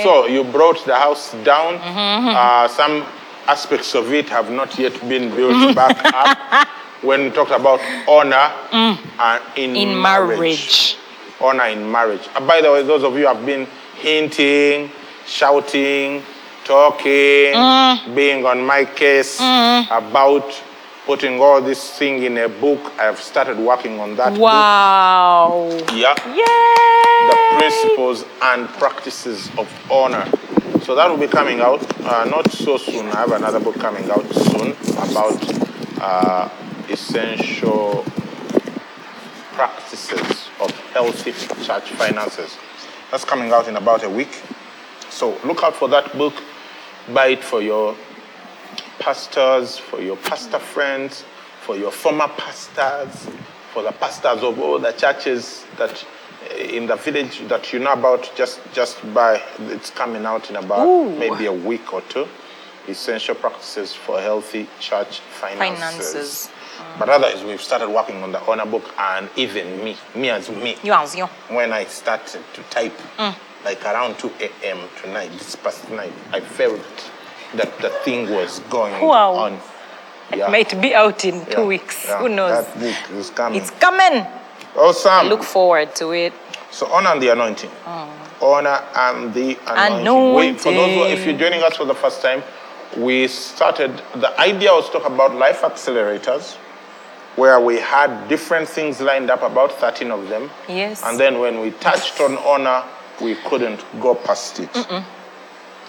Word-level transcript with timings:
Okay. 0.00 0.04
So 0.04 0.26
you 0.26 0.44
brought 0.44 0.84
the 0.84 0.94
house 0.94 1.32
down. 1.44 1.78
Mm-hmm, 1.78 2.28
uh, 2.28 2.68
mm-hmm. 2.68 2.74
some 2.74 3.06
aspects 3.46 3.94
of 3.94 4.12
it 4.12 4.28
have 4.28 4.50
not 4.50 4.78
yet 4.78 4.92
been 5.08 5.34
built 5.34 5.74
back 5.74 5.96
up. 6.04 6.68
When 7.02 7.24
we 7.24 7.30
talked 7.30 7.52
about 7.52 7.78
honor 8.08 8.50
and 8.72 9.42
in, 9.54 9.76
In 9.76 10.00
marriage. 10.00 10.96
honor 11.40 11.66
in 11.66 11.88
marriage. 11.92 12.26
And 12.34 12.46
by 12.46 12.62
the 12.62 12.72
way, 12.72 12.82
those 12.82 13.04
of 13.04 13.12
you 13.12 13.28
who 13.28 13.34
have 13.34 13.44
been 13.44 13.68
hinting, 14.00 14.90
shouting, 15.26 16.22
talking, 16.64 17.52
mm. 17.54 18.14
being 18.14 18.46
on 18.46 18.64
my 18.64 18.86
case 18.86 19.38
mm. 19.38 19.86
about 19.90 20.50
putting 21.06 21.40
all 21.40 21.62
this 21.62 21.96
thing 21.96 22.24
in 22.24 22.36
a 22.36 22.48
book, 22.48 22.80
I've 22.98 23.20
started 23.20 23.58
working 23.58 24.00
on 24.00 24.16
that 24.16 24.36
wow. 24.36 25.68
book. 25.70 25.90
Yeah 25.94 26.14
Yay! 26.26 26.76
the 27.30 27.58
principles 27.58 28.24
and 28.42 28.68
practices 28.70 29.48
of 29.56 29.68
honor. 29.90 30.28
So 30.82 30.94
that 30.94 31.08
will 31.08 31.16
be 31.16 31.28
coming 31.28 31.60
out 31.60 31.80
uh, 32.00 32.24
not 32.24 32.50
so 32.50 32.76
soon. 32.76 33.06
I 33.06 33.20
have 33.20 33.32
another 33.32 33.60
book 33.60 33.76
coming 33.76 34.10
out 34.10 34.26
soon 34.32 34.72
about 34.92 35.40
uh, 36.00 36.48
essential 36.88 38.04
practices 39.52 40.48
of 40.60 40.70
healthy 40.92 41.32
church 41.64 41.90
finances. 41.90 42.56
That's 43.10 43.24
coming 43.24 43.52
out 43.52 43.68
in 43.68 43.76
about 43.76 44.04
a 44.04 44.10
week. 44.10 44.42
So 45.08 45.38
look 45.44 45.62
out 45.62 45.74
for 45.74 45.88
that 45.88 46.16
book. 46.18 46.34
Buy 47.14 47.28
it 47.28 47.42
for 47.42 47.62
your 47.62 47.96
pastors, 48.98 49.78
for 49.78 50.00
your 50.00 50.16
pastor 50.16 50.58
friends, 50.58 51.24
for 51.62 51.76
your 51.76 51.90
former 51.90 52.28
pastors, 52.28 53.28
for 53.72 53.82
the 53.82 53.92
pastors 53.92 54.42
of 54.42 54.58
all 54.58 54.78
the 54.78 54.92
churches 54.92 55.64
that 55.78 56.04
eh, 56.50 56.76
in 56.76 56.86
the 56.86 56.96
village 56.96 57.40
that 57.48 57.72
you 57.72 57.78
know 57.78 57.92
about. 57.92 58.30
Just 58.36 58.60
just 58.72 58.96
buy. 59.14 59.42
It's 59.60 59.90
coming 59.90 60.24
out 60.24 60.48
in 60.50 60.56
about 60.56 60.86
Ooh. 60.86 61.10
maybe 61.18 61.46
a 61.46 61.52
week 61.52 61.92
or 61.92 62.00
two. 62.02 62.26
Essential 62.88 63.34
practices 63.34 63.92
for 63.92 64.20
healthy 64.20 64.68
church 64.78 65.18
finances. 65.20 65.80
Finances. 65.80 66.50
But 66.98 67.08
otherwise, 67.08 67.42
we've 67.42 67.60
started 67.60 67.88
working 67.90 68.22
on 68.22 68.30
the 68.32 68.40
honor 68.48 68.66
book, 68.66 68.84
and 68.98 69.28
even 69.34 69.82
me, 69.82 69.96
me 70.14 70.28
as 70.30 70.48
me, 70.50 70.76
You 70.84 70.92
answer. 70.92 71.18
you. 71.18 71.26
when 71.48 71.72
I 71.72 71.84
started 71.86 72.42
to 72.54 72.62
type, 72.70 72.92
like 73.64 73.82
around 73.84 74.18
2 74.18 74.30
a.m. 74.40 74.78
tonight, 75.02 75.30
this 75.32 75.56
past 75.56 75.90
night, 75.90 76.12
I 76.32 76.40
felt 76.40 76.80
that 77.56 77.78
the 77.80 77.90
thing 78.04 78.30
was 78.30 78.60
going 78.70 79.00
Wow. 79.04 79.32
on. 79.34 79.60
Yeah. 80.34 80.48
Might 80.48 80.80
be 80.80 80.94
out 80.94 81.24
in 81.24 81.44
two 81.46 81.60
Yeah. 81.60 81.66
weeks. 81.66 82.04
Yeah. 82.08 82.18
Who 82.18 82.28
knows? 82.28 82.64
That 82.66 82.80
book 82.80 83.18
is 83.18 83.30
coming. 83.30 83.60
It's 83.60 83.70
coming. 83.70 84.26
Oh, 84.76 84.88
awesome. 84.88 85.12
I 85.12 85.22
look 85.22 85.42
forward 85.44 85.94
to 85.96 86.12
it. 86.12 86.32
so 86.70 86.86
honor 86.92 87.10
and 87.12 87.22
the 87.22 87.28
anointing. 87.30 87.70
Mm. 87.86 88.08
Honor 88.42 88.82
and 88.94 89.32
the 89.32 89.56
anointing. 89.66 90.34
We, 90.34 90.58
for 90.58 90.72
those 90.72 90.94
who, 90.94 91.04
if 91.04 91.24
you're 91.24 91.38
joining 91.38 91.62
us 91.62 91.76
for 91.76 91.86
the 91.86 91.94
first 91.94 92.20
time, 92.20 92.42
we 92.96 93.28
started. 93.28 94.02
The 94.16 94.38
idea 94.38 94.72
was 94.74 94.86
to 94.86 94.92
talk 94.98 95.06
about 95.06 95.34
life 95.36 95.62
accelerators, 95.62 96.56
where 97.36 97.58
we 97.60 97.76
had 97.78 98.28
different 98.28 98.68
things 98.68 99.00
lined 99.00 99.30
up, 99.30 99.42
about 99.42 99.72
13 99.80 100.10
of 100.10 100.28
them. 100.28 100.50
Yes. 100.68 101.02
And 101.04 101.18
then 101.18 101.38
when 101.38 101.60
we 101.60 101.70
touched 101.70 102.20
on 102.20 102.36
honor, 102.38 102.82
we 103.22 103.36
couldn't 103.48 103.82
go 104.00 104.14
past 104.14 104.60
it. 104.60 104.68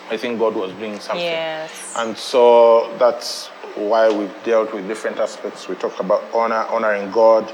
I 0.09 0.17
think 0.17 0.39
God 0.39 0.55
was 0.55 0.71
doing 0.73 0.99
something. 0.99 1.25
Yes. 1.25 1.93
And 1.97 2.17
so 2.17 2.95
that's 2.97 3.47
why 3.75 4.09
we've 4.09 4.33
dealt 4.43 4.73
with 4.73 4.87
different 4.87 5.17
aspects. 5.19 5.67
We 5.67 5.75
talked 5.75 5.99
about 5.99 6.23
honor, 6.33 6.65
honoring 6.69 7.11
God, 7.11 7.51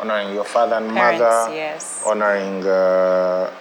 honoring 0.00 0.34
your 0.34 0.44
father 0.44 0.76
and 0.76 0.90
Parents, 0.90 1.20
mother, 1.20 1.54
yes. 1.54 2.02
honoring 2.06 2.66
uh, 2.66 3.52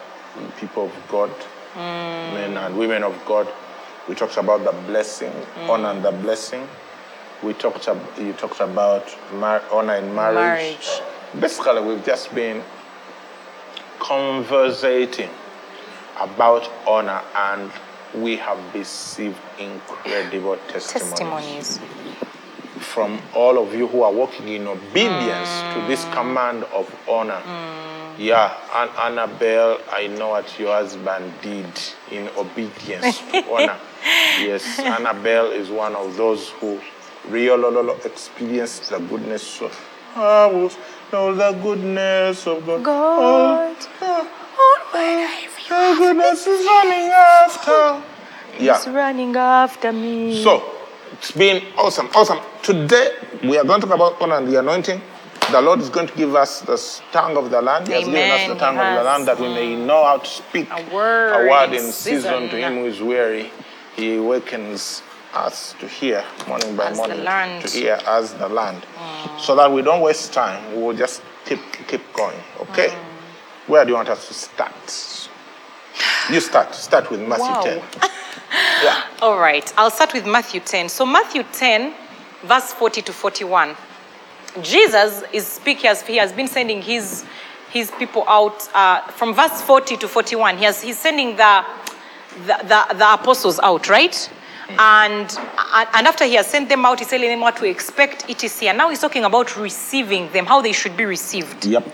people 0.58 0.86
of 0.86 1.08
God, 1.10 1.32
men 1.76 2.58
and 2.58 2.78
women 2.78 3.04
of 3.04 3.20
God. 3.26 3.48
We 4.08 4.16
talked 4.16 4.38
about 4.38 4.64
the 4.64 4.72
blessing, 4.88 5.34
honor 5.70 5.90
and 5.90 6.04
the 6.04 6.12
blessing. 6.12 6.68
We 7.44 7.54
talked. 7.54 7.88
Ab- 7.88 8.18
you 8.18 8.34
talked 8.34 8.60
about 8.62 9.06
mar- 9.34 9.64
honor 9.72 9.96
in 9.96 10.14
marriage. 10.16 10.36
Marriage. 10.36 11.02
Basically, 11.40 11.82
we've 11.82 12.04
just 12.06 12.34
been 12.34 12.64
conversating 14.00 15.30
about 16.20 16.70
honor, 16.88 17.22
and 17.36 17.72
we 18.16 18.38
have 18.38 18.60
received 18.74 19.38
incredible 19.60 20.58
Testimonies. 20.68 21.80
from 22.80 23.22
all 23.34 23.58
of 23.58 23.74
you 23.74 23.88
who 23.88 24.04
are 24.04 24.12
walking 24.12 24.48
in 24.48 24.68
obedience 24.68 25.50
to 25.74 25.80
mm. 25.80 25.88
this 25.88 26.04
command 26.14 26.64
of 26.66 26.94
honor. 27.08 27.42
Yeah, 28.18 28.54
and 28.76 28.92
Annabelle, 29.00 29.80
I 29.90 30.08
know 30.08 30.30
what 30.30 30.60
your 30.60 30.74
husband 30.74 31.34
did 31.42 31.66
in 32.12 32.28
obedience 32.38 33.20
to 33.32 33.52
honor. 33.54 33.80
Yes, 34.40 34.80
Annabelle 34.80 35.52
is 35.52 35.70
one 35.70 35.96
of 35.96 36.18
those 36.18 36.50
who 36.50 36.80
really 37.30 37.94
experienced 38.04 38.90
the 38.90 39.00
goodness 39.00 39.62
of 39.62 39.72
I 40.16 40.46
will 40.48 40.72
know 41.14 41.34
the 41.34 41.52
goodness 41.62 42.46
of 42.46 42.66
God. 42.66 42.84
God. 42.84 43.78
Oh, 44.02 44.11
Goodness 45.98 46.48
is 46.48 46.66
running 46.66 47.10
after. 47.12 48.04
Yeah. 48.60 48.78
He's 48.78 48.88
running 48.88 49.36
after 49.36 49.92
me. 49.92 50.44
So, 50.44 50.64
it's 51.14 51.32
been 51.32 51.64
awesome, 51.78 52.10
awesome. 52.16 52.40
Today, 52.64 53.16
we 53.44 53.58
are 53.58 53.64
going 53.64 53.82
to 53.82 53.88
talk 53.88 53.96
about 53.96 54.22
honor 54.22 54.38
and 54.38 54.48
the 54.48 54.60
anointing. 54.60 55.02
The 55.52 55.62
Lord 55.62 55.80
is 55.82 55.90
going 55.90 56.08
to 56.08 56.16
give 56.16 56.34
us 56.36 56.62
the 56.62 56.78
tongue 57.12 57.36
of 57.36 57.50
the 57.50 57.62
land. 57.62 57.88
He 57.88 57.94
has 57.94 58.06
given 58.06 58.32
us 58.32 58.48
the 58.48 58.56
tongue 58.56 58.78
of 58.78 58.98
the 58.98 59.04
land 59.04 59.28
that 59.28 59.40
we 59.40 59.48
may 59.50 59.76
know 59.76 60.04
how 60.06 60.20
to 60.20 60.28
speak 60.28 60.70
A 60.72 60.94
word 60.94 61.46
a 61.46 61.50
word 61.50 61.70
in 61.74 61.86
in 61.86 61.92
season 61.92 62.48
to 62.50 62.56
him 62.56 62.76
who 62.76 62.86
is 62.86 63.02
weary. 63.02 63.52
He 63.96 64.16
awakens 64.16 65.04
us 65.34 65.76
to 65.80 65.88
hear 65.88 66.24
morning 66.48 66.76
by 66.76 66.86
As 66.86 66.98
the 66.98 67.08
morning, 67.08 67.24
land. 67.26 67.66
to 67.66 67.78
hear 67.78 68.00
as 68.08 68.34
the 68.36 68.48
land, 68.48 68.86
so 69.40 69.56
that 69.56 69.72
we 69.72 69.82
don't 69.82 70.02
waste 70.02 70.32
time. 70.32 70.74
We 70.74 70.82
will 70.82 70.96
just 70.96 71.22
keep 71.46 71.60
keep 71.88 72.02
going. 72.14 72.40
Okay, 72.62 72.88
mm. 72.88 73.68
where 73.68 73.84
do 73.84 73.90
you 73.90 73.96
want 73.96 74.10
us 74.10 74.28
to 74.30 74.34
start? 74.34 74.74
You 76.30 76.40
start. 76.40 76.74
Start 76.76 77.10
with 77.10 77.20
Matthew 77.22 77.46
Wow. 77.46 77.64
10. 77.64 77.82
Yeah. 78.84 79.04
All 79.22 79.38
right, 79.38 79.72
I'll 79.78 79.92
start 79.92 80.14
with 80.14 80.26
Matthew 80.26 80.60
10. 80.60 80.90
So, 80.90 81.06
Matthew 81.06 81.44
10, 81.54 81.94
verse 82.44 82.74
40 82.74 83.02
to 83.04 83.14
41. 83.14 83.76
Jesus 84.62 85.24
is 85.32 85.48
speaking, 85.48 85.90
as 85.90 86.02
he 86.02 86.18
has 86.18 86.34
been 86.34 86.48
sending 86.48 86.82
his, 86.82 87.24
his 87.70 87.92
people 87.92 88.26
out 88.28 88.68
uh, 88.76 89.02
from 89.12 89.34
verse 89.34 89.62
40 89.62 89.96
to 89.98 90.08
41. 90.08 90.58
He 90.58 90.66
has, 90.66 90.82
he's 90.82 90.98
sending 91.00 91.38
the, 91.38 91.66
the, 92.46 92.58
the, 92.64 92.96
the 92.98 93.14
apostles 93.14 93.60
out, 93.60 93.88
right? 93.88 94.30
And, 94.80 95.30
and 95.94 96.08
after 96.08 96.26
he 96.26 96.36
has 96.36 96.48
sent 96.48 96.70
them 96.70 96.86
out, 96.86 97.00
he's 97.00 97.08
telling 97.10 97.30
them 97.30 97.40
what 97.40 97.58
to 97.58 97.66
expect, 97.66 98.30
etc. 98.30 98.70
And 98.70 98.78
now 98.78 98.90
he's 98.90 99.00
talking 99.00 99.24
about 99.24 99.56
receiving 99.58 100.32
them, 100.32 100.46
how 100.46 100.62
they 100.62 100.72
should 100.72 100.96
be 100.98 101.06
received. 101.06 101.66
Yep. 101.66 101.88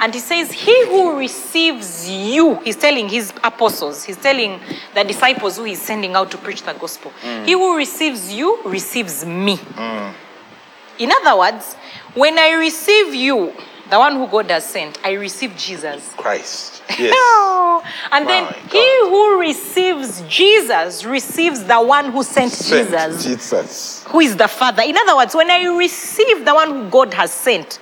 And 0.00 0.14
he 0.14 0.20
says, 0.20 0.52
He 0.52 0.86
who 0.86 1.18
receives 1.18 2.08
you, 2.08 2.56
he's 2.60 2.76
telling 2.76 3.08
his 3.08 3.32
apostles, 3.44 4.04
he's 4.04 4.16
telling 4.16 4.60
the 4.94 5.04
disciples 5.04 5.56
who 5.56 5.64
he's 5.64 5.82
sending 5.82 6.14
out 6.14 6.30
to 6.30 6.38
preach 6.38 6.62
the 6.62 6.72
gospel. 6.72 7.12
Mm. 7.22 7.46
He 7.46 7.52
who 7.52 7.76
receives 7.76 8.32
you 8.32 8.60
receives 8.64 9.24
me. 9.24 9.56
Mm. 9.56 10.14
In 10.98 11.10
other 11.12 11.38
words, 11.38 11.74
when 12.14 12.38
I 12.38 12.52
receive 12.52 13.14
you, 13.14 13.54
the 13.90 13.98
one 13.98 14.14
who 14.16 14.26
God 14.28 14.50
has 14.50 14.64
sent, 14.64 14.98
I 15.04 15.12
receive 15.12 15.56
Jesus. 15.56 16.12
Christ. 16.16 16.82
Yes. 16.98 17.14
and 18.12 18.28
then 18.28 18.44
My 18.44 18.52
he 18.70 18.98
who 19.08 19.38
receives 19.40 20.20
Jesus 20.22 21.04
receives 21.04 21.64
the 21.64 21.80
one 21.80 22.10
who 22.12 22.22
sent 22.22 22.52
Sent 22.52 22.88
Jesus, 22.90 23.24
Jesus. 23.24 24.04
who 24.08 24.20
is 24.20 24.36
the 24.36 24.48
Father. 24.48 24.82
In 24.82 24.96
other 24.96 25.16
words, 25.16 25.34
when 25.34 25.50
I 25.50 25.64
receive 25.64 26.44
the 26.44 26.52
one 26.54 26.68
who 26.70 26.88
God 26.90 27.14
has 27.14 27.32
sent, 27.32 27.78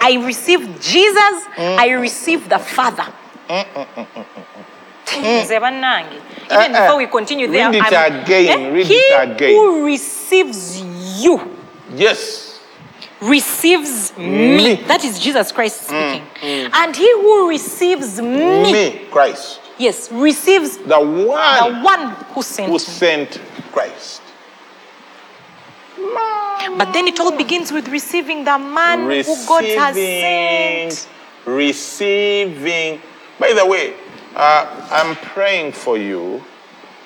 I 0.00 0.20
receive 0.24 0.60
Jesus, 0.80 1.46
I 1.56 1.90
receive 1.90 2.48
the 2.48 2.58
Father. 2.58 3.04
Bannange. 5.06 6.20
Even 6.46 6.50
Eh, 6.50 6.64
eh. 6.74 6.80
before 6.84 6.96
we 6.98 7.06
continue 7.06 7.46
there, 7.48 7.70
Read 7.70 7.76
it 7.86 7.92
I'm- 7.92 8.22
again, 8.22 8.72
read 8.72 8.86
he 8.86 8.94
it 8.94 9.30
again. 9.30 9.50
who 9.54 9.84
receives 9.84 10.80
you 11.22 11.56
Yes. 11.94 12.51
Receives 13.22 14.16
me. 14.18 14.56
Me. 14.56 14.74
That 14.86 15.04
is 15.04 15.18
Jesus 15.18 15.52
Christ 15.52 15.82
speaking. 15.82 16.26
And 16.74 16.94
he 16.94 17.10
who 17.12 17.48
receives 17.48 18.20
me, 18.20 18.72
Me, 18.72 19.06
Christ. 19.10 19.60
Yes, 19.78 20.10
receives 20.12 20.76
the 20.78 20.98
one, 21.00 21.72
the 21.72 21.80
one 21.82 22.10
who 22.34 22.42
sent 22.42 22.66
who 22.68 22.74
him. 22.74 22.78
sent 22.78 23.40
Christ. 23.72 24.20
Man, 25.98 26.78
But 26.78 26.92
then 26.92 27.06
it 27.06 27.18
all 27.20 27.32
begins 27.36 27.70
with 27.72 27.88
receiving 27.88 28.44
the 28.44 28.58
man 28.58 29.00
who 29.24 29.36
God 29.46 29.64
has 29.64 29.94
receiving, 29.94 30.90
sent. 30.90 31.08
receiving. 31.46 33.00
By 33.38 33.52
the 33.52 33.64
way, 33.66 33.94
uh, 34.34 34.88
I'm 34.90 35.14
praying 35.16 35.72
for 35.72 35.96
you 35.96 36.42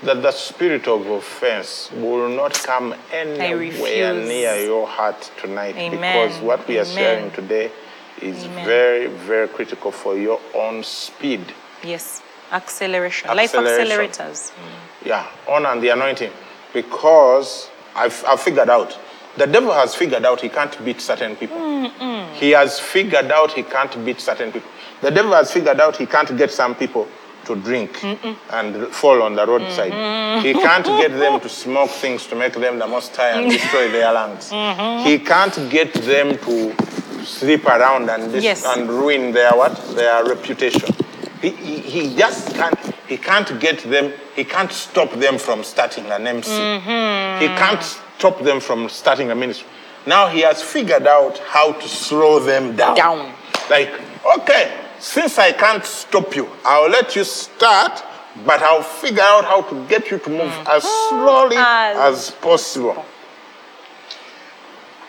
that 0.03 0.23
the 0.23 0.31
spirit 0.31 0.87
of 0.87 1.07
offense 1.07 1.91
will 1.93 2.29
not 2.29 2.53
come 2.55 2.95
anywhere 3.13 4.13
near 4.15 4.57
your 4.57 4.87
heart 4.87 5.31
tonight 5.41 5.75
Amen. 5.77 6.01
because 6.01 6.41
what 6.43 6.67
we 6.69 6.79
are 6.79 6.83
Amen. 6.83 6.95
sharing 6.95 7.31
today 7.33 7.71
is 8.21 8.45
Amen. 8.45 8.65
very, 8.67 9.07
very 9.07 9.49
critical 9.49 9.91
for 9.91 10.17
your 10.17 10.41
own 10.55 10.83
speed. 10.83 11.41
Yes, 11.83 12.23
acceleration. 12.53 13.29
Life 13.29 13.55
Acceleration. 13.55 13.87
accelerators. 14.11 14.53
Yeah, 15.05 15.27
honor 15.49 15.69
and 15.71 15.83
the 15.83 15.89
anointing. 15.91 16.31
Because 16.73 17.71
I've, 17.95 18.23
I've 18.27 18.41
figured 18.41 18.69
out, 18.69 18.99
the 19.37 19.47
devil 19.47 19.73
has 19.73 19.95
figured 19.95 20.25
out 20.25 20.41
he 20.41 20.49
can't 20.49 20.83
beat 20.85 21.01
certain 21.01 21.37
people. 21.37 21.59
He 22.35 22.51
has 22.51 22.79
figured 22.79 23.31
out 23.31 23.53
he 23.53 23.63
can't 23.63 24.05
beat 24.05 24.21
certain 24.21 24.53
people. 24.53 24.71
The 25.03 25.11
devil 25.11 25.33
has 25.33 25.53
figured 25.53 25.81
out 25.81 25.97
he 25.97 26.07
can't 26.07 26.37
get 26.37 26.51
some 26.51 26.75
people 26.75 27.07
to 27.47 27.57
drink 27.57 28.03
and 28.51 28.89
fall 28.89 29.23
on 29.23 29.35
the 29.35 29.47
roadside. 29.47 29.93
He 30.45 30.53
can't 30.53 30.85
get 30.85 31.13
them 31.13 31.41
to 31.41 31.49
smoke 31.49 31.91
things 31.91 32.27
to 32.27 32.37
make 32.37 32.55
them 32.55 32.79
the 32.79 32.87
most 32.87 33.15
tired 33.15 33.43
and 33.43 33.53
mm. 33.53 33.57
destroy 33.57 33.91
their 33.91 34.13
lungs. 34.13 34.51
Mm-hmm. 34.51 35.09
He 35.09 35.19
can't 35.19 35.71
get 35.71 35.93
them 35.95 36.39
to 36.39 37.25
sleep 37.25 37.67
around 37.67 38.09
and, 38.11 38.33
dis- 38.33 38.45
Yes. 38.45 38.65
and 38.65 38.89
ruin 38.89 39.33
their 39.33 39.53
what? 39.53 39.77
Their 39.95 40.25
reputation. 40.25 40.95
He, 41.41 41.51
he, 41.51 41.79
he 41.79 42.17
just 42.17 42.55
can't, 42.55 42.79
he 43.07 43.17
can't 43.17 43.61
get 43.61 43.79
them, 43.81 44.13
he 44.35 44.45
can't 44.45 44.73
stop 44.73 45.13
them 45.13 45.39
from 45.39 45.63
starting 45.65 46.07
an 46.07 46.27
MC. 46.27 46.51
Mm-hmm. 46.51 47.43
He 47.43 47.49
can't 47.49 47.83
stop 47.83 48.43
them 48.43 48.61
from 48.61 48.89
starting 48.89 49.31
a 49.31 49.35
ministry. 49.35 49.69
Now 50.07 50.29
he 50.29 50.41
has 50.41 50.63
figured 50.63 51.07
out 51.07 51.39
how 51.39 51.73
to 51.73 51.89
slow 51.89 52.39
them 52.39 52.77
down. 52.77 52.97
Down. 52.97 53.35
Like, 53.69 53.93
okay, 54.39 54.86
since 55.07 55.39
I 55.39 55.53
can't 55.53 55.85
stop 55.85 56.35
you, 56.35 56.49
I'll 56.65 56.91
let 56.91 57.15
you 57.15 57.23
start, 57.23 58.03
but 58.45 58.61
I'll 58.61 58.83
figure 58.83 59.23
out 59.23 59.45
how 59.45 59.63
to 59.63 59.87
get 59.87 60.11
you 60.11 60.19
to 60.19 60.31
move 60.31 60.51
mm. 60.51 60.67
as 60.77 60.83
oh, 60.85 61.09
slowly 61.11 61.57
As 61.57 61.97
as 61.97 62.31
possible. 62.33 63.05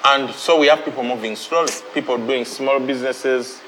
And 0.06 0.30
so 0.36 0.60
we 0.60 0.68
have 0.68 0.86
people 0.86 1.04
moving 1.04 1.36
slowly, 1.36 1.72
people 1.96 2.18
doing 2.18 2.46
small 2.46 2.80
businesses 2.80 3.60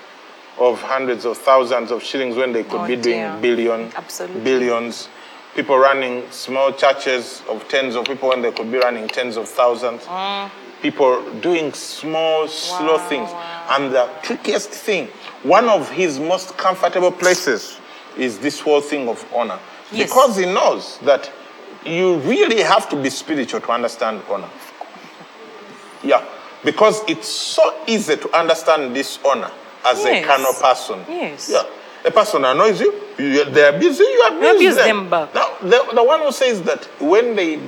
of 0.59 0.79
hundreds 0.81 1.25
of 1.25 1.35
thousands 1.37 1.89
of 1.91 2.03
shillings 2.03 2.35
when 2.35 2.53
they 2.53 2.63
could 2.63 2.81
Oh, 2.81 2.87
be 2.87 2.95
doing 2.95 3.19
dear. 3.19 3.37
billion, 3.41 3.91
Absolutely. 3.95 4.41
billions. 4.41 5.09
People 5.55 5.77
running 5.79 6.29
small 6.29 6.71
churches 6.73 7.41
of 7.49 7.67
tens 7.67 7.95
of 7.95 8.05
people 8.05 8.29
when 8.29 8.43
they 8.43 8.51
could 8.51 8.71
be 8.71 8.77
running 8.77 9.07
tens 9.07 9.35
of 9.35 9.49
thousands. 9.49 10.03
Mm. 10.03 10.51
People 10.81 11.21
doing 11.41 11.73
small, 11.73 12.47
slow 12.47 12.97
Wow, 12.97 13.07
things. 13.09 13.29
And 13.69 13.93
the 13.93 14.09
trickiest 14.23 14.69
thing, 14.69 15.07
one 15.43 15.67
of 15.69 15.89
his 15.91 16.19
most 16.19 16.57
comfortable 16.57 17.11
places 17.11 17.79
is 18.17 18.39
this 18.39 18.59
whole 18.59 18.81
thing 18.81 19.07
of 19.07 19.25
honor. 19.33 19.59
Yes. 19.91 20.09
Because 20.09 20.37
he 20.37 20.45
knows 20.45 20.97
that 20.99 21.31
you 21.85 22.17
really 22.19 22.61
have 22.61 22.89
to 22.89 23.01
be 23.01 23.09
spiritual 23.09 23.61
to 23.61 23.71
understand 23.71 24.21
honor. 24.29 24.49
Yeah, 26.03 26.25
because 26.63 27.01
it's 27.07 27.27
so 27.27 27.83
easy 27.87 28.15
to 28.17 28.37
understand 28.37 28.95
this 28.95 29.19
honor 29.25 29.51
as 29.85 30.03
a 30.05 30.23
carnal 30.23 30.53
person. 30.53 30.99
Yes. 31.07 31.49
Yeah. 31.51 31.63
A 32.05 32.11
person 32.11 32.45
annoys 32.45 32.79
you, 32.79 32.93
you 33.17 33.43
they 33.45 33.63
are 33.63 33.77
busy, 33.77 34.03
you 34.03 34.27
abuse, 34.27 34.55
abuse 34.55 34.75
them. 34.75 34.87
them 34.87 35.09
back. 35.09 35.35
Now, 35.35 35.57
the, 35.61 35.85
the 35.93 36.03
one 36.03 36.21
who 36.21 36.31
says 36.31 36.61
that 36.63 36.85
when 37.01 37.35
they 37.35 37.59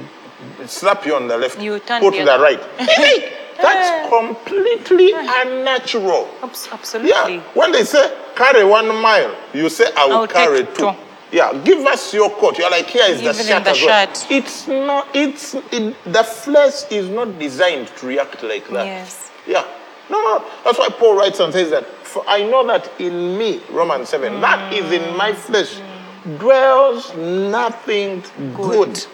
slap 0.65 1.05
you 1.05 1.15
on 1.15 1.27
the 1.27 1.38
left, 1.38 1.59
You 1.59 1.79
turn 1.79 2.01
put 2.01 2.13
to 2.15 2.23
the 2.23 2.39
right. 2.39 2.59
Hey, 2.79 3.38
that's 3.61 4.09
completely 4.09 5.11
unnatural. 5.13 6.29
Abs- 6.41 6.69
Absolutely. 6.71 7.35
Yeah, 7.35 7.41
when 7.53 7.71
they 7.71 7.83
say 7.83 8.15
carry 8.35 8.63
one 8.63 8.88
mile, 9.01 9.35
you 9.53 9.69
say 9.69 9.85
I 9.95 10.05
will 10.05 10.13
I'll 10.17 10.27
carry 10.27 10.65
two. 10.65 10.73
two. 10.75 10.91
Yeah, 11.31 11.53
give 11.63 11.85
us 11.85 12.13
your 12.13 12.29
coat. 12.29 12.57
You're 12.57 12.69
like, 12.69 12.88
here 12.88 13.05
is 13.05 13.21
the 13.21 13.29
Even 13.29 13.45
shirt 13.45 13.63
the 13.63 13.69
as 13.69 13.81
well. 13.81 14.07
It's 14.29 14.67
not. 14.67 15.07
It's 15.13 15.53
it, 15.71 15.95
the 16.03 16.23
flesh 16.23 16.91
is 16.91 17.07
not 17.07 17.39
designed 17.39 17.88
to 17.97 18.07
react 18.07 18.43
like 18.43 18.67
that. 18.69 18.85
Yes. 18.85 19.31
Yeah. 19.47 19.65
No, 20.09 20.19
no. 20.19 20.45
That's 20.65 20.77
why 20.77 20.89
Paul 20.89 21.17
writes 21.17 21.39
and 21.39 21.53
says 21.53 21.69
that. 21.71 21.85
For 22.03 22.23
I 22.27 22.43
know 22.43 22.67
that 22.67 22.91
in 22.99 23.38
me, 23.38 23.61
Romans 23.71 24.09
seven, 24.09 24.41
that 24.41 24.73
is 24.73 24.91
in 24.91 25.15
my 25.15 25.31
flesh, 25.31 25.79
mm. 25.79 26.39
dwells 26.39 27.15
nothing 27.15 28.21
good. 28.53 29.05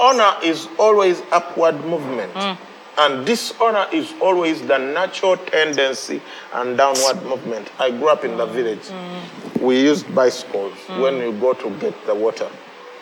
Honor 0.00 0.34
is 0.42 0.68
always 0.78 1.22
upward 1.32 1.84
movement. 1.84 2.32
Mm. 2.34 2.58
And 2.98 3.24
dishonor 3.24 3.86
is 3.92 4.12
always 4.20 4.60
the 4.66 4.76
natural 4.78 5.36
tendency 5.36 6.20
and 6.52 6.76
downward 6.76 7.22
movement. 7.22 7.70
I 7.78 7.90
grew 7.90 8.08
up 8.08 8.24
in 8.24 8.36
the 8.36 8.46
village. 8.46 8.88
Mm. 8.88 9.60
We 9.60 9.80
used 9.80 10.12
bicycles 10.14 10.74
mm. 10.86 11.00
when 11.00 11.16
you 11.18 11.32
go 11.38 11.52
to 11.52 11.70
get 11.78 11.94
the 12.06 12.14
water. 12.14 12.48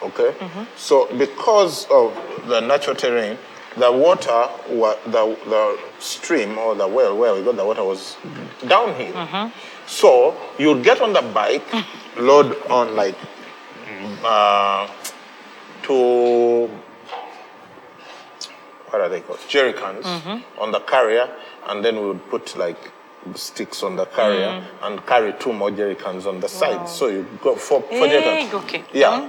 Okay? 0.03 0.33
Mm-hmm. 0.33 0.65
So, 0.77 1.09
because 1.17 1.87
of 1.91 2.15
the 2.47 2.61
natural 2.61 2.95
terrain, 2.95 3.39
the 3.79 3.91
water, 3.91 4.49
wa- 4.69 4.97
the, 5.07 5.37
the 5.47 5.79
stream 5.99 6.59
or 6.59 6.75
the 6.75 6.87
well 6.87 7.17
where 7.17 7.35
we 7.35 7.43
got 7.43 7.57
the 7.57 7.65
water 7.65 7.83
was 7.83 8.17
downhill. 8.69 9.15
Mm-hmm. 9.15 9.59
So, 9.87 10.37
you'd 10.59 10.85
get 10.85 11.01
on 11.01 11.15
the 11.15 11.23
bike, 11.23 11.65
load 12.19 12.61
on 12.69 12.95
like 12.95 13.17
uh, 14.25 14.89
to 15.85 16.71
what 18.97 19.05
are 19.05 19.09
they 19.11 19.21
called? 19.21 19.41
Jerry 19.49 19.75
cans 19.75 20.07
on 20.59 20.73
the 20.73 20.81
carrier, 20.81 21.29
and 21.69 21.85
then 21.85 21.97
we 22.01 22.07
would 22.09 22.31
put 22.31 22.57
like 22.57 22.93
sticks 23.35 23.83
on 23.83 23.97
the 23.97 24.07
carrier 24.07 24.65
and 24.83 25.05
carry 25.05 25.33
two 25.33 25.53
more 25.53 25.71
jerry 25.71 25.97
cans 25.97 26.27
on 26.27 26.39
the 26.41 26.49
side. 26.49 26.89
So 26.89 27.09
you 27.09 27.27
go 27.43 27.57
for, 27.57 27.83
for 27.83 28.07
jerry 28.07 28.23
cans. 28.23 28.55
okay. 28.55 28.85
Yeah. 28.93 29.29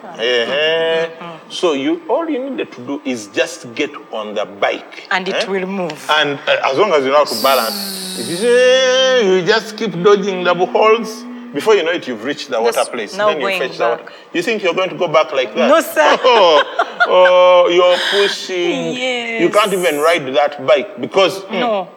Mm. 1.20 1.52
So 1.52 1.74
you 1.74 2.08
all 2.08 2.30
you 2.30 2.50
needed 2.50 2.72
to 2.74 2.86
do 2.86 3.02
is 3.04 3.28
just 3.28 3.74
get 3.76 3.92
on 4.12 4.36
the 4.36 4.46
bike. 4.46 5.08
And 5.12 5.28
it 5.28 5.36
eh? 5.36 5.46
will 5.52 5.68
move. 5.68 6.10
And 6.12 6.40
uh, 6.48 6.62
as 6.64 6.78
long 6.78 6.94
as 6.94 7.04
you 7.04 7.10
know 7.12 7.26
how 7.26 7.36
to 7.36 7.44
balance, 7.44 8.20
eh, 8.20 9.22
you 9.22 9.46
just 9.46 9.76
keep 9.76 9.92
dodging 9.92 10.44
double 10.44 10.68
holes. 10.68 11.24
Before 11.54 11.76
you 11.76 11.84
know 11.84 11.92
it, 11.92 12.08
you've 12.08 12.24
reached 12.24 12.50
the 12.50 12.62
water 12.62 12.84
place. 12.86 13.16
then 13.16 13.40
you 13.42 13.48
fetch 13.60 13.78
the 13.78 13.84
water. 13.90 14.06
You 14.34 14.42
think 14.42 14.64
you're 14.64 14.74
going 14.74 14.90
to 14.90 14.98
go 14.98 15.08
back 15.08 15.32
like 15.34 15.54
that? 15.56 15.68
No, 15.70 15.82
sir. 15.82 16.18
Oh, 17.10 17.66
oh, 17.66 17.70
you're 17.70 17.98
pushing. 18.22 18.94
Yes. 18.94 19.42
You 19.42 19.50
can't 19.50 19.72
even 19.72 20.00
ride 20.00 20.26
that 20.36 20.66
bike 20.68 21.00
because 21.00 21.44
mm, 21.46 21.52
No. 21.60 21.90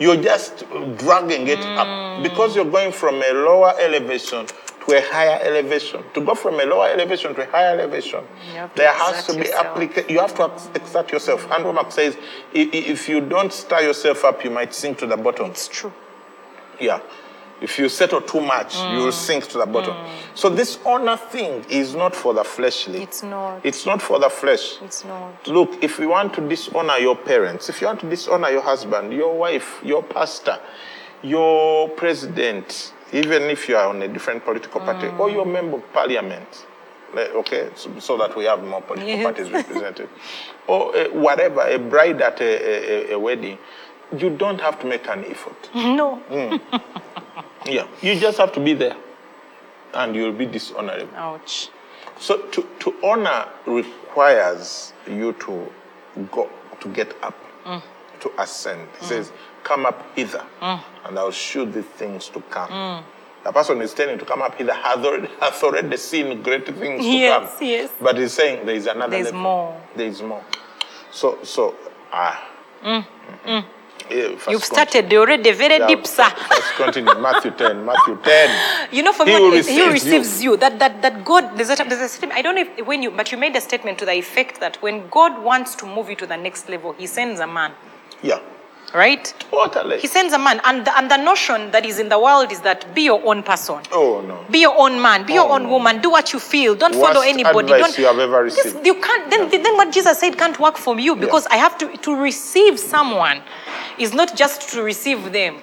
you're 0.00 0.16
just 0.20 0.64
dragging 0.96 1.46
it 1.46 1.58
Mm. 1.60 1.78
up 1.78 2.22
because 2.24 2.56
you're 2.56 2.64
going 2.70 2.90
from 2.92 3.22
a 3.22 3.32
lower 3.32 3.74
elevation 3.78 4.46
to 4.46 4.96
a 4.96 5.00
higher 5.12 5.38
elevation. 5.42 6.02
To 6.14 6.20
go 6.22 6.34
from 6.34 6.58
a 6.58 6.64
lower 6.64 6.88
elevation 6.88 7.34
to 7.36 7.42
a 7.42 7.46
higher 7.50 7.78
elevation, 7.78 8.24
You 8.48 8.58
have 8.58 8.74
to 8.74 8.76
there 8.82 8.92
has 8.92 9.26
to 9.26 9.38
be 9.38 9.52
application. 9.52 10.10
You 10.10 10.20
have 10.20 10.34
to 10.36 10.50
exert 10.74 11.12
yourself. 11.12 11.48
Andrew 11.52 11.72
Wommack 11.72 11.92
says, 11.92 12.16
"I- 12.54 12.70
i- 12.72 12.86
if 12.94 13.08
you 13.08 13.20
don't 13.20 13.52
stir 13.52 13.82
yourself 13.82 14.24
up, 14.24 14.42
you 14.44 14.50
might 14.50 14.74
sink 14.74 14.98
to 14.98 15.06
the 15.06 15.16
bottom. 15.16 15.50
It's 15.50 15.68
true. 15.68 15.92
Yeah. 16.80 17.00
If 17.60 17.78
you 17.78 17.88
settle 17.88 18.20
too 18.20 18.40
much, 18.40 18.76
you 18.76 18.98
will 18.98 19.12
sink 19.12 19.48
to 19.48 19.58
the 19.58 19.66
bottom. 19.66 19.96
So 20.34 20.48
this 20.48 20.78
honor 20.86 21.16
thing 21.16 21.64
is 21.68 21.94
not 21.94 22.14
for 22.14 22.32
the 22.32 22.44
fleshly. 22.44 23.02
It's 23.02 23.22
not. 23.22 23.60
It's 23.64 23.84
not 23.84 24.00
for 24.00 24.18
the 24.20 24.30
flesh. 24.30 24.80
It's 24.82 25.04
not. 25.04 25.46
Look, 25.48 25.82
if 25.82 25.98
you 25.98 26.08
want 26.10 26.34
to 26.34 26.48
dishonor 26.48 26.98
your 26.98 27.16
parents, 27.16 27.68
if 27.68 27.80
you 27.80 27.88
want 27.88 28.00
to 28.00 28.08
dishonor 28.10 28.48
your 28.50 28.62
husband, 28.62 29.12
your 29.12 29.36
wife, 29.36 29.80
your 29.82 30.02
pastor, 30.04 30.58
your 31.22 31.88
president, 31.90 32.92
even 33.12 33.42
if 33.44 33.68
you 33.68 33.76
are 33.76 33.88
on 33.88 34.00
a 34.02 34.08
different 34.08 34.44
political 34.44 34.80
party, 34.80 35.08
mm. 35.08 35.18
or 35.18 35.28
your 35.30 35.44
member 35.46 35.78
of 35.78 35.92
parliament, 35.92 36.66
eh, 37.16 37.26
okay, 37.34 37.70
so, 37.74 37.90
so 37.98 38.16
that 38.18 38.36
we 38.36 38.44
have 38.44 38.62
more 38.62 38.82
political 38.82 39.08
Yes. 39.16 39.24
parties 39.24 39.50
represented, 39.50 40.08
or 40.68 40.94
uh, 40.96 41.08
whatever, 41.08 41.62
a 41.62 41.78
bride 41.78 42.20
at 42.22 42.40
a, 42.40 42.44
a, 42.44 43.10
a- 43.10 43.14
a 43.14 43.18
wedding, 43.18 43.58
you 44.16 44.30
don't 44.30 44.60
have 44.60 44.78
to 44.80 44.86
make 44.86 45.08
an 45.08 45.24
effort. 45.24 45.70
No. 45.74 46.16
Hmm. 46.16 46.78
Yeah, 47.66 47.86
you 48.02 48.18
just 48.18 48.38
have 48.38 48.52
to 48.52 48.60
be 48.60 48.74
there, 48.74 48.96
and 49.94 50.14
you'll 50.14 50.32
be 50.32 50.46
dishonorable. 50.46 51.14
Ouch. 51.16 51.68
So 52.18 52.38
to, 52.38 52.66
to 52.80 52.94
honor 53.04 53.46
requires 53.66 54.92
you 55.06 55.32
to 55.34 55.70
go 56.32 56.48
to 56.80 56.88
get 56.88 57.14
up, 57.22 57.36
mm. 57.64 57.82
to 58.20 58.32
ascend. 58.40 58.88
He 59.00 59.06
mm. 59.06 59.08
says, 59.08 59.32
"Come 59.62 59.86
up 59.86 60.04
hither, 60.16 60.44
mm. 60.60 60.80
and 61.04 61.18
I'll 61.18 61.30
show 61.30 61.64
thee 61.64 61.82
things 61.82 62.28
to 62.30 62.40
come." 62.42 63.04
The 63.44 63.52
person 63.52 63.80
is 63.80 63.94
telling 63.94 64.18
to 64.18 64.24
come 64.24 64.42
up 64.42 64.56
hither 64.56 64.74
has 64.74 65.04
already, 65.04 65.28
has 65.40 65.62
already 65.62 65.96
seen 65.96 66.42
great 66.42 66.66
things 66.66 67.02
to 67.02 67.08
Yes, 67.08 67.50
come. 67.54 67.66
yes. 67.66 67.90
Yes. 67.90 67.90
But 68.00 68.18
he's 68.18 68.32
saying 68.32 68.66
there 68.66 68.74
is 68.74 68.86
another 68.86 69.10
There's 69.10 69.26
level. 69.26 69.40
more. 69.40 69.80
There 69.96 70.06
is 70.06 70.20
more. 70.22 70.44
So 71.12 71.38
so 71.44 71.74
ah. 72.12 72.48
eh, 72.82 73.02
first 73.44 73.77
Eh, 74.10 74.36
You've 74.50 74.64
started 74.64 75.12
already 75.14 75.50
very 75.52 75.78
Yeah, 75.78 75.86
deep, 75.86 76.06
sir. 76.06 76.28
Let's 76.50 76.70
continue. 76.76 77.14
Matthew 77.20 77.50
10. 77.52 77.84
Matthew 77.84 78.16
10. 78.22 78.88
You 78.92 79.02
know, 79.02 79.12
for 79.12 79.26
He 79.26 79.34
me, 79.34 79.40
what- 79.40 79.66
he 79.66 79.88
receives 79.88 80.42
you. 80.42 80.52
you, 80.52 80.56
that, 80.58 80.78
that, 80.78 81.02
that 81.02 81.24
God, 81.24 81.56
there's 81.56 81.70
a, 81.70 81.76
there's 81.84 82.00
a 82.00 82.08
statement, 82.08 82.38
I 82.38 82.42
don't 82.42 82.54
know 82.54 82.62
if 82.62 82.86
when 82.86 83.02
you, 83.02 83.10
but 83.10 83.30
you 83.32 83.38
made 83.38 83.54
a 83.56 83.60
statement 83.60 83.98
to 83.98 84.04
the 84.06 84.12
effect 84.12 84.60
that 84.60 84.80
when 84.82 85.08
God 85.08 85.42
wants 85.42 85.74
to 85.76 85.86
move 85.86 86.08
you 86.08 86.16
to 86.16 86.26
the 86.26 86.36
next 86.36 86.68
level, 86.68 86.92
he 86.94 87.06
sends 87.06 87.40
a 87.40 87.46
man, 87.46 87.72
Yeah. 88.22 88.40
Right? 88.94 89.32
Totally. 89.50 89.98
He 89.98 90.06
sends 90.06 90.32
a 90.32 90.38
man. 90.38 90.60
And 90.64 90.86
the, 90.86 90.96
and 90.96 91.10
the 91.10 91.18
notion 91.18 91.70
that 91.72 91.84
is 91.84 91.98
in 91.98 92.08
the 92.08 92.18
world 92.18 92.50
is 92.50 92.60
that 92.62 92.94
be 92.94 93.02
your 93.02 93.20
own 93.24 93.42
person. 93.42 93.80
Oh, 93.92 94.22
no. 94.22 94.44
Be 94.50 94.60
your 94.60 94.74
own 94.78 95.00
man. 95.00 95.26
Be 95.26 95.34
your 95.34 95.48
Oh, 95.48 95.52
own 95.54 95.64
no. 95.64 95.68
woman. 95.70 96.00
Do 96.00 96.10
what 96.10 96.32
you 96.32 96.38
feel. 96.40 96.74
Don't 96.74 96.94
follow 96.94 97.20
Worst 97.20 97.28
anybody. 97.28 97.72
advice 97.72 97.82
Don't, 97.82 97.98
you 97.98 98.06
have 98.06 98.18
ever 98.18 98.44
received. 98.44 98.76
This- 98.76 98.86
you 98.86 98.94
can't. 99.00 99.30
Then, 99.30 99.50
then 99.50 99.76
what 99.76 99.92
Jesus 99.92 100.18
said 100.18 100.38
can't 100.38 100.58
work 100.58 100.78
for 100.78 100.98
you 100.98 101.14
because 101.16 101.46
I 101.48 101.56
have 101.56 101.76
to 101.78 101.96
to 101.98 102.16
receive 102.16 102.78
someone. 102.78 103.42
Is 103.98 104.14
not 104.14 104.36
just 104.36 104.70
to 104.72 104.82
receive 104.82 105.32
them. 105.32 105.56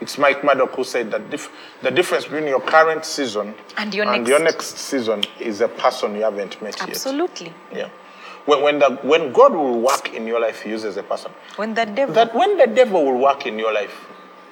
It's 0.00 0.16
Mike 0.16 0.42
Murdock 0.42 0.70
who 0.74 0.84
said 0.84 1.10
that 1.10 1.30
dif- 1.30 1.50
the 1.82 1.90
difference 1.90 2.24
between 2.24 2.46
your 2.46 2.60
current 2.60 3.04
season 3.04 3.54
And 3.76 3.92
your 3.94 4.04
and 4.06 4.22
next. 4.22 4.28
your 4.30 4.38
next 4.40 4.78
season 4.78 5.22
is 5.38 5.60
a 5.60 5.68
person 5.68 6.14
you 6.16 6.22
haven't 6.22 6.60
met 6.62 6.80
Absolutely. 6.82 7.46
yet. 7.46 7.54
Absolutely. 7.70 7.78
Yeah. 7.78 7.88
When, 8.46 8.62
when, 8.62 8.78
the, 8.80 8.90
when 9.02 9.32
God 9.32 9.52
will 9.54 9.80
work 9.80 10.12
in 10.14 10.26
your 10.26 10.40
life, 10.40 10.62
he 10.62 10.70
uses 10.70 10.96
a 10.96 11.02
person. 11.02 11.30
When 11.56 11.74
the 11.74 11.86
devil. 11.86 12.14
That 12.14 12.34
when 12.34 12.58
the 12.58 12.66
devil 12.66 13.04
will 13.04 13.18
work 13.18 13.46
in 13.46 13.58
your 13.58 13.72
life, 13.72 13.94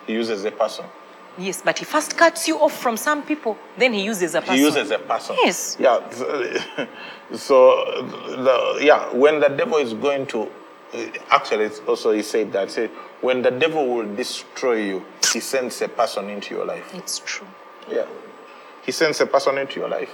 he 0.06 0.12
uses 0.12 0.44
a 0.44 0.50
person. 0.52 0.85
yes, 1.38 1.62
but 1.62 1.78
he 1.78 1.85
first 1.85 2.16
cuts 2.16 2.47
you 2.49 2.59
off 2.59 2.76
from 2.80 2.97
some 2.97 3.23
people, 3.23 3.56
then 3.78 3.92
he 3.92 4.02
uses 4.04 4.35
a 4.35 4.40
person. 4.40 4.54
He 4.56 4.61
uses 4.62 4.90
a 4.90 4.99
person. 4.99 5.37
Yes. 5.40 5.76
Yeah. 5.78 6.00
So, 7.32 7.85
the, 8.44 8.85
yeah, 8.85 9.12
when 9.14 9.38
the 9.38 9.49
devil 9.49 9.78
is 9.78 9.94
going 9.94 10.26
to, 10.26 10.42
uh, 10.92 11.06
actually, 11.30 11.66
it's 11.66 11.78
also 11.87 12.11
he 12.11 12.23
said 12.23 12.52
that 12.52 12.73
say, 12.73 12.88
when 13.20 13.42
the 13.42 13.52
devil 13.52 13.87
will 13.87 14.16
destroy 14.16 14.82
you, 14.85 15.04
he 15.32 15.38
sends 15.38 15.80
a 15.80 15.88
person 15.88 16.28
into 16.28 16.56
your 16.56 16.64
life. 16.64 16.92
It's 16.92 17.20
true. 17.20 17.47
Yeah. 17.88 18.06
He 18.85 18.90
sends 18.90 19.20
a 19.20 19.26
person 19.26 19.59
into 19.59 19.78
your 19.78 19.88
life. 19.88 20.11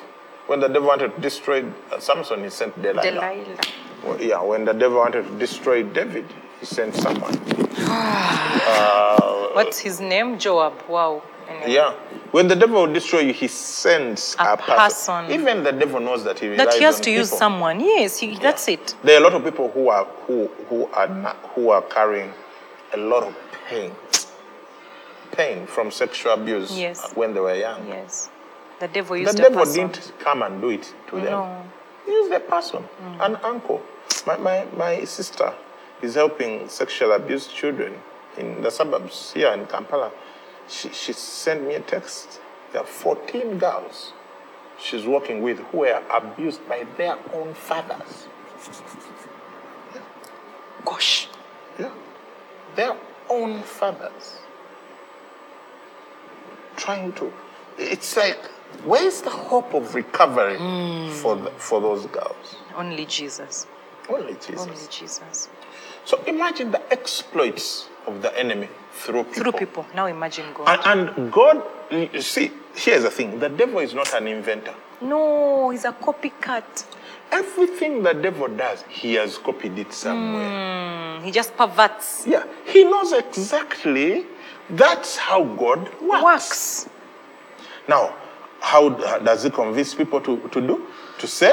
When 0.47 0.61
the 0.61 0.69
devil 0.69 0.89
wanted 0.89 1.15
to 1.17 1.21
destroy 1.21 1.65
uh, 1.91 1.99
Samson, 1.99 2.45
he 2.45 2.51
sent 2.51 2.81
Delilah. 2.81 3.03
Delilah. 3.03 3.59
Well, 4.05 4.21
yeah. 4.23 4.41
When 4.43 4.65
the 4.65 4.73
devil 4.73 4.99
wanted 4.99 5.27
to 5.27 5.39
destroy 5.39 5.83
David, 5.83 6.27
he 6.61 6.67
sent 6.67 6.95
someone. 6.95 7.35
What's 9.55 9.79
his 9.79 10.01
name? 10.01 10.39
Joab. 10.39 10.75
Wow. 10.89 11.23
Anyway. 11.49 11.73
Yeah. 11.73 11.93
When 12.31 12.49
the 12.49 12.57
devil 12.57 12.83
will 12.87 12.93
destroy 12.93 13.21
you, 13.21 13.33
he 13.33 13.49
sends 13.49 14.37
A 14.39 14.53
a, 14.53 14.57
person. 14.57 15.31
Even 15.31 15.65
the 15.65 15.73
devil 15.73 16.01
knows 16.01 16.25
that 16.25 16.39
he 16.39 16.49
That 16.49 16.75
he 16.75 16.85
has 16.85 17.01
to 17.01 17.11
use 17.11 17.31
someone. 17.31 17.81
Yes, 17.81 18.19
he, 18.19 18.37
that's 18.37 18.69
it. 18.69 18.95
There 19.03 19.17
are 19.17 19.21
a 19.21 19.25
lot 19.25 19.35
of 19.35 19.45
people 19.45 19.71
who 19.71 19.89
are 19.89 20.05
who 20.27 20.49
who 20.69 20.87
are 20.87 21.09
not, 21.09 21.37
who 21.55 21.71
are 21.71 21.83
carrying 21.83 22.33
a 22.93 22.97
lot 22.99 23.23
of 23.23 23.35
pain, 23.69 23.93
pain 25.33 25.67
from 25.67 25.91
sexual 25.91 26.35
abuse 26.35 26.77
Yes. 26.77 27.13
when 27.15 27.33
they 27.35 27.41
were 27.41 27.55
young. 27.55 27.87
Yes. 27.89 28.29
The 28.81 28.89
devil 28.89 29.15
The 29.17 29.23
used 29.23 29.39
a 29.39 29.43
devil 29.43 29.59
person. 29.59 29.89
didn't 29.89 30.19
come 30.19 30.43
and 30.43 30.61
do 30.61 30.71
it 30.71 30.93
to 31.09 31.17
them. 31.17 31.25
No. 31.25 31.63
He 32.05 32.13
used 32.13 32.33
a 32.33 32.41
person, 32.41 32.85
mm. 33.03 33.27
an 33.27 33.37
uncle. 33.37 33.83
My, 34.27 34.37
my, 34.37 34.67
my 34.77 35.05
sister 35.05 35.55
is 36.03 36.15
helping 36.15 36.69
sexual 36.69 37.13
abused 37.13 37.53
children 37.55 37.95
in 38.37 38.63
the 38.63 38.71
suburbs 38.71 39.33
here 39.33 39.53
in 39.53 39.67
Kampala. 39.67 40.13
She, 40.69 40.91
she 40.91 41.13
sent 41.13 41.67
me 41.67 41.75
a 41.75 41.81
text. 41.81 42.41
There 42.73 42.83
are 42.83 42.87
14 42.87 43.59
girls 43.59 44.13
she's 44.79 45.07
working 45.07 45.43
with 45.43 45.59
who 45.59 45.79
were 45.79 46.03
abused 46.11 46.67
by 46.69 46.87
their 46.97 47.17
own 47.33 47.55
fathers. 47.55 48.27
Gosh. 50.85 51.29
Yeah. 51.79 51.93
Their 52.75 52.97
own 53.29 53.63
fathers. 53.63 54.41
Trying 56.77 57.13
to. 57.15 57.33
It's 57.79 58.17
like, 58.17 58.39
where's 58.85 59.23
the 59.23 59.31
hope 59.31 59.75
of 59.75 59.95
recovery 59.95 60.57
for, 61.11 61.37
the, 61.37 61.51
for 61.57 61.81
those 61.81 62.07
girls? 62.07 62.57
Only 62.75 63.07
Jesus. 63.07 63.67
Only 64.09 64.35
Jesus. 64.35 64.59
Only 64.61 64.77
Jesus. 64.91 65.49
So 66.05 66.23
imagine 66.25 66.71
the 66.71 66.93
exploits 66.93 67.89
of 68.07 68.23
the 68.23 68.37
enemy 68.39 68.69
through 68.93 69.25
people. 69.25 69.43
Through 69.43 69.53
people. 69.53 69.87
Now 69.95 70.07
imagine 70.07 70.47
God. 70.55 70.81
And, 70.87 71.09
and 71.09 71.33
God, 71.33 71.63
you 71.91 72.23
see, 72.23 72.53
here's 72.75 73.03
the 73.03 73.11
thing 73.11 73.41
the 73.41 73.49
devil 73.49 73.81
is 73.81 73.95
not 73.95 74.15
an 74.15 74.29
inventor. 74.29 74.75
no, 75.01 75.71
he's 75.71 75.85
a 75.85 75.93
copycat. 75.93 76.87
Everything 77.33 78.03
the 78.05 78.15
devil 78.15 78.47
does, 78.49 78.85
he 78.89 79.15
has 79.15 79.37
copied 79.39 79.77
it 79.79 79.93
somewhere. 79.93 80.49
Mm, 80.49 81.25
he 81.25 81.33
just 81.33 81.57
perverts. 81.57 82.25
Yeah, 82.27 82.45
he 82.65 82.85
knows 82.85 83.13
exactly 83.13 84.25
that's 84.71 85.17
how 85.17 85.45
God 85.45 85.89
works. 86.01 86.23
Works. 86.25 86.89
Now, 87.89 88.15
how 88.67 88.89
does 89.21 89.45
he 89.45 89.51
convince 89.51 89.95
people 89.95 90.21
to, 90.21 90.49
to 90.49 90.61
do? 90.61 90.87
To 91.21 91.27
say, 91.29 91.53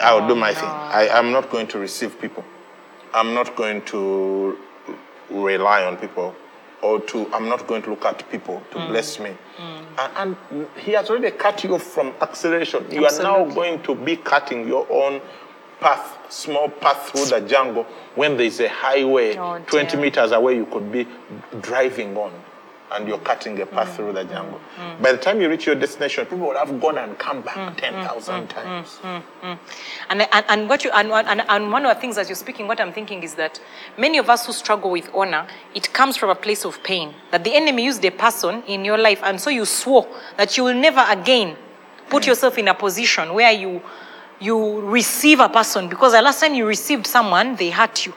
I'll 0.00 0.28
do 0.28 0.36
my 0.36 0.54
thing. 0.54 0.68
I, 0.68 1.08
I'm 1.12 1.32
not 1.32 1.50
going 1.50 1.66
to 1.68 1.78
receive 1.80 2.20
people. 2.20 2.44
I'm 3.12 3.34
not 3.34 3.56
going 3.56 3.82
to 3.86 4.56
rely 5.28 5.84
on 5.84 5.96
people. 5.96 6.36
Or 6.82 7.00
to, 7.00 7.34
I'm 7.34 7.48
not 7.48 7.66
going 7.66 7.82
to 7.82 7.90
look 7.90 8.04
at 8.04 8.30
people 8.30 8.62
to 8.70 8.76
mm. 8.78 8.88
bless 8.88 9.18
me. 9.18 9.30
Mm. 9.58 9.86
And, 9.98 10.36
and 10.50 10.68
he 10.76 10.92
has 10.92 11.10
already 11.10 11.36
cut 11.36 11.64
you 11.64 11.74
off 11.74 11.82
from 11.82 12.14
acceleration. 12.20 12.86
You 12.88 13.06
are 13.06 13.22
now 13.22 13.44
going 13.44 13.82
to 13.82 13.94
be 13.96 14.16
cutting 14.16 14.68
your 14.68 14.86
own 14.88 15.20
path, 15.80 16.16
small 16.28 16.68
path 16.68 17.10
through 17.10 17.26
the 17.26 17.40
jungle 17.44 17.84
when 18.14 18.36
there's 18.36 18.60
a 18.60 18.68
highway 18.68 19.36
Oh, 19.36 19.58
20 19.66 19.96
meters 19.96 20.30
away 20.30 20.54
you 20.54 20.66
could 20.66 20.92
be 20.92 21.08
driving 21.60 22.16
on 22.16 22.32
and 22.92 23.08
you're 23.08 23.18
cutting 23.18 23.60
a 23.60 23.66
path 23.66 23.96
through 23.96 24.12
the 24.12 24.24
jungle. 24.24 24.60
By 25.00 25.12
the 25.12 25.18
time 25.18 25.40
you 25.40 25.48
reach 25.48 25.66
your 25.66 25.74
destination, 25.74 26.24
people 26.26 26.46
will 26.46 26.56
have 26.56 26.80
gone 26.80 26.98
and 26.98 27.18
come 27.18 27.42
back 27.42 27.56
mm, 27.56 27.74
mm, 27.74 27.76
10,000 27.76 28.34
mm, 28.34 28.48
times. 28.48 28.98
And, 30.08 30.22
and, 30.22 30.44
and 30.48 30.68
what 30.68 30.84
you 30.84 30.90
and, 30.90 31.10
and, 31.10 31.42
and 31.48 31.72
one 31.72 31.84
of 31.84 31.94
the 31.94 32.00
things 32.00 32.18
as 32.18 32.28
you're 32.28 32.36
speaking, 32.36 32.66
what 32.68 32.80
I'm 32.80 32.92
thinking 32.92 33.22
is 33.22 33.34
that 33.34 33.60
many 33.98 34.18
of 34.18 34.30
us 34.30 34.46
who 34.46 34.52
struggle 34.52 34.90
with 34.90 35.10
honor, 35.14 35.46
it 35.74 35.92
comes 35.92 36.16
from 36.16 36.30
a 36.30 36.34
place 36.34 36.64
of 36.64 36.82
pain. 36.82 37.14
That 37.32 37.44
the 37.44 37.54
enemy 37.54 37.84
used 37.84 38.04
a 38.04 38.10
person 38.10 38.62
in 38.64 38.84
your 38.84 38.98
life, 38.98 39.20
and 39.22 39.40
so 39.40 39.50
you 39.50 39.64
swore 39.64 40.06
that 40.36 40.56
you 40.56 40.64
will 40.64 40.74
never 40.74 41.04
again 41.08 41.56
put 42.08 42.26
yourself 42.26 42.56
in 42.58 42.68
a 42.68 42.74
position 42.74 43.34
where 43.34 43.52
you 43.52 43.82
you 44.38 44.80
receive 44.80 45.40
a 45.40 45.48
person 45.48 45.88
because 45.88 46.12
the 46.12 46.20
last 46.22 46.40
time 46.40 46.54
you 46.54 46.66
received 46.66 47.06
someone, 47.06 47.56
they 47.56 47.70
hurt 47.70 48.06
you. 48.06 48.14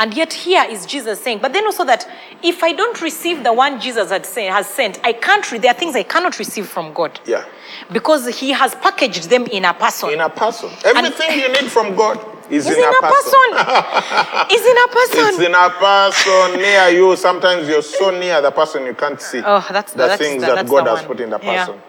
And 0.00 0.14
yet 0.14 0.32
here 0.32 0.64
is 0.68 0.86
Jesus 0.86 1.20
saying, 1.20 1.40
but 1.42 1.52
then 1.52 1.66
also 1.66 1.84
that 1.84 2.08
if 2.42 2.62
I 2.64 2.72
don't 2.72 3.00
receive 3.02 3.44
the 3.44 3.52
one 3.52 3.78
Jesus 3.78 4.10
had 4.10 4.24
say, 4.24 4.46
has 4.46 4.66
sent, 4.66 4.98
I 5.04 5.12
can't. 5.12 5.44
Re- 5.52 5.58
there 5.58 5.70
are 5.72 5.78
things 5.78 5.94
I 5.94 6.02
cannot 6.04 6.38
receive 6.38 6.66
from 6.66 6.94
God. 6.94 7.20
Yeah. 7.26 7.44
Because 7.92 8.26
He 8.40 8.50
has 8.52 8.74
packaged 8.76 9.28
them 9.28 9.44
in 9.46 9.66
a 9.66 9.74
person. 9.74 10.08
In 10.10 10.20
a 10.22 10.30
person. 10.30 10.70
Everything 10.86 11.38
you 11.38 11.48
need 11.52 11.70
from 11.70 11.94
God 11.94 12.16
is, 12.50 12.66
Is 12.66 12.78
in, 12.78 12.82
a, 12.82 12.92
person. 13.14 13.50
Is 14.50 14.66
in 14.66 14.76
a 14.76 14.88
person. 14.88 15.26
It's 15.28 15.38
in 15.38 15.54
a 15.54 15.70
person 15.70 16.56
near 16.60 16.88
you. 16.88 17.14
Sometimes 17.16 17.68
you're 17.68 17.82
so 17.82 18.10
near 18.18 18.40
the 18.40 18.50
person 18.50 18.86
you 18.86 18.94
can't 18.94 19.20
see 19.20 19.42
Oh, 19.44 19.60
that's- 19.70 19.92
the 19.92 19.98
that's- 19.98 20.18
things 20.18 20.42
that- 20.42 20.54
that 20.56 20.66
God 20.66 20.86
has 20.86 21.00
one. 21.00 21.06
put 21.08 21.20
in 21.20 21.28
the 21.30 21.38
Yeah. 21.42 21.66
person. 21.66 21.82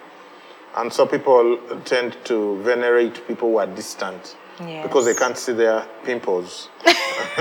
And 0.75 0.91
so 0.91 1.05
people 1.05 1.57
tend 1.85 2.17
to 2.25 2.61
venerate 2.63 3.25
people 3.25 3.49
who 3.51 3.57
are 3.59 3.67
distant 3.67 4.35
because 4.57 5.05
they 5.05 5.13
can't 5.13 5.37
see 5.37 5.53
their 5.53 5.85
pimples. 6.03 6.69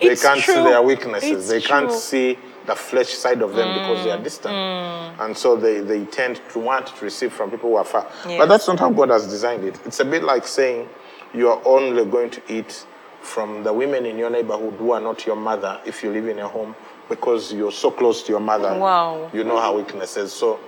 they 0.00 0.16
can't 0.16 0.40
see 0.40 0.54
their 0.54 0.82
weaknesses. 0.82 1.30
It's 1.30 1.48
they 1.48 1.60
can't 1.60 1.88
true. 1.88 1.96
Mm, 1.96 2.00
see 2.00 2.38
the 2.66 2.74
flesh 2.74 3.08
side 3.08 3.42
of 3.42 3.54
them 3.54 3.68
because 3.74 4.04
they 4.04 4.10
are 4.10 4.22
distant. 4.22 4.54
And 4.54 5.36
so 5.36 5.56
they, 5.56 5.80
they 5.80 6.04
tend 6.06 6.40
to 6.52 6.58
want 6.58 6.86
to 6.88 7.04
receive 7.04 7.32
from 7.32 7.50
people 7.50 7.70
who 7.70 7.76
are 7.76 7.84
far. 7.84 8.10
But 8.24 8.46
that's 8.46 8.68
not 8.68 8.78
how 8.78 8.90
God 8.90 9.10
has 9.10 9.26
designed 9.26 9.64
it. 9.64 9.78
It's 9.84 10.00
a 10.00 10.04
bit 10.04 10.22
like 10.22 10.46
saying 10.46 10.88
you 11.34 11.48
are 11.48 11.60
only 11.64 12.04
going 12.04 12.30
to 12.30 12.42
eat 12.48 12.86
from 13.20 13.62
the 13.62 13.72
women 13.72 14.06
in 14.06 14.16
your 14.16 14.30
neighborhood 14.30 14.74
who 14.74 14.92
are 14.92 15.00
not 15.00 15.26
your 15.26 15.36
mother 15.36 15.80
if 15.84 16.02
you 16.02 16.10
live 16.10 16.26
in 16.28 16.38
a 16.38 16.48
home 16.48 16.74
because 17.08 17.52
you're 17.52 17.72
so 17.72 17.90
close 17.90 18.22
to 18.22 18.32
your 18.32 18.40
mother. 18.40 18.78
Wow. 18.78 19.30
You 19.34 19.44
know 19.44 19.60
her 19.60 19.72
weaknesses. 19.72 20.32
So, 20.32 20.60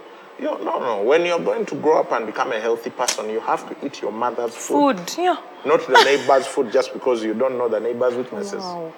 no, 0.42 0.56
no. 0.58 0.78
No. 0.80 1.02
When 1.02 1.24
you're 1.24 1.40
going 1.40 1.64
to 1.66 1.74
grow 1.76 2.00
up 2.00 2.12
and 2.12 2.26
become 2.26 2.52
a 2.52 2.60
healthy 2.60 2.90
person, 2.90 3.30
you 3.30 3.40
have 3.40 3.66
to 3.68 3.86
eat 3.86 4.02
your 4.02 4.12
mother's 4.12 4.54
food, 4.54 4.98
Food. 5.00 5.14
Yeah. 5.18 5.36
not 5.64 5.86
the 5.86 5.92
neighbor's 6.04 6.46
food 6.46 6.72
just 6.72 6.92
because 6.92 7.22
you 7.22 7.34
don't 7.34 7.56
know 7.58 7.68
the 7.68 7.80
neighbor's 7.80 8.14
weaknesses. 8.14 8.60
Wow. 8.62 8.92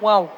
Wow. 0.00 0.32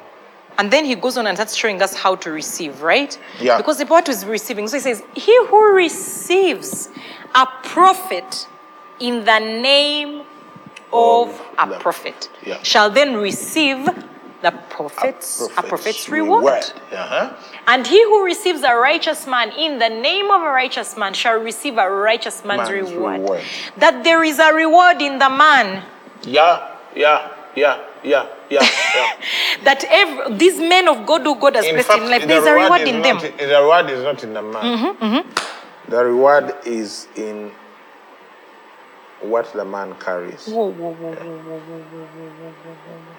And 0.57 0.71
then 0.71 0.83
he 0.85 0.95
goes 0.95 1.17
on 1.17 1.27
and 1.27 1.37
starts 1.37 1.55
showing 1.55 1.81
us 1.81 1.93
how 1.93 2.15
to 2.15 2.31
receive, 2.31 2.81
right? 2.81 3.17
Yeah. 3.39 3.57
Because 3.57 3.77
the 3.77 3.85
part 3.85 4.09
is 4.09 4.25
receiving. 4.25 4.67
So 4.67 4.77
he 4.77 4.81
says, 4.81 5.03
He 5.15 5.35
who 5.47 5.73
receives 5.73 6.89
a 7.35 7.45
prophet 7.63 8.47
in 8.99 9.23
the 9.25 9.39
name 9.39 10.21
of 10.91 11.29
Of 11.29 11.41
a 11.59 11.69
the- 11.69 11.79
prophet 11.79 12.29
yeah. 12.45 12.61
shall 12.63 12.89
then 12.89 13.15
receive 13.17 13.87
the 14.41 14.51
prophet's, 14.69 15.41
a 15.41 15.49
prophet's, 15.49 15.57
a 15.57 15.63
prophet's 15.63 16.09
reward. 16.09 16.43
reward. 16.43 16.63
Uh-huh. 16.91 17.33
And 17.67 17.85
he 17.85 18.01
who 18.03 18.23
receives 18.23 18.63
a 18.63 18.75
righteous 18.75 19.27
man 19.27 19.51
in 19.51 19.79
the 19.79 19.89
name 19.89 20.31
of 20.31 20.41
a 20.41 20.49
righteous 20.49 20.95
man 20.97 21.13
shall 21.13 21.39
receive 21.39 21.77
a 21.77 21.89
righteous 21.89 22.43
man's, 22.45 22.69
man's 22.69 22.91
reward. 22.91 23.21
reward. 23.21 23.43
That 23.77 24.03
there 24.03 24.23
is 24.23 24.39
a 24.39 24.53
reward 24.53 25.01
in 25.01 25.19
the 25.19 25.29
man. 25.29 25.83
Yeah, 26.23 26.75
yeah, 26.95 27.31
yeah, 27.55 27.83
yeah. 28.03 28.27
Yeah, 28.49 28.67
yeah. 28.95 29.11
that 29.63 29.85
every, 29.87 30.35
these 30.37 30.57
men 30.57 30.87
of 30.87 31.05
God 31.05 31.21
who 31.21 31.35
God 31.35 31.55
has 31.55 31.65
in 31.65 31.75
blessed 31.75 31.87
fact, 31.87 32.01
in 32.01 32.09
life, 32.09 32.27
there's 32.27 32.45
the 32.45 32.51
a 32.51 32.55
reward 32.55 32.81
in 32.81 33.01
them. 33.03 33.17
In, 33.17 33.37
the 33.37 33.61
reward 33.61 33.89
is 33.91 34.03
not 34.03 34.23
in 34.23 34.33
the 34.33 34.41
man. 34.41 34.63
Mm-hmm, 34.63 35.05
mm-hmm. 35.05 35.91
The 35.91 36.05
reward 36.05 36.55
is 36.65 37.07
in 37.15 37.51
what 39.21 39.53
the 39.53 39.65
man 39.65 39.93
carries. 39.99 40.47
Whoa, 40.47 40.71
whoa, 40.71 40.93
whoa, 40.93 41.13
yeah. 41.13 41.23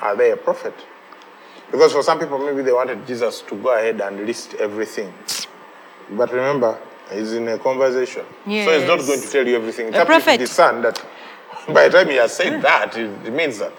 Are 0.00 0.16
they 0.16 0.32
a 0.32 0.36
prophet? 0.36 0.74
Because 1.70 1.92
for 1.92 2.02
some 2.02 2.18
people, 2.18 2.38
maybe 2.38 2.62
they 2.62 2.72
wanted 2.72 3.06
Jesus 3.06 3.42
to 3.42 3.54
go 3.56 3.74
ahead 3.76 4.00
and 4.00 4.26
list 4.26 4.54
everything. 4.54 5.12
But 6.10 6.32
remember, 6.32 6.78
he's 7.12 7.32
in 7.32 7.46
a 7.48 7.58
conversation. 7.58 8.24
So 8.44 8.50
he's 8.50 8.86
not 8.88 8.98
going 9.06 9.20
to 9.20 9.28
tell 9.30 9.46
you 9.46 9.56
everything. 9.56 9.86
It's 9.88 9.96
A 9.96 10.00
up 10.00 10.06
to 10.08 10.12
prophet. 10.14 10.38
the 10.40 10.46
son 10.46 10.82
that 10.82 11.02
by 11.68 11.88
the 11.88 11.98
time 11.98 12.08
he 12.08 12.16
has 12.16 12.34
said 12.34 12.60
that, 12.62 12.96
it, 12.96 13.26
it 13.26 13.32
means 13.32 13.58
that, 13.58 13.72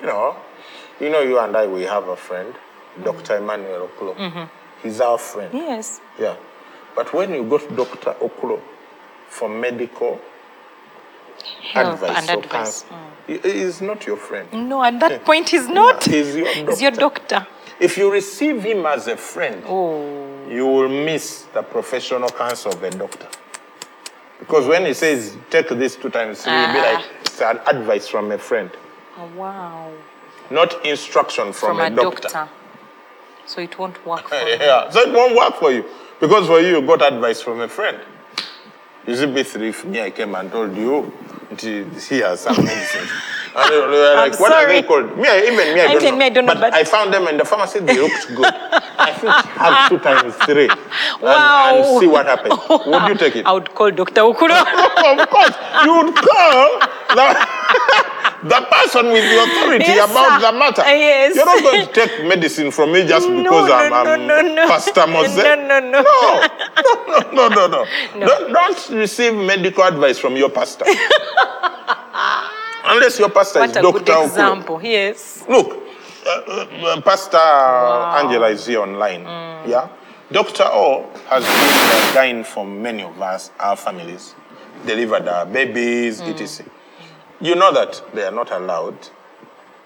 you 0.00 0.06
know, 0.06 0.36
you 1.00 1.08
know, 1.10 1.20
you 1.20 1.38
and 1.38 1.56
I, 1.56 1.66
we 1.66 1.82
have 1.82 2.08
a 2.08 2.16
friend, 2.16 2.54
Dr. 3.02 3.38
Emmanuel 3.38 3.88
Okulo. 3.88 4.14
Mm-hmm. 4.16 4.44
He's 4.82 5.00
our 5.00 5.16
friend. 5.18 5.52
Yes. 5.54 6.00
Yeah. 6.18 6.36
But 6.94 7.12
when 7.14 7.32
you 7.32 7.44
go 7.44 7.58
to 7.58 7.74
Dr. 7.74 8.12
Okulo 8.20 8.60
for 9.28 9.48
medical 9.48 10.20
Help 11.72 11.94
advice 11.94 12.28
and 12.28 12.44
advice. 12.44 12.84
he 13.26 13.34
is 13.34 13.80
not 13.80 14.06
your 14.06 14.16
friend. 14.16 14.48
No, 14.68 14.82
at 14.82 14.98
that 15.00 15.24
point 15.28 15.48
he's 15.50 15.68
not. 15.68 16.04
He's 16.04 16.34
your 16.36 16.46
He's 16.48 16.80
your 16.82 16.90
doctor. 16.92 17.46
If 17.80 17.96
you 17.96 18.12
receive 18.12 18.62
him 18.62 18.86
as 18.86 19.08
a 19.08 19.16
friend, 19.16 19.62
Oh. 19.66 20.46
you 20.48 20.66
will 20.66 20.88
miss 20.88 21.46
the 21.54 21.62
professional 21.62 22.28
counsel 22.28 22.72
of 22.72 22.82
a 22.82 22.90
doctor. 22.90 23.28
Because 24.38 24.66
when 24.66 24.86
he 24.86 24.94
says, 24.94 25.36
take 25.50 25.68
this 25.68 25.96
two 25.96 26.10
times 26.10 26.42
three, 26.42 26.52
you'll 26.52 26.72
be 26.72 26.78
Ah. 26.78 26.92
like, 26.94 27.04
it's 27.22 27.40
an 27.40 27.58
advice 27.66 28.08
from 28.08 28.30
a 28.32 28.38
friend, 28.38 28.70
oh 29.18 29.26
wow. 29.36 29.90
not 30.50 30.84
instruction 30.84 31.52
from, 31.52 31.76
From, 31.78 31.92
a, 31.92 31.96
doctor. 31.96 32.48
So 33.46 33.60
it 33.60 33.76
won't 33.78 34.04
work 34.06 34.28
for 34.28 34.34
you. 34.48 34.56
yeah, 34.60 34.90
so 34.90 35.00
it 35.00 35.12
won't 35.12 35.34
work 35.36 35.54
for 35.58 35.72
you. 35.72 35.84
Because 36.20 36.46
for 36.46 36.60
you, 36.60 36.78
you 36.80 36.82
got 36.86 37.02
advice 37.02 37.40
from 37.40 37.60
a 37.60 37.68
friend. 37.68 37.98
You 39.06 39.16
see, 39.16 39.24
B3, 39.26 39.68
if 39.68 39.84
me, 39.84 40.00
I 40.00 40.10
came 40.10 40.34
and 40.36 40.50
told 40.52 40.76
you, 40.76 41.12
"Nti, 41.56 42.08
he 42.08 42.18
has 42.20 42.40
some 42.40 42.56
medicine. 42.64 43.08
And 43.54 43.70
they 43.70 43.78
were 43.78 44.14
like, 44.16 44.32
I'm 44.34 44.40
what 44.40 44.52
are 44.52 44.62
sorry. 44.62 44.80
they 44.80 44.86
called? 44.86 45.16
Me, 45.18 45.28
I, 45.28 45.38
even 45.40 45.74
me, 45.74 45.80
I 45.80 45.92
don't 45.94 46.02
know. 46.04 46.16
me, 46.16 46.24
I 46.24 46.28
don't 46.30 46.46
know, 46.46 46.54
but, 46.54 46.60
but- 46.60 46.74
I 46.74 46.84
found 46.84 47.12
them 47.12 47.28
in 47.28 47.36
the 47.36 47.44
pharmacy, 47.44 47.80
they 47.80 47.98
looked 48.00 48.28
good. 48.34 48.46
I 48.46 49.12
think 49.12 49.32
have 49.32 49.88
two 49.90 49.98
times 50.08 50.34
three. 50.46 50.68
And, 50.70 50.78
Wow. 51.20 51.74
and 51.76 52.00
see 52.00 52.06
what 52.06 52.26
happens. 52.26 52.54
Would 52.86 53.08
you 53.08 53.14
take 53.16 53.36
it? 53.36 53.46
I 53.46 53.52
would 53.52 53.74
call 53.74 53.90
Dr. 53.90 54.22
Okulo. 54.22 54.56
of 55.20 55.28
course, 55.28 55.54
you 55.84 55.92
would 55.98 56.14
call 56.14 56.80
the, 58.42 58.60
person 58.70 59.06
with 59.12 59.22
the 59.22 59.42
authority 59.44 59.84
Yes, 59.86 60.10
about 60.10 60.40
sir. 60.40 60.50
the 60.52 60.58
matter. 60.58 60.82
Uh, 60.82 60.86
yes. 60.90 61.34
You're 61.36 61.46
not 61.46 61.62
going 61.62 61.86
to 61.86 61.92
take 61.92 62.24
medicine 62.26 62.70
from 62.70 62.92
me 62.92 63.06
just 63.06 63.28
No, 63.30 63.42
because 63.42 63.68
no, 63.68 63.74
I'm, 63.74 63.90
no, 63.90 64.12
I'm 64.12 64.26
no, 64.26 64.54
no. 64.54 64.66
Pastor 64.68 65.06
Mose. 65.14 65.36
No, 65.36 65.54
no, 65.54 65.80
no. 65.80 66.02
No, 66.02 67.20
no, 67.32 67.48
no, 67.48 67.66
no, 67.68 67.86
no. 68.16 68.26
Don't, 68.26 68.52
don't 68.52 68.90
receive 68.98 69.34
medical 69.34 69.84
advice 69.84 70.18
from 70.18 70.36
your 70.36 70.50
pastor. 70.50 70.84
Unless 72.84 73.18
your 73.18 73.30
pastor 73.30 73.60
what 73.60 73.70
is 73.70 73.76
a 73.76 73.82
Dr. 73.82 73.98
good 73.98 74.06
Okulo. 74.06 74.24
example. 74.26 74.80
Yes. 74.82 75.44
Look, 75.48 75.78
uh, 76.26 76.30
uh, 76.30 77.00
Pastor 77.00 77.36
Angela 77.38 78.48
is 78.48 78.66
here 78.66 78.80
online. 78.80 79.24
Mm. 79.24 79.68
Yeah. 79.68 79.88
Dr. 80.32 80.64
O 80.64 81.08
has 81.28 81.44
been 81.44 82.10
a 82.10 82.14
dying 82.14 82.44
for 82.44 82.64
many 82.66 83.02
of 83.02 83.20
us, 83.20 83.50
our 83.60 83.76
families, 83.76 84.34
delivered 84.86 85.28
our 85.28 85.46
babies, 85.46 86.20
Mm. 86.20 86.32
etc. 86.40 86.66
You 87.42 87.56
know 87.56 87.72
that 87.72 88.00
they 88.14 88.22
are 88.22 88.30
not 88.30 88.50
allowed. 88.52 88.96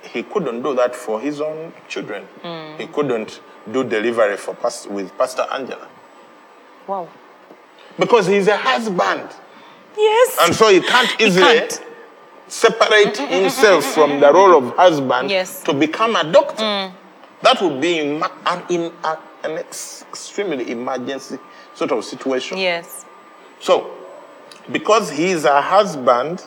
He 0.02 0.22
couldn't 0.22 0.62
do 0.62 0.74
that 0.76 0.94
for 0.94 1.18
his 1.20 1.40
own 1.40 1.72
children. 1.88 2.28
Mm. 2.44 2.78
He 2.78 2.86
couldn't 2.86 3.40
do 3.72 3.82
delivery 3.82 4.36
for 4.36 4.54
pas- 4.54 4.86
with 4.86 5.16
Pastor 5.18 5.46
Angela 5.50 5.88
Wow. 6.86 7.08
because 7.98 8.26
he's 8.28 8.46
a 8.46 8.56
husband, 8.56 9.28
Yes. 9.96 10.36
and 10.42 10.54
so 10.54 10.68
he 10.68 10.80
can't 10.80 11.08
He 11.18 11.26
easily 11.26 11.58
can't. 11.60 11.82
separate 12.46 13.14
mm-hmm, 13.14 13.24
mm-hmm, 13.24 13.32
himself 13.42 13.84
mm-hmm, 13.84 13.94
from 13.94 14.20
the 14.20 14.32
role 14.32 14.56
of 14.56 14.76
husband 14.76 15.30
Yes. 15.30 15.62
to 15.64 15.72
become 15.72 16.14
a 16.14 16.22
doctor. 16.30 16.62
Mm. 16.62 16.92
That 17.42 17.60
would 17.62 17.80
be 17.80 17.98
in, 17.98 18.22
an, 18.46 18.62
in 18.68 18.92
a, 19.02 19.18
an 19.44 19.58
ex- 19.58 20.04
extremely 20.10 20.70
emergency 20.70 21.38
sort 21.74 21.90
of 21.92 22.04
situation. 22.04 22.58
Yes. 22.58 23.04
So, 23.60 23.90
because 24.70 25.10
he's 25.10 25.44
a 25.44 25.60
husband, 25.60 26.46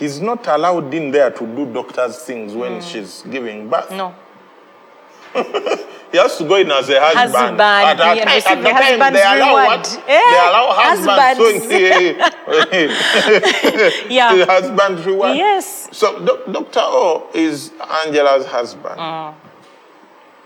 he's 0.00 0.20
not 0.20 0.46
allowed 0.48 0.92
in 0.92 1.12
there 1.12 1.30
to 1.30 1.46
do 1.46 1.66
doctor's 1.72 2.16
things 2.18 2.54
when 2.54 2.80
she's 2.82 3.22
giving 3.30 3.68
birth. 3.70 3.90
No. 3.92 4.14
He 6.10 6.18
has 6.18 6.36
to 6.38 6.44
go 6.44 6.56
in 6.56 6.68
as 6.72 6.88
a 6.90 6.98
husband. 7.00 7.30
Husband, 7.36 7.60
At, 7.60 7.96
that 7.98 8.18
and 8.18 8.26
time, 8.26 8.34
receive 8.34 8.50
at 8.50 8.62
the 8.64 8.68
time, 8.68 8.82
husband's 8.82 9.20
they 9.20 9.26
allow 9.26 9.46
reward. 9.46 9.78
what? 9.78 10.02
Eh, 10.08 10.22
They 10.26 10.40
allow 10.48 10.66
husbands. 10.74 11.38
So, 11.38 11.46
Yeah. 14.18 14.34
the 14.34 14.44
husband's 14.46 15.06
reward. 15.06 15.36
Yes. 15.36 15.88
So 15.96 16.06
doc- 16.24 16.46
Dr. 16.50 16.80
O 16.82 17.28
is 17.32 17.70
Angela's 18.04 18.44
husband. 18.46 18.98
Mm. 18.98 19.34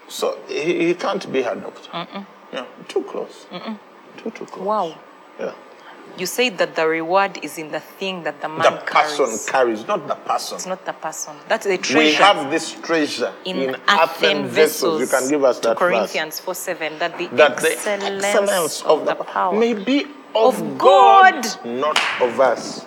So 0.09 0.37
he, 0.49 0.89
he 0.89 0.95
can't 0.95 1.33
be 1.33 1.41
her 1.41 1.55
doctor. 1.55 2.07
Yeah, 2.53 2.67
too 2.89 3.03
close. 3.05 3.47
Too, 4.19 4.31
too 4.33 4.45
close. 4.45 4.67
Wow. 4.67 4.95
Yeah. 5.41 5.55
You 6.17 6.27
say 6.27 6.49
that 6.49 6.77
the 6.77 6.87
reward 6.87 7.39
is 7.43 7.59
in 7.59 7.71
the 7.73 7.81
thing 7.81 8.23
that 8.23 8.41
the 8.41 8.49
man 8.49 8.61
The 8.61 8.71
carries. 8.87 9.17
The 9.17 9.25
person 9.25 9.53
carries, 9.53 9.87
not 9.89 10.07
the 10.07 10.15
person. 10.15 10.57
It's 10.57 10.67
not 10.67 10.85
the 10.87 10.93
person. 10.93 11.35
That's 11.49 11.67
the 11.67 11.77
treasure. 11.79 11.99
We 11.99 12.13
have 12.15 12.51
this 12.51 12.73
treasure 12.81 13.33
in, 13.45 13.57
in, 13.57 13.77
earthen 13.89 14.47
vessels. 14.47 15.01
You 15.01 15.07
can 15.09 15.29
give 15.29 15.43
us 15.45 15.59
that. 15.61 15.77
Corinthians 15.77 16.39
4 16.41 16.55
7. 16.55 16.99
That 16.99 17.19
the 17.19 17.27
That 17.29 17.57
the 17.59 17.73
excellence, 17.73 18.25
excellence 18.25 18.83
of 18.83 19.07
the 19.07 19.15
power. 19.17 19.59
may 19.59 19.75
be 19.75 20.05
of, 20.37 20.61
Of 20.61 20.79
God, 20.79 21.43
God. 21.43 21.65
not 21.65 21.99
of 22.21 22.39
us. 22.41 22.87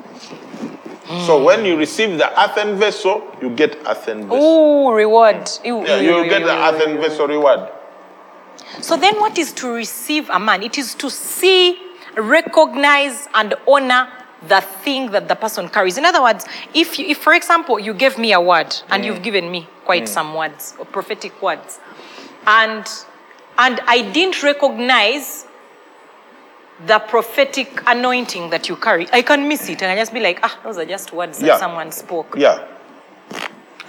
So 1.25 1.41
when 1.41 1.63
you 1.65 1.77
receive 1.77 2.17
the 2.17 2.27
earthen 2.41 2.75
vessel, 2.77 3.23
you 3.41 3.49
get 3.55 3.77
earthen 3.87 4.23
vessel. 4.23 4.37
Oh, 4.41 4.91
reward. 4.93 5.49
Ew, 5.63 5.85
Yeah, 5.85 5.99
you 6.01 6.29
get 6.29 6.43
the 6.43 6.51
earthen 6.53 6.97
vessel 6.97 7.27
reward. 7.27 7.69
So 8.81 8.97
then, 8.97 9.15
what 9.19 9.37
is 9.37 9.53
to 9.53 9.69
receive 9.69 10.29
a 10.29 10.37
man? 10.39 10.63
It 10.63 10.77
is 10.77 10.93
to 10.95 11.09
see, 11.09 11.79
recognize, 12.17 13.27
and 13.33 13.55
honor 13.67 14.09
the 14.47 14.61
thing 14.61 15.11
that 15.11 15.27
the 15.27 15.35
person 15.35 15.67
carries. 15.69 15.97
In 15.97 16.05
other 16.05 16.21
words, 16.21 16.45
if, 16.73 16.99
you, 16.99 17.05
if 17.07 17.17
for 17.17 17.33
example, 17.33 17.79
you 17.79 17.93
gave 17.93 18.17
me 18.17 18.33
a 18.33 18.41
word 18.41 18.75
and 18.89 19.03
you've 19.03 19.23
given 19.23 19.49
me 19.49 19.67
quite 19.85 20.07
some 20.07 20.33
words 20.33 20.75
or 20.77 20.85
prophetic 20.85 21.41
words, 21.41 21.79
and 22.45 22.87
and 23.57 23.79
I 23.87 24.11
didn't 24.11 24.43
recognize 24.43 25.45
the 26.85 26.99
prophetic 26.99 27.81
anointing 27.87 28.51
that 28.51 28.69
you 28.69 28.75
carry, 28.75 29.07
I 29.11 29.23
can 29.23 29.47
miss 29.47 29.67
it 29.67 29.81
and 29.81 29.91
I 29.91 29.95
just 29.95 30.13
be 30.13 30.19
like, 30.19 30.39
ah, 30.43 30.59
those 30.63 30.77
are 30.77 30.85
just 30.85 31.11
words 31.11 31.39
that 31.39 31.59
someone 31.59 31.91
spoke. 31.91 32.35
Yeah. 32.37 32.67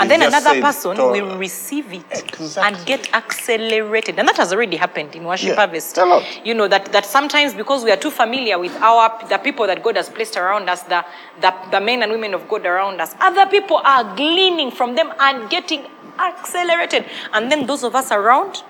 And 0.00 0.10
then 0.10 0.22
another 0.22 0.60
person 0.60 0.96
will 0.96 1.36
receive 1.38 1.92
it 1.92 2.04
Exactly. 2.10 2.62
and 2.78 2.86
get 2.86 3.12
accelerated. 3.14 4.18
And 4.18 4.28
that 4.28 4.36
has 4.36 4.52
already 4.52 4.76
happened 4.76 5.14
in 5.16 5.24
Worship 5.24 5.48
Yeah, 5.50 5.54
Harvest. 5.56 5.98
You 6.44 6.54
know, 6.54 6.68
that, 6.68 6.92
that 6.92 7.04
sometimes 7.04 7.54
because 7.54 7.82
we 7.84 7.90
are 7.90 7.96
too 7.96 8.10
familiar 8.10 8.58
with 8.58 8.72
our 8.76 9.26
the 9.28 9.38
people 9.38 9.66
that 9.66 9.82
God 9.82 9.96
has 9.96 10.08
placed 10.08 10.36
around 10.36 10.68
us, 10.70 10.82
the, 10.84 11.04
the, 11.40 11.52
the 11.72 11.80
men 11.80 12.02
and 12.02 12.12
women 12.12 12.32
of 12.34 12.48
God 12.48 12.64
around 12.64 13.00
us, 13.00 13.14
other 13.20 13.46
people 13.46 13.78
are 13.84 14.14
gleaning 14.16 14.70
from 14.70 14.94
them 14.94 15.12
and 15.18 15.50
getting 15.50 15.84
accelerated. 16.18 17.04
And 17.32 17.50
then 17.50 17.66
those 17.66 17.82
of 17.82 17.94
us 17.96 18.12
around 18.12 18.62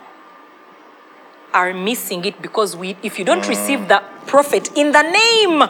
are 1.52 1.72
missing 1.74 2.24
it 2.24 2.40
because 2.42 2.76
we 2.76 2.96
if 3.02 3.18
you 3.18 3.24
don't 3.24 3.42
Mm. 3.44 3.48
receive 3.48 3.88
the 3.88 4.02
prophet 4.26 4.70
in 4.76 4.92
the 4.92 5.02
name 5.02 5.62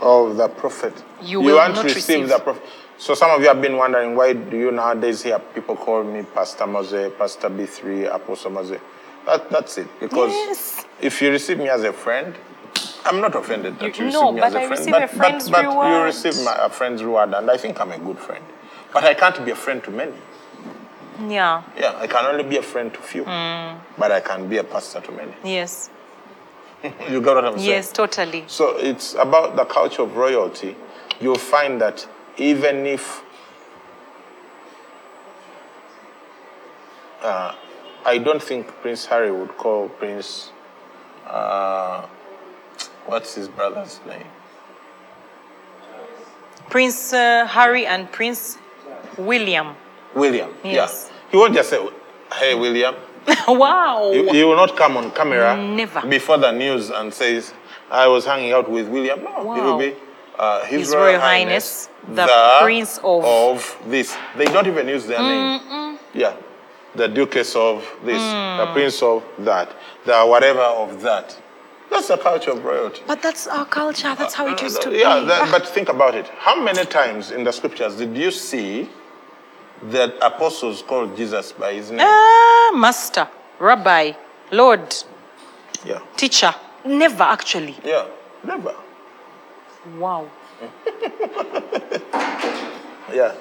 of 0.00 0.36
the 0.36 0.48
prophet. 0.48 0.94
You 1.22 1.40
will 1.40 1.56
won't 1.56 1.74
not 1.76 1.84
receive, 1.84 1.96
receive. 2.20 2.28
the 2.28 2.38
prophet. 2.38 2.62
So 2.98 3.14
some 3.14 3.30
of 3.30 3.40
you 3.42 3.48
have 3.48 3.60
been 3.60 3.76
wondering 3.76 4.16
why 4.16 4.32
do 4.32 4.56
you 4.56 4.70
nowadays 4.70 5.22
hear 5.22 5.38
people 5.38 5.76
call 5.76 6.02
me 6.02 6.22
Pastor 6.22 6.66
Mose, 6.66 7.10
Pastor 7.18 7.48
B3, 7.50 8.12
Apostle 8.14 8.50
Mose? 8.50 8.78
That, 9.26 9.50
that's 9.50 9.78
it. 9.78 9.88
Because 10.00 10.30
Yes. 10.32 10.84
if 11.00 11.20
you 11.20 11.30
receive 11.30 11.58
me 11.58 11.68
as 11.68 11.82
a 11.84 11.92
friend, 11.92 12.34
I'm 13.04 13.20
not 13.20 13.34
offended 13.34 13.78
that 13.80 13.96
you, 13.98 14.04
You- 14.04 14.06
receive 14.06 14.20
no, 14.22 14.32
me 14.32 14.40
as 14.40 14.54
a 14.54 14.66
friend. 14.66 14.90
but, 14.90 15.02
a 15.02 15.08
friend's 15.08 15.50
but, 15.50 15.64
but 15.64 15.88
you 15.88 16.02
receive 16.04 16.42
my, 16.44 16.54
a 16.58 16.68
friend's 16.70 17.02
reward, 17.02 17.34
and 17.34 17.50
I 17.50 17.56
think 17.56 17.80
I'm 17.80 17.92
a 17.92 17.98
good 17.98 18.18
friend. 18.18 18.44
But 18.92 19.04
I 19.04 19.14
can't 19.14 19.44
be 19.44 19.50
a 19.50 19.56
friend 19.56 19.82
to 19.84 19.90
many. 19.90 20.14
yeah 21.28 21.62
Yeah, 21.78 21.96
I 21.98 22.06
can 22.06 22.24
only 22.26 22.44
be 22.44 22.56
a 22.58 22.62
friend 22.62 22.92
to 22.94 23.00
few. 23.00 23.24
Mm. 23.24 23.78
But 23.98 24.12
I 24.12 24.20
can 24.20 24.48
be 24.48 24.56
a 24.58 24.64
pastor 24.64 25.00
to 25.00 25.12
many. 25.12 25.32
yes 25.44 25.90
You 27.10 27.20
got 27.20 27.36
what 27.36 27.44
I'm 27.44 27.58
saying? 27.58 27.68
yes 27.70 27.92
totally 27.92 28.44
So 28.46 28.76
it's 28.78 29.14
about 29.14 29.56
the 29.56 29.64
culture 29.64 30.02
of 30.02 30.16
royalty. 30.16 30.76
You'll 31.20 31.38
find 31.56 31.80
that 31.80 32.06
even 32.38 32.86
if 32.86 33.22
uh, 37.22 37.54
I 38.04 38.18
don't 38.18 38.42
think 38.42 38.68
Prince 38.82 39.06
Harry 39.06 39.30
would 39.32 39.56
call 39.56 39.88
Prince, 39.88 40.50
uh, 41.26 42.06
what's 43.06 43.34
his 43.34 43.48
brother's 43.48 44.00
name? 44.06 44.26
Prince 46.68 47.12
uh, 47.12 47.46
Harry 47.46 47.86
and 47.86 48.10
Prince 48.12 48.58
William. 49.16 49.74
William. 50.14 50.52
Yes. 50.64 51.08
Yeah. 51.10 51.16
He 51.30 51.36
won't 51.36 51.54
just 51.54 51.70
say, 51.70 51.88
hey, 52.34 52.54
William. 52.54 52.94
wow. 53.48 54.10
He, 54.12 54.28
he 54.28 54.44
will 54.44 54.56
not 54.56 54.76
come 54.76 54.96
on 54.96 55.10
camera 55.10 55.56
Never. 55.56 56.06
before 56.06 56.38
the 56.38 56.52
news 56.52 56.90
and 56.90 57.12
says, 57.12 57.52
I 57.90 58.06
was 58.08 58.24
hanging 58.24 58.52
out 58.52 58.70
with 58.70 58.88
William. 58.88 59.22
No, 59.22 59.54
it 59.54 59.62
will 59.62 59.78
be 59.78 59.96
uh, 60.38 60.64
His, 60.64 60.88
His 60.88 60.94
Royal 60.94 61.20
Highness, 61.20 61.88
the 62.08 62.26
Prince 62.62 62.98
of- 62.98 63.24
of 63.24 63.76
this. 63.86 64.16
They 64.36 64.44
don't 64.46 64.66
even 64.66 64.88
use 64.88 65.06
their 65.06 65.20
name. 65.20 65.98
Yeah. 66.14 66.34
The 66.94 67.08
Duchess 67.08 67.54
of 67.56 67.84
this, 68.04 68.20
Mm. 68.22 68.58
the 68.66 68.72
Prince 68.72 69.02
of 69.02 69.22
that, 69.40 69.68
the 70.06 70.18
whatever 70.24 70.62
of 70.62 71.02
that. 71.02 71.36
That's 71.90 72.08
the 72.08 72.16
culture 72.16 72.50
of 72.52 72.64
royalty. 72.64 73.02
but 73.06 73.22
that's 73.22 73.46
our 73.46 73.64
culture. 73.66 74.14
That's 74.18 74.34
how 74.34 74.46
it 74.48 74.60
used 74.62 74.82
to 74.82 74.90
yeah, 74.90 75.20
be. 75.20 75.26
that- 75.26 75.42
Ah. 75.42 75.48
but 75.52 75.68
think 75.68 75.88
about 75.88 76.14
it. 76.14 76.26
How 76.38 76.56
many 76.56 76.84
times 76.84 77.30
in 77.30 77.44
the 77.44 77.52
scriptures 77.52 77.94
did 77.96 78.16
you 78.16 78.30
see 78.30 78.88
that 79.90 80.14
apostles 80.20 80.82
called 80.82 81.16
Jesus 81.16 81.52
by 81.52 81.74
his 81.74 81.90
name? 81.90 82.00
Ah, 82.02 82.70
master, 82.74 83.28
rabbi, 83.60 84.12
lord, 84.50 84.94
Yeah. 85.84 85.98
teacher. 86.16 86.54
Never 86.84 87.24
actually. 87.24 87.76
Yeah. 87.84 88.04
Never. 88.42 88.74
Wow. 89.98 90.30
Yeah. 93.12 93.34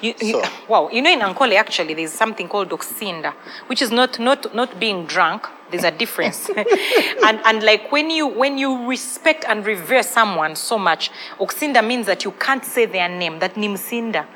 You, 0.00 0.14
you, 0.20 0.32
So- 0.32 0.42
wow, 0.68 0.88
you 0.90 1.00
know 1.00 1.10
in 1.12 1.20
Ankole 1.20 1.54
actually 1.54 1.94
there's 1.94 2.12
something 2.12 2.48
called 2.48 2.70
oxinda, 2.70 3.32
which 3.68 3.80
is 3.80 3.90
not 3.90 4.18
not 4.18 4.54
not 4.54 4.80
being 4.80 5.06
drunk. 5.06 5.46
There's 5.70 5.84
a 5.84 5.90
difference, 5.90 6.50
and 7.24 7.40
and 7.44 7.62
like 7.62 7.90
when 7.92 8.10
you 8.10 8.26
when 8.26 8.58
you 8.58 8.86
respect 8.88 9.44
and 9.48 9.64
revere 9.64 10.02
someone 10.02 10.56
so 10.56 10.78
much, 10.78 11.10
oxinda 11.38 11.86
means 11.86 12.06
that 12.06 12.24
you 12.24 12.32
can't 12.32 12.64
say 12.64 12.86
their 12.86 13.08
name. 13.08 13.38
That 13.38 13.54
nimsinda, 13.54 14.26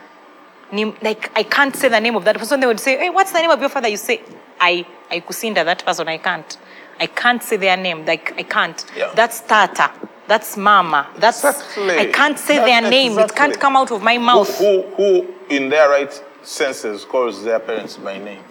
Nim, 0.73 0.94
like 1.03 1.31
I 1.37 1.42
can't 1.42 1.75
say 1.75 1.88
the 1.88 2.01
name 2.01 2.14
of 2.16 2.25
that 2.25 2.38
person. 2.38 2.61
They 2.61 2.66
would 2.66 2.81
say, 2.81 2.97
"Hey, 2.97 3.11
what's 3.11 3.33
the 3.33 3.40
name 3.40 3.51
of 3.51 3.61
your 3.61 3.68
father?" 3.71 3.88
You 3.88 3.97
say, 3.97 4.23
"I 4.61 4.87
I 5.11 5.21
kusinda 5.21 5.64
that 5.64 5.85
person. 5.85 6.09
I 6.09 6.18
can't. 6.18 6.57
I 7.01 7.07
can't 7.07 7.42
say 7.42 7.57
their 7.57 7.77
name. 7.77 8.05
Like 8.07 8.33
I 8.38 8.42
can't. 8.42 8.85
Yeah. 8.97 9.12
That's 9.14 9.40
tata. 9.40 9.90
That's 10.29 10.57
mama. 10.59 11.09
That's 11.17 11.43
Exactly. 11.43 11.99
I 11.99 12.07
can't 12.07 12.38
say 12.38 12.57
That- 12.59 12.67
their 12.67 12.91
name. 12.91 13.19
It 13.19 13.35
can't 13.35 13.59
come 13.59 13.75
out 13.77 13.91
of 13.91 14.03
my 14.03 14.14
Who, 14.17 14.21
mouth." 14.21 14.59
who, 14.59 14.83
who, 14.97 15.27
in 15.49 15.71
their 15.71 15.88
right 15.88 16.12
senses, 16.43 17.05
calls 17.07 17.43
their 17.43 17.59
parents 17.59 17.97
by 17.97 18.19
name? 18.19 18.45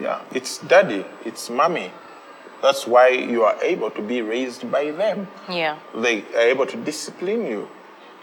Yeah, 0.00 0.20
it's 0.32 0.58
daddy, 0.58 1.04
it's 1.24 1.48
mommy. 1.50 1.92
That's 2.62 2.86
why 2.86 3.08
you 3.08 3.44
are 3.44 3.56
able 3.62 3.90
to 3.90 4.00
be 4.02 4.22
raised 4.22 4.70
by 4.70 4.90
them. 4.92 5.28
Yeah. 5.48 5.76
They 5.94 6.22
are 6.34 6.48
able 6.48 6.66
to 6.66 6.76
discipline 6.76 7.44
you. 7.46 7.68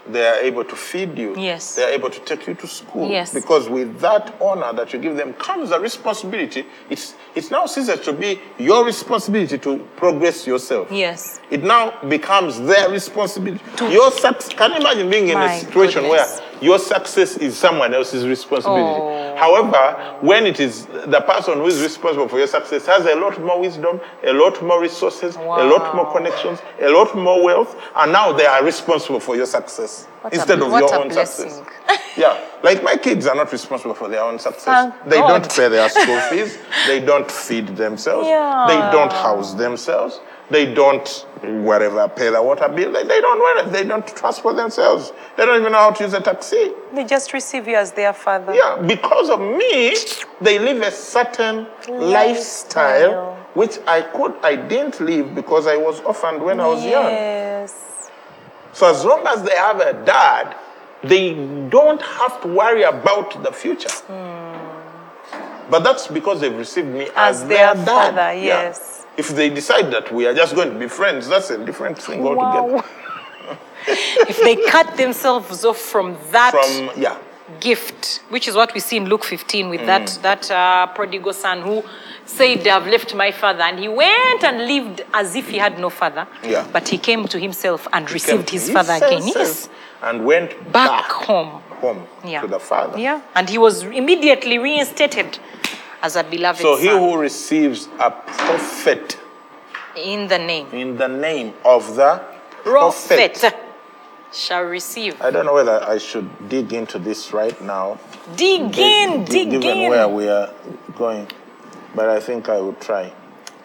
They 0.06 0.26
are 0.26 0.40
able 0.40 0.64
to 0.64 0.76
feed 0.76 1.16
you. 1.18 1.36
Yes. 1.38 1.76
They 1.76 1.84
are 1.84 1.90
able 1.90 2.10
to 2.10 2.20
take 2.20 2.46
you 2.46 2.54
to 2.54 2.66
school. 2.66 3.10
Yes. 3.10 3.32
Because 3.34 3.68
with 3.68 4.00
that 4.00 4.34
honor 4.40 4.72
that 4.72 4.92
you 4.92 4.98
give 4.98 5.16
them 5.16 5.34
comes 5.34 5.70
a 5.72 5.78
responsibility. 5.78 6.64
It's, 6.88 7.14
it's 7.34 7.50
now 7.50 7.66
ceases 7.66 8.00
to 8.00 8.12
be 8.12 8.40
your 8.58 8.84
responsibility 8.84 9.58
to 9.58 9.78
progress 9.96 10.46
yourself. 10.46 10.90
Yes. 10.90 11.40
It 11.50 11.62
now 11.62 12.00
becomes 12.08 12.60
their 12.60 12.88
responsibility. 12.90 13.62
To 13.76 13.90
Your 13.90 14.10
success. 14.10 14.48
can 14.54 14.70
you 14.72 14.78
imagine 14.78 15.10
being 15.10 15.28
in 15.28 15.38
a 15.38 15.58
situation 15.60 16.02
goodness. 16.02 16.40
where 16.40 16.48
your 16.62 16.78
success 16.78 17.36
is 17.38 17.56
someone 17.56 17.94
else's 17.94 18.26
responsibility? 18.26 19.00
Oh. 19.00 19.36
However, 19.36 20.18
when 20.20 20.44
it 20.46 20.60
is 20.60 20.84
the 20.86 21.20
person 21.22 21.54
who 21.54 21.66
is 21.66 21.80
responsible 21.80 22.28
for 22.28 22.38
your 22.38 22.46
success 22.46 22.84
has 22.86 23.06
a 23.06 23.14
lot 23.14 23.40
more 23.40 23.58
wisdom, 23.60 24.00
a 24.22 24.32
lot 24.32 24.62
more 24.62 24.80
resources, 24.80 25.36
a 25.36 25.40
lot 25.40 25.94
more 25.96 26.12
connections, 26.12 26.58
a 26.80 26.88
lot 26.90 27.14
more 27.16 27.42
wealth, 27.42 27.74
and 27.96 28.12
now 28.12 28.32
they 28.32 28.44
are 28.46 28.62
responsible 28.64 29.18
for 29.20 29.36
your 29.36 29.46
success 29.46 30.04
What 30.20 30.32
a- 30.32 30.36
instead 30.36 30.60
of 30.60 30.70
what 30.70 30.80
your 30.80 30.94
a 30.94 31.00
own 31.00 31.08
blessing. 31.08 31.48
success. 31.50 31.66
yeah, 32.16 32.46
like 32.62 32.82
my 32.82 32.96
kids 32.96 33.26
are 33.26 33.34
not 33.34 33.50
responsible 33.52 33.94
for 33.94 34.08
their 34.08 34.22
own 34.22 34.38
success. 34.38 34.64
Thank 34.64 35.04
they 35.04 35.16
God. 35.18 35.42
don't 35.42 35.50
pay 35.50 35.68
their 35.68 35.88
school 35.88 36.20
fees. 36.30 36.58
They 36.86 37.00
don't 37.00 37.30
feed 37.30 37.68
themselves. 37.76 38.26
They 38.26 38.78
don't 38.92 39.12
house 39.12 39.54
themselves. 39.54 40.20
They 40.50 40.74
don't 40.74 41.08
whatever 41.42 42.08
pay 42.08 42.28
the 42.30 42.42
water 42.42 42.68
bill. 42.68 42.92
They, 42.92 43.04
they 43.04 43.20
don't 43.20 43.66
it. 43.66 43.72
They 43.72 43.84
don't 43.84 44.06
transport 44.06 44.56
themselves. 44.56 45.12
They 45.36 45.46
don't 45.46 45.60
even 45.60 45.72
know 45.72 45.78
how 45.78 45.92
to 45.92 46.04
use 46.04 46.12
a 46.12 46.20
taxi. 46.20 46.72
They 46.92 47.04
just 47.04 47.32
receive 47.32 47.68
you 47.68 47.76
as 47.76 47.92
their 47.92 48.12
father. 48.12 48.52
Yeah, 48.52 48.82
because 48.84 49.30
of 49.30 49.40
me, 49.40 49.96
they 50.40 50.58
live 50.58 50.82
a 50.82 50.90
certain 50.90 51.66
lifestyle, 51.88 53.36
which 53.54 53.78
I 53.86 54.02
could, 54.02 54.34
I 54.42 54.56
didn't 54.56 55.00
live 55.00 55.34
because 55.34 55.68
I 55.68 55.76
was 55.76 56.00
orphaned 56.00 56.42
when 56.42 56.58
I 56.60 56.66
was 56.66 56.84
young. 56.84 57.04
Yes. 57.04 58.10
So 58.72 58.90
as 58.90 59.04
long 59.04 59.24
as 59.26 59.42
they 59.42 59.56
have 59.56 59.80
a 59.80 60.04
dad, 60.04 60.56
they 61.02 61.34
don't 61.68 62.02
have 62.02 62.40
to 62.42 62.48
worry 62.48 62.82
about 62.82 63.42
the 63.42 63.52
future. 63.52 63.90
But 65.70 65.84
that's 65.84 66.08
because 66.08 66.40
they've 66.40 66.56
received 66.56 66.88
me 66.88 67.08
as, 67.14 67.42
As 67.42 67.48
their 67.48 67.74
dad. 67.74 67.84
father, 67.86 68.32
Yeah. 68.34 68.62
yes. 68.64 69.06
If 69.16 69.28
they 69.28 69.50
decide 69.50 69.90
that 69.92 70.12
we 70.12 70.26
are 70.26 70.34
just 70.34 70.54
going 70.54 70.72
to 70.72 70.78
be 70.78 70.88
friends, 70.88 71.28
that's 71.28 71.50
a 71.50 71.64
different 71.64 71.98
thing 71.98 72.26
altogether. 72.26 72.82
If 73.86 74.38
they 74.42 74.56
cut 74.70 74.96
themselves 74.98 75.64
off 75.64 75.78
from 75.78 76.16
that 76.32 76.52
From 76.52 76.90
yeah, 77.00 77.16
gift, 77.60 78.20
which 78.28 78.46
is 78.46 78.54
what 78.54 78.74
we 78.74 78.80
see 78.80 78.98
in 78.98 79.06
Luke 79.06 79.24
15 79.24 79.70
with 79.70 79.86
that 79.86 80.18
that 80.22 80.50
uh, 80.50 80.86
prodigal 80.88 81.32
son 81.32 81.62
who 81.62 81.82
said, 82.26 82.66
"I've 82.68 82.86
left 82.86 83.14
my 83.14 83.30
father," 83.32 83.62
and 83.62 83.78
he 83.78 83.88
went 83.88 84.44
and 84.44 84.66
lived 84.66 85.00
as 85.14 85.34
if 85.34 85.48
he 85.48 85.56
had 85.58 85.78
no 85.78 85.88
father. 85.88 86.26
Yeah. 86.44 86.66
But 86.70 86.88
he 86.88 86.98
came 86.98 87.26
to 87.28 87.38
himself 87.38 87.88
and 87.92 88.06
came 88.06 88.12
received 88.12 88.50
his 88.50 88.66
his 88.66 88.74
father 88.74 88.92
again. 89.02 89.22
Yes. 89.26 89.68
And 90.02 90.24
went 90.24 90.50
Back, 90.72 90.88
back, 90.88 91.10
home. 91.10 91.62
home 91.80 92.06
Yeah. 92.24 92.40
to 92.42 92.46
the 92.46 92.58
father. 92.60 92.98
Yeah. 92.98 93.20
And 93.34 93.48
he 93.48 93.58
was 93.58 93.82
immediately 93.82 94.58
reinstated 94.58 95.38
as 96.02 96.16
a 96.16 96.22
beloved 96.24 96.60
So 96.62 96.76
he 96.76 96.88
who 96.88 97.16
receives 97.18 97.88
a 97.98 98.10
prophet 98.10 99.18
in 99.96 100.28
the 100.28 100.38
name 100.38 100.68
in 100.72 100.96
the 100.96 101.08
name 101.08 101.52
of 101.64 101.96
the 101.96 102.20
prophet. 102.64 103.34
prophet 103.40 103.56
shall 104.32 104.62
receive. 104.62 105.20
I 105.20 105.30
don't 105.30 105.44
know 105.44 105.54
whether 105.54 105.82
I 105.82 105.98
should 105.98 106.48
dig 106.48 106.72
into 106.72 106.98
this 106.98 107.32
right 107.32 107.60
now. 107.60 107.98
Dig 108.36 108.78
in, 108.78 109.24
gi- 109.26 109.32
dig 109.32 109.50
given 109.50 109.78
in. 109.78 109.90
where 109.90 110.08
we 110.08 110.28
are 110.28 110.50
going. 110.96 111.26
But 111.94 112.08
I 112.08 112.20
think 112.20 112.48
I 112.48 112.60
will 112.60 112.74
try. 112.74 113.12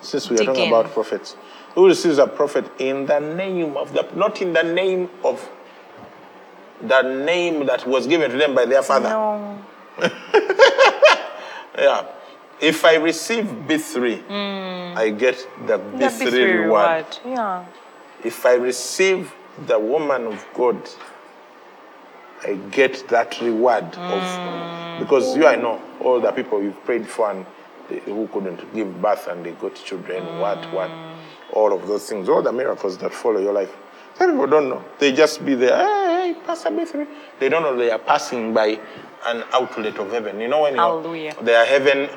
Since 0.02 0.30
we 0.30 0.36
are 0.36 0.39
Dig 0.39 0.48
talking 0.48 0.63
in. 0.65 0.69
about 0.74 0.91
prophets. 0.91 1.36
Who 1.76 1.86
receives 1.88 2.17
a 2.17 2.26
prophet 2.28 2.65
in 2.80 3.06
the 3.06 3.19
name 3.19 3.78
of 3.78 3.93
the 3.93 4.08
not 4.15 4.41
in 4.41 4.54
the 4.54 4.63
name 4.63 5.10
of 5.24 5.48
the 6.82 7.02
name 7.02 7.66
that 7.66 7.86
was 7.88 8.08
given 8.08 8.32
to 8.32 8.38
them 8.38 8.54
by 8.56 8.66
their 8.66 8.84
father. 8.84 9.10
No. 9.10 9.62
Yeah. 11.78 12.06
If 12.62 12.86
I 12.86 12.96
receive 12.96 13.46
B3, 13.46 14.96
I 14.96 15.10
get 15.10 15.36
the 15.68 15.78
Hmm. 15.78 15.98
B3, 15.98 16.28
B3 16.28 16.60
reward. 16.64 17.06
Yeah. 17.26 17.66
If 18.24 18.46
I 18.46 18.54
receive 18.54 19.34
the 19.68 19.78
woman 19.78 20.28
of 20.28 20.46
God, 20.54 20.78
I 22.48 22.54
get 22.72 23.08
that 23.10 23.40
reward 23.42 23.94
of 23.98 25.00
because 25.00 25.36
you 25.36 25.46
I 25.46 25.56
know 25.58 25.82
all 26.02 26.22
the 26.22 26.32
people 26.32 26.64
you've 26.64 26.82
prayed 26.86 27.08
for 27.08 27.30
and 27.32 27.46
they, 27.90 28.00
who 28.00 28.28
couldn't 28.32 28.74
give 28.74 29.02
birth 29.02 29.28
and 29.28 29.46
they 29.46 29.52
got 29.52 29.76
children, 29.76 30.24
what, 30.40 30.72
what, 30.72 30.90
all 31.52 31.74
of 31.74 31.86
those 31.88 32.08
things, 32.10 32.30
all 32.30 32.42
the 32.42 32.54
miracles 32.54 32.98
that 33.00 33.14
follow 33.14 33.40
your 33.42 33.54
life. 33.54 33.76
Some 34.17 34.32
people 34.32 34.47
don't 34.47 34.69
know. 34.69 34.84
They 34.99 35.12
just 35.12 35.45
be 35.45 35.56
there, 35.56 35.75
hey, 35.78 36.34
hey 36.34 36.39
Pastor 36.45 36.69
B3. 36.69 37.08
They 37.39 37.49
don't 37.49 37.63
know 37.63 37.75
they 37.75 37.91
are 37.91 37.99
passing 37.99 38.54
by 38.54 38.80
an 39.28 39.43
outlet 39.54 39.97
of 39.97 40.12
heaven. 40.12 40.39
You 40.39 40.47
know 40.47 40.62
when 40.62 40.75
you 40.75 40.80
they 41.41 41.56
are 41.56 41.65
heaven 41.65 42.10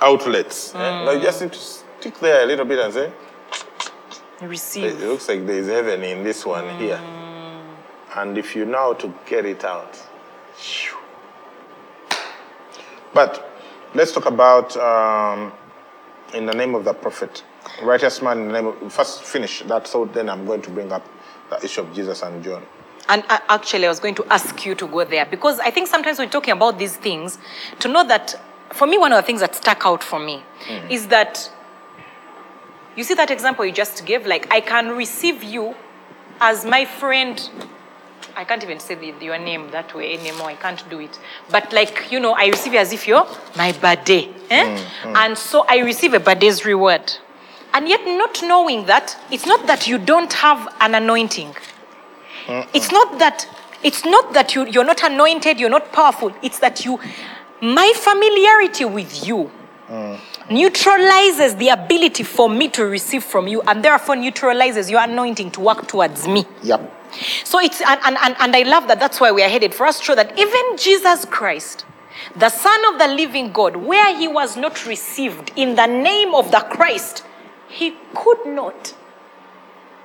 outlets. 0.00 0.74
eh? 0.74 1.04
No, 1.04 1.12
you 1.12 1.20
just 1.20 1.40
need 1.42 1.52
to 1.52 1.58
stick 1.58 2.18
there 2.20 2.42
a 2.42 2.46
little 2.46 2.64
bit 2.64 2.78
and 2.78 2.92
say, 2.94 3.12
Receive. 4.40 4.84
it 4.84 5.06
looks 5.06 5.28
like 5.28 5.46
there's 5.46 5.66
heaven 5.66 6.02
in 6.02 6.24
this 6.24 6.46
one 6.46 6.68
here. 6.78 7.00
And 8.16 8.38
if 8.38 8.56
you 8.56 8.64
know 8.64 8.78
how 8.78 8.92
to 8.94 9.12
get 9.26 9.44
it 9.44 9.64
out. 9.64 10.00
But 13.12 13.50
let's 13.94 14.12
talk 14.12 14.26
about 14.26 14.76
um, 14.76 15.52
in 16.34 16.46
the 16.46 16.54
name 16.54 16.74
of 16.74 16.84
the 16.84 16.92
prophet. 16.94 17.42
Righteous 17.82 18.22
man 18.22 18.38
in 18.38 18.46
the 18.48 18.52
name 18.52 18.66
of, 18.66 18.92
first 18.92 19.22
finish 19.22 19.62
that 19.62 19.88
thought, 19.88 20.12
then 20.12 20.28
I'm 20.28 20.46
going 20.46 20.62
to 20.62 20.70
bring 20.70 20.92
up 20.92 21.06
the 21.50 21.64
issue 21.64 21.80
of 21.82 21.94
Jesus 21.94 22.22
and 22.22 22.42
John. 22.42 22.62
And 23.08 23.24
uh, 23.28 23.38
actually, 23.48 23.86
I 23.86 23.88
was 23.88 24.00
going 24.00 24.14
to 24.16 24.24
ask 24.30 24.64
you 24.64 24.74
to 24.76 24.86
go 24.86 25.04
there 25.04 25.26
because 25.26 25.58
I 25.58 25.70
think 25.70 25.88
sometimes 25.88 26.18
when 26.18 26.30
talking 26.30 26.52
about 26.52 26.78
these 26.78 26.96
things, 26.96 27.38
to 27.80 27.88
know 27.88 28.06
that 28.06 28.40
for 28.72 28.86
me, 28.86 28.98
one 28.98 29.12
of 29.12 29.16
the 29.16 29.26
things 29.26 29.40
that 29.40 29.54
stuck 29.54 29.84
out 29.84 30.02
for 30.02 30.18
me 30.18 30.42
is 30.88 31.08
that 31.08 31.50
you 32.96 33.04
see 33.04 33.14
that 33.14 33.30
example 33.30 33.64
you 33.64 33.72
just 33.72 34.04
gave, 34.06 34.26
like, 34.26 34.52
I 34.52 34.60
can 34.60 34.90
receive 34.90 35.42
you 35.42 35.74
as 36.40 36.64
my 36.64 36.84
friend. 36.84 37.50
I 38.36 38.44
can't 38.44 38.62
even 38.62 38.78
say 38.78 38.94
the, 38.94 39.24
your 39.24 39.38
name 39.38 39.70
that 39.70 39.94
way 39.94 40.16
anymore. 40.18 40.48
I 40.48 40.54
can't 40.54 40.88
do 40.88 41.00
it. 41.00 41.18
But, 41.50 41.72
like, 41.72 42.12
you 42.12 42.20
know, 42.20 42.32
I 42.32 42.46
receive 42.46 42.74
you 42.74 42.78
as 42.78 42.92
if 42.92 43.08
you're 43.08 43.26
my 43.56 43.72
birthday. 43.72 44.28
Eh? 44.50 44.84
And 45.04 45.36
so 45.36 45.64
I 45.68 45.78
receive 45.78 46.14
a 46.14 46.20
birday's 46.20 46.64
reward. 46.64 47.12
And 47.72 47.88
yet, 47.88 48.00
not 48.04 48.42
knowing 48.42 48.86
that, 48.86 49.16
it's 49.30 49.46
not 49.46 49.66
that 49.66 49.86
you 49.86 49.98
don't 49.98 50.32
have 50.32 50.68
an 50.80 50.94
anointing. 50.94 51.54
It's 52.74 52.90
not 52.90 53.18
that 53.18 53.46
It's 53.82 54.04
not 54.04 54.34
that 54.34 54.54
you, 54.54 54.66
you're 54.66 54.84
not 54.84 55.02
anointed, 55.02 55.58
you're 55.58 55.70
not 55.70 55.90
powerful. 55.92 56.34
It's 56.42 56.58
that 56.58 56.84
you, 56.84 57.00
my 57.62 57.92
familiarity 57.96 58.84
with 58.84 59.26
you 59.26 59.50
neutralizes 60.50 61.56
the 61.56 61.68
ability 61.70 62.22
for 62.22 62.48
me 62.48 62.68
to 62.68 62.84
receive 62.84 63.24
from 63.24 63.48
you 63.48 63.62
and 63.62 63.82
therefore 63.82 64.16
neutralizes 64.16 64.90
your 64.90 65.00
anointing 65.00 65.50
to 65.52 65.60
work 65.60 65.88
towards 65.88 66.28
me. 66.28 66.44
Yep. 66.62 66.80
So 67.44 67.58
it's, 67.58 67.80
and, 67.80 67.98
and, 68.04 68.16
and, 68.20 68.36
and 68.38 68.54
I 68.54 68.62
love 68.62 68.86
that 68.88 69.00
that's 69.00 69.18
why 69.18 69.32
we 69.32 69.42
are 69.42 69.48
headed 69.48 69.74
for 69.74 69.86
us 69.86 69.98
to 69.98 70.04
show 70.04 70.14
that 70.14 70.38
even 70.38 70.76
Jesus 70.76 71.24
Christ, 71.24 71.86
the 72.36 72.50
Son 72.50 72.80
of 72.92 72.98
the 72.98 73.08
living 73.08 73.50
God, 73.50 73.76
where 73.76 74.16
he 74.16 74.28
was 74.28 74.56
not 74.56 74.86
received 74.86 75.52
in 75.56 75.74
the 75.74 75.86
name 75.86 76.34
of 76.34 76.50
the 76.50 76.60
Christ, 76.60 77.24
he 77.70 77.96
could 78.14 78.44
not 78.46 78.94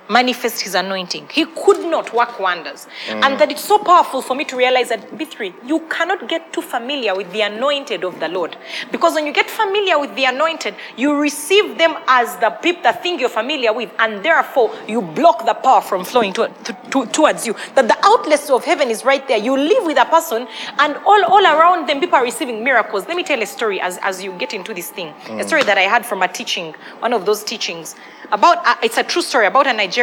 manifest 0.08 0.60
his 0.62 0.74
anointing. 0.74 1.28
He 1.30 1.44
could 1.46 1.80
not 1.84 2.12
work 2.14 2.38
wonders. 2.38 2.86
And 3.08 3.38
that 3.40 3.50
it's 3.50 3.64
so 3.64 3.78
powerful 3.78 4.22
for 4.22 4.34
me 4.34 4.44
to 4.44 4.56
realize 4.56 4.88
that, 4.90 5.10
B3, 5.12 5.54
you 5.66 5.80
cannot 5.88 6.28
get 6.28 6.52
too 6.52 6.62
familiar 6.62 7.14
with 7.14 7.30
the 7.32 7.40
anointed 7.42 8.04
of 8.04 8.18
the 8.20 8.28
Lord. 8.28 8.56
Because 8.90 9.14
when 9.14 9.26
you 9.26 9.32
get 9.32 9.48
familiar 9.50 9.98
with 9.98 10.14
the 10.14 10.24
anointed, 10.24 10.74
you 10.96 11.16
receive 11.18 11.78
them 11.78 11.94
as 12.06 12.36
the 12.38 12.50
people, 12.50 12.82
the 12.82 12.92
thing 12.92 13.18
you're 13.18 13.28
familiar 13.28 13.72
with, 13.72 13.90
and 13.98 14.24
therefore 14.24 14.74
you 14.86 15.02
block 15.02 15.44
the 15.46 15.54
power 15.54 15.80
from 15.80 16.04
flowing 16.04 16.32
to, 16.34 16.48
to, 16.64 16.76
to- 16.90 17.06
towards 17.06 17.46
you. 17.46 17.54
That 17.74 17.88
the 17.88 17.96
outlets 18.02 18.48
of 18.50 18.64
heaven 18.64 18.90
is 18.90 19.04
right 19.04 19.26
there. 19.26 19.38
You 19.38 19.56
live 19.56 19.84
with 19.84 19.98
a 19.98 20.04
person, 20.04 20.46
and 20.78 20.96
all, 21.06 21.24
all 21.24 21.44
around 21.44 21.88
them, 21.88 22.00
people 22.00 22.16
are 22.16 22.24
receiving 22.24 22.62
miracles. 22.62 23.06
Let 23.08 23.16
me 23.16 23.22
tell 23.24 23.42
a 23.42 23.46
story 23.46 23.80
as, 23.80 23.98
as 24.02 24.22
you 24.22 24.32
get 24.32 24.54
into 24.54 24.72
this 24.74 24.90
thing. 24.90 25.08
A 25.30 25.44
story 25.44 25.62
that 25.64 25.78
I 25.78 25.82
had 25.82 26.04
from 26.06 26.22
a 26.22 26.28
teaching, 26.28 26.74
one 27.00 27.12
of 27.12 27.26
those 27.26 27.42
teachings, 27.42 27.94
about, 28.32 28.58
uh, 28.66 28.74
it's 28.82 28.98
a 28.98 29.04
true 29.04 29.22
story 29.22 29.46
about 29.46 29.66
a 29.66 29.72
Nigerian 29.72 29.95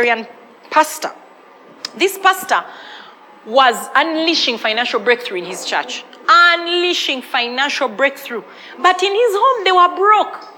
pastor. 0.69 1.11
This 1.95 2.17
pastor 2.17 2.63
was 3.45 3.75
unleashing 3.95 4.57
financial 4.57 4.99
breakthrough 4.99 5.39
in 5.39 5.45
his 5.45 5.65
church. 5.65 6.03
Unleashing 6.27 7.21
financial 7.21 7.87
breakthrough. 7.87 8.43
But 8.81 9.03
in 9.03 9.13
his 9.13 9.33
home, 9.35 9.63
they 9.63 9.71
were 9.71 9.95
broke. 9.95 10.49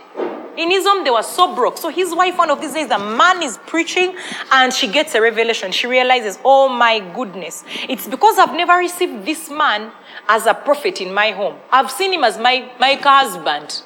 In 0.58 0.71
his 0.71 0.86
home, 0.86 1.04
they 1.04 1.10
were 1.10 1.24
so 1.24 1.54
broke. 1.54 1.78
So 1.78 1.89
his 1.89 2.15
wife, 2.15 2.38
one 2.38 2.50
of 2.50 2.62
these 2.62 2.74
days, 2.74 2.88
the 2.88 3.00
man 3.00 3.43
is 3.43 3.58
preaching 3.65 4.15
and 4.52 4.74
she 4.74 4.88
gets 4.88 5.13
a 5.15 5.21
revelation. 5.21 5.71
She 5.71 5.88
realizes, 5.88 6.39
oh 6.45 6.69
my 6.69 7.00
goodness, 7.13 7.65
it's 7.89 8.08
because 8.08 8.38
I've 8.38 8.56
never 8.56 8.78
received 8.78 9.26
this 9.26 9.50
man 9.50 9.91
as 10.30 10.45
a 10.45 10.54
prophet 10.54 11.02
in 11.02 11.13
my 11.13 11.32
home. 11.32 11.58
I've 11.71 11.91
seen 11.91 12.13
him 12.13 12.24
as 12.24 12.38
my, 12.38 12.71
my 12.80 12.93
husband. 12.93 13.84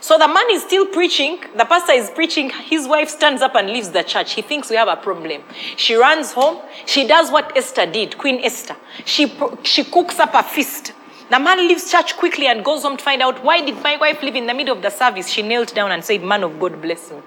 So 0.00 0.18
the 0.18 0.28
man 0.28 0.46
is 0.50 0.62
still 0.62 0.86
preaching, 0.86 1.38
the 1.56 1.64
pastor 1.64 1.92
is 1.92 2.10
preaching, 2.10 2.50
his 2.50 2.86
wife 2.86 3.08
stands 3.08 3.42
up 3.42 3.54
and 3.54 3.68
leaves 3.68 3.90
the 3.90 4.02
church. 4.02 4.34
He 4.34 4.42
thinks 4.42 4.70
we 4.70 4.76
have 4.76 4.88
a 4.88 4.96
problem. 4.96 5.42
She 5.76 5.94
runs 5.94 6.32
home, 6.32 6.60
she 6.86 7.06
does 7.06 7.30
what 7.30 7.56
Esther 7.56 7.86
did, 7.86 8.18
Queen 8.18 8.40
Esther. 8.42 8.76
She, 9.04 9.32
she 9.62 9.84
cooks 9.84 10.18
up 10.18 10.34
a 10.34 10.42
feast. 10.42 10.92
The 11.30 11.40
man 11.40 11.58
leaves 11.66 11.90
church 11.90 12.16
quickly 12.16 12.46
and 12.46 12.64
goes 12.64 12.82
home 12.82 12.96
to 12.96 13.02
find 13.02 13.22
out 13.22 13.42
why 13.42 13.64
did 13.64 13.82
my 13.82 13.96
wife 13.96 14.22
leave 14.22 14.36
in 14.36 14.46
the 14.46 14.54
middle 14.54 14.76
of 14.76 14.82
the 14.82 14.90
service. 14.90 15.28
She 15.28 15.42
knelt 15.42 15.74
down 15.74 15.90
and 15.90 16.04
said, 16.04 16.22
Man 16.22 16.44
of 16.44 16.60
God, 16.60 16.80
bless 16.82 17.10
me. 17.10 17.18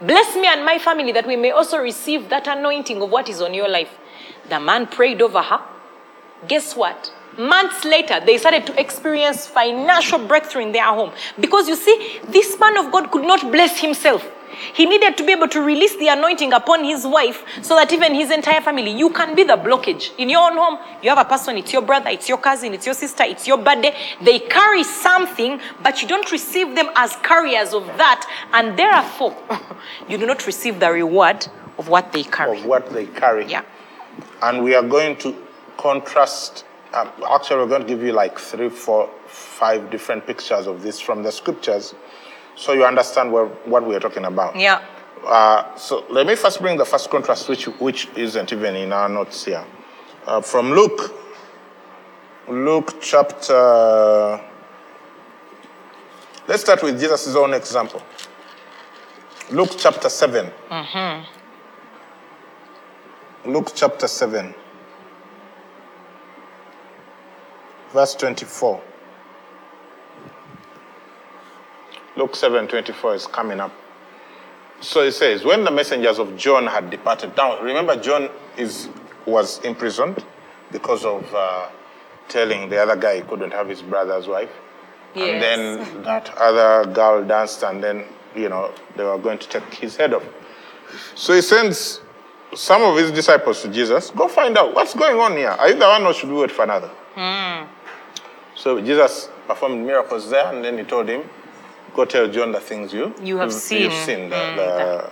Bless 0.00 0.36
me 0.36 0.46
and 0.46 0.64
my 0.64 0.78
family 0.78 1.10
that 1.12 1.26
we 1.26 1.36
may 1.36 1.50
also 1.50 1.78
receive 1.78 2.28
that 2.28 2.46
anointing 2.46 3.00
of 3.02 3.10
what 3.10 3.28
is 3.28 3.40
on 3.40 3.54
your 3.54 3.68
life. 3.68 3.98
The 4.48 4.60
man 4.60 4.86
prayed 4.86 5.22
over 5.22 5.42
her. 5.42 5.60
Guess 6.46 6.76
what? 6.76 7.12
Months 7.38 7.84
later, 7.84 8.20
they 8.24 8.38
started 8.38 8.66
to 8.66 8.80
experience 8.80 9.46
financial 9.46 10.18
breakthrough 10.18 10.62
in 10.62 10.72
their 10.72 10.86
home. 10.86 11.12
Because 11.38 11.68
you 11.68 11.76
see, 11.76 12.20
this 12.28 12.58
man 12.58 12.76
of 12.78 12.90
God 12.90 13.10
could 13.10 13.24
not 13.24 13.40
bless 13.52 13.78
himself. 13.80 14.26
He 14.72 14.86
needed 14.86 15.16
to 15.18 15.24
be 15.24 15.32
able 15.32 15.48
to 15.48 15.60
release 15.60 15.96
the 15.96 16.08
anointing 16.08 16.52
upon 16.52 16.84
his 16.84 17.06
wife 17.06 17.44
so 17.62 17.74
that 17.76 17.92
even 17.92 18.14
his 18.14 18.30
entire 18.30 18.60
family, 18.60 18.90
you 18.90 19.10
can 19.10 19.34
be 19.34 19.44
the 19.44 19.56
blockage. 19.56 20.12
In 20.18 20.30
your 20.30 20.50
own 20.50 20.56
home, 20.56 20.78
you 21.02 21.10
have 21.10 21.18
a 21.18 21.28
person, 21.28 21.56
it's 21.58 21.72
your 21.72 21.82
brother, 21.82 22.10
it's 22.10 22.28
your 22.28 22.38
cousin, 22.38 22.72
it's 22.72 22.86
your 22.86 22.94
sister, 22.94 23.24
it's 23.24 23.46
your 23.46 23.58
birthday. 23.58 23.94
They 24.22 24.38
carry 24.38 24.82
something, 24.82 25.60
but 25.82 26.00
you 26.00 26.08
don't 26.08 26.30
receive 26.32 26.74
them 26.74 26.88
as 26.96 27.16
carriers 27.16 27.74
of 27.74 27.86
that, 27.98 28.26
and 28.52 28.78
therefore, 28.78 29.36
you 30.08 30.16
do 30.16 30.26
not 30.26 30.46
receive 30.46 30.80
the 30.80 30.90
reward 30.90 31.46
of 31.78 31.88
what 31.88 32.12
they 32.12 32.24
carry. 32.24 32.58
Of 32.58 32.64
what 32.66 32.90
they 32.90 33.06
carry. 33.06 33.46
Yeah. 33.46 33.62
And 34.42 34.64
we 34.64 34.74
are 34.74 34.82
going 34.82 35.16
to 35.18 35.36
contrast. 35.76 36.64
Um, 36.92 37.10
actually, 37.30 37.56
we're 37.58 37.68
going 37.68 37.82
to 37.82 37.88
give 37.88 38.02
you 38.02 38.12
like 38.12 38.38
three, 38.38 38.68
four, 38.68 39.10
five 39.26 39.90
different 39.90 40.26
pictures 40.26 40.66
of 40.66 40.82
this 40.82 41.00
from 41.00 41.22
the 41.22 41.32
scriptures 41.32 41.94
so 42.56 42.72
you 42.72 42.84
understand 42.84 43.30
what, 43.30 43.66
what 43.68 43.86
we're 43.86 44.00
talking 44.00 44.24
about. 44.24 44.56
Yeah. 44.56 44.82
Uh, 45.24 45.74
so 45.76 46.04
let 46.08 46.26
me 46.26 46.34
first 46.34 46.60
bring 46.60 46.76
the 46.78 46.84
first 46.84 47.10
contrast, 47.10 47.48
which, 47.48 47.66
which 47.80 48.08
isn't 48.16 48.52
even 48.52 48.76
in 48.76 48.92
our 48.92 49.08
notes 49.08 49.44
here. 49.44 49.64
Uh, 50.26 50.40
from 50.40 50.70
Luke, 50.72 51.14
Luke 52.48 52.96
chapter. 53.00 54.40
Let's 56.48 56.62
start 56.62 56.82
with 56.82 56.98
Jesus' 56.98 57.34
own 57.34 57.54
example. 57.54 58.02
Luke 59.50 59.70
chapter 59.76 60.08
7. 60.08 60.50
Mhm. 60.70 61.24
Luke 63.46 63.72
chapter 63.74 64.08
7, 64.08 64.54
verse 67.92 68.14
24. 68.14 68.82
Luke 72.16 72.34
7 72.34 72.66
24 72.66 73.14
is 73.14 73.26
coming 73.26 73.60
up. 73.60 73.72
So 74.80 75.02
it 75.02 75.12
says, 75.12 75.44
when 75.44 75.64
the 75.64 75.70
messengers 75.70 76.18
of 76.18 76.36
John 76.36 76.66
had 76.66 76.90
departed. 76.90 77.36
Now, 77.36 77.60
remember, 77.62 77.96
John 77.96 78.28
is, 78.56 78.88
was 79.24 79.58
imprisoned 79.64 80.24
because 80.70 81.04
of 81.04 81.32
uh, 81.34 81.68
telling 82.28 82.68
the 82.68 82.78
other 82.78 82.96
guy 82.96 83.16
he 83.16 83.22
couldn't 83.22 83.52
have 83.52 83.68
his 83.68 83.82
brother's 83.82 84.26
wife. 84.26 84.50
And 85.14 85.42
then 85.42 86.02
that 86.02 86.34
other 86.36 86.90
girl 86.92 87.24
danced, 87.24 87.62
and 87.62 87.82
then, 87.82 88.04
you 88.34 88.50
know, 88.50 88.74
they 88.96 89.04
were 89.04 89.16
going 89.16 89.38
to 89.38 89.48
take 89.48 89.64
his 89.74 89.96
head 89.96 90.12
off. 90.12 90.24
So 91.14 91.32
he 91.32 91.40
sends 91.40 92.02
some 92.54 92.82
of 92.82 92.96
his 92.96 93.10
disciples 93.10 93.60
to 93.62 93.68
Jesus 93.68 94.10
go 94.10 94.28
find 94.28 94.56
out 94.56 94.74
what's 94.74 94.94
going 94.94 95.18
on 95.18 95.32
here. 95.36 95.48
Are 95.50 95.68
you 95.68 95.74
the 95.74 95.86
one 95.86 96.04
or 96.04 96.12
should 96.14 96.28
we 96.28 96.36
wait 96.36 96.50
for 96.50 96.62
another? 96.64 96.90
So 98.56 98.80
Jesus 98.80 99.28
performed 99.46 99.86
miracles 99.86 100.30
there, 100.30 100.52
and 100.52 100.64
then 100.64 100.78
he 100.78 100.84
told 100.84 101.08
him, 101.08 101.22
Go 101.94 102.04
tell 102.04 102.28
John 102.28 102.52
the 102.52 102.60
things 102.60 102.92
you, 102.92 103.14
You 103.22 103.38
have 103.38 103.52
seen. 103.52 103.82
You've 103.82 103.92
seen 103.92 104.28
the, 104.30 104.36
Mm, 104.36 104.56
the 104.56 105.10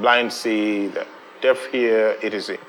blind 0.00 0.32
see, 0.32 0.86
the 0.88 1.06
deaf 1.40 1.66
hear, 1.66 2.16
It 2.22 2.32
is 2.34 2.48
etc. 2.50 2.66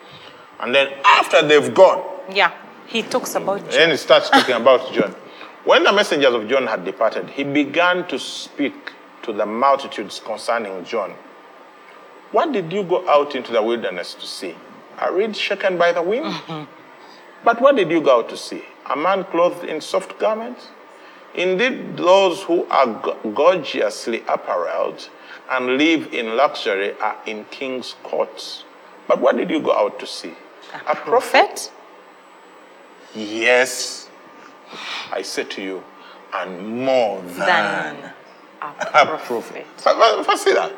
And 0.59 0.73
then 0.75 0.87
after 1.05 1.41
they've 1.47 1.73
gone, 1.73 2.03
Yeah. 2.31 2.51
He 2.87 3.01
talks 3.01 3.33
about 3.35 3.59
John. 3.61 3.69
then 3.71 3.89
he 3.91 3.97
starts 3.97 4.29
talking 4.29 4.55
about 4.55 4.91
John. 4.93 5.15
When 5.63 5.83
the 5.83 5.91
messengers 5.91 6.33
of 6.35 6.47
John 6.47 6.67
had 6.67 6.85
departed, 6.85 7.29
he 7.31 7.43
began 7.43 8.07
to 8.09 8.19
speak 8.19 8.91
to 9.23 9.33
the 9.33 9.45
multitudes 9.45 10.21
concerning 10.23 10.83
John. 10.85 11.15
What 12.31 12.51
did 12.51 12.71
you 12.71 12.83
go 12.83 13.07
out 13.09 13.33
into 13.33 13.51
the 13.51 13.61
wilderness 13.63 14.13
to 14.15 14.25
see? 14.27 14.55
A 14.99 15.11
reed 15.11 15.35
shaken 15.35 15.77
by 15.79 15.91
the 15.93 16.01
wind? 16.03 16.31
But 17.43 17.59
what 17.59 17.75
did 17.75 17.89
you 17.89 18.01
go 18.01 18.19
out 18.19 18.29
to 18.29 18.37
see? 18.37 18.63
A 18.87 18.95
man 18.95 19.23
clothed 19.25 19.63
in 19.65 19.81
soft 19.81 20.19
garments? 20.19 20.67
Indeed, 21.33 21.97
those 21.97 22.43
who 22.43 22.65
are 22.69 22.87
gorgeously 23.33 24.23
apparelled 24.27 25.09
and 25.49 25.77
live 25.77 26.13
in 26.13 26.37
luxury 26.37 26.93
are 27.01 27.17
in 27.25 27.45
king's 27.45 27.95
courts. 28.03 28.63
But 29.07 29.19
what 29.19 29.35
did 29.37 29.49
you 29.49 29.59
go 29.59 29.73
out 29.73 29.99
to 29.99 30.07
see? 30.07 30.33
A 30.87 30.95
prophet? 30.95 31.71
Yes, 33.13 34.09
I 35.11 35.21
say 35.21 35.43
to 35.43 35.61
you, 35.61 35.83
and 36.33 36.83
more 36.85 37.21
than, 37.21 37.35
Than 37.37 38.13
a 38.61 38.67
a 38.67 38.73
prophet. 39.05 39.65
prophet. 39.77 40.25
But 40.27 40.37
see 40.37 40.53
that? 40.53 40.71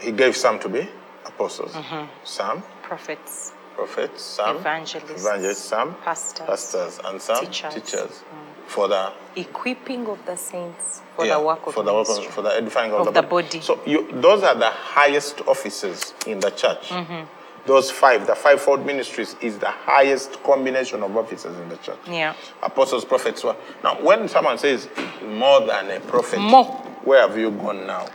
He 0.00 0.10
gave 0.12 0.36
some 0.36 0.58
to 0.60 0.68
be 0.68 0.88
apostles, 1.26 1.72
mm-hmm. 1.72 2.06
some 2.24 2.62
Prophets. 2.82 3.52
Prophets, 3.74 4.22
some 4.22 4.56
Evangelists, 4.56 5.10
evangelists, 5.22 5.58
some 5.58 5.94
pastors, 5.96 6.46
pastors, 6.46 7.00
and 7.04 7.20
some 7.20 7.44
teachers. 7.46 7.74
teachers, 7.74 8.22
for 8.66 8.88
the 8.88 9.12
Equipping 9.36 10.06
of 10.06 10.24
the 10.26 10.36
saints 10.36 11.00
for 11.16 11.24
yeah, 11.26 11.34
the 11.38 11.40
work 11.44 11.66
of 11.66 11.74
for 11.74 11.82
the 11.82 11.92
work 11.92 12.08
of, 12.08 12.24
for 12.26 12.42
the 12.42 12.50
edifying 12.50 12.92
of, 12.92 13.06
of 13.06 13.14
the 13.14 13.22
body. 13.22 13.60
So 13.60 13.80
you, 13.86 14.10
those 14.12 14.42
are 14.42 14.54
the 14.54 14.70
highest 14.70 15.40
offices 15.46 16.14
in 16.26 16.40
the 16.40 16.50
church. 16.50 16.88
Mm-hmm. 16.88 17.24
Those 17.66 17.90
five, 17.92 18.26
the 18.26 18.34
fivefold 18.34 18.84
ministries, 18.84 19.36
is 19.40 19.56
the 19.58 19.68
highest 19.70 20.42
combination 20.42 21.02
of 21.02 21.16
offices 21.16 21.56
in 21.56 21.68
the 21.68 21.76
church. 21.76 21.98
Yeah. 22.08 22.34
Apostles, 22.62 23.04
prophets. 23.04 23.44
were- 23.44 23.54
Now, 23.84 24.02
when 24.02 24.28
someone 24.28 24.58
says 24.58 24.88
more 25.24 25.60
than 25.64 25.90
a 25.90 26.00
prophet, 26.00 26.40
More. 26.40 26.64
where 27.04 27.20
have 27.26 27.38
you 27.38 27.50
gone 27.52 27.86
now? 27.86 28.06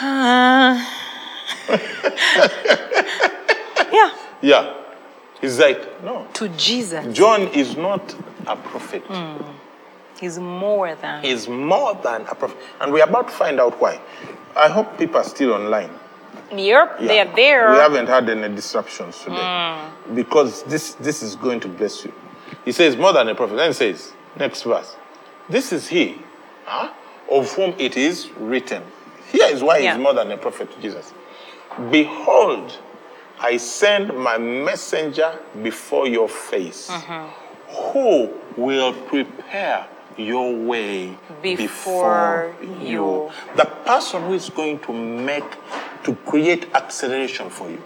yeah. 3.90 4.10
Yeah. 4.40 4.74
He's 5.40 5.58
like, 5.58 6.02
no. 6.02 6.26
To 6.34 6.48
Jesus. 6.50 7.16
John 7.16 7.42
is 7.48 7.76
not 7.76 8.14
a 8.46 8.56
prophet. 8.56 9.02
He's 10.20 10.38
more 10.38 10.94
than. 10.96 11.22
He's 11.22 11.48
more 11.48 11.94
than 12.02 12.22
a 12.22 12.34
prophet. 12.34 12.56
And 12.80 12.92
we're 12.92 13.04
about 13.04 13.28
to 13.28 13.34
find 13.34 13.60
out 13.60 13.80
why. 13.80 14.00
I 14.56 14.68
hope 14.68 14.98
people 14.98 15.18
are 15.18 15.24
still 15.24 15.52
online. 15.52 15.90
Yep, 16.52 16.96
Yeah. 17.00 17.06
they're 17.06 17.34
there. 17.36 17.70
We 17.72 17.76
haven't 17.78 18.06
had 18.08 18.28
any 18.28 18.52
disruptions 18.54 19.18
today 19.22 19.36
Mm. 19.36 20.14
because 20.14 20.62
this 20.64 20.94
this 20.94 21.22
is 21.22 21.36
going 21.36 21.60
to 21.60 21.68
bless 21.68 22.04
you. 22.04 22.12
He 22.64 22.72
says 22.72 22.96
more 22.96 23.12
than 23.12 23.28
a 23.28 23.34
prophet. 23.34 23.56
Then 23.56 23.68
he 23.68 23.74
says 23.74 24.12
next 24.36 24.62
verse, 24.62 24.96
this 25.50 25.72
is 25.72 25.88
he, 25.88 26.16
huh, 26.64 26.88
of 27.30 27.52
whom 27.54 27.74
it 27.78 27.96
is 27.96 28.30
written. 28.38 28.82
Here 29.30 29.46
is 29.52 29.62
why 29.62 29.78
Yeah. 29.78 29.92
he's 29.94 30.02
more 30.02 30.14
than 30.14 30.32
a 30.32 30.36
prophet 30.38 30.68
Jesus. 30.80 31.12
Behold, 31.90 32.76
I 33.40 33.56
send 33.58 34.12
my 34.16 34.38
messenger 34.38 35.38
before 35.62 36.08
your 36.08 36.28
face, 36.28 36.88
Mm-hmm. 36.90 37.28
who 37.92 38.34
will 38.56 38.92
prepare 38.92 39.86
your 40.16 40.52
way 40.56 41.16
Before 41.42 41.56
before 41.56 42.54
you. 42.62 42.88
you. 42.88 43.30
The 43.56 43.64
person 43.64 44.22
who 44.24 44.32
is 44.34 44.50
going 44.50 44.80
to 44.80 44.92
make, 44.92 45.44
to 46.04 46.14
create 46.26 46.66
acceleration 46.74 47.48
for 47.50 47.70
you. 47.70 47.82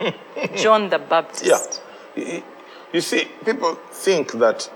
John 0.56 0.88
the 0.90 0.98
Baptist. 0.98 1.44
Yeah. 2.16 2.22
You- 2.22 2.42
You 2.92 3.00
see, 3.00 3.24
people 3.44 3.74
think 3.90 4.32
that 4.38 4.70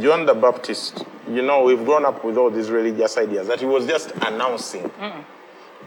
John 0.00 0.26
the 0.26 0.34
Baptist, 0.34 1.04
you 1.30 1.40
know, 1.40 1.62
we've 1.62 1.84
grown 1.84 2.04
up 2.04 2.24
with 2.24 2.36
all 2.36 2.50
these 2.50 2.68
religious 2.70 3.16
ideas 3.16 3.46
that 3.46 3.60
he 3.60 3.64
was 3.66 3.86
just 3.86 4.10
announcing. 4.26 4.90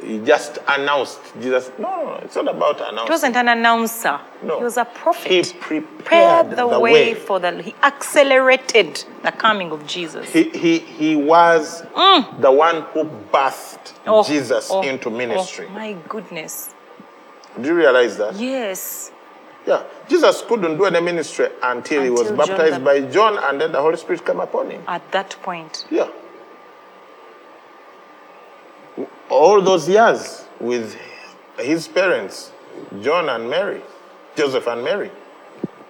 He 0.02 0.20
just 0.20 0.60
announced 0.68 1.20
Jesus. 1.42 1.72
No, 1.80 2.04
no, 2.04 2.14
it's 2.16 2.36
not 2.36 2.48
about 2.48 2.76
announcing. 2.76 2.86
He 2.86 2.92
announcing. 2.92 3.12
wasn't 3.12 3.36
an 3.38 3.48
announcer. 3.48 4.20
No. 4.44 4.58
He 4.58 4.64
was 4.64 4.78
a 4.78 4.86
prophet. 4.86 5.32
He 5.32 5.54
prepared 5.54 6.52
the, 6.52 6.68
the 6.68 6.80
way, 6.80 7.14
way. 7.14 7.14
for 7.14 7.40
the. 7.40 7.62
He 7.62 7.74
accelerated 7.82 9.04
the 9.24 9.32
coming 9.32 9.72
of 9.72 9.88
Jesus. 9.88 10.32
He, 10.32 10.50
he, 10.50 10.80
he 10.80 11.16
was 11.16 11.82
mm. 11.96 12.42
the 12.42 12.52
one 12.52 12.82
who 12.94 13.06
birthed 13.32 13.94
Oh, 14.06 14.24
Jesus 14.24 14.70
oh, 14.72 14.82
into 14.82 15.10
oh, 15.10 15.18
ministry. 15.18 15.68
Oh, 15.70 15.74
my 15.74 15.94
goodness. 16.08 16.74
Do 17.60 17.70
you 17.70 17.76
realize 17.76 18.18
that? 18.18 18.36
Yes. 18.36 19.12
Yeah. 19.66 19.84
Jesus 20.08 20.44
couldn't 20.48 20.78
do 20.78 20.86
any 20.86 21.02
ministry 21.02 21.48
until, 21.64 22.04
he 22.04 22.10
was 22.10 22.30
Until 22.30 22.46
John 22.46 22.48
baptized 22.48 22.76
the- 22.76 22.86
by 22.86 23.02
John 23.02 23.40
and 23.40 23.62
then 23.62 23.72
the 23.72 23.82
Holy 23.82 23.98
Spirit 23.98 24.26
came 24.26 24.40
upon 24.40 24.72
him. 24.72 24.84
At 24.88 25.10
that 25.12 25.36
point. 25.42 25.86
Yeah. 25.90 26.10
All 29.30 29.62
those 29.62 29.90
years 29.90 30.46
with 30.60 30.96
his 31.58 31.88
parents, 31.88 32.52
John 33.02 33.30
and 33.30 33.50
Mary, 33.50 33.82
Joseph 34.36 34.68
and 34.68 34.84
Mary, 34.84 35.12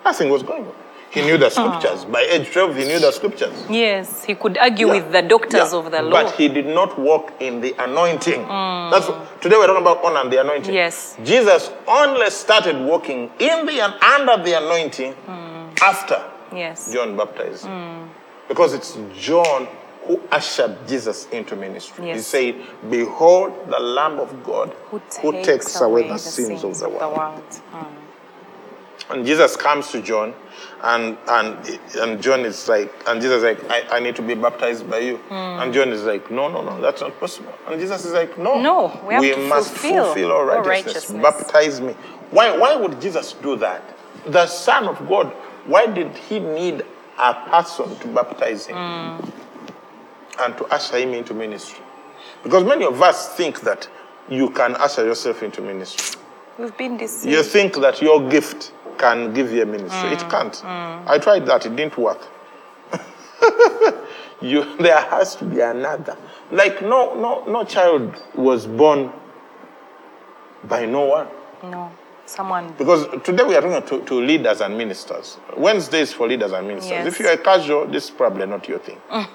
nothing 0.04 0.30
was 0.30 0.44
going 0.44 0.66
on. 0.66 0.74
He 1.16 1.22
knew 1.22 1.38
the 1.38 1.46
ah. 1.46 1.50
scriptures. 1.50 2.04
By 2.06 2.22
age 2.22 2.52
12, 2.52 2.76
he 2.76 2.84
knew 2.86 3.00
the 3.00 3.12
scriptures. 3.12 3.54
Yes, 3.70 4.26
he 4.26 4.36
could 4.36 4.58
argue 4.58 4.88
Yeah. 4.88 4.94
with 4.96 5.12
the 5.14 5.22
doctors 5.22 5.72
Yeah. 5.72 5.80
of 5.80 5.90
the 5.90 6.02
law. 6.02 6.12
But 6.12 6.32
he 6.36 6.50
did 6.50 6.66
not 6.66 7.00
walk 7.00 7.32
in 7.40 7.62
the 7.62 7.74
anointing. 7.80 8.44
Mm. 8.46 8.92
That's 8.92 9.08
what, 9.08 9.42
today 9.42 9.56
we're 9.56 9.68
talking 9.68 9.82
about 9.82 10.04
honor 10.04 10.22
and 10.22 10.32
the 10.32 10.42
anointing. 10.42 10.74
Yes. 10.74 11.16
Jesus 11.24 11.72
only 11.88 12.30
started 12.32 12.76
walking 12.92 13.32
in 13.40 13.66
the 13.66 13.80
and 13.80 13.94
under 14.04 14.44
the 14.44 14.54
anointing 14.64 15.14
mm. 15.14 15.82
after 15.82 16.22
yes. 16.54 16.92
John 16.92 17.16
baptized. 17.16 17.64
Mm. 17.66 18.10
Because 18.50 18.74
it's 18.74 18.98
John 19.18 19.68
who 20.08 20.22
ushered 20.32 20.78
Jesus 20.88 21.28
into 21.30 21.56
ministry. 21.56 22.14
He 22.14 22.20
said, 22.20 22.56
Behold 22.90 23.54
the 23.70 23.80
Lamb 23.80 24.20
of 24.20 24.44
God 24.44 24.70
Who 24.90 25.32
takes, 25.44 25.80
away 25.82 26.08
the 26.08 26.18
sins 26.18 26.64
of 26.64 26.78
the 26.80 26.90
world. 26.90 27.44
Mm. 27.72 27.88
And 29.08 29.26
Jesus 29.26 29.56
comes 29.56 29.92
to 29.92 30.02
John, 30.02 30.34
and 30.82 31.16
and 31.28 31.80
and 31.98 32.22
John 32.24 32.40
is 32.42 32.68
like, 32.68 32.92
and 33.08 33.22
Jesus 33.22 33.38
is 33.38 33.44
like, 33.44 33.70
I, 33.70 33.98
I 33.98 34.00
need 34.00 34.16
to 34.16 34.24
be 34.24 34.34
baptized 34.34 34.90
by 34.90 35.00
you. 35.00 35.20
And 35.30 35.72
John 35.74 35.90
is 35.90 36.04
like, 36.04 36.32
No, 36.32 36.48
no, 36.48 36.64
no, 36.64 36.82
that's 36.82 37.02
not 37.02 37.20
possible. 37.20 37.54
And 37.68 37.80
Jesus 37.80 38.04
is 38.06 38.14
like, 38.14 38.38
No, 38.40 38.60
No, 38.60 39.02
we 39.06 39.32
to 39.32 39.38
must 39.48 39.72
fulfill 39.72 40.06
fulfill 40.06 40.32
all 40.32 40.50
all 40.50 40.64
righteousness. 40.64 41.12
righteousness. 41.12 41.22
Baptize 41.22 41.82
me. 41.82 41.94
Why 42.32 42.58
why 42.58 42.76
would 42.76 43.00
Jesus 43.00 43.34
do 43.34 43.56
that? 43.58 43.84
The 44.26 44.48
Son 44.48 44.88
of 44.88 45.08
God, 45.08 45.28
why 45.68 45.86
did 45.86 46.16
he 46.18 46.40
need 46.40 46.84
a 47.20 47.34
person 47.50 47.96
to 48.00 48.08
baptize 48.08 48.66
him 48.66 48.76
and 50.40 50.58
to 50.58 50.66
usher 50.66 50.98
him 50.98 51.14
into 51.14 51.34
ministry? 51.34 51.84
Because 52.44 52.64
many 52.64 52.86
of 52.86 53.02
us 53.02 53.36
think 53.36 53.62
that 53.62 53.88
you 54.30 54.50
can 54.50 54.76
usher 54.76 55.06
yourself 55.06 55.44
into 55.44 55.62
ministry. 55.62 56.20
We've 56.58 56.76
been 56.78 56.98
deceived. 56.98 57.32
You 57.34 57.44
think 57.44 57.76
that 57.76 58.02
your 58.02 58.30
gift 58.30 58.72
can 58.98 59.34
give 59.34 59.52
you 59.52 59.64
a 59.64 59.66
ministry. 59.66 60.10
It 60.10 60.20
mm, 60.20 60.30
can't. 60.30 60.54
Mm. 60.54 61.08
I 61.08 61.18
tried 61.20 61.46
that, 61.48 61.66
it 61.66 61.76
didn't 61.76 61.98
work. 61.98 62.28
you, 64.42 64.78
there 64.78 65.00
has 65.00 65.36
to 65.38 65.46
be 65.46 65.60
another. 65.60 66.18
Like 66.52 66.82
no, 66.82 67.14
no, 67.16 67.44
no 67.46 67.64
child 67.64 68.22
was 68.36 68.68
born 68.68 69.12
by 70.64 70.86
no 70.86 71.06
one. 71.06 71.28
No. 71.64 71.92
Someone. 72.26 72.74
Because 72.78 73.06
today 73.24 73.44
we 73.44 73.56
are 73.56 73.62
talking 73.62 74.00
to, 74.00 74.06
to 74.06 74.16
leaders 74.16 74.62
and 74.62 74.76
ministers. 74.76 75.38
Wednesday 75.58 76.00
is 76.00 76.12
for 76.14 76.28
leaders 76.28 76.54
and 76.54 76.68
ministers. 76.68 76.92
Yes. 76.92 77.08
If 77.08 77.20
you 77.20 77.28
are 77.28 77.38
casual, 77.38 77.86
this 77.86 78.06
is 78.06 78.12
probably 78.12 78.48
not 78.48 78.68
your 78.68 78.80
thing. 78.80 78.98
Mm. 79.12 79.28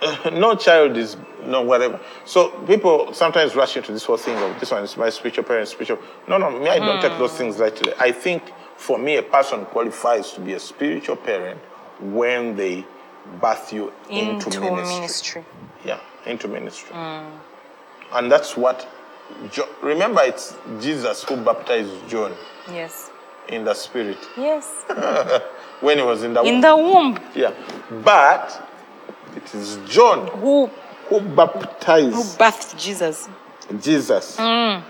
no 0.32 0.54
child 0.54 0.96
is 0.96 1.16
no 1.44 1.62
whatever. 1.62 2.00
So 2.24 2.50
people 2.66 3.12
sometimes 3.12 3.54
rush 3.54 3.76
into 3.76 3.92
this 3.92 4.04
whole 4.04 4.16
thing 4.16 4.36
of 4.38 4.58
this 4.60 4.70
one 4.70 4.82
is 4.84 4.96
my 4.96 5.10
spiritual 5.10 5.44
parent, 5.44 5.68
spiritual. 5.68 5.98
No, 6.28 6.38
no, 6.38 6.50
me, 6.58 6.68
I 6.68 6.78
don't 6.78 7.00
take 7.00 7.18
those 7.18 7.32
things 7.36 7.58
lightly. 7.58 7.92
I 7.98 8.12
think 8.12 8.42
for 8.76 8.98
me, 8.98 9.16
a 9.16 9.22
person 9.22 9.64
qualifies 9.66 10.32
to 10.32 10.40
be 10.40 10.54
a 10.54 10.60
spiritual 10.60 11.16
parent 11.16 11.60
when 12.00 12.56
they 12.56 12.84
birth 13.40 13.72
you 13.72 13.92
into, 14.08 14.46
Into 14.46 14.60
ministry. 14.60 14.94
ministry. 15.00 15.44
Yeah, 15.84 16.00
into 16.26 16.48
ministry. 16.48 16.94
And 18.12 18.30
that's 18.32 18.56
what. 18.56 18.88
Jo- 19.52 19.68
remember, 19.82 20.22
it's 20.24 20.56
Jesus 20.80 21.22
who 21.22 21.36
baptized 21.36 21.92
John 22.08 22.32
Yes. 22.72 23.10
in 23.48 23.64
the 23.64 23.74
spirit 23.74 24.18
Yes. 24.36 24.66
when 25.80 25.98
he 25.98 26.04
was 26.04 26.24
in 26.24 26.32
the 26.34 26.42
In 26.42 26.54
womb. 26.54 26.60
the 26.62 26.76
womb. 26.76 27.18
Yeah, 27.34 27.52
but 28.02 28.69
it 29.36 29.54
is 29.54 29.78
John 29.88 30.26
Who 30.38 30.66
who 31.08 31.20
baptized 31.20 32.14
who 32.14 32.22
birthed 32.22 32.78
Jesus 32.78 33.28
Jesus, 33.78 34.36
mm. 34.36 34.82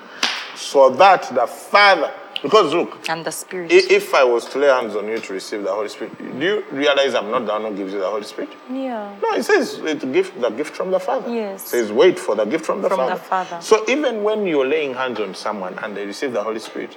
so 0.55 0.91
that 0.91 1.35
the 1.35 1.47
Father. 1.47 2.13
Because 2.43 2.73
look, 2.73 3.07
and 3.11 3.23
the 3.23 3.31
Spirit. 3.31 3.71
if 3.71 4.15
I 4.15 4.25
was 4.25 4.47
to 4.47 4.59
lay 4.59 4.69
hands 4.69 4.97
on 4.97 5.07
you 5.07 5.19
to 5.19 5.33
receive 5.35 5.63
the 5.63 5.73
Holy 5.73 5.91
Spirit, 5.91 6.17
do 6.17 6.47
you 6.47 6.65
realize 6.73 7.15
I'm 7.15 7.31
not 7.31 7.45
the 7.45 7.53
one 7.53 7.71
who 7.71 7.77
gives 7.77 7.93
you 7.93 7.99
the 7.99 8.09
Holy 8.09 8.25
Spirit? 8.25 8.49
yeah. 8.71 9.15
No, 9.23 9.35
it 9.35 9.43
says 9.43 9.79
it's 9.81 10.05
gift, 10.07 10.41
the 10.41 10.49
gift 10.49 10.75
from 10.75 10.91
the 10.91 10.99
Father. 10.99 11.31
Yes. 11.31 11.67
It 11.67 11.69
says 11.69 11.93
wait 11.93 12.19
for 12.19 12.35
the 12.35 12.47
gift 12.47 12.65
from 12.65 12.81
the 12.81 12.89
From 12.89 12.97
Father. 12.97 13.15
the 13.17 13.21
Father. 13.21 13.61
So 13.61 13.85
even 13.91 14.23
when 14.23 14.47
you're 14.47 14.67
laying 14.67 14.95
hands 14.95 15.21
on 15.21 15.35
someone 15.35 15.79
and 15.81 15.95
they 15.95 16.07
receive 16.07 16.33
the 16.33 16.43
Holy 16.43 16.61
Spirit, 16.61 16.97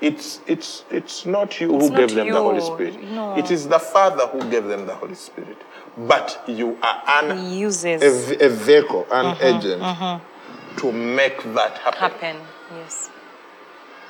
it's 0.00 0.40
it's 0.46 0.84
it's 0.90 1.26
not 1.26 1.60
you 1.60 1.74
It's 1.74 1.84
who 1.84 1.90
not 1.90 1.98
gave 1.98 2.14
them 2.14 2.30
the 2.30 2.40
Holy. 2.40 2.60
Spirit. 2.62 3.02
No. 3.10 3.36
It 3.36 3.50
is 3.50 3.68
the 3.68 3.78
Father 3.78 4.26
who 4.28 4.40
gave 4.50 4.64
them 4.64 4.86
the 4.86 4.94
Holy 4.94 5.16
Spirit. 5.16 5.58
But 5.98 6.44
you 6.46 6.78
are 6.80 7.02
an 7.24 7.52
uses 7.52 8.30
a 8.40 8.48
vehicle, 8.48 9.06
an 9.10 9.34
mm-hmm, 9.34 9.44
agent 9.44 9.82
mm-hmm. 9.82 10.76
to 10.76 10.92
make 10.92 11.42
that 11.54 11.76
happen. 11.78 11.98
happen. 11.98 12.36
Yes. 12.76 13.10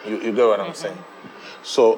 You, 0.06 0.20
you 0.20 0.32
get 0.32 0.46
what 0.46 0.60
I'm 0.60 0.66
mm-hmm. 0.66 0.74
saying? 0.74 0.98
So 1.62 1.96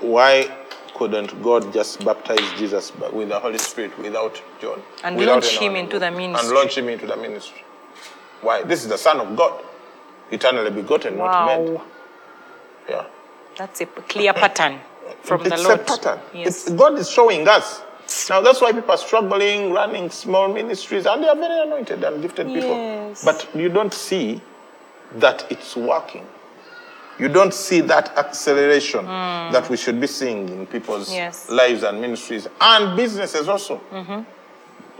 why 0.00 0.48
couldn't 0.94 1.42
God 1.42 1.72
just 1.72 2.04
baptize 2.04 2.38
Jesus 2.58 2.92
with 3.12 3.30
the 3.30 3.40
Holy 3.40 3.58
Spirit 3.58 3.98
without 3.98 4.40
John? 4.60 4.80
And 5.02 5.16
Without 5.16 5.42
launch 5.42 5.58
him 5.58 5.74
into 5.74 5.98
the 5.98 6.10
ministry. 6.10 6.48
And 6.48 6.56
launch 6.56 6.78
him 6.78 6.88
into 6.88 7.06
the 7.06 7.16
ministry. 7.16 7.64
Why? 8.42 8.62
This 8.62 8.82
is 8.82 8.88
the 8.88 8.98
Son 8.98 9.20
of 9.20 9.36
God, 9.36 9.64
eternally 10.30 10.70
begotten, 10.70 11.16
not 11.18 11.46
made. 11.46 11.74
Wow. 11.74 11.84
Yeah. 12.88 13.06
That's 13.56 13.80
a 13.80 13.86
clear 13.86 14.32
pattern 14.32 14.80
from 15.22 15.40
it's 15.46 15.50
the 15.50 15.68
Lord. 15.68 15.80
a 15.80 15.84
pattern. 15.84 16.20
Yes. 16.32 16.66
It's, 16.66 16.70
God 16.76 16.98
is 16.98 17.10
showing 17.10 17.46
us. 17.48 17.82
Now 18.28 18.40
that's 18.40 18.60
why 18.60 18.72
people 18.72 18.90
are 18.90 18.98
struggling, 18.98 19.72
running 19.72 20.10
small 20.10 20.52
ministries, 20.52 21.06
and 21.06 21.22
they 21.22 21.28
are 21.28 21.36
very 21.36 21.62
anointed 21.62 22.02
and 22.04 22.20
gifted 22.22 22.46
people. 22.48 23.14
But 23.24 23.48
you 23.54 23.68
don't 23.68 23.92
see 23.94 24.40
that 25.16 25.46
it's 25.50 25.76
working. 25.76 26.26
You 27.18 27.28
don't 27.28 27.52
see 27.54 27.80
that 27.82 28.16
acceleration 28.16 29.04
that 29.06 29.68
we 29.68 29.76
should 29.76 30.00
be 30.00 30.06
seeing 30.06 30.48
in 30.48 30.66
people's. 30.66 31.12
Yes. 31.12 31.44
Mm-hmm. 31.46 31.54
lives 31.54 31.82
and 31.82 32.00
ministries 32.00 32.48
and 32.60 32.96
businesses 32.96 33.48
also. 33.48 33.80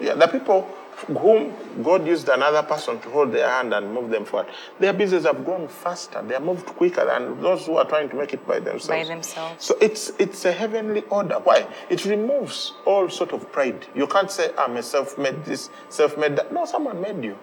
Yeah, 0.01 0.15
the 0.15 0.27
people 0.27 0.69
whom 1.07 1.53
God 1.83 2.07
used 2.07 2.29
another 2.29 2.63
person 2.63 3.01
to 3.01 3.11
hold 3.11 3.33
their 3.33 3.49
hand 3.49 3.75
and 3.75 3.93
move 3.93 4.11
them 4.11 4.25
forward, 4.25 4.49
their 4.79 4.93
business 4.93 5.25
have 5.25 5.45
grown 5.45 5.69
faster. 5.69 6.23
They 6.23 6.35
are 6.35 6.41
moved 6.41 6.67
quicker 6.67 7.05
than 7.05 7.41
those 7.41 7.67
who 7.67 7.77
are 7.77 7.85
trying 7.85 8.09
to 8.11 8.17
make 8.17 8.33
it 8.35 8.47
by 8.47 8.61
themselves. 8.61 8.89
By 8.89 9.05
themselves. 9.05 9.65
So 9.65 9.77
it's 9.81 10.13
it's 10.19 10.45
a 10.45 10.53
heavenly 10.53 11.03
order. 11.11 11.37
Why? 11.37 11.67
It 11.91 12.05
removes 12.05 12.73
all 12.85 13.09
sort 13.09 13.33
of 13.33 13.51
pride. 13.53 13.87
You 13.95 14.07
can't 14.07 14.31
say 14.31 14.53
I'm 14.57 14.77
a 14.77 14.83
self-made 14.83 15.45
this, 15.45 15.71
self-made 15.89 16.37
that. 16.37 16.53
No, 16.53 16.65
someone 16.65 17.01
made 17.01 17.25
you. 17.25 17.39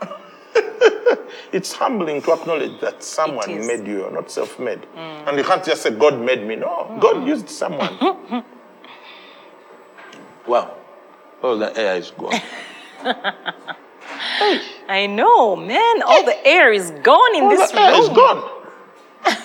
it's 1.52 1.72
humbling 1.72 2.20
to 2.22 2.32
acknowledge 2.32 2.80
that 2.80 3.02
someone. 3.02 3.48
Mm. 3.48 3.66
made 3.66 3.86
you. 3.86 4.10
Not 4.10 4.30
self-made, 4.30 4.86
and 4.94 5.36
you 5.36 5.44
can't 5.44 5.64
just 5.64 5.82
say 5.82 5.90
God 5.90 6.20
made 6.20 6.46
me. 6.46 6.56
No, 6.56 6.96
God 7.00 7.26
used 7.26 7.48
someone. 7.48 7.98
wow, 10.46 10.74
all 11.42 11.58
the 11.58 11.76
air 11.78 11.96
is 11.96 12.10
gone. 12.10 12.40
I 14.88 15.06
know, 15.06 15.56
man. 15.56 16.02
All 16.02 16.24
the 16.24 16.46
air 16.46 16.72
is 16.72 16.90
gone 17.02 17.34
in 17.36 17.44
All 17.44 17.50
this 17.50 17.70
the 17.70 17.80
air 17.80 17.92
room. 17.92 18.00
is 18.02 18.08
gone. 18.10 18.50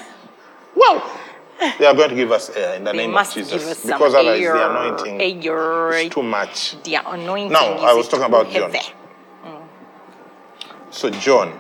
well, 0.76 1.20
They 1.78 1.86
are 1.86 1.94
going 1.94 2.10
to 2.10 2.16
give 2.16 2.32
us 2.32 2.50
air 2.52 2.76
in 2.76 2.84
the 2.84 2.92
They 2.92 2.98
name 3.00 3.12
must 3.12 3.36
of 3.38 3.44
give 3.50 3.60
Jesus. 3.60 3.84
Because 3.86 4.14
otherwise 4.16 4.42
air. 4.42 4.54
the 4.54 4.70
anointing 4.70 5.22
Air. 5.22 5.90
is 5.92 6.10
too 6.10 6.24
much. 6.24 6.82
The 6.84 6.96
anointing. 6.96 7.52
Now, 7.52 7.74
is 7.76 7.84
I 7.84 7.94
was 7.94 8.08
talking 8.08 8.26
about 8.26 8.50
John. 8.50 8.72
heavy. 8.72 8.86
So 10.92 11.10
John 11.12 11.54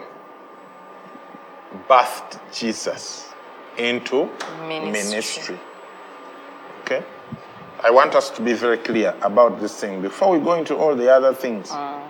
birthed 1.87 2.39
Jesus 2.51 3.29
into 3.77 4.29
Ministry. 4.67 5.09
ministry. 5.09 5.59
Okay? 6.81 7.03
I 7.81 7.91
want 7.91 8.15
us 8.15 8.29
to 8.31 8.41
be 8.41 8.53
very 8.53 8.77
clear 8.77 9.15
about 9.21 9.59
this 9.61 9.79
thing 9.79 10.01
before 10.01 10.37
we 10.37 10.43
go 10.43 10.53
into 10.53 10.75
all 10.75 10.95
the 10.95 11.11
other 11.11 11.33
things. 11.33 11.71
Uh. 11.71 12.01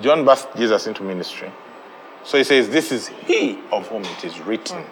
John 0.00 0.24
birthed 0.24 0.56
Jesus 0.56 0.86
into 0.86 1.02
ministry. 1.02 1.50
So 2.24 2.38
he 2.38 2.44
says, 2.44 2.68
This 2.68 2.92
is 2.92 3.08
he 3.08 3.58
of 3.72 3.88
whom 3.88 4.04
it 4.04 4.24
is 4.24 4.38
written. 4.40 4.84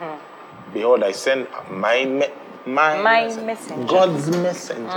Behold, 0.72 1.02
I 1.04 1.12
send 1.12 1.46
my, 1.70 2.04
me- 2.04 2.26
my, 2.66 2.94
Mm-hmm. 2.96 3.02
My 3.04 3.22
messenger, 3.26 3.46
messenger. 3.46 3.82
Mm. 3.84 3.88
God's 3.88 4.28
messenger 4.30 4.88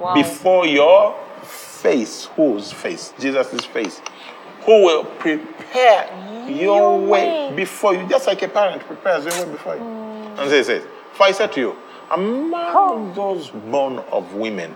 Wow. 0.00 0.14
before 0.14 0.66
your 0.66 1.16
face. 1.44 2.24
Whose 2.36 2.72
face? 2.72 3.12
Jesus' 3.20 3.64
face. 3.66 4.02
Who 4.66 4.84
will 4.84 5.04
prepare 5.04 6.08
your, 6.48 6.50
Your 6.76 6.98
way. 6.98 7.48
way. 7.50 7.52
before 7.56 7.94
you, 7.94 8.06
just 8.08 8.26
like 8.26 8.42
a 8.42 8.48
parent 8.48 8.82
prepares 8.82 9.24
your 9.24 9.44
way 9.46 9.52
before 9.52 9.76
you. 9.76 9.80
Mm. 9.82 10.38
And 10.40 10.50
so 10.50 10.56
he 10.56 10.64
says, 10.64 10.82
For 11.12 11.24
I 11.24 11.30
said 11.32 11.52
to 11.52 11.60
you, 11.60 11.76
among 12.10 13.14
those 13.14 13.50
born 13.50 13.98
of 14.12 14.34
women, 14.34 14.74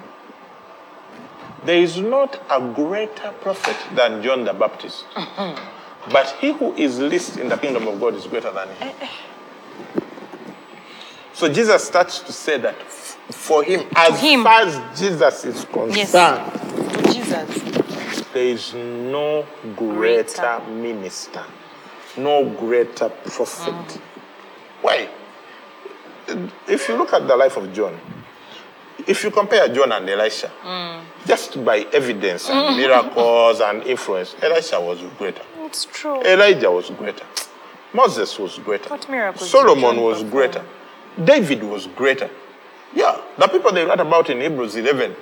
there 1.65 1.79
is 1.79 1.99
not 1.99 2.41
a 2.51 2.61
greater 2.75 3.33
prophet 3.41 3.77
than 3.95 4.23
John 4.23 4.45
the 4.45 4.53
Baptist. 4.53 5.05
Mm-hmm. 5.15 6.11
But 6.13 6.27
he 6.41 6.53
who 6.53 6.75
is 6.75 6.99
least 6.99 7.37
in 7.39 7.49
the 7.49 7.57
kingdom 7.57 7.87
of 7.87 8.01
God 8.01 8.15
is 8.15 8.27
greater 8.27 8.51
than 8.51 8.69
Eh, 8.81 8.91
him. 8.91 9.09
So 11.35 11.49
Jesus 11.53 11.85
starts 11.85 12.19
to 12.21 12.33
say 12.33 12.59
that 12.59 12.75
f- 12.75 13.17
for 13.31 13.63
him, 13.63 13.87
as 13.97 14.21
him. 14.21 14.43
far 14.43 14.63
as 14.63 14.99
Jesus 15.01 15.45
is 15.45 15.65
concerned, 15.65 15.97
Yes. 15.97 17.15
Jesus. 17.15 18.23
there 18.33 18.45
is 18.45 18.75
no 18.75 19.47
greater, 19.77 20.59
Greater. 20.59 20.61
minister, 20.71 21.45
no 22.17 22.45
greater 22.51 23.09
prophet. 23.09 23.73
Mm. 23.75 24.01
Why? 24.83 25.09
If 26.69 26.89
you 26.89 26.97
look 26.97 27.13
at 27.13 27.27
the 27.29 27.37
life 27.37 27.57
of 27.57 27.73
John, 27.73 27.99
if 29.07 29.25
you 29.25 29.31
compare 29.31 29.69
John 29.69 29.93
and 29.93 30.09
Elisha, 30.09 30.51
Mm. 30.65 31.01
just 31.27 31.65
by 31.65 31.87
evidence 31.93 32.49
and 32.51 32.77
miracles 32.77 33.61
and 33.61 33.83
influence, 33.85 34.37
Elisha 34.43 34.81
was 34.81 35.01
greater. 35.19 35.43
It's 35.65 35.85
true. 35.87 36.21
Elijah 36.23 36.71
was 36.71 36.91
greater. 36.91 37.25
Moses 37.93 38.39
was 38.39 38.59
greater. 38.59 38.89
What 38.89 39.09
miracles 39.09 39.51
Solomon 39.51 40.01
was 40.01 40.23
perform? 40.23 40.31
greater. 40.31 40.65
David 41.25 41.63
was 41.63 41.87
greater. 41.89 42.31
Yeah, 42.95 43.21
the 43.39 43.49
people 43.49 43.73
they 43.73 43.85
write 43.85 44.01
about 44.01 44.31
in 44.31 44.41
Hebrews 44.41 44.77
11, 44.77 45.15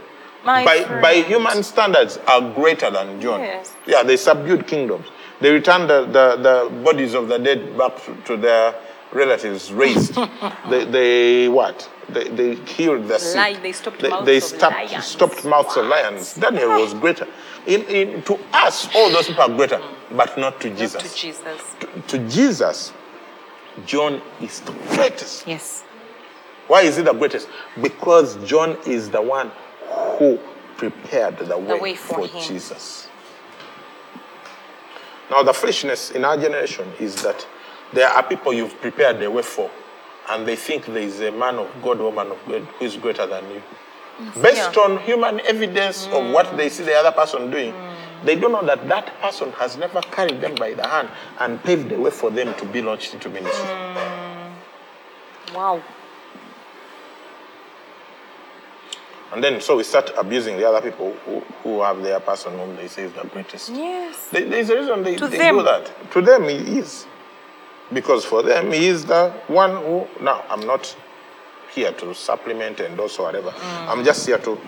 My 0.44 0.64
by, 0.64 0.82
friend. 0.84 1.02
by 1.02 1.14
human 1.14 1.62
standards, 1.62 2.18
are 2.26 2.40
greater 2.54 2.90
than 2.90 3.20
John. 3.20 3.40
Yes. 3.40 3.74
Yeah, 3.86 4.02
they 4.02 4.16
subdued 4.16 4.66
kingdoms. 4.66 5.06
They 5.40 5.50
returned 5.52 5.88
the, 5.88 6.04
the, 6.04 6.36
the 6.70 6.82
bodies 6.84 7.14
of 7.14 7.28
the 7.28 7.38
dead 7.38 7.76
back 7.78 7.96
to, 8.04 8.14
to 8.26 8.36
their 8.36 8.74
relatives 9.12 9.72
raised. 9.72 10.14
they, 10.70 10.84
they 10.84 11.48
what? 11.48 11.88
They, 12.08 12.28
they 12.28 12.54
healed 12.54 13.08
the 13.08 13.18
sick. 13.18 13.62
They 13.62 13.72
stopped 13.72 14.00
they, 14.00 14.08
mouths 14.08 14.26
they 14.26 14.36
of 14.38 14.42
stopped, 14.42 14.74
lions. 14.74 15.04
stopped 15.04 15.44
mouths 15.44 15.76
of 15.76 15.86
lions. 15.86 16.34
Daniel 16.34 16.70
was 16.80 16.94
greater. 16.94 17.26
In, 17.66 17.82
in, 17.84 18.22
to 18.22 18.38
us, 18.52 18.88
all 18.94 19.10
those 19.10 19.26
people 19.26 19.42
are 19.42 19.54
greater, 19.54 19.76
mm-hmm. 19.76 20.16
but 20.16 20.36
not 20.38 20.60
to 20.62 20.70
Jesus. 20.70 21.02
To 21.02 21.16
Jesus. 21.20 21.74
To, 21.80 22.02
to 22.08 22.28
Jesus, 22.28 22.92
John 23.86 24.20
is 24.40 24.60
the 24.60 24.72
greatest. 24.72 25.46
Yes. 25.46 25.84
Why 26.66 26.82
is 26.82 26.96
he 26.96 27.02
the 27.02 27.12
greatest? 27.12 27.48
Because 27.80 28.36
John 28.44 28.78
is 28.86 29.10
the 29.10 29.20
one 29.20 29.50
who 30.18 30.38
prepared 30.76 31.38
the 31.38 31.58
way, 31.58 31.78
way 31.78 31.94
for 31.94 32.26
him. 32.26 32.42
Jesus. 32.42 33.08
Now, 35.30 35.42
the 35.42 35.52
foolishness 35.52 36.10
in 36.10 36.24
our 36.24 36.36
generation 36.36 36.90
is 36.98 37.22
that 37.22 37.46
there 37.92 38.08
are 38.08 38.22
people 38.22 38.52
you've 38.52 38.80
prepared 38.80 39.18
the 39.20 39.30
way 39.30 39.42
for, 39.42 39.70
and 40.28 40.46
they 40.46 40.56
think 40.56 40.86
there 40.86 40.98
is 40.98 41.20
a 41.20 41.30
man 41.32 41.56
of 41.56 41.68
God, 41.82 41.98
woman 41.98 42.30
of 42.30 42.38
God 42.48 42.62
who 42.62 42.84
is 42.84 42.96
greater 42.96 43.26
than 43.26 43.44
you. 43.50 43.62
Based 44.42 44.74
Yeah. 44.76 44.82
on 44.82 44.98
human 44.98 45.40
evidence 45.40 46.06
of 46.08 46.30
what 46.32 46.56
they 46.56 46.68
see 46.68 46.84
the 46.84 46.94
other 46.94 47.10
person 47.12 47.50
doing, 47.50 47.72
mm. 47.72 47.94
they 48.24 48.36
don't 48.36 48.52
know 48.52 48.62
that 48.66 48.86
that 48.88 49.18
person 49.22 49.50
has 49.52 49.76
never 49.78 50.00
carried 50.02 50.40
them 50.42 50.54
by 50.56 50.74
the 50.74 50.86
hand 50.86 51.08
and 51.38 51.62
paved 51.64 51.88
the 51.88 51.98
way 51.98 52.10
for 52.10 52.30
them 52.30 52.54
to 52.56 52.66
be 52.66 52.82
launched 52.82 53.14
into 53.14 53.30
ministry. 53.30 53.64
Mm. 53.64 54.52
Wow. 55.54 55.82
And 59.32 59.42
then, 59.44 59.60
so 59.60 59.76
we 59.76 59.84
start 59.84 60.10
abusing 60.18 60.56
the 60.56 60.68
other 60.68 60.80
people 60.90 61.12
who, 61.24 61.40
who 61.62 61.82
have 61.82 62.02
their 62.02 62.18
person 62.18 62.58
whom 62.58 62.74
they 62.76 62.88
say 62.88 63.04
is 63.04 63.12
the 63.12 63.22
greatest. 63.28 63.70
Yes. 63.70 64.26
There- 64.32 64.44
There's 64.44 64.70
a 64.70 64.76
reason 64.76 65.02
they, 65.04 65.16
To 65.16 65.28
they 65.28 65.38
them. 65.38 65.58
do 65.58 65.62
that. 65.62 66.10
To 66.12 66.20
them, 66.20 66.44
it 66.44 66.68
is. 66.68 67.06
Because 67.92 68.24
for 68.24 68.42
them, 68.42 68.72
he 68.72 68.86
is 68.86 69.04
the 69.04 69.30
one 69.48 69.72
who. 69.76 70.06
Now, 70.22 70.44
I'm 70.48 70.60
not 70.66 70.94
here 71.74 71.92
to 71.92 72.14
supplement 72.14 72.80
and 72.80 72.98
also 72.98 73.24
whatever. 73.24 73.50
Mm. 73.50 73.88
I'm 73.88 74.04
just 74.04 74.26
here 74.26 74.38
to 74.38 74.58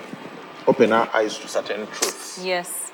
open 0.66 0.92
our 0.92 1.08
eyes 1.14 1.38
to 1.38 1.48
certain 1.48 1.86
truths. 1.86 2.40
Yes. 2.42 2.92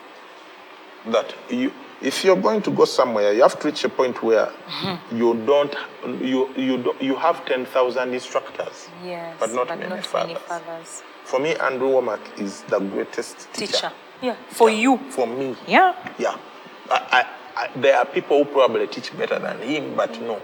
That 1.07 1.35
you, 1.49 1.73
if 2.03 2.25
you're 2.25 2.37
going 2.41 2.61
to 2.63 2.71
go 2.71 2.85
somewhere, 2.85 3.33
you 3.33 3.43
have 3.43 3.59
to 3.61 3.69
reach 3.69 3.85
a 3.85 3.89
point 3.89 4.23
where 4.23 4.47
Mm-hmm. 4.47 5.17
you 5.17 5.35
don't, 5.47 5.75
you, 6.23 6.49
you, 6.57 6.83
don't, 6.83 7.01
you 7.03 7.17
have 7.17 7.45
10,000 7.47 8.13
instructors, 8.15 8.89
Yes. 9.05 9.35
but 9.41 9.53
not 9.53 9.69
many 9.69 9.89
many 9.89 10.03
fathers. 10.03 10.39
fathers. 10.39 11.03
For 11.25 11.41
me, 11.41 11.55
Andrew 11.57 11.89
Wommack 11.89 12.21
is 12.41 12.63
the 12.63 12.79
greatest 12.81 13.53
teacher. 13.55 13.73
Teacher. 13.73 13.93
Yeah. 14.23 14.37
For 14.51 14.69
you. 14.71 14.99
For 15.11 15.27
me. 15.27 15.57
Yeah. 15.67 15.95
Yeah. 16.19 16.37
I, 16.91 16.97
I, 17.23 17.27
I, 17.59 17.71
there 17.77 17.97
are 17.97 18.05
people 18.07 18.45
who 18.45 18.51
probably 18.51 18.87
teach 18.87 19.17
better 19.17 19.39
than 19.39 19.59
him, 19.61 19.95
but 19.97 20.21
no. 20.23 20.41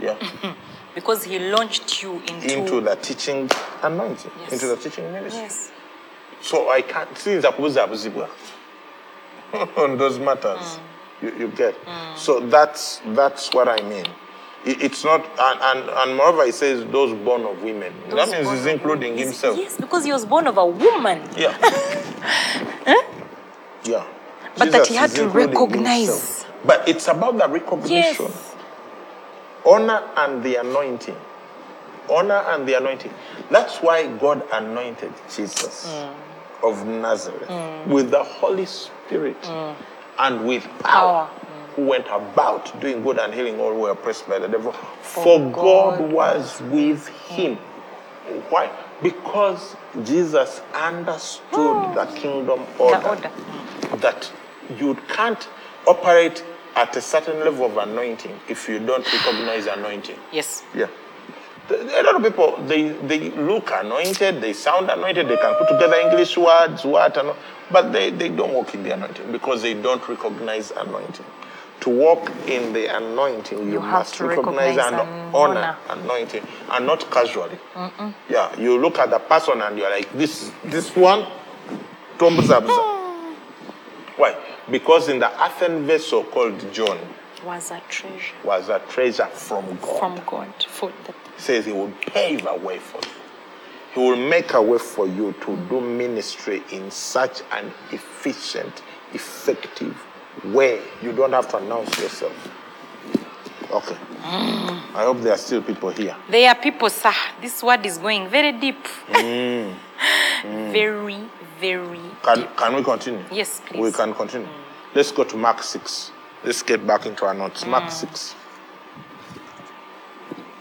Yeah. 0.00 0.16
Because 0.94 1.24
he 1.24 1.38
launched 1.38 2.02
you 2.02 2.20
into. 2.28 2.58
into 2.58 2.80
the 2.82 2.94
teaching 2.96 3.48
anointing, 3.82 4.30
Yes. 4.42 4.52
into 4.52 4.66
the 4.66 4.76
teaching 4.76 5.10
ministry. 5.10 5.40
Yes. 5.40 5.70
So 6.42 6.68
I 6.70 6.82
can't 6.82 7.16
see 7.16 7.36
the 7.36 7.48
kuzabuzibwa 7.48 8.28
on 9.78 9.96
those 9.96 10.18
matters. 10.18 10.60
Mm. 10.60 10.80
You, 11.22 11.38
you 11.38 11.48
get. 11.48 11.74
So 12.16 12.40
that's 12.40 13.00
that's 13.14 13.54
what 13.54 13.68
I 13.68 13.80
mean. 13.88 14.04
It- 14.66 14.82
it's 14.82 15.02
not, 15.02 15.20
and, 15.40 15.60
and, 15.62 15.90
and 15.90 16.16
moreover, 16.16 16.44
he 16.44 16.52
says 16.52 16.84
those 16.92 17.12
born 17.24 17.42
of 17.46 17.62
women. 17.62 17.94
that 18.10 18.28
means 18.28 18.50
he's 18.50 18.66
including 18.66 19.16
himself. 19.16 19.56
Yes, 19.56 19.76
because 19.78 20.04
he 20.04 20.12
was 20.12 20.26
born 20.26 20.46
of 20.46 20.58
a 20.58 20.66
woman. 20.66 21.22
Yeah. 21.36 21.56
Yeah. 23.84 24.04
But 24.56 24.70
that 24.72 24.86
he 24.86 24.94
had 24.94 25.10
to 25.12 25.28
recognize. 25.28 26.06
himself. 26.08 26.41
But 26.64 26.88
it's 26.88 27.08
about 27.08 27.38
the 27.38 27.48
recognition. 27.48 28.26
Yes. 28.26 28.54
Honor 29.64 30.02
and 30.16 30.42
the 30.42 30.56
anointing. 30.56 31.16
Honor 32.10 32.42
and 32.48 32.66
the 32.66 32.74
anointing. 32.74 33.12
That's 33.50 33.78
why 33.78 34.06
God 34.18 34.42
anointed 34.52 35.12
Jesus 35.34 35.86
Mm. 35.86 36.14
of 36.62 36.86
Nazareth 36.86 37.48
with 37.86 38.10
the 38.10 38.22
Holy 38.22 38.66
Spirit 38.66 39.36
and 40.18 40.46
with 40.46 40.64
power. 40.80 41.28
Mm. 41.28 41.30
Power. 41.30 41.30
Who 41.76 41.86
went 41.86 42.06
about 42.08 42.78
doing 42.80 43.02
good 43.02 43.18
and 43.18 43.32
healing 43.32 43.58
all 43.58 43.72
who 43.72 43.80
were 43.80 43.90
oppressed 43.92 44.28
by 44.28 44.38
the 44.38 44.46
devil. 44.48 44.72
For, 45.00 45.38
God, 45.50 45.98
God 45.98 46.12
was 46.12 46.60
with 46.60 47.08
him. 47.08 47.56
Why? 48.50 48.70
Because 49.02 49.74
Jesus 50.04 50.60
understood 50.74 51.94
the 51.94 52.04
kingdom 52.14 52.60
order, 52.78 53.08
order. 53.08 53.30
that 53.96 54.30
you 54.78 54.94
can't 55.08 55.48
operate 55.86 56.44
at 56.74 56.96
a 56.96 57.00
certain 57.00 57.38
level 57.40 57.66
of 57.66 57.76
anointing 57.76 58.38
if 58.48 58.68
you 58.68 58.78
don't 58.78 59.04
recognize 59.12 59.66
anointing. 59.66 60.16
Yes. 60.32 60.62
Yeah. 60.74 60.86
A 61.70 62.02
lot 62.02 62.16
of 62.16 62.22
people 62.22 62.56
they, 62.66 62.88
they 62.90 63.30
look 63.30 63.70
anointed, 63.72 64.40
they 64.40 64.52
sound 64.52 64.90
anointed, 64.90 65.28
they 65.28 65.36
can 65.36 65.54
put 65.54 65.68
together 65.68 65.96
English 65.96 66.36
words, 66.36 66.84
what 66.84 67.16
and 67.16 67.30
but 67.70 67.92
they, 67.92 68.10
they 68.10 68.28
don't 68.28 68.52
walk 68.52 68.74
in 68.74 68.82
the 68.82 68.92
anointing 68.92 69.32
because 69.32 69.62
they 69.62 69.74
don't 69.74 70.06
recognize 70.08 70.70
anointing. 70.72 71.24
To 71.80 71.90
walk 71.90 72.30
in 72.46 72.72
the 72.72 72.94
anointing, 72.96 73.58
you, 73.58 73.72
You 73.74 73.80
have 73.80 73.92
must 73.92 74.14
to 74.16 74.26
recognize, 74.26 74.76
recognize 74.76 74.92
and 75.00 75.08
and 75.10 75.34
honor 75.34 75.76
honor. 75.88 76.02
anointing 76.02 76.46
and 76.70 76.86
not 76.86 77.10
casually. 77.10 77.58
Yeah, 78.28 78.56
you 78.58 78.78
look 78.78 78.98
at 78.98 79.10
the 79.10 79.18
person 79.18 79.60
and 79.62 79.78
you're 79.78 79.90
like, 79.90 80.12
this 80.12 80.52
this 80.64 80.94
one, 80.94 81.26
Tombzabza. 82.18 82.68
Why? 84.16 84.36
Because 84.70 85.08
in 85.08 85.18
the 85.18 85.44
earthen 85.44 85.86
vessel 85.86 86.24
called 86.24 86.72
John 86.72 86.98
Was 87.44 87.70
a 87.70 87.80
treasure 87.88 88.34
was 88.44 88.68
a 88.68 88.78
treasure 88.88 89.26
from 89.26 89.66
God. 89.80 89.98
from 89.98 90.20
God 90.26 90.54
for 90.68 90.92
the 91.04 91.14
says 91.36 91.66
he 91.66 91.72
will 91.72 91.92
pave 92.06 92.46
a 92.46 92.56
way 92.56 92.78
for 92.78 92.98
you. 92.98 93.12
He 93.94 94.00
will 94.00 94.16
make 94.16 94.54
a 94.54 94.62
way 94.62 94.78
for 94.78 95.06
you 95.06 95.34
to 95.42 95.56
do 95.68 95.80
ministry 95.80 96.62
in 96.70 96.90
such 96.90 97.42
an 97.50 97.70
efficient, 97.90 98.82
effective 99.12 99.96
way. 100.44 100.80
You 101.02 101.12
don't 101.12 101.32
have 101.32 101.48
to 101.48 101.58
announce 101.58 101.98
yourself. 101.98 102.32
Okay. 103.70 103.96
I 104.24 105.02
hope 105.04 105.20
there 105.20 105.32
are 105.32 105.38
still 105.38 105.62
people 105.62 105.90
here. 105.90 106.16
There 106.28 106.48
are 106.48 106.54
people, 106.54 106.88
sir. 106.90 107.12
This 107.40 107.62
word 107.62 107.84
is 107.84 107.98
going 107.98 108.28
very 108.28 108.52
deep. 108.52 108.86
Mm. 109.08 109.74
very, 110.72 111.28
very 111.62 112.00
Can, 112.22 112.38
deep. 112.38 112.56
can 112.56 112.74
we 112.74 112.82
continue? 112.82 113.24
Yes, 113.30 113.60
please. 113.64 113.80
We 113.80 113.92
can 113.92 114.12
continue. 114.14 114.48
Let's 114.94 115.12
go 115.12 115.22
to 115.24 115.36
Mark 115.36 115.62
6. 115.62 116.10
Let's 116.44 116.62
get 116.62 116.84
back 116.86 117.06
into 117.06 117.24
our 117.24 117.34
notes. 117.34 117.64
Mark 117.66 117.90
6. 117.90 118.34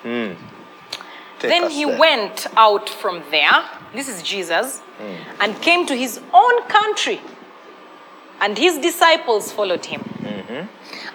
Hmm. 0.04 0.34
Take 1.40 1.50
Then 1.54 1.70
he 1.72 1.86
there. 1.86 1.98
went 2.00 2.48
out 2.56 2.88
from 2.88 3.24
there, 3.32 3.56
this 3.96 4.08
is 4.08 4.22
Jesus, 4.22 4.80
Hmm. 5.00 5.16
and 5.42 5.62
came 5.62 5.86
to 5.88 5.96
his 5.96 6.20
own 6.34 6.62
country. 6.78 7.20
And 8.40 8.58
his 8.58 8.78
disciples 8.80 9.52
followed 9.52 9.86
him. 9.86 10.02
Mm-hmm. 10.02 10.66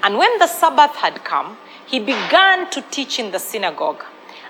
And 0.04 0.12
when 0.18 0.38
the 0.38 0.46
Sabbath 0.46 0.94
had 0.96 1.24
come, 1.24 1.56
he 1.84 1.98
began 1.98 2.70
to 2.70 2.80
teach 2.96 3.18
in 3.18 3.32
the 3.32 3.38
synagogue. 3.40 4.02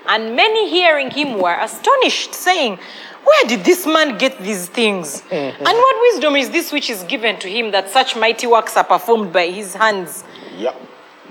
And 0.07 0.35
many 0.35 0.69
hearing 0.69 1.09
him 1.11 1.39
were 1.39 1.57
astonished, 1.59 2.33
saying, 2.35 2.77
Where 3.23 3.45
did 3.47 3.63
this 3.63 3.85
man 3.85 4.17
get 4.17 4.39
these 4.39 4.67
things? 4.67 5.21
Mm-hmm. 5.23 5.65
And 5.65 5.77
what 5.77 5.95
wisdom 6.13 6.35
is 6.35 6.49
this 6.49 6.71
which 6.71 6.89
is 6.89 7.03
given 7.03 7.37
to 7.39 7.47
him 7.49 7.71
that 7.71 7.89
such 7.89 8.15
mighty 8.15 8.47
works 8.47 8.75
are 8.77 8.83
performed 8.83 9.31
by 9.33 9.47
his 9.47 9.73
hands? 9.73 10.23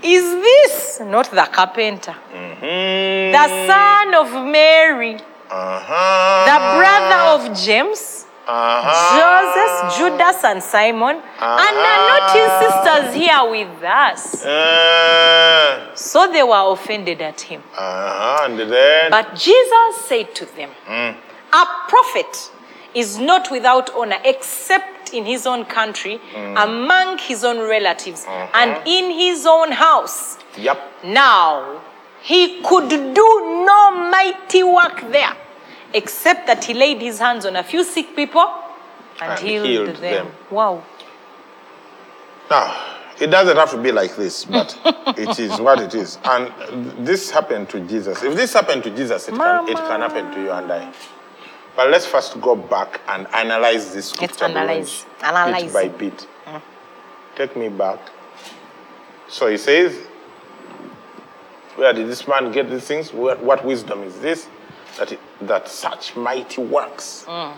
Is 0.03 0.23
this 0.23 0.99
not 1.01 1.31
the 1.31 1.47
carpenter, 1.51 2.15
Mm-hmm. 2.33 3.31
the 3.31 3.47
son 3.67 4.13
of 4.13 4.45
Mary, 4.45 5.15
Uh-huh. 5.49 6.45
the 6.45 6.57
brother 6.77 7.49
of 7.49 7.57
James, 7.57 8.25
Uh-huh. 8.47 9.17
Joseph, 9.17 9.97
Judas, 9.97 10.43
and 10.43 10.61
Simon? 10.61 11.15
And 11.41 11.75
are 11.91 12.03
not 12.11 12.31
his 12.31 12.51
sisters 12.61 13.15
here 13.15 13.43
with 13.49 13.83
us? 13.83 14.45
Uh, 14.45 15.95
So 15.95 16.31
they 16.31 16.43
were 16.43 16.71
offended 16.73 17.19
at 17.21 17.41
him. 17.41 17.63
uh-huh. 17.75 18.45
And 18.45 18.59
then 18.59 19.09
But 19.09 19.33
Jesus 19.35 19.91
said 20.07 20.35
to 20.35 20.45
them, 20.55 20.69
A 21.53 21.65
prophet 21.87 22.51
is 22.93 23.17
not 23.17 23.51
without 23.51 23.89
honor 23.93 24.17
except 24.23 25.13
in 25.13 25.25
his 25.25 25.45
own 25.45 25.65
country, 25.65 26.19
mm. 26.33 26.63
among 26.63 27.17
his 27.17 27.43
own 27.43 27.59
relatives, 27.59 28.25
uh-huh. 28.25 28.47
and 28.53 28.87
in 28.87 29.11
his 29.11 29.45
own 29.45 29.71
house. 29.71 30.37
Yep. 30.57 30.79
Now, 31.05 31.81
he 32.21 32.61
could 32.61 32.89
do 32.89 33.63
no 33.65 34.09
mighty 34.09 34.63
work 34.63 35.01
there, 35.11 35.35
except 35.93 36.47
that 36.47 36.63
he 36.65 36.73
laid 36.73 37.01
his 37.01 37.19
hands 37.19 37.45
on 37.45 37.55
a 37.55 37.63
few 37.63 37.83
sick 37.83 38.15
people 38.15 38.47
and, 39.21 39.31
And 39.31 39.39
healed, 39.39 39.65
healed 39.65 39.95
them. 39.97 40.25
them. 40.25 40.31
Wow. 40.51 40.83
Now, 42.49 42.95
it 43.19 43.27
doesn't 43.27 43.57
have 43.57 43.71
to 43.71 43.77
be 43.77 43.91
like 43.91 44.15
this, 44.15 44.45
but 44.45 44.77
it 45.17 45.39
is 45.39 45.59
what 45.59 45.79
it 45.79 45.95
is. 45.95 46.19
And 46.23 47.05
this 47.05 47.31
happened 47.31 47.69
to 47.69 47.79
Jesus. 47.81 48.23
If 48.23 48.35
this 48.35 48.53
happened 48.53 48.83
to 48.83 48.89
Jesus, 48.91 49.27
it 49.27 49.35
can, 49.35 49.69
it 49.69 49.75
can 49.75 50.01
happen 50.01 50.31
to 50.33 50.41
you 50.41 50.51
and 50.51 50.71
I. 50.71 50.93
But 51.77 51.91
let's 51.91 52.07
first 52.07 52.41
go 52.41 52.55
back 52.55 53.01
and 53.07 53.27
analyze 53.27 53.93
this 53.93 54.07
scripture. 54.09 54.45
analyze. 54.45 55.05
bit 55.21 55.73
by 55.73 55.87
bit. 55.87 56.27
Take 57.35 57.55
me 57.55 57.69
back. 57.69 57.99
So 59.29 59.45
he 59.45 59.57
says, 59.57 59.95
Where 61.75 61.93
did 61.93 62.07
this 62.07 62.27
man 62.27 62.51
get 62.51 62.67
these 62.71 62.85
things? 62.85 63.13
What, 63.13 63.63
wisdom 63.63 64.01
is 64.01 64.19
this? 64.19 64.47
That, 64.97 65.11
it, 65.11 65.19
that 65.41 65.69
such 65.69 66.15
mighty 66.15 66.61
works 66.63 67.25
are 67.27 67.53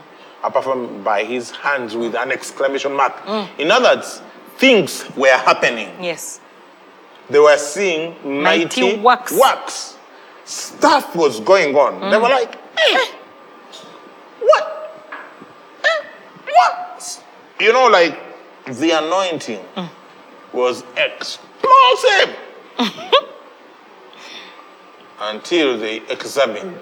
performed 0.51 1.01
by 1.05 1.23
his 1.23 1.51
hands 1.51 1.95
with 1.95 2.13
an 2.13 2.33
exclamation 2.33 2.91
mark. 2.91 3.15
In 3.57 3.71
other 3.71 3.95
words, 3.95 4.21
things 4.57 5.05
were 5.15 5.29
happening. 5.29 5.87
Yes. 6.03 6.41
They 7.29 7.39
were 7.39 7.57
seeing 7.57 8.15
mighty, 8.43 8.81
Mighty 8.81 8.99
works. 8.99 9.31
works. 9.39 9.97
Stuff 10.43 11.15
was 11.15 11.39
going 11.39 11.73
on. 11.75 12.09
They 12.11 12.17
were 12.17 12.23
like, 12.27 12.55
eh, 12.77 13.05
what? 14.39 14.93
Eh, 15.83 16.03
what? 16.45 17.23
You 17.59 17.73
know, 17.73 17.87
like 17.87 18.17
the 18.65 18.91
anointing 18.91 19.59
was 20.53 20.83
explosive 20.97 22.35
until 25.21 25.77
they 25.77 25.97
examined 26.09 26.79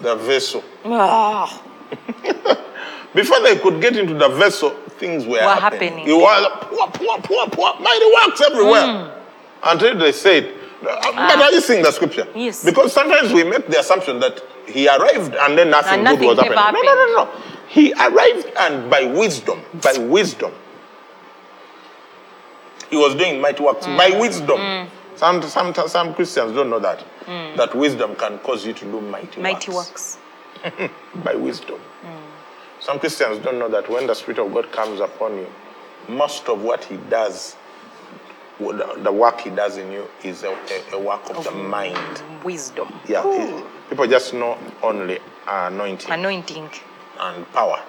the 0.00 0.16
vessel. 0.16 0.62
Ah, 0.84 1.62
Before 3.14 3.40
they 3.42 3.56
could 3.58 3.80
get 3.80 3.96
into 3.96 4.14
the 4.14 4.28
vessel, 4.28 4.70
things 4.98 5.24
were, 5.24 5.32
Were 5.34 5.38
happening. 5.40 5.98
happening. 5.98 6.08
It 6.08 6.12
was 6.14 6.58
poor, 6.62 6.88
poor, 6.88 7.18
poor, 7.22 7.46
poor, 7.48 7.80
mighty 7.80 8.06
works 8.26 8.40
everywhere. 8.40 9.14
Until 9.62 9.96
they 9.98 10.12
said, 10.12 10.52
but 10.84 10.98
ah. 11.02 11.42
are 11.42 11.52
you 11.52 11.60
seeing 11.60 11.82
the 11.82 11.90
scripture? 11.92 12.26
Yes. 12.34 12.64
Because 12.64 12.92
sometimes 12.92 13.32
we 13.32 13.44
make 13.44 13.66
the 13.66 13.80
assumption 13.80 14.20
that 14.20 14.42
he 14.66 14.88
arrived 14.88 15.34
and 15.34 15.58
then 15.58 15.70
nothing, 15.70 16.06
And 16.06 16.18
good 16.18 16.26
was 16.26 16.38
happening. 16.38 16.58
ever 16.58 16.72
No, 16.72 16.82
no, 16.82 16.94
no, 16.94 17.24
no. 17.24 17.40
He 17.68 17.92
arrived 17.94 18.52
and 18.58 18.90
by 18.90 19.04
wisdom, 19.04 19.60
by 19.82 19.96
wisdom, 19.98 20.52
he 22.90 22.96
was 22.96 23.14
doing 23.14 23.40
mighty 23.40 23.62
works. 23.62 23.86
By 23.86 24.10
mm. 24.10 24.20
wisdom. 24.20 24.58
Mm. 24.58 24.88
Some, 25.16 25.42
some, 25.42 25.74
some 25.88 26.14
Christians 26.14 26.52
don't 26.52 26.70
know 26.70 26.78
that. 26.80 27.04
Mm. 27.26 27.56
That 27.56 27.74
wisdom 27.74 28.14
can 28.16 28.38
cause 28.38 28.66
you 28.66 28.72
to 28.74 28.84
do 28.84 29.00
mighty, 29.00 29.40
mighty 29.40 29.72
works 29.72 30.18
works. 30.64 30.90
by 31.24 31.34
wisdom. 31.34 31.80
Some 32.80 32.98
Christians 32.98 33.38
don't 33.38 33.58
know 33.58 33.68
that 33.70 33.88
when 33.88 34.06
the 34.06 34.14
Spirit 34.14 34.38
of 34.38 34.52
God 34.52 34.70
comes 34.70 35.00
upon 35.00 35.36
you, 35.38 35.46
most 36.08 36.48
of 36.48 36.62
what 36.62 36.84
He 36.84 36.96
does, 37.08 37.56
the 38.58 39.12
work 39.12 39.40
He 39.40 39.50
does 39.50 39.76
in 39.76 39.90
you, 39.90 40.06
is 40.22 40.42
a, 40.44 40.50
a, 40.50 40.94
a 40.94 40.98
work 40.98 41.28
of 41.30 41.44
the 41.44 41.50
mind. 41.50 42.22
Wisdom. 42.44 42.92
Yeah, 43.08 43.22
it- 43.26 43.64
people 43.90 44.06
just 44.06 44.32
know 44.34 44.56
only 44.82 45.18
anointing 45.46 46.10
Anointing. 46.10 46.70
and 47.20 47.52
power. 47.52 47.82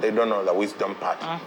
They 0.00 0.10
don't 0.10 0.28
know 0.28 0.44
the 0.44 0.54
wisdom 0.54 0.94
part. 0.96 1.18
Mm. 1.20 1.40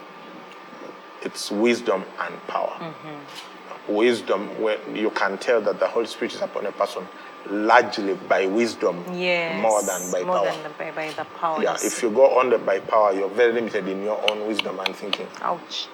It's 1.22 1.52
wisdom 1.52 2.04
and 2.20 2.48
power. 2.48 2.76
Mm-hmm. 2.80 3.94
Wisdom, 3.94 4.62
when 4.62 4.96
you 4.96 5.10
can 5.12 5.38
tell 5.38 5.62
that 5.62 5.80
the 5.80 5.88
Holy 5.88 6.06
Spirit 6.08 6.34
is 6.34 6.42
upon 6.42 6.66
a 6.66 6.72
person 6.72 7.08
largely 7.48 8.14
by 8.14 8.46
wisdom 8.46 9.04
Yes. 9.14 9.62
more 9.62 9.82
than 9.84 10.12
by 10.12 10.24
more 10.24 10.38
power. 10.38 10.46
than 10.52 10.64
the, 10.64 10.70
by, 10.70 10.92
by 10.92 11.10
the 11.12 11.26
power. 11.26 11.64
Yeah, 11.64 11.78
if 11.82 12.02
you 12.04 12.10
go 12.12 12.38
on 12.40 12.50
the 12.50 12.58
by 12.58 12.80
power, 12.80 13.14
you're 13.14 13.30
very 13.30 13.54
limited 13.54 13.88
in 13.88 14.04
your 14.04 14.20
own 14.32 14.48
wisdom 14.48 14.80
and 14.80 14.96
thinking. 14.96 15.28
Ouch. 15.42 15.88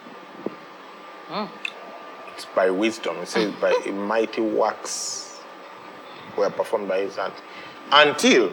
Mm. 1.29 1.49
By 2.55 2.69
wisdom. 2.69 3.17
It 3.17 3.27
says 3.27 3.53
by 3.61 3.73
mighty 3.91 4.41
works 4.41 5.39
were 6.37 6.49
performed 6.49 6.87
by 6.87 7.01
his 7.01 7.15
hand. 7.15 7.33
Until 7.91 8.51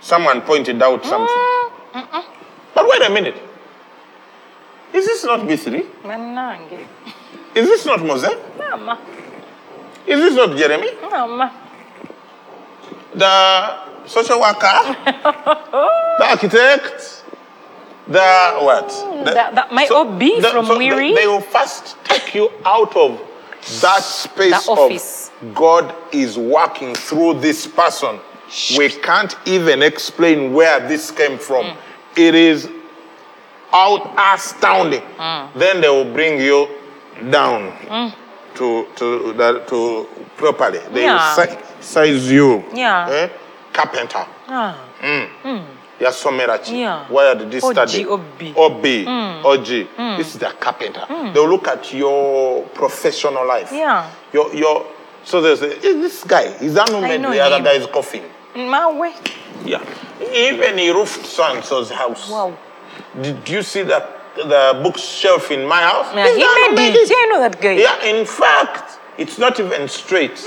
someone 0.00 0.40
pointed 0.42 0.82
out 0.82 1.04
something. 1.04 1.36
But 2.74 2.86
wait 2.88 3.02
a 3.06 3.10
minute. 3.10 3.36
Is 4.92 5.06
this 5.06 5.24
not 5.24 5.40
B3? 5.40 5.86
Is 7.54 7.66
this 7.66 7.86
not 7.86 8.04
Moses? 8.04 8.34
Mama. 8.58 8.98
Is 10.06 10.20
this 10.20 10.34
not 10.34 10.56
Jeremy? 10.56 10.90
Mama. 11.10 11.52
The 13.14 14.06
social 14.06 14.40
worker? 14.40 14.96
the 16.18 16.26
architect? 16.30 17.23
The 18.06 18.58
what? 18.60 18.88
The- 19.24 19.32
That- 19.32 19.54
that- 19.54 19.72
my 19.72 19.86
OB 19.88 20.40
from 20.42 20.68
they- 20.68 20.74
Wiri? 20.90 21.14
They, 21.14 21.26
will 21.26 21.40
first 21.40 21.96
take 22.04 22.34
you 22.34 22.50
out 22.64 22.94
of 22.96 23.18
that 23.80 24.02
space 24.02 24.66
The 24.66 24.70
office. 24.72 25.30
of 25.40 25.54
God 25.54 25.94
is 26.12 26.36
working 26.38 26.94
through 26.94 27.34
this 27.40 27.66
person. 27.66 28.20
We 28.76 28.90
can't 28.90 29.34
even 29.46 29.82
explain 29.82 30.52
where 30.52 30.80
this 30.80 31.10
came 31.10 31.38
from. 31.38 31.64
Mm. 31.64 31.76
It 32.16 32.34
is 32.34 32.68
out 33.72 34.12
astounding. 34.16 35.02
Mm. 35.18 35.48
Then 35.54 35.80
they 35.80 35.88
will 35.88 36.04
bring 36.12 36.38
you 36.40 36.68
down 37.30 37.72
to 38.56 38.86
to 38.96 39.32
the, 39.32 39.60
to 39.66 40.06
properly. 40.36 40.80
They 40.92 41.02
Yeah. 41.04 41.34
will 41.36 41.46
si- 41.46 41.58
size 41.80 42.30
you. 42.30 42.62
Yeah. 42.74 43.08
Eh? 43.10 43.28
Carpenter. 43.72 44.26
Ah. 44.48 44.76
Yasomerachi. 46.04 46.78
Yeah. 46.80 47.06
Where 47.08 47.34
did 47.34 47.50
this 47.50 47.64
study? 47.64 48.04
OB. 48.06 48.42
OB. 48.56 48.84
Mm. 48.84 49.44
OG. 49.44 49.66
Mm. 49.96 50.16
This 50.18 50.34
is 50.34 50.40
the 50.40 50.46
carpenter. 50.60 51.00
Mm. 51.08 51.32
They 51.34 51.40
will 51.40 51.48
look 51.48 51.66
at 51.68 51.92
your 51.92 52.62
professional 52.68 53.46
life. 53.46 53.70
Yeah. 53.72 54.10
Your 54.32 54.54
your 54.54 54.86
so 55.24 55.40
there's 55.40 55.62
a, 55.62 55.70
"Eh, 55.76 55.92
this 56.04 56.22
guy. 56.24 56.42
Is 56.60 56.74
that 56.74 56.88
who 56.90 57.00
made 57.00 57.22
the 57.22 57.40
other 57.40 57.56
him. 57.56 57.64
guy's 57.64 57.86
coffin? 57.86 58.22
way. 58.54 59.14
Yeah. 59.64 59.82
Even 60.32 60.78
he 60.78 60.90
roofed 60.90 61.24
so 61.26 61.42
and 61.44 61.64
so's 61.64 61.90
house. 61.90 62.30
Wow. 62.30 62.56
Did 63.20 63.48
you 63.48 63.62
see 63.62 63.82
that 63.82 64.10
the 64.36 64.80
bookshelf 64.82 65.50
in 65.50 65.66
my 65.66 65.82
house? 65.82 66.14
Yeah, 66.14 66.26
Is 66.26 66.36
he 66.36 66.74
made 66.74 66.94
it. 66.94 67.08
Yeah, 67.10 67.16
I 67.16 67.26
know 67.30 67.40
that 67.40 67.60
guy. 67.60 67.72
Yeah, 67.72 68.04
in 68.04 68.26
fact, 68.26 68.98
it's 69.16 69.38
not 69.38 69.58
even 69.58 69.88
straight. 69.88 70.32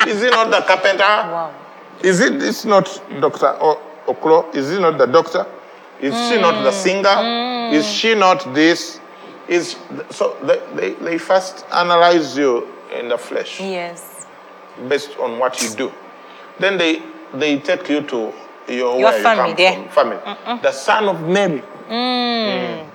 Is 0.06 0.22
he 0.22 0.30
not 0.30 0.50
the 0.50 0.62
carpenter? 0.66 1.04
Wow. 1.04 1.54
Is 2.02 2.20
it? 2.20 2.42
It's 2.42 2.64
not 2.64 2.86
Doctor 3.20 3.56
o- 3.60 3.80
Okro. 4.06 4.54
Is 4.54 4.70
he 4.70 4.78
not 4.78 4.98
the 4.98 5.06
doctor? 5.06 5.46
Is 6.00 6.14
she 6.28 6.40
not 6.40 6.62
the 6.64 6.72
singer? 6.72 7.70
Is 7.74 7.86
she 7.86 8.14
not 8.14 8.54
this? 8.54 9.00
Is 9.48 9.76
so 10.10 10.36
they, 10.42 10.60
they, 10.74 10.94
they 11.04 11.18
first 11.18 11.64
analyze 11.72 12.36
you 12.38 12.66
in 12.98 13.08
the 13.08 13.18
flesh 13.18 13.60
Yes. 13.60 14.26
based 14.88 15.18
on 15.18 15.38
what 15.38 15.60
you 15.62 15.70
do. 15.70 15.92
Then 16.58 16.78
they 16.78 17.02
they 17.34 17.58
take 17.58 17.88
you 17.88 18.00
to 18.02 18.32
your, 18.68 18.98
Your 18.98 19.12
family 19.12 19.50
you 19.50 19.56
there. 19.56 19.74
come 19.74 19.88
from, 19.88 20.10
family. 20.20 20.62
The 20.62 20.72
son 20.72 21.08
of 21.08 21.20
Mary. 21.28 21.62
Mm. 21.88 22.86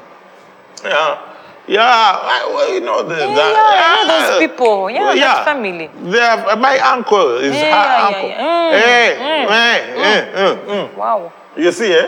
Yeah. 0.83 1.34
Yeah, 1.67 1.81
I, 1.83 2.45
well, 2.53 2.73
you 2.73 2.79
know 2.81 3.01
the, 3.03 3.15
Yeah, 3.15 3.27
the- 3.27 3.33
yeah, 3.33 4.03
know 4.05 4.29
those 4.29 4.39
people. 4.39 4.89
Yeah, 4.89 4.99
Well, 5.01 5.15
that 5.15 5.45
family. 5.45 5.89
They 6.03 6.19
have, 6.19 6.59
my 6.59 6.77
uncle 6.79 7.37
is 7.37 7.53
Yeah, 7.55 7.61
her 7.61 7.85
yeah, 7.99 8.07
uncle. 8.07 8.29
yeah, 8.29 8.71
yeah. 8.71 8.75
Mm, 8.75 8.81
Hey, 8.85 9.17
mm, 9.19 9.49
hey, 9.49 10.01
hey, 10.03 10.31
mm, 10.35 10.65
mm. 10.65 10.95
Wow. 10.97 11.33
You 11.57 11.71
see, 11.71 11.91
eh? 11.93 12.07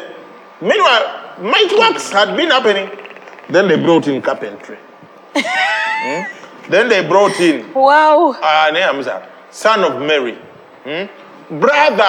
Meanwhile, 0.62 1.36
might 1.42 1.72
works 1.78 2.12
had 2.12 2.36
been 2.38 2.50
happening. 2.52 2.90
Then 3.50 3.68
they 3.68 3.78
brought 3.78 4.08
in 4.08 4.22
carpentry. 4.22 4.78
Hmm? 6.00 6.22
Then 6.70 6.90
they 6.90 7.06
brought 7.08 7.40
in 7.40 7.74
Wow. 7.74 8.32
uh, 8.40 9.26
son 9.50 9.84
of 9.84 10.00
Mary, 10.02 10.38
hmm? 10.84 11.60
brother 11.60 12.04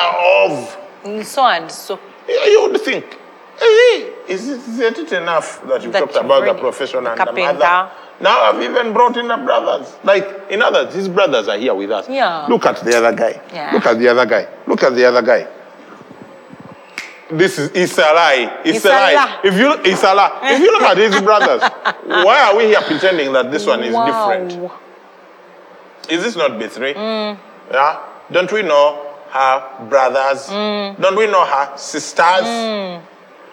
of. 0.44 0.76
And 1.04 1.26
so 1.26 1.46
and 1.46 1.70
so. 1.70 1.98
You 2.28 2.68
would 2.70 2.78
think, 2.82 3.16
is 3.60 4.48
it, 4.48 4.58
is 4.58 4.78
it 4.78 5.12
enough 5.12 5.66
that 5.68 5.82
you 5.82 5.90
That 5.90 6.00
talked 6.00 6.14
you've 6.14 6.24
about 6.24 6.44
the 6.44 6.54
profession 6.54 7.06
and 7.06 7.18
the 7.18 7.32
mother? 7.32 7.90
Now 8.20 8.40
I've 8.50 8.60
even 8.62 8.92
brought 8.92 9.16
in 9.16 9.28
the 9.28 9.36
brothers. 9.36 9.94
Like, 10.02 10.50
in 10.50 10.60
others, 10.60 10.94
his 10.94 11.08
brothers 11.08 11.46
are 11.48 11.56
here 11.58 11.74
with 11.74 11.90
us. 11.90 12.08
Yeah. 12.08 12.46
Look 12.48 12.66
at 12.66 12.76
the 12.84 12.96
other 12.96 13.16
guy. 13.16 13.40
Yeah. 13.52 13.70
Look 13.72 13.86
at 13.86 13.98
the 13.98 14.08
other 14.08 14.26
guy. 14.26 14.48
Look 14.66 14.82
at 14.82 14.94
the 14.94 15.04
other 15.04 15.22
guy. 15.22 15.46
This 17.30 17.58
is 17.58 17.70
it's 17.74 17.98
a 17.98 18.00
lie. 18.00 18.60
It's, 18.64 18.78
It's 18.78 18.86
a 18.86 18.88
a 18.88 18.90
lie. 18.90 19.14
lie. 19.14 19.40
If 19.44 19.54
you 19.54 19.72
it's 19.84 20.02
a 20.02 20.14
lie. 20.14 20.40
If 20.44 20.60
you 20.60 20.72
look 20.72 20.82
at 20.82 20.96
his 20.96 21.20
brothers, 21.20 21.62
why 22.06 22.40
are 22.48 22.56
we 22.56 22.64
here 22.66 22.80
pretending 22.80 23.32
that 23.34 23.50
this 23.50 23.66
one 23.66 23.80
is 23.82 23.94
different? 23.94 24.52
Wow. 24.54 24.78
Is 26.08 26.22
this 26.24 26.36
not 26.36 26.52
B3? 26.52 26.94
Mm. 26.94 27.38
Yeah. 27.70 28.02
Don't 28.32 28.50
we 28.50 28.62
know 28.62 29.14
her 29.30 29.86
brothers? 29.88 30.46
Mm. 30.46 30.98
Don't 31.00 31.16
we 31.16 31.26
know 31.26 31.44
her 31.44 31.76
sisters? 31.76 33.02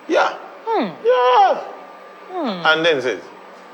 Yeah. 0.07 0.37
Hmm. 0.67 1.05
Yeah. 1.05 2.71
And 2.73 2.85
then 2.85 3.01
says, 3.01 3.21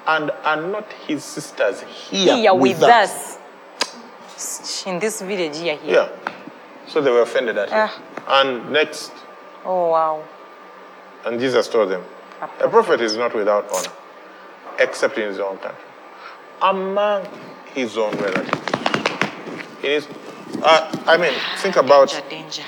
and 0.07 0.31
are 0.43 0.61
not 0.61 0.91
his 1.07 1.23
sisters 1.23 1.81
here, 1.81 2.35
Here 2.35 2.53
with, 2.53 2.79
with 2.79 2.83
us? 2.83 3.37
us. 4.37 4.85
In 4.87 4.99
this 4.99 5.21
village 5.21 5.57
here. 5.57 5.77
here. 5.77 5.93
Yeah. 5.93 6.09
So 6.87 7.01
they 7.01 7.11
were 7.11 7.21
offended 7.21 7.57
at 7.57 7.69
him. 7.69 7.89
Ah. 8.27 8.41
And 8.41 8.71
next, 8.71 9.11
Oh, 9.65 9.89
wow. 9.89 10.23
and 11.25 11.39
Jesus 11.39 11.67
told 11.67 11.89
them, 11.91 12.03
a 12.59 12.67
prophet 12.67 13.01
is 13.01 13.15
not 13.15 13.35
without 13.35 13.69
honor, 13.71 13.91
except 14.79 15.17
in 15.17 15.27
his 15.27 15.39
own 15.39 15.57
country, 15.59 15.83
among 16.61 17.27
his 17.73 17.97
own 17.97 18.11
relatives. 18.17 18.49
It 19.83 19.91
is, 19.91 20.07
uh, 20.63 21.03
I 21.05 21.17
mean, 21.17 21.33
think 21.59 21.75
about 21.75 22.09
Danger, 22.09 22.29
danger. 22.29 22.63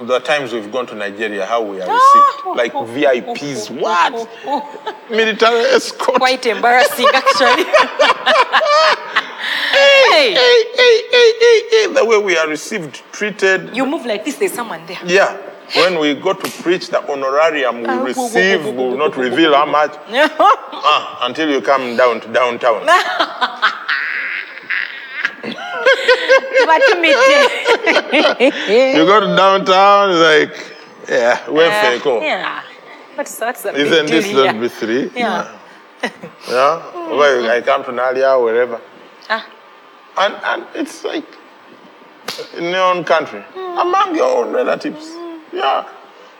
The 0.00 0.18
times 0.20 0.52
we've 0.52 0.72
gone 0.72 0.86
to 0.86 0.94
Nigeria, 0.94 1.44
how 1.46 1.62
we 1.62 1.80
are 1.80 1.88
Ah. 1.90 1.94
received, 1.94 2.56
like 2.56 2.72
VIPs. 2.72 3.70
What? 3.80 4.28
Military 5.10 5.60
escort. 5.76 6.18
Quite 6.18 6.46
embarrassing, 6.46 7.06
actually. 7.12 7.64
Hey, 9.72 10.34
hey, 10.34 10.64
hey, 10.76 11.02
hey, 11.10 11.32
hey, 11.40 11.62
hey, 11.70 11.92
the 11.94 12.04
way 12.04 12.18
we 12.18 12.36
are 12.36 12.46
received, 12.48 13.02
treated. 13.12 13.74
you 13.74 13.86
move 13.86 14.04
like 14.04 14.24
this, 14.24 14.36
there's 14.36 14.52
someone 14.52 14.84
there. 14.86 14.98
Yeah. 15.06 15.36
When 15.76 15.98
we 16.00 16.14
go 16.14 16.32
to 16.34 16.62
preach, 16.62 16.88
the 16.88 17.00
honorarium 17.10 17.84
Ah, 17.86 18.02
we 18.02 18.08
receive 18.08 18.64
will 18.64 18.96
not 18.98 19.16
reveal 19.16 19.54
how 19.54 19.66
much 19.66 19.94
ah, 20.10 21.18
until 21.22 21.48
you 21.48 21.60
come 21.62 21.96
down 21.96 22.20
to 22.20 22.28
downtown. 22.32 22.84
You 28.94 29.04
go 29.06 29.20
to 29.20 29.36
downtown, 29.36 30.18
like, 30.20 30.54
yeah, 31.08 31.48
where 31.50 31.70
Uh, 31.70 31.98
Feko? 31.98 32.20
yeah. 32.22 32.62
What's, 33.14 33.38
what's 33.40 33.62
the 33.62 33.72
big 33.72 33.86
Isn't 33.86 34.06
this 34.06 34.32
not 34.32 34.54
B3? 34.56 35.10
Yeah. 35.14 35.56
Yeah. 36.48 37.16
Where 37.16 37.50
I 37.50 37.60
come 37.60 37.84
to 37.84 37.90
Nalia, 37.92 38.42
wherever. 38.42 38.80
Ah, 39.28 39.46
And, 40.18 40.34
and 40.44 40.66
it's 40.74 41.04
like 41.04 41.26
in 42.56 42.64
your 42.64 42.94
own 42.94 43.04
country, 43.04 43.44
among 43.56 44.14
your 44.16 44.44
own 44.44 44.52
relatives. 44.52 45.10
Yeah. 45.52 45.84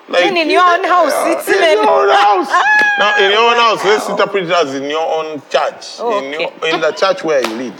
Like, 0.08 0.24
in 0.24 0.50
your 0.50 0.62
own 0.62 0.84
house, 0.84 1.12
it's 1.26 1.48
in 1.48 1.60
your 1.60 1.88
own 1.88 2.08
house. 2.08 2.48
now, 2.98 3.16
in 3.18 3.30
your 3.30 3.50
own 3.50 3.56
house, 3.56 3.84
let's 3.84 4.08
interpret 4.08 4.44
it 4.44 4.50
as 4.50 4.74
in 4.74 4.84
your 4.90 5.06
own 5.06 5.40
church, 5.50 6.00
in, 6.00 6.40
your, 6.40 6.52
in 6.66 6.80
the 6.80 6.92
church 6.92 7.22
where 7.22 7.40
you 7.46 7.54
lead. 7.54 7.74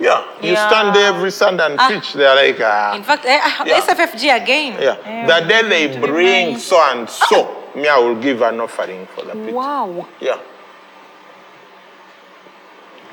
Yeah, 0.00 0.24
you 0.40 0.52
Yeah. 0.52 0.68
stand 0.68 0.94
there 0.96 1.08
every 1.12 1.30
Sunday 1.30 1.66
and 1.66 1.78
Ah. 1.78 1.86
preach. 1.88 2.14
They're 2.14 2.34
like, 2.34 2.58
ah, 2.64 2.94
in 2.96 3.02
fact, 3.04 3.24
uh, 3.26 3.64
Yeah. 3.66 3.76
SFFG 3.82 4.30
again. 4.30 4.72
yeah. 4.80 4.96
The 5.26 5.46
day 5.46 5.62
they 5.62 5.98
bring 5.98 6.58
so 6.58 6.80
and 6.90 7.08
so, 7.08 7.48
me, 7.74 7.86
I 7.86 7.98
will 7.98 8.14
give 8.16 8.40
an 8.40 8.60
offering 8.60 9.06
for 9.14 9.22
the 9.26 9.32
people. 9.32 9.52
Wow. 9.60 10.06
Yeah. 10.20 10.38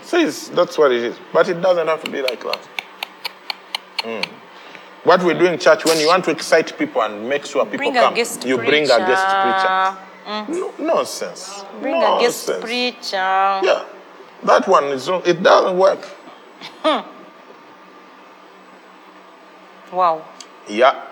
Says 0.01 0.49
that's 0.55 0.77
what 0.77 0.91
it 0.93 1.03
is. 1.03 1.15
But 1.33 1.49
it 1.49 1.61
doesn't 1.61 1.87
have 1.87 2.01
to 2.05 2.09
be 2.11 2.21
like 2.21 2.41
that. 2.43 2.59
Mm. 4.03 4.25
What 5.03 5.21
we 5.23 5.33
do 5.33 5.45
in 5.45 5.59
church, 5.59 5.83
when 5.85 5.99
you 5.99 6.07
want 6.07 6.23
to 6.25 6.31
excite 6.31 6.77
people 6.77 7.01
and 7.01 7.27
make 7.27 7.45
sure 7.45 7.65
people 7.65 7.77
Bring 7.91 7.93
come, 7.93 8.15
you 8.45 8.57
bring 8.57 8.83
a 8.85 8.97
guest 8.99 9.27
preacher. 9.27 9.97
preacher. 10.47 10.61
No, 10.61 10.73
nonsense. 10.95 11.63
Bring 11.81 12.01
a 12.01 12.19
guest 12.19 12.49
preacher. 12.61 13.59
Yeah. 13.63 13.83
That 14.43 14.67
one 14.67 14.85
is 14.85 15.09
wrong. 15.09 15.21
It 15.25 15.41
doesn't 15.43 15.77
work. 15.77 15.99
Wow. 19.91 20.25
Yeah. 20.67 21.03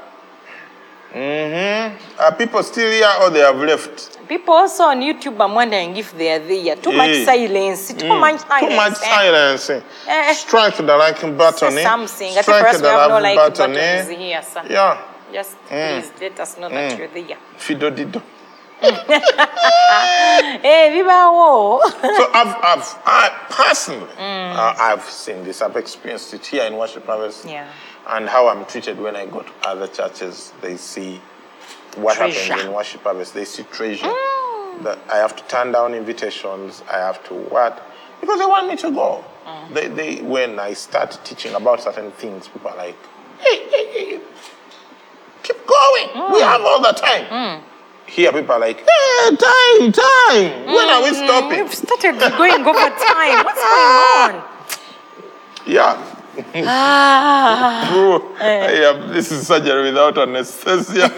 Mm-hmm. 1.13 2.19
Are 2.19 2.35
people 2.35 2.61
still 2.63 2.91
here 2.91 3.07
or 3.21 3.29
they 3.29 3.39
have 3.39 3.55
left? 3.57 4.19
People 4.27 4.53
also 4.53 4.83
on 4.83 4.99
YouTube, 4.99 5.39
I'm 5.41 5.53
wondering 5.53 5.95
if 5.95 6.11
they 6.17 6.31
are 6.33 6.39
there. 6.39 6.75
Too 6.75 6.91
much 6.91 7.09
Eh. 7.09 7.25
silence. 7.25 7.93
Too 7.93 8.07
much 8.19 8.41
silence. 8.41 8.69
Too 8.69 8.75
much 8.75 8.91
eh? 8.93 9.15
silence. 9.15 9.69
Eh. 10.07 10.33
Strike 10.33 10.75
the 10.77 10.83
like 10.97 11.21
button. 11.37 11.71
Say 11.71 11.81
eh? 11.81 11.83
something. 11.87 12.27
I 12.31 12.33
think 12.33 12.43
Strike 12.43 12.59
perhaps 12.61 12.77
we 12.77 12.81
the 12.83 12.89
have 12.91 13.09
no 13.11 13.19
like 13.19 13.35
button. 13.37 13.71
buttons 13.73 14.09
eh? 14.09 14.15
here, 14.15 14.41
sir. 14.43 14.63
Yeah. 14.69 15.01
Just 15.31 15.55
Mm. 15.69 16.01
please 16.01 16.11
let 16.21 16.39
us 16.39 16.57
know 16.57 16.69
that 16.69 16.97
you're 16.97 17.07
there. 17.07 17.37
Fido 17.57 17.89
dido. 17.89 18.21
Hey. 20.61 21.01
So 22.17 22.29
I've, 22.33 22.55
I've, 22.63 22.99
I 23.05 23.45
personally, 23.49 24.07
Mm. 24.17 24.55
uh, 24.55 24.75
I've 24.77 25.03
seen 25.03 25.43
this. 25.43 25.61
I've 25.61 25.75
experienced 25.75 26.33
it 26.33 26.45
here 26.45 26.63
in 26.65 26.75
worship 26.77 27.05
harvest. 27.05 27.45
Yeah. 27.45 27.67
And 28.07 28.27
how 28.29 28.47
I'm 28.47 28.65
treated 28.65 28.99
when 28.99 29.15
I 29.15 29.25
go 29.25 29.41
to 29.41 29.51
other 29.63 29.87
churches, 29.87 30.53
they 30.61 30.77
see 30.77 31.19
what 31.95 32.17
happens 32.17 32.65
in 32.65 32.71
worship 32.73 33.01
harvest. 33.03 33.33
They 33.33 33.45
see 33.45 33.63
treasure. 33.63 34.05
That 34.83 34.99
I 35.11 35.17
have 35.17 35.35
to 35.37 35.43
turn 35.45 35.71
down 35.71 35.93
invitations. 35.93 36.83
I 36.91 36.97
have 36.97 37.23
to 37.29 37.33
what? 37.33 37.81
Because 38.21 38.39
they 38.39 38.45
want 38.45 38.67
me 38.67 38.75
to 38.77 38.91
go. 38.91 39.23
They, 39.73 39.87
they, 39.87 40.21
when 40.21 40.59
I 40.59 40.73
start 40.73 41.17
teaching 41.23 41.53
about 41.55 41.81
certain 41.81 42.11
things, 42.11 42.47
people 42.47 42.69
are 42.71 42.77
like, 42.77 42.95
hey, 43.39 43.67
hey, 43.69 43.85
hey, 43.91 44.21
keep 45.43 45.57
going. 45.65 46.33
We 46.33 46.41
have 46.41 46.61
all 46.61 46.81
the 46.81 46.91
time. 46.91 47.63
Here, 48.07 48.31
people 48.31 48.51
are 48.51 48.59
like, 48.59 48.77
hey, 48.77 49.35
time, 49.35 49.91
time. 49.91 50.65
When 50.65 50.89
are 50.89 51.03
we 51.03 51.13
stopping? 51.13 51.63
We've 51.63 51.73
started 51.73 52.19
going 52.37 52.65
over 52.65 52.89
time. 52.89 53.43
What's 53.43 53.61
going 53.61 53.95
on? 54.21 54.43
Yeah. 55.65 56.11
Ah. 56.55 57.89
True. 57.91 58.35
I 58.39 58.43
have, 58.83 59.09
this 59.13 59.31
is 59.31 59.47
surgery 59.47 59.83
without 59.83 60.17
anesthesia. 60.17 61.09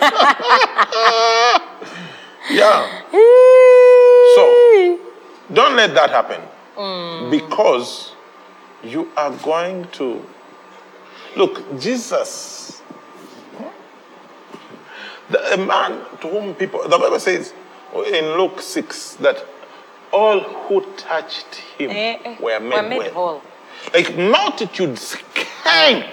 yeah. 2.51 3.03
So, 4.35 4.99
don't 5.53 5.75
let 5.75 5.93
that 5.93 6.09
happen. 6.09 6.41
Because 7.29 8.13
you 8.83 9.09
are 9.17 9.31
going 9.37 9.87
to. 9.93 10.23
Look, 11.35 11.79
Jesus. 11.79 12.56
The 15.29 15.53
a 15.53 15.57
man 15.57 15.99
to 16.21 16.27
whom 16.27 16.55
people. 16.55 16.83
The 16.87 16.97
Bible 16.97 17.19
says 17.19 17.53
in 17.93 18.37
Luke 18.37 18.61
6 18.61 19.15
that 19.15 19.43
all 20.11 20.39
who 20.39 20.81
touched 20.95 21.55
him 21.77 21.89
Eh, 21.91 22.17
eh, 22.23 22.37
were 22.39 22.59
made, 22.59 22.73
were 22.75 22.83
made 22.89 22.97
well. 22.99 23.11
whole. 23.13 23.41
Like 23.93 24.17
multitudes 24.17 25.17
came. 25.33 26.03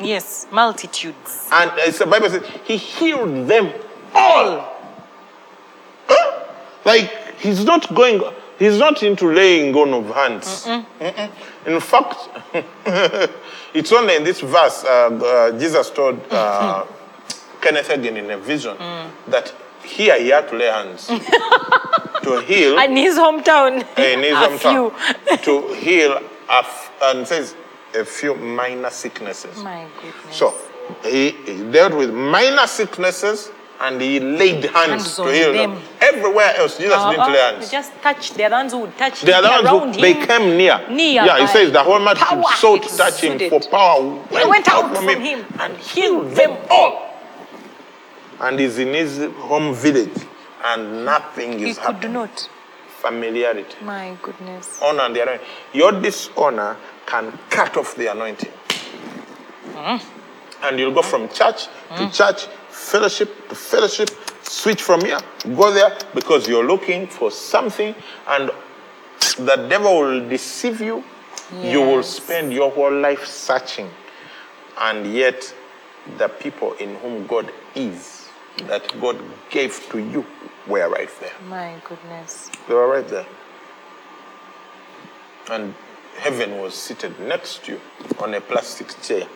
Yes, 0.00 0.46
multitudes. 0.50 1.48
And 1.52 1.70
as 1.80 1.98
the 1.98 2.06
Bible 2.06 2.28
says, 2.30 2.42
he 2.64 2.76
healed 2.76 3.46
them 3.46 3.72
all. 4.12 4.72
Huh? 6.08 6.44
Like 6.84 7.38
he's 7.38 7.64
not 7.64 7.94
going, 7.94 8.20
he's 8.58 8.78
not 8.78 9.02
into 9.04 9.30
laying 9.32 9.74
on 9.76 9.94
of 9.94 10.14
hands. 10.14 10.66
Mm-mm. 10.66 11.30
In 11.66 11.80
fact, 11.80 12.16
it's 13.74 13.92
only 13.92 14.16
in 14.16 14.24
this 14.24 14.40
verse 14.40 14.84
uh, 14.84 14.88
uh, 15.52 15.58
Jesus 15.58 15.90
told 15.90 16.20
uh, 16.30 16.84
Kenneth 17.64 17.88
Hagin 17.88 18.16
in 18.16 18.30
a 18.30 18.36
vision 18.36 18.76
that 19.28 19.54
here 19.82 20.18
he 20.20 20.28
had 20.28 20.48
to 20.50 20.56
lay 20.56 20.66
hands 20.66 21.06
to 22.22 22.42
heal 22.46 22.78
And 22.78 22.96
his 22.96 23.16
hometown. 23.16 23.78
in 23.98 24.20
his 24.22 24.32
a 24.32 24.48
hometown 24.48 24.92
few. 24.94 25.36
to 25.38 25.74
heal 25.74 26.12
a 26.12 26.58
f- 26.58 26.92
and 27.02 27.26
says 27.26 27.54
a 27.94 28.04
few 28.04 28.34
minor 28.34 28.90
sicknesses. 28.90 29.56
My 29.62 29.86
goodness. 30.02 30.36
So 30.36 30.54
he, 31.04 31.30
he 31.30 31.62
dealt 31.70 31.94
with 31.94 32.12
minor 32.12 32.66
sicknesses 32.66 33.50
and 33.80 34.00
he 34.00 34.20
laid 34.20 34.64
hands, 34.64 34.74
Hands 34.74 35.16
to 35.16 35.24
heal 35.32 35.52
them. 35.52 35.70
them. 35.74 35.82
Everywhere 36.00 36.54
else, 36.56 36.76
Jesus 36.78 36.94
uh-huh. 36.94 37.10
didn't 37.10 37.32
lay 37.32 37.38
hands. 37.40 37.70
Just 37.70 37.92
touch. 38.02 38.32
They're 38.34 38.48
the 38.48 38.56
ones 38.56 38.72
who 38.72 38.78
would 38.80 38.96
touch 38.98 39.22
the 39.22 39.36
him, 39.36 39.44
ones 39.44 39.64
around 39.64 39.94
who 39.94 40.00
they 40.00 40.14
came 40.26 40.56
near. 40.56 40.80
Near 40.90 41.24
yeah, 41.24 41.40
he 41.40 41.46
says 41.46 41.72
the 41.72 41.82
whole 41.82 41.98
multitude 41.98 42.44
sought 42.56 42.82
to 42.82 42.96
touch 42.96 43.20
him 43.22 43.38
for 43.50 43.60
power 43.68 44.22
They 44.30 44.44
went 44.46 44.68
out 44.68 44.96
from 44.96 45.08
him 45.20 45.44
and 45.58 45.76
healed 45.76 46.30
them 46.32 46.56
all. 46.70 47.03
And 48.40 48.58
he's 48.58 48.78
in 48.78 48.88
his 48.94 49.18
home 49.36 49.74
village 49.74 50.12
and 50.64 51.04
nothing 51.04 51.54
is 51.54 51.60
He 51.60 51.70
is 51.70 51.78
could 51.78 51.94
happening. 51.96 52.12
not. 52.12 52.48
Familiarity. 53.00 53.84
My 53.84 54.16
goodness. 54.22 54.80
honor 54.82 55.02
and 55.02 55.14
the 55.16 55.22
anointing. 55.22 55.46
Your 55.74 55.92
dishonor 55.92 56.76
can 57.06 57.38
cut 57.50 57.76
off 57.76 57.94
the 57.96 58.10
anointing. 58.10 58.50
Hmm? 59.74 59.98
And 60.64 60.78
you'll 60.78 60.94
go 60.94 61.02
from 61.02 61.28
church 61.28 61.66
to 61.96 62.06
hmm? 62.06 62.10
church, 62.10 62.46
fellowship 62.70 63.48
to 63.50 63.54
fellowship, 63.54 64.10
switch 64.42 64.82
from 64.82 65.02
here, 65.02 65.18
go 65.54 65.70
there 65.72 65.96
because 66.14 66.48
you're 66.48 66.64
looking 66.66 67.06
for 67.06 67.30
something 67.30 67.94
and 68.28 68.50
the 69.38 69.56
devil 69.68 70.00
will 70.00 70.28
deceive 70.28 70.80
you. 70.80 71.04
You 71.62 71.80
will 71.80 72.02
spend 72.02 72.52
your 72.52 72.70
whole 72.70 72.92
life 72.92 73.26
searching. 73.26 73.90
And 74.78 75.12
yet, 75.12 75.54
the 76.18 76.28
people 76.28 76.72
in 76.74 76.96
whom 76.96 77.26
God 77.26 77.52
is, 77.74 78.23
that 78.68 79.00
God 79.00 79.18
gave 79.50 79.88
to 79.90 79.98
you, 79.98 80.24
were 80.66 80.88
right 80.88 81.10
there. 81.20 81.32
My 81.48 81.76
goodness. 81.84 82.50
They 82.68 82.74
were 82.74 82.88
right 82.88 83.06
there. 83.06 83.26
And 85.50 85.74
heaven 86.16 86.58
was 86.58 86.74
seated 86.74 87.18
next 87.20 87.64
to 87.64 87.72
you 87.72 87.80
on 88.18 88.34
a 88.34 88.40
plastic 88.40 88.88
chair. 89.02 89.26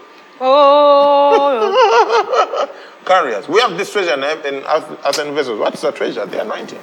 Oh, 0.41 1.69
Carriers. 3.05 3.49
We 3.49 3.61
have 3.61 3.77
this 3.77 3.93
treasure 3.93 4.15
in, 4.15 4.23
in 4.23 4.63
earthen 4.65 5.35
vessels. 5.35 5.59
What 5.59 5.75
is 5.75 5.81
the 5.81 5.91
treasure? 5.91 6.25
The 6.27 6.43
anointing. 6.43 6.79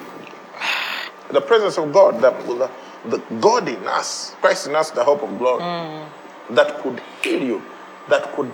The 1.31 1.41
presence 1.41 1.77
of 1.77 1.91
God, 1.93 2.21
the, 2.21 2.31
the, 2.53 2.69
the 3.09 3.23
God 3.39 3.67
in 3.67 3.87
us, 3.87 4.35
Christ 4.41 4.67
in 4.67 4.75
us, 4.75 4.91
the 4.91 5.03
hope 5.03 5.23
of 5.23 5.37
glory, 5.37 5.63
hmm. 5.63 6.53
that 6.55 6.79
could 6.81 7.01
heal 7.23 7.41
you, 7.41 7.63
that 8.09 8.31
could 8.35 8.51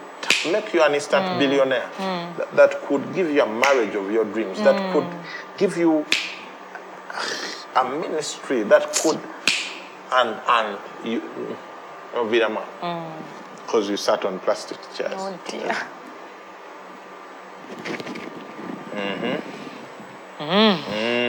make 0.51 0.73
you 0.73 0.83
an 0.83 0.93
instant 0.95 1.25
hmm. 1.25 1.39
billionaire, 1.39 1.87
hmm. 1.95 2.37
that, 2.37 2.55
that 2.55 2.81
could 2.83 3.13
give 3.13 3.29
you 3.29 3.41
a 3.41 3.45
marriage 3.45 3.95
of 3.95 4.11
your 4.11 4.25
dreams, 4.25 4.59
that 4.59 4.79
hmm. 4.79 4.93
could 4.93 5.07
give 5.57 5.77
you 5.77 6.05
a 7.75 7.83
ministry 7.89 8.63
that 8.63 8.93
could, 8.93 9.19
and 10.13 10.39
and 10.47 10.77
you, 11.03 11.21
oh, 12.13 12.25
Vidama, 12.25 12.63
because 13.65 13.89
you 13.89 13.97
sat 13.97 14.25
on 14.25 14.39
plastic 14.39 14.77
chairs. 14.95 15.13
oh 15.15 15.39
dear. 15.47 15.77
Mm-hmm. 18.91 20.43
Mm-hmm. 20.43 21.21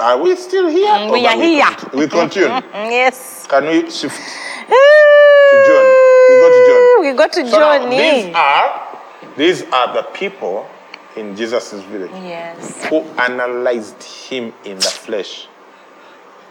Are 0.00 0.18
we 0.22 0.36
still 0.36 0.68
here? 0.68 0.86
Mm, 0.86 1.12
we 1.12 1.20
oh, 1.20 1.26
are 1.26 1.32
can 1.34 1.42
here. 1.42 2.00
We 2.00 2.08
continue. 2.08 2.48
Mm, 2.48 2.90
Yes. 2.90 3.46
Can 3.48 3.66
we 3.66 3.90
shift 3.90 4.20
to 4.68 5.56
John? 5.66 5.86
We 6.30 6.34
go 6.42 6.48
to 6.50 6.60
John. 6.66 7.00
We 7.00 7.12
got 7.16 7.32
to 7.32 7.48
So 7.50 7.58
now, 7.58 7.88
these 7.90 8.34
are 8.34 8.98
these 9.36 9.62
are 9.72 9.92
the 9.94 10.02
people 10.12 10.68
in 11.16 11.36
Jesus' 11.36 11.72
village 11.84 12.10
Yes. 12.12 12.84
who 12.86 13.00
analyzed 13.18 14.02
him 14.02 14.52
in 14.64 14.76
the 14.76 14.82
flesh. 15.04 15.48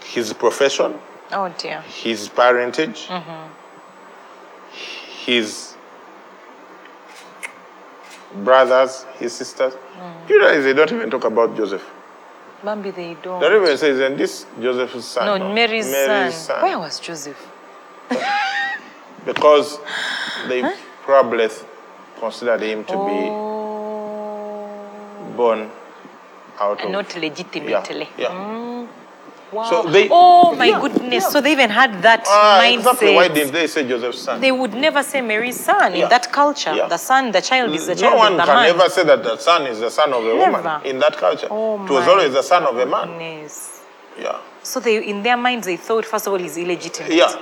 His 0.04 0.34
profession, 0.34 1.00
Oh 1.32 1.50
dear. 1.58 1.82
his 1.82 2.30
parentage, 2.30 3.08
Mm-hmm. 3.08 3.48
his 5.26 5.76
brothers, 8.44 9.06
his 9.20 9.34
sisters. 9.34 9.74
Mm. 9.74 10.30
You 10.30 10.40
realize 10.40 10.64
they 10.64 10.74
don't 10.74 10.92
even 10.92 11.10
talk 11.10 11.24
about 11.26 11.56
Joseph? 11.56 11.84
Bambi, 12.64 12.92
they 12.92 13.16
don't. 13.22 13.40
The 13.40 13.50
river 13.50 13.76
says, 13.78 14.00
and 14.00 14.18
this 14.18 14.46
Joseph's 14.62 15.06
son. 15.06 15.40
no, 15.40 15.54
Mary's, 15.54 15.88
son. 16.36 16.62
Where 16.64 16.80
was 16.80 17.00
Joseph? 17.00 17.38
Because 19.26 19.80
they 20.48 20.62
probably 21.04 21.50
considered 22.20 22.62
him 22.62 22.84
to 22.86 22.94
Oh. 22.96 23.06
be 25.30 25.36
born 25.36 25.70
out 26.60 26.82
of. 26.84 26.90
Not 26.92 27.16
legitimately. 27.16 28.08
Yeah, 28.18 28.30
yeah. 28.30 28.30
Mm, 28.30 28.88
wow. 29.52 29.70
So 29.70 29.84
they- 29.90 30.08
oh 30.12 30.54
my 30.56 30.66
yeah, 30.66 30.80
goodness. 30.80 31.24
yeah. 31.24 31.30
So 31.30 31.42
they 31.42 31.52
even 31.54 31.70
had 31.72 32.02
that 32.04 32.24
Ah, 32.30 32.60
mindset. 32.62 32.74
exactly. 32.78 33.16
Why 33.16 33.28
didn't 33.28 33.52
they 33.54 33.68
say 33.68 33.84
Joseph's 33.88 34.20
son? 34.22 34.40
They 34.42 34.52
would 34.52 34.74
never 34.76 35.02
say 35.04 35.22
Mary's 35.22 35.60
son 35.60 35.94
in 35.94 36.08
that 36.10 36.32
culture. 36.32 36.74
The 36.88 36.98
son, 36.98 37.32
the 37.32 37.42
child 37.42 37.74
is 37.74 37.88
the 37.88 37.96
no 37.96 38.02
child 38.02 38.18
one 38.18 38.32
of 38.34 38.38
the 38.38 38.46
can 38.46 38.56
man. 38.56 38.70
ever 38.80 38.90
say 38.90 39.04
that 39.06 39.24
the 39.24 39.38
son 39.38 39.66
is 39.68 39.80
the 39.80 39.90
son 39.90 40.14
of 40.14 40.24
a 40.24 40.34
Never. 40.36 40.52
woman 40.62 40.82
in 40.86 41.00
that 41.00 41.18
culture. 41.18 41.48
Oh 41.50 41.84
it 41.84 41.90
was 41.90 42.08
always 42.08 42.32
the 42.34 42.44
son 42.44 42.64
of 42.64 42.78
a 42.78 42.86
man. 42.86 43.08
Goodness. 43.08 43.82
Yeah. 44.22 44.38
So 44.64 44.80
they, 44.80 45.04
in 45.04 45.24
their 45.24 45.36
minds, 45.38 45.66
they 45.68 45.78
thought 45.78 46.06
first 46.06 46.28
of 46.28 46.34
all 46.34 46.40
he's 46.40 46.58
illegitimate. 46.58 47.12
Yeah. 47.12 47.34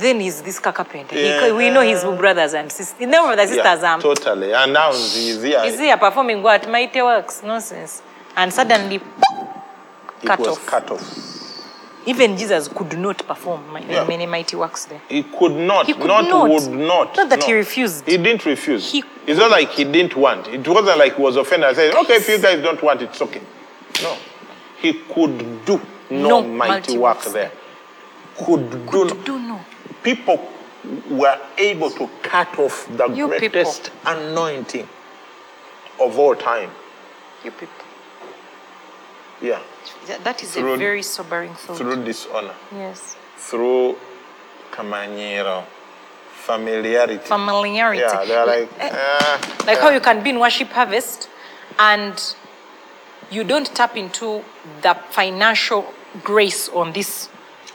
Then 0.00 0.20
he's 0.20 0.42
this. 0.42 0.58
He- 0.58 1.26
Yeah. 1.26 1.52
we 1.52 1.70
know 1.70 1.82
his 1.82 2.02
brothers 2.04 2.54
and 2.54 2.70
sisters. 2.72 2.98
His 2.98 3.08
brothers 3.08 3.50
yeah, 3.54 3.62
sisters 3.62 3.84
are. 3.84 4.00
Totally. 4.00 4.52
And 4.52 4.72
now 4.72 4.92
he's 4.92 5.42
here. 5.42 5.62
Is 5.64 5.78
he 5.78 5.94
performing 5.96 6.42
what? 6.42 6.68
Mighty 6.68 7.02
works. 7.02 7.42
Nonsense. 7.42 8.02
And 8.36 8.52
suddenly, 8.52 8.98
mm. 8.98 9.48
it 10.22 10.26
cut 10.26 10.38
was 10.38 10.48
off. 10.48 10.66
cut 10.66 10.90
off. 10.90 11.26
even 12.06 12.36
Jesus 12.36 12.68
could 12.68 12.98
not 12.98 13.18
perform 13.26 13.72
mi- 13.74 13.84
Yeah. 13.88 14.04
many 14.04 14.26
mighty 14.26 14.56
works 14.56 14.86
there. 14.86 15.00
He 15.08 15.22
could 15.22 15.52
not. 15.52 15.86
He 15.86 15.92
could 15.92 16.06
not, 16.06 16.24
not. 16.24 16.48
would 16.48 16.70
not. 16.70 17.16
Not 17.16 17.28
that 17.28 17.40
no. 17.40 17.46
he 17.46 17.52
refused. 17.52 18.06
He 18.06 18.16
didn't 18.16 18.46
refuse. 18.46 18.90
He- 18.90 19.04
it's 19.26 19.38
not 19.38 19.50
like 19.50 19.70
he 19.70 19.84
didn't 19.84 20.16
want. 20.16 20.48
It 20.48 20.66
wasn't 20.66 20.98
like 20.98 21.16
he 21.16 21.22
was 21.22 21.36
offended 21.36 21.68
and 21.68 21.76
said, 21.76 21.94
okay, 21.94 22.14
if 22.16 22.28
you 22.28 22.38
guys 22.38 22.62
don't 22.62 22.82
want 22.82 23.02
it, 23.02 23.10
it's 23.10 23.20
okay. 23.20 23.42
No. 24.02 24.16
He 24.80 24.94
could 24.94 25.64
do 25.66 25.80
no, 26.10 26.28
No 26.28 26.42
mighty 26.42 26.70
mighty 26.70 26.98
work 26.98 27.22
there. 27.24 27.52
Could 28.38 28.70
do 28.70 29.04
no. 29.04 29.14
Do 29.14 29.38
know. 29.38 29.60
People 30.02 30.48
were 31.10 31.38
able 31.58 31.90
to 31.90 32.08
cut 32.22 32.58
off 32.58 32.86
the 32.96 33.08
You 33.08 33.28
people. 33.28 33.38
greatest 33.38 33.90
anointing 34.06 34.88
of 36.00 36.18
all 36.18 36.34
time. 36.34 36.70
You 37.44 37.50
people. 37.50 37.84
Yeah. 39.42 39.58
That- 40.24 40.42
is 40.42 40.52
Through- 40.52 40.74
a 40.74 40.76
very 40.76 41.02
sobering 41.02 41.54
thought. 41.54 41.76
Through 41.78 42.04
dishonor, 42.04 42.54
yes. 42.72 43.16
through 43.36 43.96
familiarity. 46.32 47.18
Familiarity. 47.24 48.00
yeah, 48.00 48.24
they're 48.24 48.46
like, 48.46 48.68
ah, 48.80 49.38
like 49.66 49.78
how 49.78 49.90
you 49.90 50.00
can 50.00 50.22
be 50.22 50.30
in 50.30 50.38
worship 50.38 50.68
harvest 50.68 51.28
and 51.78 52.34
you 53.30 53.44
don't 53.44 53.66
tap 53.74 53.96
into 53.96 54.42
the 54.82 54.94
financial 55.10 55.92
grace 56.24 56.68
on 56.70 56.92
this 56.92 57.28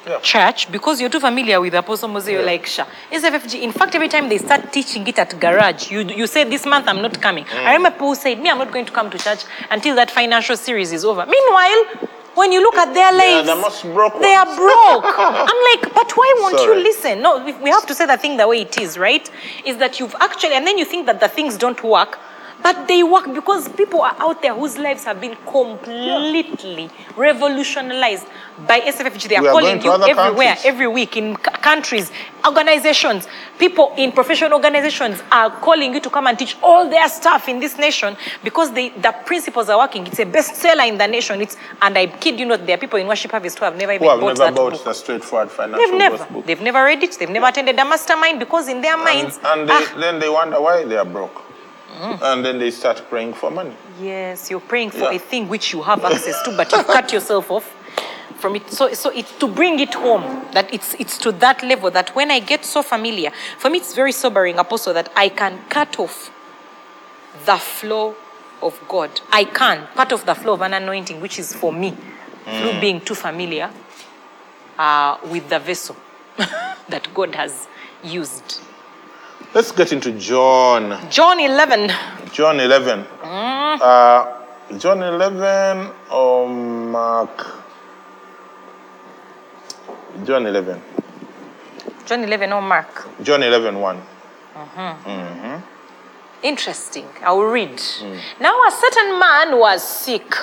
Yeah. 0.07 0.19
church 0.19 0.71
because 0.71 1.01
you're 1.01 1.09
too 1.09 1.19
familiar 1.19 1.59
with 1.59 1.73
Apostle 1.73 2.09
Moses. 2.09 2.29
You're 2.31 2.41
Yeah. 2.41 2.45
like, 2.53 2.65
sure. 2.67 2.85
SFFG, 3.11 3.61
in 3.63 3.71
fact, 3.71 3.95
every 3.95 4.07
time 4.07 4.29
they 4.29 4.37
start 4.37 4.71
teaching 4.71 5.07
it 5.07 5.17
at 5.17 5.39
garage, 5.39 5.89
you, 5.91 6.01
you 6.01 6.27
say, 6.27 6.43
this 6.43 6.65
month 6.65 6.87
I'm 6.87 7.01
not 7.01 7.19
coming. 7.21 7.45
Mm. 7.45 7.65
I 7.65 7.73
remember 7.73 7.97
Paul 7.97 8.15
said, 8.15 8.39
me, 8.39 8.49
I'm 8.49 8.59
not 8.59 8.71
going 8.71 8.85
to 8.85 8.91
come 8.91 9.09
to 9.09 9.17
church 9.17 9.43
until 9.71 9.95
that 9.95 10.11
financial 10.11 10.57
series 10.57 10.91
is 10.91 11.03
over. 11.05 11.25
Meanwhile, 11.25 12.09
when 12.35 12.51
you 12.51 12.61
look 12.61 12.75
at 12.75 12.93
their 12.93 13.11
lives, 13.13 13.47
the 13.47 13.55
most 13.55 13.81
broke 13.83 14.19
they 14.21 14.35
are 14.35 14.45
broke. 14.45 15.05
I'm 15.17 15.81
like, 15.81 15.93
but 15.93 16.11
why 16.15 16.35
won't 16.39 16.59
Sorry. 16.59 16.77
you 16.77 16.83
listen? 16.83 17.21
No, 17.21 17.43
we 17.63 17.69
have 17.69 17.85
to 17.87 17.95
say 17.95 18.05
the 18.05 18.17
thing 18.17 18.37
the 18.37 18.47
way 18.47 18.61
it 18.61 18.77
is, 18.77 18.97
right? 18.97 19.29
Is 19.65 19.77
that 19.77 19.99
you've 19.99 20.13
actually, 20.19 20.53
and 20.55 20.67
then 20.67 20.77
you 20.77 20.85
think 20.85 21.05
that 21.07 21.19
the 21.19 21.29
things 21.29 21.57
don't 21.57 21.81
work, 21.83 22.19
but 22.65 22.87
they 22.87 23.01
work 23.03 23.25
because 23.39 23.69
people 23.81 24.01
are 24.01 24.15
out 24.25 24.41
there 24.41 24.55
whose 24.55 24.75
lives 24.85 25.03
have 25.09 25.21
been 25.21 25.35
completely 25.45 26.89
revolutionized 27.15 28.25
by 28.67 28.79
SFFG. 28.81 29.27
They 29.29 29.35
are 29.35 29.45
are 29.47 29.51
calling 29.51 29.81
you 29.83 29.91
everywhere, 29.91 30.55
countries. 30.55 30.65
every 30.65 30.87
week 30.87 31.15
in 31.21 31.35
c- 31.35 31.41
countries, 31.69 32.11
organizations, 32.45 33.27
people 33.59 33.93
in 33.97 34.11
professional 34.11 34.53
organizations 34.53 35.21
are 35.31 35.51
calling 35.67 35.93
you 35.93 35.99
to 35.99 36.09
come 36.09 36.25
and 36.27 36.39
teach 36.39 36.57
all 36.63 36.89
their 36.89 37.07
stuff 37.09 37.47
in 37.49 37.59
this 37.59 37.77
nation 37.77 38.17
because 38.43 38.71
they, 38.73 38.89
the 38.89 39.13
principles 39.25 39.69
are 39.69 39.77
working. 39.77 40.07
It's 40.07 40.19
a 40.19 40.25
bestseller 40.25 40.87
in 40.87 40.97
the 40.97 41.07
nation. 41.07 41.41
It's, 41.41 41.57
and 41.81 41.95
I 41.97 42.07
kid 42.07 42.39
you 42.39 42.45
not, 42.47 42.65
there 42.65 42.75
are 42.77 42.79
people 42.79 42.97
in 42.99 43.07
Worship 43.07 43.29
Harvest 43.31 43.59
who 43.59 43.65
have 43.65 43.75
never 43.77 43.91
even 43.93 44.07
bought 44.07 44.19
never 44.21 44.33
that 44.39 44.55
bought 44.55 44.71
book. 44.73 44.83
the 44.85 44.93
straightforward 44.93 45.51
financial 45.51 45.85
They've 45.85 45.97
never. 45.99 46.17
gospel. 46.17 46.41
They've 46.41 46.61
never 46.61 46.83
read 46.83 47.03
it. 47.03 47.11
They've 47.19 47.29
never 47.29 47.47
attended 47.47 47.77
a 47.77 47.85
mastermind 47.85 48.39
because 48.39 48.67
in 48.67 48.81
their 48.81 48.95
And, 48.95 49.03
minds, 49.03 49.39
and 49.43 49.69
they, 49.69 49.73
ah, 49.73 49.95
then 49.99 50.19
they 50.19 50.29
wonder 50.29 50.59
why 50.61 50.83
they 50.85 50.97
are 50.97 51.05
broke. 51.05 51.44
And 51.99 52.43
then 52.45 52.59
they 52.59 52.71
start 52.71 53.03
praying 53.09 53.33
for 53.33 53.49
money. 53.51 53.75
yes, 54.01 54.49
you're 54.51 54.59
praying 54.59 54.91
for 54.91 55.11
Yeah. 55.11 55.17
a 55.17 55.19
thing 55.19 55.47
which 55.47 55.73
you 55.73 55.81
have 55.83 56.03
access 56.05 56.41
to, 56.43 56.51
but 56.55 56.71
you've 56.71 56.87
cut 56.87 57.11
yourself 57.13 57.49
off 57.51 57.65
from 58.39 58.55
it. 58.57 58.69
So, 58.69 58.93
so 58.93 59.09
it's 59.09 59.31
to 59.39 59.47
bring 59.47 59.79
it 59.79 59.93
home 59.93 60.45
that 60.53 60.73
it's 60.73 60.93
it's 60.99 61.17
to 61.19 61.31
that 61.33 61.63
level 61.63 61.89
that 61.91 62.13
when 62.15 62.29
I 62.31 62.39
get 62.39 62.65
so 62.65 62.81
familiar, 62.83 63.31
for 63.57 63.69
me 63.69 63.77
it's 63.79 63.93
very 63.95 64.11
sobering, 64.11 64.59
Apostle, 64.59 64.93
that 64.93 65.09
I 65.15 65.29
can 65.29 65.59
cut 65.69 65.97
off 65.99 66.29
the 67.45 67.57
flow 67.57 68.15
of 68.61 68.79
God. 68.87 69.21
I 69.31 69.45
can, 69.45 69.87
part 69.95 70.11
of 70.11 70.25
the 70.25 70.35
flow 70.35 70.53
of 70.53 70.61
an 70.61 70.73
anointing, 70.73 71.21
which 71.21 71.39
is 71.39 71.53
for 71.53 71.71
me, 71.71 71.95
through 72.45 72.79
being 72.79 72.99
too 73.01 73.15
familiar 73.15 73.69
uh, 74.77 75.17
with 75.31 75.47
the 75.49 75.59
vessel 75.59 75.95
that 76.89 77.07
God 77.13 77.35
has 77.35 77.67
used. 78.03 78.59
Let's 79.55 79.71
get 79.71 79.93
into 79.93 80.11
John. 80.11 80.99
John 81.09 81.39
11. 81.39 81.89
John 82.33 82.59
11. 82.59 83.05
Mm. 83.23 83.79
Uh, 83.79 84.77
John 84.77 85.01
11 85.01 85.91
or 86.11 86.49
Mark? 86.49 87.63
John 90.25 90.45
11. 90.45 90.81
John 92.05 92.23
11 92.25 92.51
or 92.51 92.61
Mark. 92.61 93.07
John 93.23 93.43
11 93.43 93.79
1. 93.79 93.95
Mm-hmm. 93.95 95.09
Mm-hmm. 95.09 95.61
Interesting. 96.43 97.07
I 97.23 97.31
will 97.31 97.45
read. 97.45 97.77
Mm. 97.77 98.19
Now 98.41 98.61
a 98.67 98.71
certain 98.71 99.17
man 99.17 99.57
was 99.57 99.81
sick. 99.87 100.35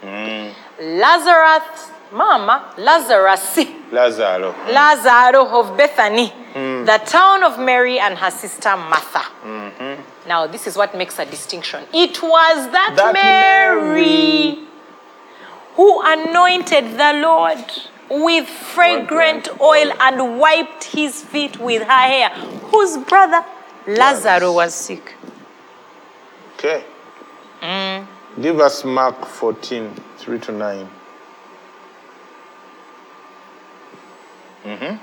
Mm. 0.00 0.54
Lazarus, 0.80 1.90
Mama, 2.12 2.72
Lazarus, 2.78 3.58
Lazaro. 3.92 4.54
Lazarus 4.70 5.48
of 5.50 5.76
Bethany, 5.76 6.28
hmm. 6.28 6.84
the 6.84 7.00
town 7.06 7.42
of 7.42 7.58
Mary 7.58 7.98
and 7.98 8.16
her 8.16 8.30
sister 8.30 8.76
Martha. 8.76 9.22
Mm-hmm. 9.44 10.28
Now, 10.28 10.46
this 10.46 10.66
is 10.66 10.76
what 10.76 10.96
makes 10.96 11.18
a 11.18 11.24
distinction. 11.24 11.84
It 11.92 12.22
was 12.22 12.70
that, 12.70 12.94
That 12.96 13.12
Mary, 13.14 14.52
Mary. 14.54 14.58
who 15.74 16.02
anointed 16.04 16.98
the 16.98 17.20
Lord 17.22 17.64
with 18.10 18.48
fragrant 18.48 19.48
oil 19.60 19.92
and 20.00 20.38
wiped 20.38 20.84
his 20.84 21.22
feet 21.22 21.58
with 21.58 21.82
her 21.82 21.88
hair, 21.88 22.28
whose 22.70 22.96
brother 22.98 23.44
Lazarus 23.86 24.50
was 24.54 24.74
sick. 24.74 25.14
Okay. 26.56 26.84
Mm. 27.62 28.06
Give 28.40 28.60
us 28.60 28.84
Mark 28.84 29.26
14, 29.26 29.94
3 30.18 30.38
to 30.40 30.52
9. 30.52 30.88
Mm-hmm. 34.64 34.96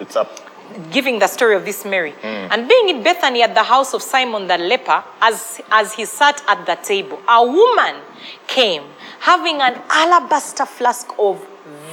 It's 0.00 0.16
up. 0.16 0.30
giving 0.92 1.18
the 1.18 1.26
story 1.26 1.54
of 1.56 1.64
this 1.64 1.84
Mary. 1.84 2.14
And 2.22 2.68
being 2.68 2.88
in 2.90 3.02
Bethany 3.02 3.42
at 3.42 3.54
the 3.54 3.62
house 3.62 3.94
of 3.94 4.02
Simon 4.02 4.46
the 4.46 4.58
leper, 4.58 5.02
as, 5.20 5.60
as 5.70 5.94
he 5.94 6.04
sat 6.04 6.42
at 6.46 6.66
the 6.66 6.76
table, 6.76 7.20
a 7.28 7.44
woman 7.44 7.96
came 8.46 8.82
having 9.20 9.60
an 9.60 9.80
alabaster 9.88 10.66
flask 10.66 11.08
of 11.18 11.44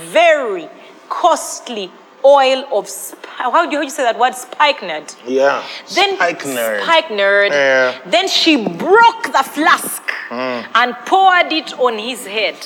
very 0.04 0.68
costly 1.10 1.92
oil 2.24 2.66
of, 2.74 2.90
how 3.38 3.66
do 3.66 3.72
you, 3.72 3.78
how 3.78 3.82
do 3.82 3.84
you 3.84 3.90
say 3.90 4.04
that 4.04 4.20
word? 4.20 4.34
Spikenard. 4.36 5.14
Yeah. 5.26 5.64
Then 5.94 6.16
Spikenard. 6.16 6.84
spikenard. 6.84 7.52
Yeah. 7.52 8.02
Then 8.08 8.28
she 8.28 8.58
broke 8.58 9.24
the 9.32 9.44
flask 9.44 10.02
and 10.32 10.96
poured 11.06 11.52
it 11.52 11.78
on 11.80 11.98
his 11.98 12.26
head. 12.26 12.58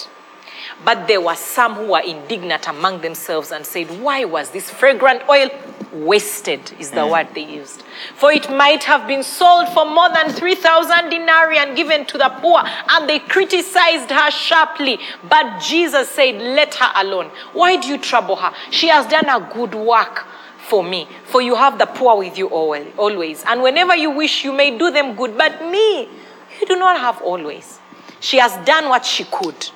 But 0.85 1.07
there 1.07 1.19
were 1.19 1.35
some 1.35 1.75
who 1.75 1.87
were 1.87 2.01
indignant 2.01 2.67
among 2.67 3.01
themselves 3.01 3.51
and 3.51 3.65
said, 3.65 3.87
Why 4.01 4.23
was 4.23 4.51
this 4.51 4.69
fragrant 4.69 5.27
oil 5.27 5.49
wasted? 5.91 6.71
Is 6.79 6.91
the 6.91 7.01
mm. 7.01 7.11
word 7.11 7.27
they 7.33 7.45
used. 7.45 7.83
For 8.15 8.31
it 8.31 8.49
might 8.49 8.83
have 8.85 9.05
been 9.05 9.23
sold 9.23 9.67
for 9.69 9.85
more 9.85 10.09
than 10.09 10.31
3,000 10.31 11.09
denarii 11.09 11.57
and 11.57 11.75
given 11.75 12.05
to 12.05 12.17
the 12.17 12.29
poor. 12.41 12.61
And 12.89 13.09
they 13.09 13.19
criticized 13.19 14.09
her 14.09 14.31
sharply. 14.31 14.99
But 15.27 15.59
Jesus 15.61 16.09
said, 16.09 16.35
Let 16.35 16.75
her 16.75 16.91
alone. 16.95 17.29
Why 17.53 17.75
do 17.75 17.87
you 17.87 17.97
trouble 17.97 18.37
her? 18.37 18.53
She 18.71 18.87
has 18.87 19.05
done 19.07 19.27
a 19.27 19.51
good 19.53 19.75
work 19.75 20.25
for 20.69 20.81
me. 20.81 21.09
For 21.25 21.41
you 21.41 21.55
have 21.55 21.77
the 21.77 21.87
poor 21.87 22.17
with 22.17 22.37
you 22.37 22.47
always. 22.47 23.43
And 23.43 23.61
whenever 23.61 23.95
you 23.97 24.11
wish, 24.11 24.45
you 24.45 24.53
may 24.53 24.77
do 24.77 24.91
them 24.91 25.15
good. 25.15 25.37
But 25.37 25.65
me, 25.65 26.03
you 26.03 26.67
do 26.67 26.77
not 26.77 26.99
have 26.99 27.21
always. 27.21 27.79
She 28.21 28.37
has 28.37 28.55
done 28.65 28.87
what 28.87 29.05
she 29.05 29.25
could. 29.25 29.69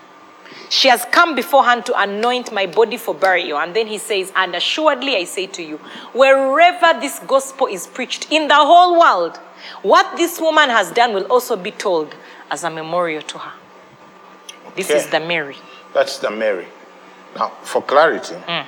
She 0.74 0.88
has 0.88 1.05
come 1.11 1.36
beforehand 1.36 1.86
to 1.86 2.01
anoint 2.01 2.51
my 2.51 2.65
body 2.65 2.97
for 2.97 3.13
burial. 3.13 3.59
And 3.59 3.76
then 3.76 3.86
he 3.86 3.99
says, 3.99 4.34
And 4.36 4.55
assuredly 4.55 5.15
I 5.15 5.24
say 5.26 5.45
to 5.45 5.61
you, 5.61 5.78
wherever 6.13 6.99
this 6.99 7.19
gospel 7.28 7.67
is 7.67 7.86
preached 7.86 8.32
in 8.32 8.47
the 8.47 8.55
whole 8.55 8.99
world, 8.99 9.38
what 9.84 10.17
this 10.17 10.39
woman 10.41 10.71
has 10.71 10.89
done 10.91 11.13
will 11.13 11.26
also 11.26 11.55
be 11.55 11.69
told 11.69 12.15
as 12.49 12.63
a 12.63 12.71
memorial 12.71 13.21
to 13.21 13.38
her. 13.38 13.51
This 14.76 14.89
Okay. 14.89 14.97
is 14.97 15.07
the 15.11 15.19
Mary. 15.19 15.57
That's 15.93 16.17
the 16.17 16.32
Mary. 16.32 16.65
Now, 17.36 17.49
for 17.61 17.84
clarity, 17.84 18.34
mm. 18.34 18.65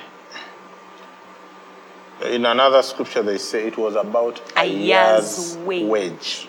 in 2.22 2.46
another 2.46 2.82
scripture 2.82 3.24
they 3.24 3.38
say 3.38 3.66
it 3.66 3.76
was 3.76 3.96
about 3.96 4.40
A 4.56 4.60
a 4.60 4.64
year's 4.64 5.56
year's 5.56 5.56
wage. 5.66 5.88
wage. 5.88 6.48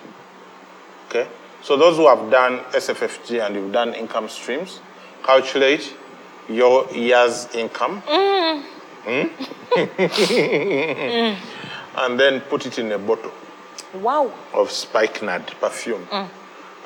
Okay? 1.08 1.26
So 1.62 1.76
those 1.76 1.96
who 1.96 2.06
have 2.06 2.30
done 2.30 2.60
SFFG 2.70 3.44
and 3.44 3.56
you've 3.56 3.72
done 3.72 3.92
income 3.94 4.28
streams, 4.28 4.78
calculate 5.28 5.94
your 6.48 6.88
year's 6.90 7.46
income. 7.54 8.00
Mm. 8.02 8.62
Hmm? 9.04 9.26
and 11.98 12.18
then 12.18 12.40
put 12.42 12.64
it 12.66 12.78
in 12.78 12.90
a 12.92 12.98
bottle 12.98 13.32
Wow. 13.94 14.32
of 14.54 14.70
spikenard 14.70 15.46
perfume. 15.60 16.06
Mm. 16.06 16.28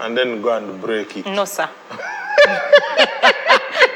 And 0.01 0.17
then 0.19 0.43
go 0.43 0.57
and 0.57 0.81
break 0.81 1.17
it. 1.17 1.27
No, 1.27 1.45
sir. 1.45 1.69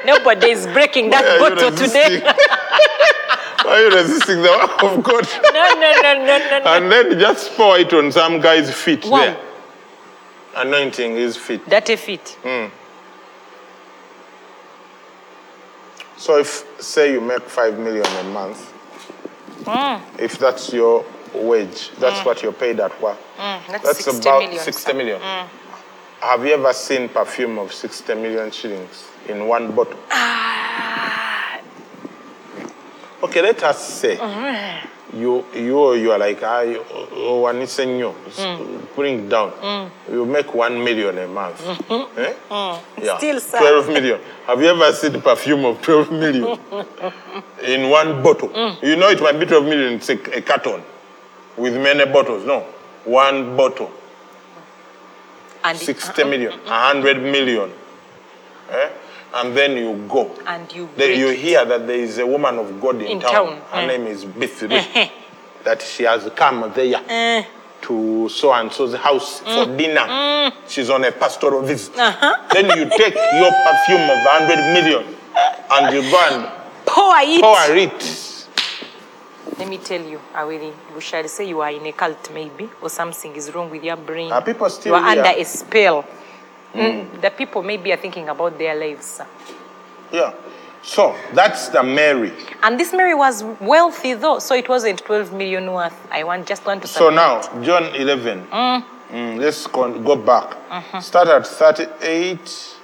Nobody 0.07 0.51
is 0.51 0.67
breaking 0.69 1.11
that 1.11 1.25
Why 1.25 1.31
are 1.31 1.39
you 1.51 1.57
bottle 1.57 1.73
today. 1.77 2.21
Why 3.65 3.73
are 3.73 3.81
you 3.81 3.91
resisting 3.97 4.43
the 4.43 4.49
work 4.49 4.83
of 4.85 5.03
God? 5.03 5.27
No, 5.53 5.75
no, 5.75 5.93
no, 6.03 6.15
no, 6.25 6.39
no, 6.39 6.59
no. 6.63 6.75
And 6.77 6.93
then 6.93 7.19
just 7.19 7.53
pour 7.57 7.77
it 7.79 7.93
on 7.93 8.13
some 8.13 8.41
guy's 8.41 8.71
feet 8.73 9.05
Wow. 9.07 9.19
there. 9.19 9.37
Anointing 10.55 11.17
his 11.17 11.37
feet. 11.37 11.69
Dirty 11.69 11.97
feet. 11.97 12.39
So 16.27 16.39
if 16.39 16.67
say 16.81 17.13
you 17.13 17.21
make 17.21 17.43
five 17.43 17.79
million 17.79 18.05
a 18.05 18.25
month, 18.25 18.59
hmm. 19.65 20.21
if 20.21 20.41
that's 20.41 20.73
your 20.73 21.05
wage, 21.33 21.93
that's 22.01 22.19
hmm. 22.19 22.27
what 22.27 22.43
you're 22.43 22.53
paid 22.53 22.81
at 22.81 23.01
work. 23.01 23.17
Hmm, 23.37 23.71
that's, 23.71 23.85
That's 23.85 24.05
60 24.05 24.29
about 24.29 24.41
million, 24.41 24.59
60 24.59 24.91
sir. 24.91 24.97
million. 24.97 25.21
Have 26.21 26.45
you 26.45 26.55
ever 26.55 26.73
seen 26.73 27.09
perfume 27.09 27.61
of 27.61 27.73
60 27.73 28.15
million 28.17 28.51
shillings 28.51 29.07
in 29.29 29.47
one 29.47 29.71
bottle? 29.73 30.01
Ah, 30.11 31.61
Okay, 33.23 33.41
let 33.41 33.63
us 33.63 33.89
say 33.89 34.17
you 35.15 35.45
you 35.55 35.95
you 35.95 36.13
are 36.13 36.19
like 36.19 36.43
ah, 36.43 36.59
I 36.59 36.77
oh, 36.77 37.09
oh, 37.13 37.41
one 37.41 37.57
is 37.63 37.71
senyo, 37.71 38.15
mm. 38.15 38.95
putting 38.95 39.21
it 39.21 39.29
down. 39.29 39.51
Mm. 39.53 39.91
You 40.11 40.27
make 40.27 40.53
one 40.55 40.83
million 40.83 41.19
a 41.19 41.29
month. 41.29 41.61
Mm-hmm. 41.63 42.19
Eh? 42.19 42.35
Mm. 42.51 42.81
Yeah. 43.03 43.19
Still, 43.19 43.41
sir. 43.41 43.59
12 43.59 43.89
million. 43.89 44.21
Have 44.47 44.61
you 44.61 44.69
ever 44.69 44.93
seen 44.93 45.13
the 45.13 45.21
perfume 45.21 45.65
of 45.65 45.81
12 45.83 46.11
million 46.11 46.45
in 47.63 47.91
one 47.91 48.23
bottle? 48.23 48.51
You 48.83 48.97
know 48.97 49.09
it 49.11 49.21
might 49.21 49.39
be 49.39 49.47
12 49.47 49.65
million, 49.65 49.95
it's 49.95 50.09
a, 50.09 50.37
a 50.37 50.43
carton 50.43 50.83
with 51.57 51.75
many 51.75 52.05
bottles. 52.11 52.45
No, 52.45 52.61
one 53.05 53.57
bottle. 53.57 53.91
and, 55.65 55.79
60 55.79 56.25
million, 56.25 56.53
100 56.53 57.23
million. 57.23 57.73
Eh? 58.71 58.89
And 59.37 59.57
then 59.57 59.77
you 59.77 60.07
go. 60.09 60.31
and 60.47 60.73
you 60.73 60.89
Then 60.97 61.19
you 61.19 61.29
hear 61.31 61.65
that 61.65 61.87
there 61.87 61.97
is 61.99 62.19
a 62.19 62.27
woman 62.27 62.59
of 62.59 62.81
God 62.81 62.97
in, 62.97 63.07
In 63.07 63.21
town. 63.21 63.33
town, 63.33 63.61
Her 63.71 63.81
eh. 63.81 63.87
name 63.87 64.07
is 64.07 64.25
Bithri. 64.25 65.11
that 65.65 65.83
she 65.83 66.05
has 66.05 66.31
come 66.35 66.73
there 66.75 67.01
Eh. 67.09 67.45
to 67.83 68.29
so 68.31 68.53
and 68.53 68.73
so's 68.73 68.95
house 68.95 69.43
Mm. 69.43 69.55
for 69.65 69.77
dinner. 69.77 70.53
She's 70.69 70.89
on 70.91 71.05
a 71.05 71.13
pastoral 71.13 71.63
visit. 71.63 71.95
Then 71.95 72.67
you 72.79 72.89
take 72.97 73.15
your 73.15 73.53
perfume 73.53 74.09
of 74.09 74.19
100 74.25 74.73
million 74.73 75.05
and 75.71 75.95
you 75.95 76.11
go 76.11 76.19
and 76.31 76.51
Pour 76.87 77.15
it. 77.21 77.43
pour 77.43 77.77
it. 77.77 78.23
Let 79.59 79.69
me 79.69 79.79
tell 79.79 80.01
you, 80.03 80.21
I 80.35 80.45
will, 80.45 80.73
we 80.95 81.01
shall 81.01 81.27
say 81.29 81.49
you 81.49 81.61
are 81.63 81.71
in 81.71 81.87
a 81.87 81.93
cult 81.93 82.31
maybe, 82.33 82.69
or 82.83 82.91
something 82.91 83.35
is 83.37 83.55
wrong 83.55 83.71
with 83.71 83.83
your 83.83 83.97
brain. 83.97 84.31
Are 84.31 84.43
people 84.43 84.69
still 84.69 84.97
you 84.99 85.03
are 85.03 85.13
here? 85.13 85.23
under 85.25 85.41
a 85.41 85.45
spell. 85.45 86.05
Mm, 86.77 87.21
The 87.21 87.31
people 87.31 87.63
maybe 87.63 87.93
are 87.93 87.97
thinking 87.97 88.29
about 88.29 88.59
their 88.59 88.75
lives. 88.75 89.21
Yeah. 90.13 90.33
So 90.83 91.17
that's 91.35 91.69
the 91.69 91.83
Mary. 91.83 92.33
And 92.63 92.79
this 92.79 92.93
Mary 92.93 93.15
was 93.15 93.43
wealthy 93.61 94.15
though, 94.15 94.39
so 94.39 94.55
it 94.55 94.69
wasn't 94.69 95.01
12 95.05 95.33
million 95.33 95.73
worth. 95.73 95.97
I 96.13 96.23
want 96.23 96.47
just 96.47 96.65
want 96.65 96.83
to 96.83 96.89
So 96.89 97.11
now, 97.11 97.41
John 97.63 97.93
11. 97.95 98.47
Mm, 98.47 99.39
let's 99.39 99.67
go, 99.67 99.91
go 100.01 100.17
back. 100.17 100.57
Uh-huh. 100.71 101.01
Start 101.01 101.29
at 101.29 101.47
38. 101.47 102.75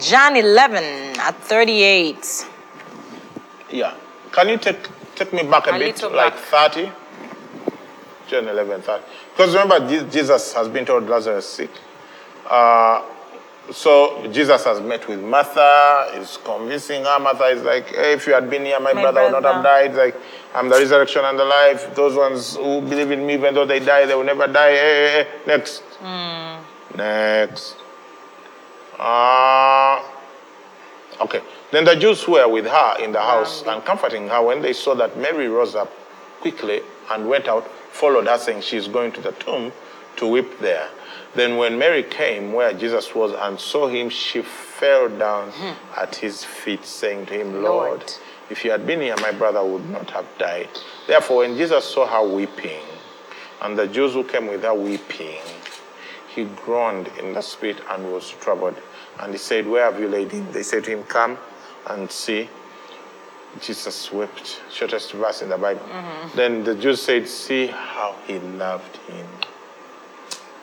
John 0.00 0.36
11 0.36 0.84
at 1.20 1.36
38. 1.42 2.46
Yeah. 3.70 3.94
Can 4.32 4.48
you 4.48 4.56
take 4.58 4.88
take 5.14 5.32
me 5.34 5.42
back 5.42 5.66
a, 5.66 5.70
A 5.74 5.78
bit, 5.78 6.02
like 6.02 6.34
back. 6.34 6.72
30? 6.72 6.90
John 8.28 8.48
11, 8.48 8.80
30. 8.82 9.04
Because 9.32 9.54
remember, 9.54 10.08
Jesus 10.10 10.52
has 10.54 10.68
been 10.68 10.84
told 10.84 11.08
Lazarus 11.08 11.44
is 11.44 11.50
sick. 11.50 11.70
Uh, 12.48 13.02
So 13.70 14.26
Jesus 14.32 14.64
has 14.64 14.80
met 14.80 15.06
with 15.08 15.22
Martha, 15.22 16.10
is 16.16 16.36
convincing 16.44 17.04
her. 17.04 17.18
Martha 17.20 17.44
is 17.44 17.62
like, 17.62 17.86
hey, 17.94 18.12
if 18.14 18.26
you 18.26 18.34
had 18.34 18.50
been 18.50 18.64
here, 18.64 18.80
my, 18.80 18.92
My 18.92 19.02
brother, 19.02 19.22
would 19.22 19.42
not 19.42 19.44
have 19.54 19.62
died. 19.64 19.94
Like, 19.94 20.16
I'm 20.52 20.68
the 20.68 20.76
resurrection 20.76 21.22
and 21.24 21.38
the 21.38 21.44
life. 21.44 21.94
Those 21.94 22.16
ones 22.16 22.56
who 22.56 22.80
believe 22.82 23.12
in 23.12 23.24
me, 23.24 23.34
even 23.34 23.54
though 23.54 23.64
they 23.64 23.78
die, 23.78 24.04
they 24.04 24.16
will 24.16 24.24
never 24.24 24.48
die. 24.48 24.72
Hey, 24.72 24.76
hey, 24.76 25.24
hey. 25.24 25.28
Next. 25.46 25.82
Next. 26.96 27.76
Ah. 28.98 30.04
okay. 31.20 31.40
Then 31.70 31.84
the 31.84 31.96
Jews 31.96 32.26
were 32.28 32.48
with 32.48 32.66
her 32.66 32.96
in 33.02 33.12
the 33.12 33.20
house 33.20 33.62
and 33.66 33.82
comforting 33.84 34.28
her, 34.28 34.42
when 34.42 34.60
they 34.60 34.72
saw 34.72 34.94
that 34.96 35.16
Mary 35.16 35.48
rose 35.48 35.74
up 35.74 35.90
quickly 36.40 36.82
and 37.10 37.28
went 37.28 37.46
out, 37.48 37.64
followed 37.92 38.26
her, 38.26 38.38
saying, 38.38 38.62
She 38.62 38.76
is 38.76 38.88
going 38.88 39.12
to 39.12 39.20
the 39.20 39.32
tomb 39.32 39.72
to 40.16 40.26
weep 40.26 40.58
there. 40.60 40.88
Then 41.34 41.56
when 41.56 41.78
Mary 41.78 42.02
came 42.02 42.52
where 42.52 42.72
Jesus 42.72 43.14
was 43.14 43.32
and 43.32 43.58
saw 43.58 43.86
him, 43.88 44.10
she 44.10 44.42
fell 44.42 45.08
down 45.08 45.50
hmm. 45.50 45.98
at 45.98 46.16
his 46.16 46.44
feet, 46.44 46.84
saying 46.84 47.26
to 47.26 47.34
him, 47.34 47.62
Lord, 47.62 48.00
Lord. 48.00 48.14
if 48.50 48.64
you 48.64 48.70
had 48.70 48.86
been 48.86 49.00
here, 49.00 49.16
my 49.20 49.32
brother 49.32 49.64
would 49.64 49.88
not 49.88 50.10
have 50.10 50.26
died. 50.38 50.68
Therefore, 51.06 51.38
when 51.38 51.56
Jesus 51.56 51.84
saw 51.84 52.06
her 52.06 52.34
weeping, 52.34 52.82
and 53.62 53.78
the 53.78 53.86
Jews 53.86 54.12
who 54.12 54.24
came 54.24 54.48
with 54.48 54.62
her 54.62 54.74
weeping, 54.74 55.40
he 56.34 56.44
groaned 56.44 57.08
in 57.18 57.32
the 57.32 57.40
spirit 57.40 57.78
and 57.90 58.12
was 58.12 58.30
troubled. 58.30 58.76
And 59.20 59.32
he 59.32 59.38
said, 59.38 59.66
Where 59.66 59.90
have 59.90 60.00
you 60.00 60.08
laid 60.08 60.32
him? 60.32 60.50
They 60.52 60.62
said 60.62 60.84
to 60.84 60.90
him, 60.90 61.04
Come 61.04 61.38
and 61.88 62.10
see. 62.10 62.48
Jesus 63.60 64.10
wept. 64.12 64.62
Shortest 64.70 65.12
verse 65.12 65.42
in 65.42 65.48
the 65.48 65.58
Bible. 65.58 65.82
Mm-hmm. 65.82 66.36
Then 66.36 66.64
the 66.64 66.74
Jews 66.74 67.02
said, 67.02 67.28
See 67.28 67.66
how 67.66 68.16
he 68.26 68.38
loved 68.38 68.96
him. 69.08 69.26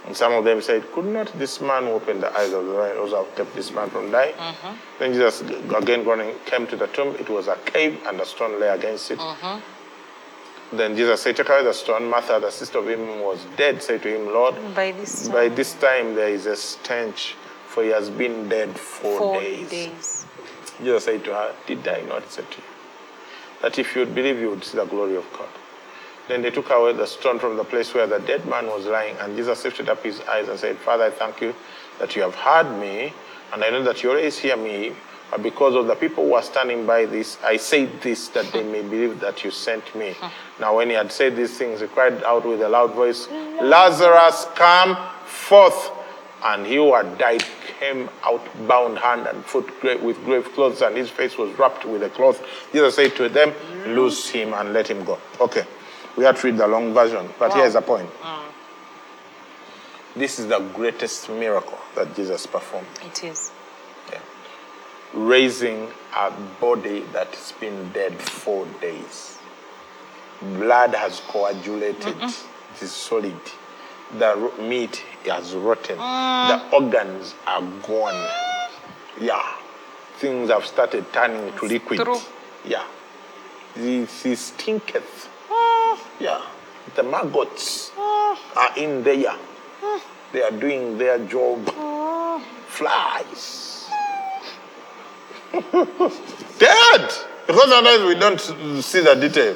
And 0.06 0.18
some 0.18 0.34
of 0.34 0.44
them 0.44 0.62
said, 0.62 0.92
Could 0.92 1.06
not 1.06 1.32
this 1.38 1.62
man 1.62 1.86
open 1.86 2.20
the 2.20 2.36
eyes 2.36 2.52
of 2.52 2.66
the 2.66 2.72
blind 2.72 2.98
also 2.98 3.24
have 3.24 3.36
kept 3.36 3.54
this 3.54 3.72
man 3.72 3.90
from 3.90 4.12
dying? 4.12 4.34
Mm-hmm. 4.34 4.76
Then 4.98 5.14
Jesus, 5.14 5.42
again 5.42 6.04
groaning, 6.04 6.36
came 6.46 6.66
to 6.68 6.76
the 6.76 6.88
tomb. 6.88 7.16
It 7.20 7.30
was 7.30 7.48
a 7.48 7.56
cave, 7.66 8.02
and 8.08 8.20
a 8.20 8.26
stone 8.26 8.60
lay 8.60 8.70
against 8.70 9.12
it. 9.12 9.20
Mm-hmm. 9.20 10.78
Then 10.78 10.96
Jesus 10.96 11.22
said, 11.22 11.36
Take 11.36 11.50
away 11.50 11.64
the 11.64 11.74
stone. 11.74 12.10
Martha, 12.10 12.40
the 12.42 12.52
sister 12.52 12.80
of 12.80 12.90
him 12.90 13.22
was 13.22 13.46
dead, 13.56 13.84
said 13.84 14.02
to 14.04 14.16
him, 14.16 14.34
Lord, 14.34 14.56
By 14.74 14.92
this 14.94 15.28
time, 15.28 15.34
by 15.34 15.50
this 15.50 15.74
time 15.76 16.16
there 16.16 16.30
is 16.30 16.48
a 16.48 16.56
stench, 16.56 17.36
for 17.68 17.84
he 17.84 17.90
has 17.90 18.10
been 18.10 18.50
dead 18.50 18.76
four, 18.78 19.18
four 19.18 19.40
days. 19.42 19.70
days. 19.70 20.26
Jesus 20.80 21.06
said 21.06 21.24
to 21.26 21.34
her, 21.34 21.56
Did 21.68 21.88
I 21.88 22.02
not 22.02 22.32
say 22.32 22.44
to 22.44 22.58
you 22.58 22.64
that 23.62 23.78
if 23.78 23.95
you 23.95 24.01
would 24.01 24.16
believe, 24.16 24.39
you 24.39 24.49
would 24.49 24.64
see 24.64 24.78
the 24.78 24.86
glory 24.86 25.16
of 25.16 25.26
God? 25.34 25.49
Then 26.28 26.41
they 26.43 26.51
took 26.51 26.70
away 26.70 26.93
the 26.93 27.07
stone 27.07 27.39
from 27.39 27.57
the 27.57 27.64
place 27.64 27.93
where 27.93 28.05
the 28.05 28.20
dead 28.20 28.45
man 28.45 28.68
was 28.68 28.86
lying, 28.86 29.16
and 29.18 29.36
Jesus 29.36 29.64
lifted 29.64 29.89
up 29.89 30.03
his 30.03 30.22
eyes 30.22 30.47
and 30.47 30.60
said, 30.60 30.78
Father, 30.78 31.05
I 31.05 31.10
thank 31.10 31.41
you 31.41 31.55
that 31.99 32.16
you 32.16 32.22
have 32.22 32.36
heard 32.36 32.80
me, 32.80 33.14
and 33.51 33.64
I 33.64 33.70
know 33.72 33.84
that 33.84 34.03
you 34.03 34.12
always 34.12 34.38
hear 34.38 34.55
me. 34.55 34.93
But 35.32 35.43
because 35.43 35.76
of 35.76 35.86
the 35.88 35.95
people 35.95 36.26
who 36.26 36.34
are 36.34 36.41
standing 36.41 36.88
by 36.88 37.05
this, 37.05 37.38
I 37.43 37.57
say 37.57 37.86
this 37.86 38.30
that 38.30 38.51
they 38.51 38.64
may 38.64 38.82
believe 38.82 39.20
that 39.20 39.43
you 39.43 39.51
sent 39.51 39.95
me. 39.95 40.16
Now, 40.60 40.78
when 40.78 40.89
he 40.89 40.95
had 40.95 41.12
said 41.12 41.36
these 41.36 41.55
things, 41.57 41.82
he 41.82 41.88
cried 41.88 42.24
out 42.24 42.45
with 42.45 42.62
a 42.62 42.70
loud 42.70 42.93
voice, 42.93 43.28
Lazarus, 43.62 44.47
come 44.55 44.97
forth. 45.26 45.91
And 46.44 46.66
he 46.66 46.76
who 46.76 46.94
had 46.96 47.18
died 47.18 47.44
came 47.80 48.10
out 48.24 48.42
bound 48.68 48.98
hand 48.98 49.28
and 49.28 49.44
foot 49.44 49.70
with 50.02 50.24
grave 50.24 50.46
clothes, 50.54 50.82
and 50.82 50.96
his 50.96 51.10
face 51.10 51.38
was 51.38 51.52
wrapped 51.60 51.84
with 51.86 52.02
a 52.04 52.10
cloth. 52.10 52.42
Jesus 52.72 52.96
said 52.96 53.16
to 53.18 53.28
them, 53.30 53.54
Loose 53.88 54.30
him 54.30 54.54
and 54.54 54.72
let 54.74 54.88
him 54.90 55.04
go. 55.04 55.18
Okay, 55.42 55.66
we 56.16 56.24
had 56.24 56.38
to 56.38 56.48
read 56.48 56.58
the 56.58 56.68
long 56.68 56.94
version, 56.94 57.28
but 57.38 57.54
here's 57.54 57.74
the 57.74 57.82
point. 57.82 58.10
This 60.16 60.40
is 60.40 60.48
the 60.48 60.60
greatest 60.60 61.30
miracle 61.30 61.78
that 61.96 62.16
Jesus 62.16 62.46
performed. 62.48 62.88
It 63.06 63.24
is. 63.24 63.52
Yeah. 64.12 64.20
Raising 65.14 65.88
a 66.16 66.32
body 66.60 67.02
that's 67.14 67.52
been 67.54 67.92
dead 67.92 68.14
four 68.20 68.66
days. 68.82 69.38
Blood 70.42 70.96
has 70.96 71.20
coagulated, 71.28 72.16
it 72.22 72.82
is 72.82 72.92
solid. 72.92 73.36
The 74.18 74.36
ro- 74.38 74.54
meat 75.24 75.32
has 75.32 75.53
rotten, 75.53 75.97
mm. 75.97 76.47
the 76.47 76.76
organs 76.76 77.36
are 77.47 77.61
gone. 77.61 78.30
Yeah. 79.20 79.55
Things 80.17 80.49
have 80.49 80.65
started 80.65 81.11
turning 81.13 81.53
to 81.57 81.65
liquid. 81.65 82.01
true. 82.01 82.17
Yeah. 82.65 82.86
This 83.76 84.26
is 84.26 84.39
stinketh. 84.39 85.30
Mm. 85.49 85.99
Yeah. 86.20 86.41
The 86.95 87.03
maggots 87.03 87.91
mm. 87.91 88.38
are 88.55 88.78
in 88.78 89.03
there. 89.03 89.36
They 90.32 90.43
are 90.43 90.51
doing 90.51 90.97
their 90.97 91.20
job. 91.26 91.65
Flies. 92.67 93.89
Dead. 96.59 97.11
Because 97.47 97.70
sometimes 97.70 98.03
we 98.03 98.15
don't 98.15 98.39
see 98.84 99.01
the 99.01 99.15
detail. 99.15 99.55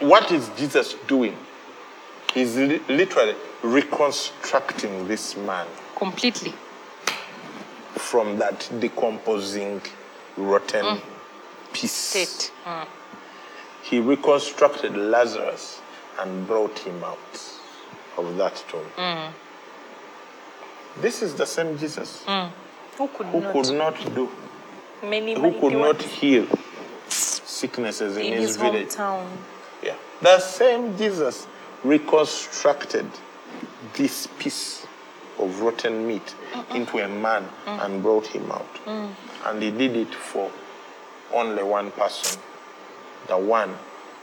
What 0.00 0.32
is 0.32 0.50
Jesus 0.56 0.94
doing? 1.06 1.36
He's 2.34 2.56
li- 2.56 2.80
literally 2.88 3.36
reconstructing 3.62 5.06
this 5.08 5.36
man 5.36 5.66
Completely. 5.96 6.52
from 7.94 8.38
that 8.38 8.70
decomposing, 8.80 9.80
rotten 10.36 10.84
mm. 10.84 11.00
piece. 11.72 11.92
State. 11.92 12.52
Mm. 12.64 12.86
He 13.82 14.00
reconstructed 14.00 14.96
Lazarus 14.96 15.80
and 16.20 16.46
brought 16.46 16.78
him 16.80 17.02
out 17.04 17.18
of 18.18 18.36
that 18.36 18.62
tomb. 18.68 18.84
Mm. 18.96 19.32
This 21.00 21.22
is 21.22 21.34
the 21.34 21.46
same 21.46 21.78
Jesus 21.78 22.24
mm. 22.26 22.50
Who 22.98 23.08
could 23.08 23.26
who 23.26 23.40
not? 23.40 23.52
could 23.52 23.74
not 23.74 24.14
do, 24.14 24.28
many, 25.02 25.34
who 25.34 25.42
many 25.42 25.60
could 25.60 25.72
not 25.72 25.98
demons 25.98 26.14
heal 26.14 26.46
sicknesses 27.08 28.16
in, 28.16 28.24
in 28.24 28.32
his, 28.34 28.48
his 28.48 28.56
village. 28.58 28.88
hometown. 28.88 29.26
Yeah. 29.82 29.96
The 30.20 30.38
same 30.40 30.96
Jesus 30.98 31.46
reconstructed 31.82 33.06
this 33.94 34.26
piece 34.38 34.86
of 35.38 35.60
rotten 35.60 36.06
meat 36.06 36.34
into 36.74 36.98
a 36.98 37.08
man 37.08 37.48
mm. 37.66 37.84
and 37.84 38.02
brought 38.02 38.26
him 38.26 38.50
out. 38.50 38.74
Mm. 38.84 39.10
And 39.46 39.62
he 39.62 39.70
did 39.70 39.96
it 39.96 40.14
for 40.14 40.50
only 41.32 41.62
one 41.62 41.90
person. 41.92 42.40
The 43.28 43.38
one 43.38 43.74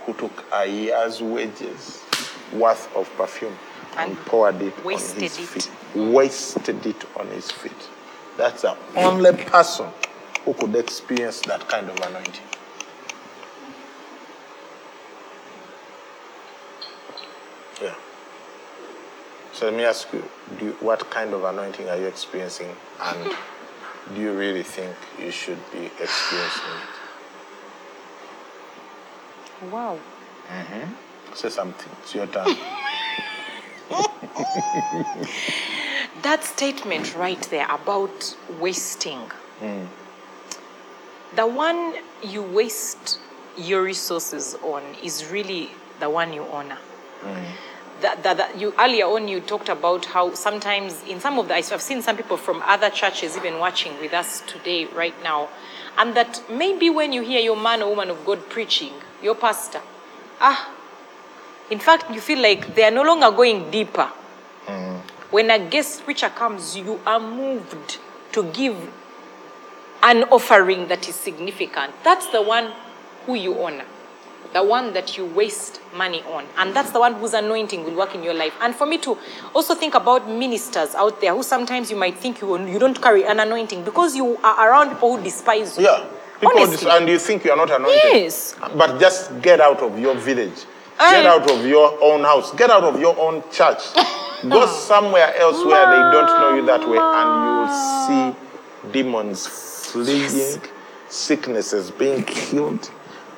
who 0.06 0.14
took 0.14 0.46
a 0.54 0.66
year's 0.66 1.22
wages 1.22 2.04
worth 2.54 2.94
of 2.96 3.10
perfume 3.16 3.56
and, 3.98 4.12
And 4.12 4.26
poured 4.26 4.62
it 4.62 4.78
on 4.78 4.84
wasted 4.84 5.24
his 5.24 5.38
it. 5.40 5.42
feet. 5.48 5.72
Mm. 5.94 6.14
Wasted 6.14 6.86
it 6.86 7.06
on 7.18 7.28
his 7.28 7.52
feet. 7.52 7.90
That's 8.38 8.62
the 8.62 8.78
only 8.96 9.34
person 9.34 9.88
who 10.46 10.54
could 10.54 10.76
experience 10.76 11.42
that 11.42 11.68
kind 11.68 11.90
of 11.90 11.98
anointing. 12.00 12.44
Yeah. 17.82 17.96
So 19.60 19.66
let 19.66 19.76
me 19.76 19.84
ask 19.84 20.08
you, 20.14 20.24
do 20.58 20.68
you, 20.68 20.72
what 20.80 21.10
kind 21.10 21.34
of 21.34 21.44
anointing 21.44 21.90
are 21.90 21.98
you 21.98 22.06
experiencing 22.06 22.74
and 23.02 23.36
do 24.16 24.22
you 24.22 24.32
really 24.32 24.64
think 24.64 24.96
you 25.22 25.32
should 25.32 25.60
be 25.74 25.88
experiencing 26.00 26.64
it? 29.62 29.70
Wow. 29.70 30.00
it? 30.50 30.88
Say 31.36 31.50
something. 31.50 31.92
It's 32.04 32.16
your 32.16 32.28
turn. 32.28 32.56
That 36.22 36.46
statement 36.46 37.16
right 37.18 37.42
there 37.50 37.68
about 37.70 38.34
wasting. 38.62 39.30
Mm. 39.62 39.88
The 41.36 41.46
one 41.46 41.96
you 42.24 42.44
waste 42.44 43.20
your 43.58 43.84
resources 43.84 44.56
on 44.64 44.84
is 45.04 45.30
really 45.30 45.72
the 46.00 46.10
one 46.10 46.32
you 46.32 46.44
honor. 46.44 46.78
Mm. 47.24 47.46
That, 48.02 48.24
that, 48.24 48.38
that 48.38 48.60
you 48.60 48.74
earlier 48.80 49.06
on 49.06 49.28
you 49.28 49.42
talked 49.42 49.68
about 49.68 50.06
how 50.06 50.34
sometimes 50.34 51.04
in 51.04 51.20
some 51.20 51.38
of 51.38 51.48
the 51.48 51.56
I've 51.56 51.82
seen 51.82 52.02
some 52.02 52.16
people 52.16 52.38
from 52.38 52.62
other 52.66 52.90
churches 52.90 53.36
even 53.36 53.60
watching 53.60 54.00
with 54.00 54.14
us 54.14 54.42
today 54.48 54.86
right 54.86 55.16
now, 55.24 55.50
and 55.98 56.16
that 56.16 56.42
maybe 56.50 56.90
when 56.90 57.12
you 57.12 57.22
hear 57.24 57.42
your 57.42 57.58
man 57.58 57.82
or 57.82 57.90
woman 57.90 58.10
of 58.10 58.26
God 58.26 58.48
preaching, 58.50 58.94
your 59.22 59.36
pastor, 59.36 59.82
ah, 60.40 60.74
in 61.70 61.80
fact 61.80 62.10
you 62.10 62.22
feel 62.22 62.40
like 62.40 62.74
they 62.76 62.84
are 62.84 62.92
no 62.92 63.04
longer 63.04 63.36
going 63.36 63.70
deeper. 63.70 64.10
When 65.32 65.52
a 65.52 65.60
guest 65.60 66.04
preacher 66.06 66.30
comes, 66.30 66.76
you 66.76 67.00
are 67.06 67.20
moved 67.20 68.00
to 68.32 68.44
give 68.52 68.76
an 70.02 70.24
offering 70.24 70.88
that 70.88 71.08
is 71.08 71.16
significant. 71.16 71.94
That's 72.04 72.28
the 72.28 72.42
one 72.42 72.72
who 73.26 73.36
you 73.36 73.62
honor, 73.62 73.86
the 74.54 74.64
one 74.64 74.94
that 74.94 75.18
you 75.18 75.26
waste 75.26 75.80
money 75.96 76.22
on. 76.24 76.46
And 76.58 76.76
that's 76.76 76.92
the 76.92 77.00
one 77.00 77.14
whose 77.16 77.34
anointing 77.34 77.84
will 77.84 77.96
work 77.96 78.16
in 78.16 78.24
your 78.24 78.34
life. 78.34 78.54
And 78.62 78.76
for 78.76 78.86
me 78.86 78.98
to 79.00 79.18
also 79.54 79.76
think 79.76 79.94
about 79.96 80.28
ministers 80.30 80.96
out 80.96 81.22
there 81.22 81.36
who 81.36 81.44
sometimes 81.44 81.92
you 81.92 81.98
might 81.98 82.18
think 82.18 82.42
you, 82.42 82.58
you 82.68 82.80
don't 82.80 83.00
carry 83.02 83.26
an 83.26 83.40
anointing 83.40 83.84
because 83.84 84.16
you 84.16 84.38
are 84.44 84.70
around 84.70 84.90
people 84.90 85.18
who 85.18 85.24
despise 85.24 85.78
you. 85.78 85.86
Yeah. 85.86 86.06
People 86.40 86.58
Honestly. 86.60 86.78
dis- 86.78 86.86
and 86.86 87.10
you 87.10 87.20
think 87.20 87.44
you 87.44 87.52
are 87.52 87.58
not 87.58 87.70
anointed. 87.70 88.00
Yes. 88.04 88.56
But 88.76 89.00
just 89.00 89.42
get 89.42 89.60
out 89.60 89.82
of 89.82 90.00
your 90.00 90.16
village. 90.16 90.66
Get 90.98 91.26
out 91.26 91.50
of 91.50 91.66
your 91.66 91.98
own 92.02 92.22
house. 92.24 92.54
Get 92.56 92.70
out 92.70 92.84
of 92.84 93.00
your 93.00 93.18
own 93.20 93.42
church. 93.52 93.80
Go 94.50 94.66
somewhere 94.68 95.34
else 95.36 95.64
where 95.66 95.86
they 95.86 96.12
don't 96.16 96.28
know 96.40 96.56
you 96.56 96.66
that 96.66 96.88
way, 96.88 96.98
and 96.98 98.32
you'll 98.32 98.34
see 98.34 98.92
demons 98.94 99.48
fleeing, 99.48 100.62
sicknesses 101.10 101.92
being 101.92 102.24
killed, 102.24 102.90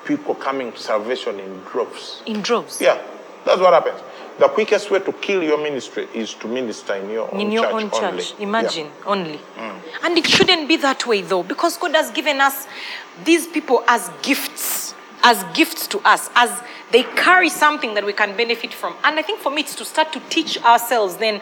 people 0.05 0.35
coming 0.35 0.71
to 0.71 0.77
salvation 0.79 1.39
in 1.39 1.59
droves. 1.71 2.21
In 2.25 2.41
droves. 2.41 2.81
Yeah, 2.81 3.01
that's 3.45 3.59
what 3.59 3.73
happens. 3.73 4.01
The 4.39 4.47
quickest 4.47 4.89
way 4.89 4.99
to 4.99 5.11
kill 5.13 5.43
your 5.43 5.61
ministry 5.61 6.07
is 6.13 6.33
to 6.35 6.47
minister 6.47 6.95
in 6.95 7.09
your 7.09 7.31
own 7.31 7.39
in 7.41 7.51
your 7.51 7.65
church 7.65 7.73
own 7.73 7.89
only. 7.93 8.23
church. 8.23 8.33
Yeah. 8.37 8.43
Imagine 8.47 8.91
only. 9.05 9.39
Mm. 9.57 9.81
And 10.03 10.17
it 10.17 10.27
shouldn't 10.27 10.67
be 10.67 10.77
that 10.77 11.05
way 11.05 11.21
though, 11.21 11.43
because 11.43 11.77
God 11.77 11.93
has 11.95 12.09
given 12.11 12.41
us 12.41 12.65
these 13.23 13.45
people 13.45 13.83
as 13.87 14.09
gifts, 14.23 14.95
as 15.23 15.43
gifts 15.53 15.85
to 15.87 15.99
us, 15.99 16.29
as 16.35 16.49
they 16.91 17.03
carry 17.03 17.49
something 17.49 17.93
that 17.93 18.05
we 18.05 18.13
can 18.13 18.35
benefit 18.35 18.73
from. 18.73 18.95
And 19.03 19.19
I 19.19 19.21
think 19.21 19.39
for 19.39 19.51
me, 19.51 19.61
it's 19.61 19.75
to 19.75 19.85
start 19.85 20.11
to 20.13 20.19
teach 20.29 20.61
ourselves 20.63 21.17
then 21.17 21.41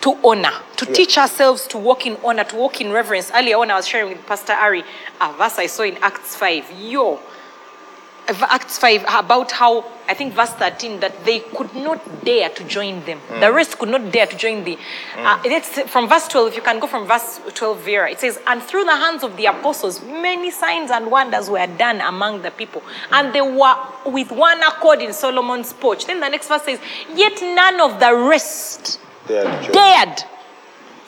to 0.00 0.18
honor, 0.24 0.52
to 0.76 0.86
Yeah. 0.86 0.92
teach 0.94 1.18
ourselves 1.18 1.66
to 1.68 1.78
walk 1.78 2.06
in 2.06 2.16
honor, 2.24 2.44
to 2.44 2.56
walk 2.56 2.80
in 2.80 2.92
reverence. 2.92 3.30
Earlier 3.34 3.58
on, 3.58 3.70
I 3.70 3.76
was 3.76 3.86
sharing 3.86 4.08
with 4.08 4.26
Pastor 4.26 4.54
Ari 4.54 4.84
a 5.20 5.32
verse 5.34 5.58
I 5.58 5.66
saw 5.66 5.82
in 5.82 5.96
Acts 6.02 6.34
5. 6.34 6.64
Yo, 6.80 7.20
Uh, 8.28 8.46
Acts 8.50 8.78
5 8.78 9.04
about 9.08 9.50
how 9.50 9.84
I 10.08 10.14
think 10.14 10.32
verse 10.34 10.50
13 10.50 11.00
that 11.00 11.24
they 11.24 11.40
could 11.40 11.74
not 11.74 12.24
dare 12.24 12.48
to 12.50 12.64
join 12.64 13.04
them. 13.04 13.20
Mm. 13.28 13.40
The 13.40 13.52
rest 13.52 13.78
could 13.78 13.88
not 13.88 14.12
dare 14.12 14.26
to 14.26 14.36
join 14.36 14.62
the. 14.62 14.76
Mm. 14.76 15.24
Uh, 15.24 15.40
it's 15.44 15.80
from 15.90 16.08
verse 16.08 16.28
12. 16.28 16.48
If 16.48 16.56
you 16.56 16.62
can 16.62 16.78
go 16.78 16.86
from 16.86 17.06
verse 17.06 17.40
12, 17.54 17.80
Vera, 17.80 18.10
it 18.10 18.20
says, 18.20 18.38
And 18.46 18.62
through 18.62 18.84
the 18.84 18.94
hands 18.94 19.24
of 19.24 19.36
the 19.36 19.46
apostles, 19.46 20.02
many 20.04 20.50
signs 20.52 20.90
and 20.90 21.10
wonders 21.10 21.50
were 21.50 21.66
done 21.66 22.00
among 22.00 22.42
the 22.42 22.50
people, 22.52 22.82
and 23.10 23.32
they 23.32 23.40
were 23.40 23.76
with 24.06 24.30
one 24.30 24.62
accord 24.62 25.00
in 25.00 25.12
Solomon's 25.12 25.72
porch. 25.72 26.06
Then 26.06 26.20
the 26.20 26.28
next 26.28 26.46
verse 26.48 26.62
says, 26.62 26.78
Yet 27.14 27.40
none 27.42 27.80
of 27.80 27.98
the 27.98 28.14
rest 28.14 29.00
They 29.26 29.38
are 29.38 29.62
joy. 29.62 29.72
dared 29.72 30.22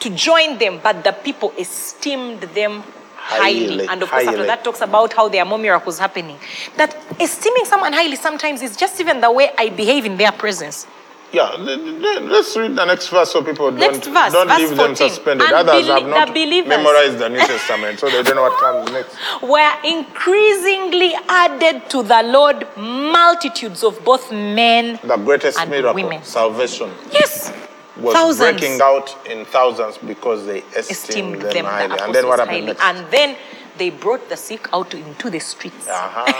to 0.01 0.09
join 0.09 0.57
them, 0.57 0.79
but 0.83 1.03
the 1.03 1.13
people 1.13 1.53
esteemed 1.57 2.41
them 2.41 2.83
highly. 3.25 3.67
Highly, 3.67 3.87
And 3.87 4.03
of 4.03 4.09
course, 4.11 4.27
after 4.27 4.45
that 4.45 4.63
talks 4.63 4.81
about 4.81 5.13
how 5.13 5.27
there 5.29 5.41
are 5.41 5.45
more 5.45 5.57
miracles 5.57 5.97
happening. 5.99 6.37
That 6.77 6.95
esteeming 7.19 7.65
someone 7.65 7.93
highly 7.93 8.15
sometimes 8.15 8.61
is 8.61 8.77
just 8.77 8.99
even 8.99 9.19
the 9.21 9.31
way 9.31 9.51
I 9.57 9.69
behave 9.69 10.05
in 10.05 10.17
their 10.17 10.31
presence. 10.31 10.87
Yeah, 11.33 11.49
let's 11.57 12.55
read 12.55 12.75
the 12.77 12.85
next 12.85 13.09
verse 13.09 13.31
so 13.33 13.43
people 13.43 13.69
don't, 13.71 13.79
Next 13.79 14.07
verse, 14.07 14.31
don't 14.31 14.47
verse 14.47 14.57
leave 14.59 14.77
them 14.77 14.95
suspended. 14.95 15.45
And 15.47 15.67
Others 15.67 15.87
have 15.87 16.07
not 16.07 16.33
the 16.33 16.61
memorized 16.61 17.17
the 17.17 17.27
New 17.29 17.39
Testament, 17.39 17.99
so 17.99 18.09
they 18.09 18.23
don't 18.23 18.35
know 18.35 18.43
what 18.43 18.61
comes 18.61 18.91
next. 18.91 19.17
Were 19.41 19.73
increasingly 19.83 21.13
added 21.27 21.89
to 21.89 22.03
the 22.03 22.21
Lord 22.23 22.65
multitudes 22.77 23.83
of 23.83 24.01
both 24.05 24.31
men. 24.31 24.97
The 25.03 25.17
greatest 25.17 25.59
And 25.59 25.71
miracle, 25.71 25.95
women. 25.95 26.23
salvation, 26.23 26.91
Yes, 27.11 27.51
was 27.97 28.13
thousands. 28.13 28.59
breaking 28.59 28.81
out 28.81 29.15
in 29.27 29.45
thousands 29.45 29.97
because 29.97 30.45
they 30.45 30.59
esteemed, 30.75 30.89
esteemed 30.91 31.41
them, 31.41 31.53
them, 31.53 31.65
highly. 31.65 31.95
the 31.95 32.03
And 32.03 32.15
then 32.15 32.27
what 32.27 32.39
happened 32.39 32.65
next? 32.67 32.81
And 32.83 33.07
then 33.11 33.35
they 33.77 33.89
brought 33.89 34.27
the 34.29 34.37
sick 34.37 34.67
out 34.73 34.93
into 34.93 35.29
the 35.29 35.39
streets 35.39 35.87
Uh-huh. 35.87 36.33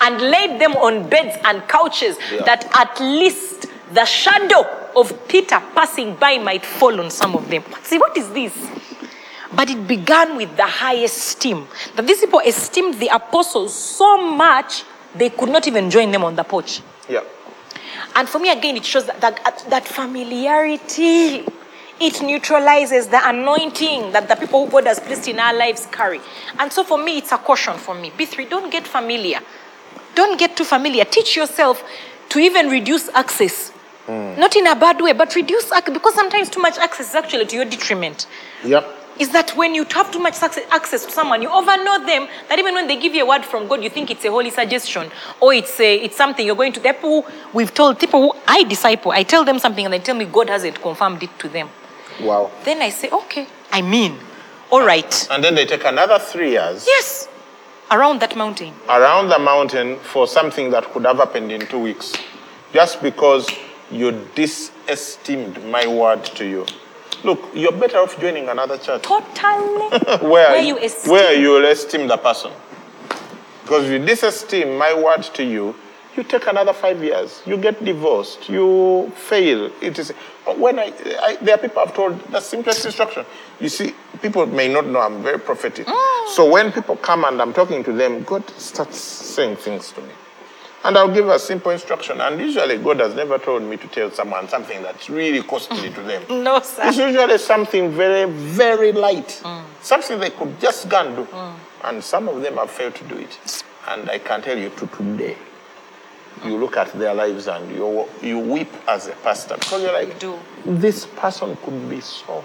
and 0.00 0.20
laid 0.20 0.60
them 0.60 0.72
on 0.76 1.08
beds 1.08 1.36
and 1.44 1.66
couches 1.68 2.16
Yeah. 2.32 2.42
that 2.44 2.68
at 2.78 2.98
least 3.00 3.66
the 3.92 4.04
shadow 4.04 4.66
of 4.96 5.12
Peter 5.28 5.60
passing 5.74 6.14
by 6.16 6.38
might 6.38 6.64
fall 6.66 7.00
on 7.00 7.10
some 7.10 7.34
of 7.36 7.48
them. 7.48 7.62
See, 7.84 7.98
what 7.98 8.16
is 8.16 8.28
this? 8.30 8.52
But 9.54 9.70
it 9.70 9.86
began 9.86 10.36
with 10.36 10.56
the 10.56 10.64
high 10.66 10.94
esteem. 11.04 11.68
That 11.94 12.06
these 12.06 12.20
people 12.20 12.40
esteemed 12.40 12.94
the 12.94 13.08
apostles 13.08 13.72
so 13.74 14.18
much 14.18 14.82
they 15.14 15.30
could 15.30 15.48
not 15.50 15.66
even 15.68 15.88
join 15.88 16.10
them 16.10 16.24
on 16.24 16.34
the 16.36 16.44
porch. 16.44 16.80
yeah. 17.08 17.20
And 18.16 18.28
for 18.28 18.38
me, 18.38 18.50
again, 18.50 18.76
it 18.76 18.84
shows 18.84 19.06
that, 19.06 19.20
that, 19.20 19.64
that 19.68 19.86
familiarity. 19.86 21.46
It 21.98 22.20
neutralizes 22.22 23.08
the 23.08 23.20
anointing 23.26 24.12
that 24.12 24.28
the 24.28 24.34
people 24.34 24.66
who 24.66 24.72
God 24.72 24.86
has 24.86 24.98
placed 25.00 25.28
in 25.28 25.38
our 25.38 25.54
lives 25.54 25.86
carry. 25.92 26.20
And 26.58 26.72
so 26.72 26.82
for 26.82 26.98
me, 26.98 27.18
it's 27.18 27.32
a 27.32 27.38
caution 27.38 27.76
for 27.78 27.94
me. 27.94 28.10
B3, 28.10 28.50
don't 28.50 28.70
get 28.70 28.86
familiar. 28.86 29.40
Don't 30.14 30.38
get 30.38 30.56
too 30.56 30.64
familiar. 30.64 31.04
Teach 31.04 31.36
yourself 31.36 31.84
to 32.30 32.38
even 32.38 32.68
reduce 32.68 33.08
access. 33.10 33.72
Mm. 34.06 34.38
Not 34.38 34.56
in 34.56 34.66
a 34.66 34.74
bad 34.76 35.00
way, 35.00 35.12
but 35.12 35.34
reduce 35.34 35.70
access 35.72 35.92
because 35.92 36.14
sometimes 36.14 36.48
too 36.48 36.60
much 36.60 36.78
access 36.78 37.10
is 37.10 37.14
actually 37.14 37.46
to 37.46 37.56
your 37.56 37.64
detriment 37.64 38.26
Yep. 38.64 39.05
Is 39.18 39.30
that 39.32 39.56
when 39.56 39.74
you 39.74 39.84
have 39.84 40.10
too 40.10 40.18
much 40.18 40.34
success- 40.34 40.66
access 40.70 41.04
to 41.06 41.10
someone, 41.10 41.40
you 41.42 41.48
overknow 41.48 42.04
them, 42.06 42.28
that 42.48 42.58
even 42.58 42.74
when 42.74 42.86
they 42.86 42.96
give 42.96 43.14
you 43.14 43.24
a 43.24 43.26
word 43.26 43.44
from 43.44 43.66
God, 43.68 43.82
you 43.82 43.90
think 43.90 44.10
it's 44.10 44.24
a 44.24 44.30
holy 44.30 44.50
suggestion 44.50 45.10
or 45.40 45.54
it's, 45.54 45.78
a, 45.80 45.96
it's 45.96 46.16
something 46.16 46.44
you're 46.46 46.56
going 46.56 46.72
to. 46.72 46.80
The 46.80 46.92
people 46.92 47.24
we've 47.52 47.72
told, 47.72 47.98
people 47.98 48.20
who 48.32 48.38
I 48.46 48.64
disciple, 48.64 49.12
I 49.12 49.22
tell 49.22 49.44
them 49.44 49.58
something 49.58 49.84
and 49.84 49.92
they 49.94 49.98
tell 50.00 50.14
me 50.14 50.24
God 50.26 50.48
hasn't 50.48 50.80
confirmed 50.82 51.22
it 51.22 51.30
to 51.38 51.48
them. 51.48 51.68
Wow. 52.20 52.50
Then 52.64 52.82
I 52.82 52.90
say, 52.90 53.10
okay, 53.10 53.46
I 53.72 53.82
mean, 53.82 54.18
all 54.70 54.84
right. 54.84 55.28
And 55.30 55.42
then 55.44 55.54
they 55.54 55.66
take 55.66 55.84
another 55.84 56.18
three 56.18 56.50
years 56.50 56.84
Yes, 56.86 57.28
around 57.90 58.20
that 58.20 58.36
mountain. 58.36 58.74
around 58.88 59.28
the 59.28 59.38
mountain 59.38 59.96
for 60.00 60.26
something 60.26 60.70
that 60.70 60.84
could 60.92 61.04
have 61.04 61.18
happened 61.18 61.52
in 61.52 61.66
two 61.66 61.78
weeks. 61.78 62.12
Just 62.72 63.00
because 63.02 63.48
you 63.90 64.10
disesteemed 64.34 65.64
my 65.66 65.86
word 65.86 66.24
to 66.24 66.44
you. 66.44 66.66
Look, 67.26 67.40
you're 67.54 67.72
better 67.72 67.98
off 67.98 68.20
joining 68.20 68.48
another 68.48 68.78
church 68.78 69.02
Totally. 69.02 69.88
where, 70.30 70.52
Where 70.52 70.62
you 70.62 70.78
esteem. 70.78 71.10
where 71.10 71.34
you 71.34 71.48
will 71.50 71.66
esteem 71.66 72.06
the 72.06 72.16
person. 72.16 72.52
Because 73.62 73.86
if 73.86 73.90
you 73.90 73.98
disesteem 73.98 74.78
my 74.78 74.94
word 74.94 75.24
to 75.34 75.42
you, 75.42 75.74
you 76.16 76.22
take 76.22 76.46
another 76.46 76.72
five 76.72 77.02
years, 77.02 77.42
you 77.44 77.56
get 77.56 77.84
divorced, 77.84 78.48
you 78.48 79.10
fail. 79.16 79.72
It 79.82 79.98
is 79.98 80.12
when 80.56 80.78
I, 80.78 80.92
I 81.20 81.36
there 81.42 81.56
are 81.56 81.58
people 81.58 81.82
I've 81.82 81.94
told 81.94 82.16
the 82.30 82.38
simplest 82.38 82.86
instruction. 82.86 83.26
You 83.58 83.70
see, 83.70 83.92
people 84.22 84.46
may 84.46 84.72
not 84.72 84.86
know 84.86 85.00
I'm 85.00 85.20
very 85.24 85.40
prophetic. 85.40 85.88
Mm. 85.88 86.28
So 86.28 86.48
when 86.48 86.70
people 86.70 86.94
come 86.94 87.24
and 87.24 87.42
I'm 87.42 87.52
talking 87.52 87.82
to 87.82 87.92
them, 87.92 88.22
God 88.22 88.48
starts 88.50 88.98
saying 88.98 89.56
things 89.56 89.90
to 89.92 90.00
me. 90.00 90.12
And 90.86 90.96
I'll 90.96 91.12
give 91.12 91.28
a 91.28 91.36
simple 91.40 91.72
instruction. 91.72 92.20
And 92.20 92.40
usually 92.40 92.78
God 92.78 93.00
has 93.00 93.12
never 93.12 93.38
told 93.38 93.64
me 93.64 93.76
to 93.76 93.88
tell 93.88 94.08
someone 94.12 94.48
something 94.48 94.80
that's 94.82 95.10
really 95.10 95.42
costly 95.42 95.90
to 95.90 96.00
them. 96.00 96.44
no, 96.44 96.60
sir. 96.60 96.82
It's 96.84 96.96
usually 96.96 97.38
something 97.38 97.90
very, 97.90 98.30
very 98.30 98.92
light. 98.92 99.42
Something 99.82 100.20
they 100.20 100.30
could 100.30 100.60
just 100.60 100.88
go 100.88 101.04
and 101.04 101.16
do. 101.16 101.26
And 101.82 102.04
some 102.04 102.28
of 102.28 102.40
them 102.40 102.54
have 102.54 102.70
failed 102.70 102.94
to 102.94 103.04
do 103.08 103.16
it. 103.16 103.64
And 103.88 104.08
I 104.08 104.20
can 104.20 104.42
tell 104.42 104.56
you 104.56 104.70
to 104.70 104.86
today, 104.86 105.36
you 106.44 106.56
look 106.56 106.76
at 106.76 106.92
their 106.92 107.14
lives 107.14 107.48
and 107.48 107.68
you, 107.74 108.06
you 108.22 108.38
weep 108.38 108.72
as 108.86 109.08
a 109.08 109.12
pastor 109.12 109.56
because 109.56 109.82
you're 109.82 109.92
like, 109.92 110.20
do. 110.20 110.38
this 110.64 111.04
person 111.16 111.56
could 111.64 111.90
be 111.90 112.00
so. 112.00 112.44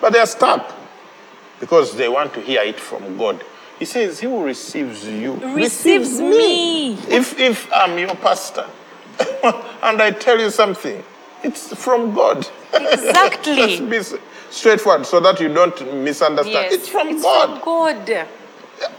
but 0.00 0.12
they're 0.14 0.24
stuck 0.24 0.74
because 1.60 1.94
they 1.94 2.08
want 2.08 2.32
to 2.32 2.40
hear 2.40 2.62
it 2.62 2.80
from 2.80 3.18
God. 3.18 3.44
He 3.78 3.84
says, 3.84 4.20
He 4.20 4.26
who 4.26 4.44
receives 4.44 5.06
you 5.06 5.34
Receives 5.54 6.20
me. 6.20 6.94
If, 6.94 7.38
if 7.38 7.70
I'm 7.72 7.98
your 7.98 8.14
pastor 8.16 8.66
and 9.82 10.02
I 10.02 10.10
tell 10.10 10.38
you 10.38 10.50
something, 10.50 11.02
it's 11.42 11.74
from 11.76 12.14
God. 12.14 12.48
Exactly. 12.74 13.56
Let's 13.88 14.12
be 14.12 14.18
straightforward 14.50 15.06
so 15.06 15.20
that 15.20 15.40
you 15.40 15.48
don't 15.52 15.78
misunderstand. 16.02 16.52
Yes. 16.54 16.72
It's 16.72 16.88
from 16.88 17.08
it's 17.08 17.22
God. 17.22 17.62
From 17.62 17.64
God. 17.64 18.26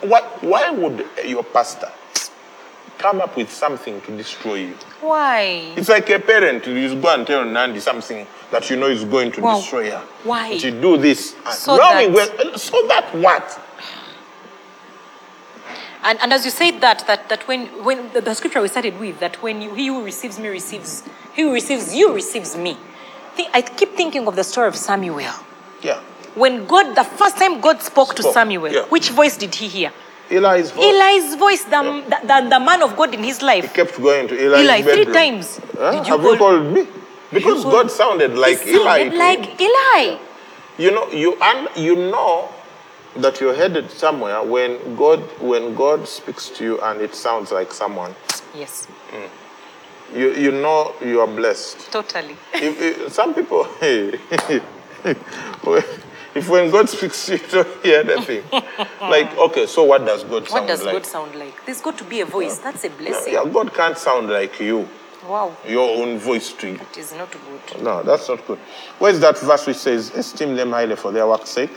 Why, 0.01 0.21
why 0.41 0.69
would 0.71 1.05
your 1.25 1.43
pastor 1.43 1.91
come 2.97 3.21
up 3.21 3.35
with 3.37 3.49
something 3.51 4.01
to 4.01 4.17
destroy 4.17 4.55
you? 4.55 4.73
Why? 5.01 5.73
It's 5.75 5.87
like 5.89 6.09
a 6.09 6.19
parent, 6.19 6.67
you 6.67 6.99
go 7.01 7.13
and 7.13 7.25
tell 7.25 7.45
Nandi 7.45 7.79
something 7.79 8.27
that 8.51 8.69
you 8.69 8.75
know 8.75 8.87
is 8.87 9.05
going 9.05 9.31
to 9.33 9.41
Wow. 9.41 9.57
destroy 9.57 9.89
her. 9.91 10.03
Why? 10.23 10.49
But 10.51 10.63
you 10.63 10.71
do 10.71 10.97
this. 10.97 11.35
So 11.51 11.77
knowing 11.77 12.13
that- 12.13 12.37
well- 12.37 12.57
so 12.57 12.85
that 12.87 13.15
what? 13.15 13.59
And, 16.03 16.19
and 16.21 16.31
as 16.31 16.45
you 16.45 16.51
said 16.51 16.79
that, 16.81 17.05
that, 17.07 17.27
that 17.29 17.47
when, 17.47 17.67
when 17.83 18.11
the, 18.13 18.21
the 18.21 18.33
scripture 18.33 18.61
we 18.61 18.69
started 18.69 18.99
with, 18.99 19.19
that 19.19 19.41
when 19.41 19.61
you, 19.61 19.73
he 19.73 19.87
who 19.87 20.03
receives 20.03 20.39
me 20.39 20.47
receives, 20.47 21.03
he 21.33 21.41
who 21.41 21.53
receives 21.53 21.93
you 21.93 22.13
receives 22.13 22.55
me. 22.55 22.77
I 23.53 23.61
keep 23.61 23.95
thinking 23.95 24.27
of 24.27 24.35
the 24.35 24.43
story 24.43 24.67
of 24.67 24.75
Samuel. 24.75 25.33
Yeah. 25.81 26.01
When 26.35 26.65
God, 26.65 26.95
the 26.95 27.03
first 27.03 27.37
time 27.37 27.59
God 27.61 27.81
spoke 27.81 28.15
to 28.15 28.23
Samuel, 28.23 28.71
yeah. 28.71 28.85
which 28.85 29.09
voice 29.09 29.37
did 29.37 29.55
he 29.55 29.67
hear? 29.67 29.93
Eli's 30.29 30.71
voice. 30.71 30.85
Eli's 30.85 31.35
voice, 31.35 31.63
the, 31.63 32.03
the, 32.07 32.27
the, 32.27 32.49
the 32.49 32.59
man 32.59 32.83
of 32.83 32.95
God 32.95 33.13
in 33.13 33.23
his 33.23 33.41
life. 33.41 33.65
He 33.65 33.75
kept 33.75 33.97
going 33.97 34.27
to 34.27 34.35
Eli's 34.35 34.61
Eli, 34.61 34.81
three 34.81 35.05
times. 35.05 35.59
Huh? 35.77 35.91
Did 35.91 36.07
you 36.07 36.13
Have 36.13 36.21
you 36.21 36.37
call? 36.37 36.37
called 36.37 36.73
me? 36.73 36.87
Because 37.31 37.63
God 37.63 37.91
sounded 37.91 38.35
like 38.35 38.59
he 38.61 38.71
Eli. 38.71 38.83
sounded 38.83 39.11
to 39.11 39.17
like. 39.17 39.61
Eli. 39.61 40.19
You 40.77 40.91
know, 40.91 41.11
you 41.11 41.37
and 41.41 41.67
you 41.75 41.95
know 41.95 42.49
that 43.17 43.39
you're 43.41 43.55
headed 43.55 43.89
somewhere 43.91 44.41
when 44.43 44.95
God 44.95 45.19
when 45.41 45.75
God 45.75 46.07
speaks 46.07 46.49
to 46.49 46.63
you 46.63 46.81
and 46.81 47.01
it 47.01 47.15
sounds 47.15 47.51
like 47.51 47.71
someone. 47.73 48.13
Yes, 48.55 48.87
mm. 49.11 49.29
You 50.17 50.31
you 50.33 50.51
know 50.51 50.93
you 51.01 51.21
are 51.21 51.27
blessed. 51.27 51.91
totally. 51.91 52.35
If, 52.53 52.81
if- 52.81 53.11
some 53.13 53.33
people, 53.33 53.67
if 56.35 56.47
when 56.49 56.69
God 56.71 56.89
speaks 56.89 57.25
to 57.27 57.33
you, 57.37 57.41
don't 57.51 57.83
hear 57.83 58.01
anything. 58.01 58.43
like, 59.01 59.35
okay, 59.37 59.65
so 59.67 59.83
what 59.83 60.05
does 60.05 60.23
God 60.23 60.47
sound 60.47 60.67
What 60.67 60.67
does? 60.67 60.83
God 60.83 61.05
sound 61.05 61.35
like? 61.35 61.65
There's 61.65 61.81
got 61.81 61.97
to 61.97 62.03
be 62.03 62.21
a 62.21 62.25
voice. 62.25 62.57
That's 62.59 62.83
a 62.85 62.89
blessing. 62.89 63.33
Yeah, 63.33 63.45
God 63.51 63.73
can't 63.73 63.97
sound 63.97 64.29
like 64.29 64.59
you. 64.59 64.87
Wow, 65.27 65.55
your 65.67 66.01
own 66.01 66.17
voice 66.17 66.53
to 66.53 66.67
you. 66.69 66.75
it 66.75 66.97
is 66.97 67.13
not 67.13 67.29
good. 67.31 67.83
No, 67.83 68.01
that's 68.03 68.29
not 68.29 68.45
good. 68.47 68.57
Where's 68.99 69.19
that 69.19 69.37
verse 69.39 69.67
which 69.67 69.77
says, 69.77 70.11
Esteem 70.11 70.55
them 70.55 70.71
highly 70.71 70.95
for 70.95 71.11
their 71.11 71.27
work's 71.27 71.49
sake? 71.49 71.71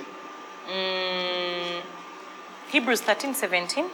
Hebrews 2.73 3.03
13, 3.03 3.35
17. 3.35 3.85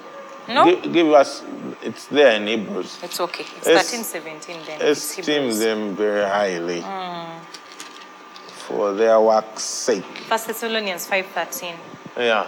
No? 0.48 0.64
Give, 0.64 0.92
give 0.92 1.08
us, 1.12 1.42
it's 1.82 2.06
there 2.06 2.36
in 2.36 2.46
Hebrews. 2.46 2.98
It's 3.02 3.20
okay. 3.20 3.44
It's 3.56 3.66
Es- 3.66 3.90
13, 3.90 4.04
17 4.04 4.56
then. 4.66 4.80
It's 4.80 5.18
Esteem 5.18 5.50
them 5.58 5.96
very 5.96 6.24
highly 6.24 6.80
for 8.66 8.94
their 8.94 9.20
work's 9.20 9.62
sake. 9.64 10.04
First 10.28 10.46
Thessalonians 10.46 11.06
5, 11.06 11.26
13. 11.26 11.74
Yeah. 12.16 12.46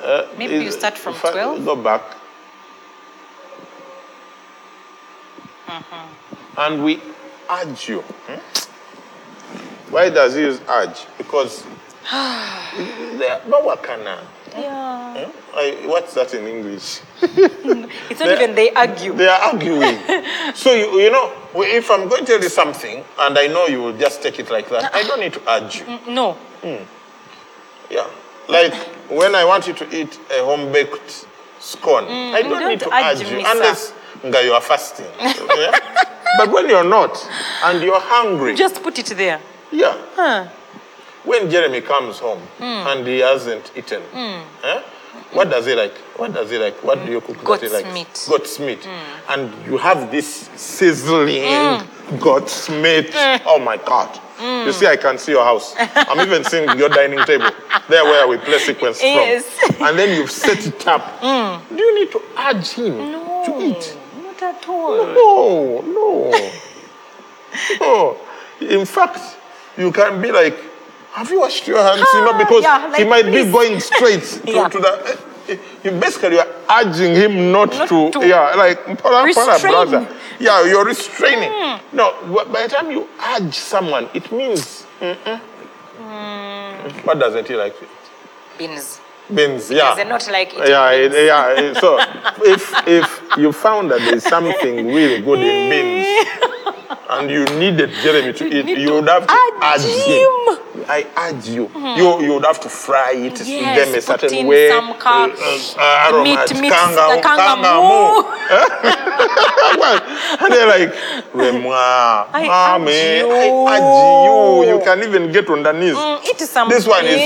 Uh, 0.00 0.26
Maybe 0.38 0.54
is- 0.54 0.62
you 0.64 0.72
start 0.72 0.96
from 0.98 1.14
12? 1.14 1.64
Go 1.64 1.76
back. 1.76 2.02
Mm-hmm. 5.66 6.58
And 6.58 6.84
we 6.84 7.00
urge 7.50 7.88
you. 7.88 8.00
hmm? 8.00 9.92
Why 9.92 10.08
does 10.10 10.34
he 10.34 10.40
use 10.40 10.60
urge? 10.68 11.06
Because 11.18 11.64
there 12.10 13.40
no 13.48 13.60
one 13.60 13.78
can. 13.78 14.06
uh, 14.06 14.18
Yeah. 14.58 15.14
eh? 15.16 15.28
I- 15.54 15.86
What's 15.86 16.14
that 16.14 16.34
in 16.34 16.46
English? 16.46 17.00
It's 18.10 18.20
not 18.20 18.28
even 18.32 18.54
they 18.54 18.70
argue. 18.72 19.12
They 19.14 19.28
are 19.28 19.40
arguing. 19.52 19.98
so 20.54 20.72
you, 20.72 21.00
you 21.00 21.10
know, 21.10 21.32
if 21.54 21.90
I'm 21.90 22.08
going 22.08 22.24
to 22.24 22.32
tell 22.32 22.42
you 22.42 22.48
something 22.50 23.04
and 23.18 23.38
I 23.38 23.46
know 23.46 23.66
you 23.66 23.82
will 23.82 23.96
just 23.96 24.22
take 24.22 24.38
it 24.38 24.50
like 24.50 24.68
that, 24.70 24.94
I 24.94 25.02
don't 25.04 25.20
need 25.20 25.32
to 25.34 25.40
urge 25.50 25.80
you. 25.80 25.98
No. 26.08 26.36
Yeah. 27.90 28.06
Like 28.48 28.74
when 29.08 29.34
I 29.34 29.44
want 29.44 29.66
you 29.66 29.74
to 29.74 29.84
eat 29.96 30.18
a 30.30 30.44
home 30.44 30.72
baked 30.72 31.26
scone, 31.60 32.04
I 32.08 32.42
don't, 32.42 32.50
don't 32.60 32.68
need 32.68 32.80
to 32.80 32.90
urge 32.94 33.20
urge 33.20 33.30
you 33.30 33.36
me, 33.38 33.44
unless 33.46 33.92
nga, 34.24 34.42
you 34.44 34.52
are 34.52 34.60
fasting. 34.60 35.06
Yeah? 35.20 35.72
But 36.38 36.50
when 36.50 36.66
you're 36.68 36.84
not 36.88 37.12
and 37.64 37.82
you're 37.82 38.00
hungry, 38.00 38.54
Just 38.54 38.82
put 38.82 38.98
it 38.98 39.06
there. 39.16 39.38
yeah. 39.70 39.94
Huh. 40.16 40.48
When 41.24 41.50
Jeremy 41.50 41.80
comes 41.80 42.18
home 42.18 42.40
Hmm. 42.58 42.64
and 42.88 43.06
he 43.06 43.18
hasn't 43.20 43.70
eaten, 43.76 44.02
hmm. 44.02 44.40
eh? 44.64 44.82
what 45.32 45.50
does 45.50 45.66
he 45.66 45.74
like? 45.74 45.94
What 46.16 46.34
does 46.34 46.50
he 46.50 46.58
like? 46.58 46.82
What 46.82 47.04
do 47.04 47.12
you 47.12 47.20
cook 47.20 47.36
that 47.36 47.60
he 47.60 47.68
Goat's 47.68 47.72
likes? 47.72 47.94
meat. 47.94 48.26
Goat's 48.28 48.58
meat. 48.58 48.84
Hmm. 48.84 49.32
And 49.32 49.66
you 49.66 49.76
have 49.78 50.10
this 50.10 50.50
sizzling 50.56 51.42
hmm. 51.44 52.16
goat's 52.18 52.68
meat. 52.68 53.10
Oh 53.46 53.58
my 53.58 53.76
God. 53.76 54.18
You 54.66 54.72
see, 54.72 54.86
I 54.88 54.96
can 54.96 55.18
see 55.18 55.30
your 55.32 55.44
house. 55.44 55.74
I'm 55.78 56.18
even 56.26 56.42
seeing 56.42 56.68
your 56.76 56.88
dining 56.88 57.24
table. 57.24 57.50
There 57.88 58.02
where 58.04 58.26
we 58.26 58.38
play 58.38 58.58
sequence 58.58 59.00
Yes. 59.00 59.44
from. 59.44 59.86
And 59.86 59.98
then 59.98 60.16
you've 60.16 60.32
set 60.32 60.66
it 60.66 60.84
up. 60.88 61.20
Do 61.20 61.76
you 61.76 61.94
need 62.00 62.10
to 62.10 62.20
urge 62.48 62.70
him 62.70 62.96
to 63.46 63.58
eat? 63.60 63.96
Not 64.20 64.42
at 64.42 64.68
all. 64.68 64.96
No, 64.96 65.80
no. 65.82 66.30
no. 66.30 66.50
Oh. 67.80 68.18
In 68.60 68.84
fact, 68.84 69.20
you 69.76 69.92
can 69.92 70.20
be 70.20 70.32
like, 70.32 70.58
have 71.14 71.30
you 71.30 71.40
washed 71.40 71.66
your 71.68 71.82
hands? 71.82 72.06
You 72.14 72.20
know, 72.24 72.32
Ah, 72.34 72.38
because 72.38 72.62
yeah, 72.62 72.96
he 72.96 73.04
like 73.04 73.08
might 73.08 73.26
be 73.32 73.50
going 73.50 73.80
straight 73.80 74.22
to, 74.46 74.52
Yeah. 74.52 74.68
to 74.68 74.78
the. 74.78 74.92
eh, 75.48 75.52
eh, 75.52 75.56
You 75.84 75.90
basically 75.92 76.38
are 76.38 76.48
urging 76.80 77.14
him 77.14 77.52
not, 77.52 77.70
Not 77.72 77.88
to, 77.88 78.10
to 78.12 78.26
yeah, 78.26 78.54
like 78.54 78.78
para, 79.02 79.32
para, 79.34 79.58
brother. 79.60 80.08
Yeah, 80.38 80.64
you're 80.64 80.84
restraining. 80.84 81.52
No, 81.92 82.14
by 82.52 82.62
the 82.66 82.68
time 82.74 82.90
you 82.90 83.08
urge 83.36 83.54
someone, 83.58 84.08
it 84.14 84.30
means. 84.32 84.86
mm-mm. 85.00 85.40
What 87.04 87.18
doesn't 87.18 87.46
he 87.46 87.54
like? 87.56 87.74
Beans. 88.58 89.00
Beans, 89.32 89.70
yeah. 89.70 89.90
Does 89.90 89.98
it 89.98 90.08
not 90.08 90.28
like 90.30 90.52
eating 90.52 90.66
yeah, 90.68 90.90
it- 90.90 91.12
yeah. 91.26 91.72
So 91.80 91.98
if 92.44 92.72
if 92.86 93.22
you 93.38 93.52
found 93.52 93.90
that 93.90 94.00
there's 94.00 94.24
something 94.24 94.86
really 94.86 95.20
good 95.22 95.38
in 95.38 95.70
beans 95.70 96.28
and 97.10 97.30
you 97.30 97.44
needed 97.58 97.90
Jeremy 98.02 98.32
to 98.32 98.44
eat, 98.46 98.78
you 98.78 98.94
would 98.94 99.08
have 99.08 99.26
to 99.26 99.32
urge 99.32 99.84
urge 99.84 100.06
him. 100.06 100.28
I 100.88 101.06
urge 101.28 101.48
you. 101.48 101.70
You 101.96 102.22
you 102.22 102.34
would 102.34 102.44
have 102.44 102.60
to 102.60 102.68
fry 102.68 103.12
it 103.12 103.40
Yes, 103.46 103.76
them 103.76 103.94
a 103.94 104.00
certain 104.00 104.34
in 104.34 104.46
way. 104.46 104.68
some 104.68 104.94
ca- 104.94 105.30
uh, 105.30 106.08
aromat, 106.08 106.50
meat, 106.52 106.60
meat, 106.62 106.72
kanga, 106.72 107.20
kanga 107.22 107.56
mu. 107.82 108.22
Well, 109.78 110.00
and 110.40 110.52
they're 110.52 110.66
like, 110.66 110.92
"Wemwa, 111.32 112.26
I 112.32 112.46
mommy, 112.46 112.92
I 112.92 113.44
you." 113.46 113.68
urge 113.68 113.98
you. 114.24 114.74
You 114.74 114.80
can 114.84 115.02
even 115.02 115.32
get 115.32 115.48
on 115.48 115.62
the 115.62 115.72
knees. 115.72 115.94
Mm, 115.96 116.24
eat 116.28 116.40
some 116.40 116.68
This 116.68 116.86
one 116.86 117.04
is 117.06 117.20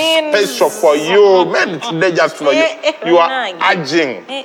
special 0.44 0.70
for 0.70 0.96
you, 0.96 1.44
made 1.46 1.82
today 1.82 2.12
just 2.12 2.36
for 2.36 2.52
you. 2.52 2.62
Eh, 2.62 2.78
eh, 3.02 3.08
You 3.08 3.18
are. 3.18 3.30
Eh, 3.30 4.24
eh, 4.28 4.42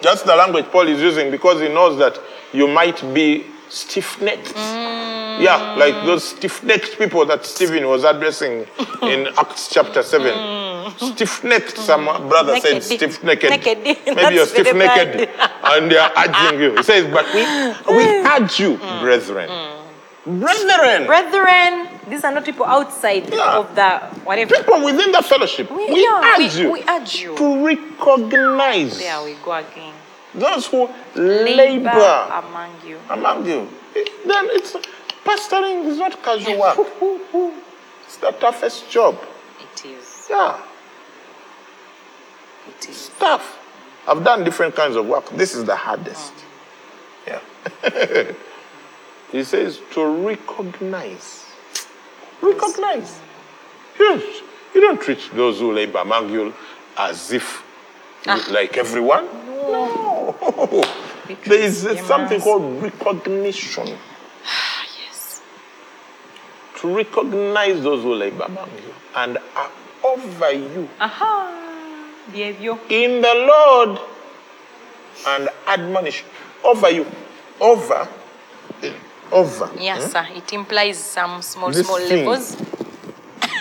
That's 0.00 0.22
the 0.22 0.34
language 0.36 0.66
Paul 0.70 0.88
is 0.88 1.00
using 1.00 1.30
because 1.30 1.60
he 1.60 1.68
knows 1.68 1.98
that 1.98 2.18
you 2.52 2.66
might 2.68 3.02
be 3.12 3.44
stiff 3.68 4.20
necked. 4.20 4.54
Yeah, 4.56 5.74
like 5.76 5.94
those 6.06 6.24
stiff 6.28 6.62
necked 6.62 6.96
people 6.98 7.26
that 7.26 7.44
Stephen 7.44 7.86
was 7.88 8.04
addressing 8.04 8.66
in 9.02 9.28
Acts 9.38 9.68
chapter 9.68 10.02
7. 10.02 10.32
Mm. 10.32 11.14
Stiff 11.14 11.42
necked, 11.42 11.76
some 11.78 12.04
brother 12.28 12.58
said 12.60 12.82
stiff 12.82 13.22
necked. 13.24 13.42
Naked. 13.42 13.78
Maybe 14.06 14.34
you're 14.36 14.46
stiff 14.46 14.74
necked 14.74 15.28
and 15.64 15.90
they 15.90 15.98
are 15.98 16.12
urging 16.16 16.60
you. 16.60 16.76
He 16.76 16.82
says, 16.82 17.12
But 17.12 17.26
we, 17.34 17.40
we 17.96 18.04
mm. 18.04 18.40
urge 18.40 18.60
you, 18.60 18.76
mm. 18.76 19.00
brethren. 19.00 19.48
Brethren. 20.26 21.06
Brethren, 21.06 21.88
these 22.08 22.24
are 22.24 22.32
not 22.32 22.44
people 22.44 22.64
outside 22.64 23.28
Yeah. 23.32 23.58
of 23.58 23.74
the 23.74 23.98
whatever. 24.24 24.54
People 24.54 24.84
within 24.84 25.12
the 25.12 25.22
fellowship, 25.22 25.70
we, 25.70 26.02
yeah, 26.02 26.36
urge 26.38 26.54
we, 26.54 26.62
you 26.62 26.72
we 26.72 26.82
urge 26.88 27.16
you. 27.20 27.36
to 27.36 27.66
recognize 27.66 28.98
There 28.98 29.22
we 29.24 29.34
go 29.44 29.52
again. 29.52 29.92
Those 30.34 30.66
who 30.66 30.88
Labor 31.14 31.56
labor 31.56 32.28
among 32.32 32.72
you. 32.86 32.98
among 33.10 33.46
you. 33.46 33.68
Then 34.26 34.46
it's 34.50 34.74
pastoring 35.24 35.86
is 35.86 35.98
not 35.98 36.22
casual 36.22 36.58
work. 36.60 36.78
It's 38.06 38.16
the 38.18 38.30
toughest 38.32 38.90
job. 38.90 39.18
It 39.60 39.86
is. 39.86 40.26
Yeah, 40.30 40.60
It 42.68 42.88
is. 42.88 43.10
tough. 43.18 43.58
I've 44.06 44.22
done 44.22 44.44
different 44.44 44.76
kinds 44.76 44.96
of 44.96 45.06
work. 45.06 45.30
This 45.30 45.54
is 45.54 45.64
the 45.64 45.74
hardest. 45.74 46.32
Mm. 47.26 47.40
Yeah. 47.82 48.32
he 49.32 49.42
says 49.42 49.80
to 49.92 50.04
recognize. 50.04 51.46
Recognize. 52.42 53.18
Yes. 53.98 54.42
you 54.74 54.80
don't 54.80 55.00
treat 55.00 55.30
those 55.34 55.60
who 55.60 55.72
labor 55.72 55.98
among 55.98 56.30
you 56.30 56.52
as 56.98 57.32
if 57.32 57.62
ah. 58.26 58.46
like 58.50 58.76
everyone. 58.76 59.26
No. 59.74 60.82
There 61.46 61.60
is 61.60 61.86
something 62.06 62.40
called 62.40 62.82
recognition. 62.82 63.88
Yes. 65.00 65.42
to 66.80 66.94
recognize 66.94 67.82
those 67.82 68.02
who 68.02 68.14
labor 68.14 68.44
among 68.44 68.70
you 68.70 68.94
and 69.16 69.38
are 69.56 69.70
over 70.04 70.52
you 70.52 70.88
Aha. 71.00 71.30
Behavior. 72.30 72.78
in 72.88 73.20
the 73.22 73.34
Lord 73.52 73.98
and 75.26 75.48
admonish 75.66 76.24
over 76.62 76.90
you. 76.90 77.06
Over. 77.60 78.08
Eh, 78.82 78.92
over. 79.32 79.70
Yes, 79.78 80.04
hmm? 80.04 80.10
sir. 80.10 80.26
It 80.34 80.52
implies 80.52 80.98
some 80.98 81.40
small, 81.42 81.70
This 81.70 81.86
small 81.86 81.98
thing. 81.98 82.26
levels. 82.26 82.56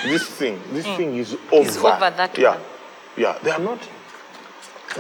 This 0.04 0.28
thing, 0.28 0.60
this 0.74 0.86
hmm. 0.86 0.96
thing 0.96 1.16
is 1.18 1.38
over. 1.52 1.70
Is 1.70 1.78
over 1.78 2.10
that 2.10 2.38
yeah. 2.38 2.52
one. 2.52 2.62
Yeah, 3.16 3.38
they 3.44 3.52
are 3.52 3.60
not. 3.60 3.80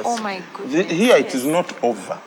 Oh 0.03 0.18
my 0.22 0.40
The- 0.40 0.57
goodness. 0.57 0.91
Here 0.91 1.15
it 1.18 1.34
is 1.36 1.45
not 1.45 1.72
over. 1.84 2.20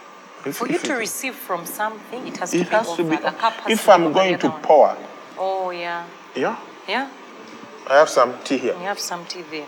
If, 0.44 0.56
For 0.58 0.68
you 0.68 0.78
to 0.78 0.92
it- 0.94 0.98
receive 0.98 1.34
from 1.34 1.66
something, 1.66 2.26
it 2.28 2.36
has 2.36 2.54
it 2.54 2.58
to 2.58 2.64
be 2.64 2.70
has 2.70 2.86
over. 2.88 2.96
to 3.02 3.10
be. 3.10 3.16
The 3.16 3.32
cup 3.32 3.52
has 3.54 3.72
If 3.72 3.84
to 3.84 3.92
I'm 3.92 4.04
over 4.04 4.14
going 4.14 4.38
to 4.38 4.50
pour, 4.62 4.96
Oh, 5.38 5.70
yeah. 5.70 6.04
yeah, 6.34 6.56
Yeah. 6.86 7.08
I 7.88 7.94
have 7.98 8.08
some 8.08 8.34
tea 8.44 8.58
here. 8.58 8.72
You 8.74 8.84
have 8.86 8.98
some 9.00 9.24
tea 9.26 9.42
there. 9.50 9.66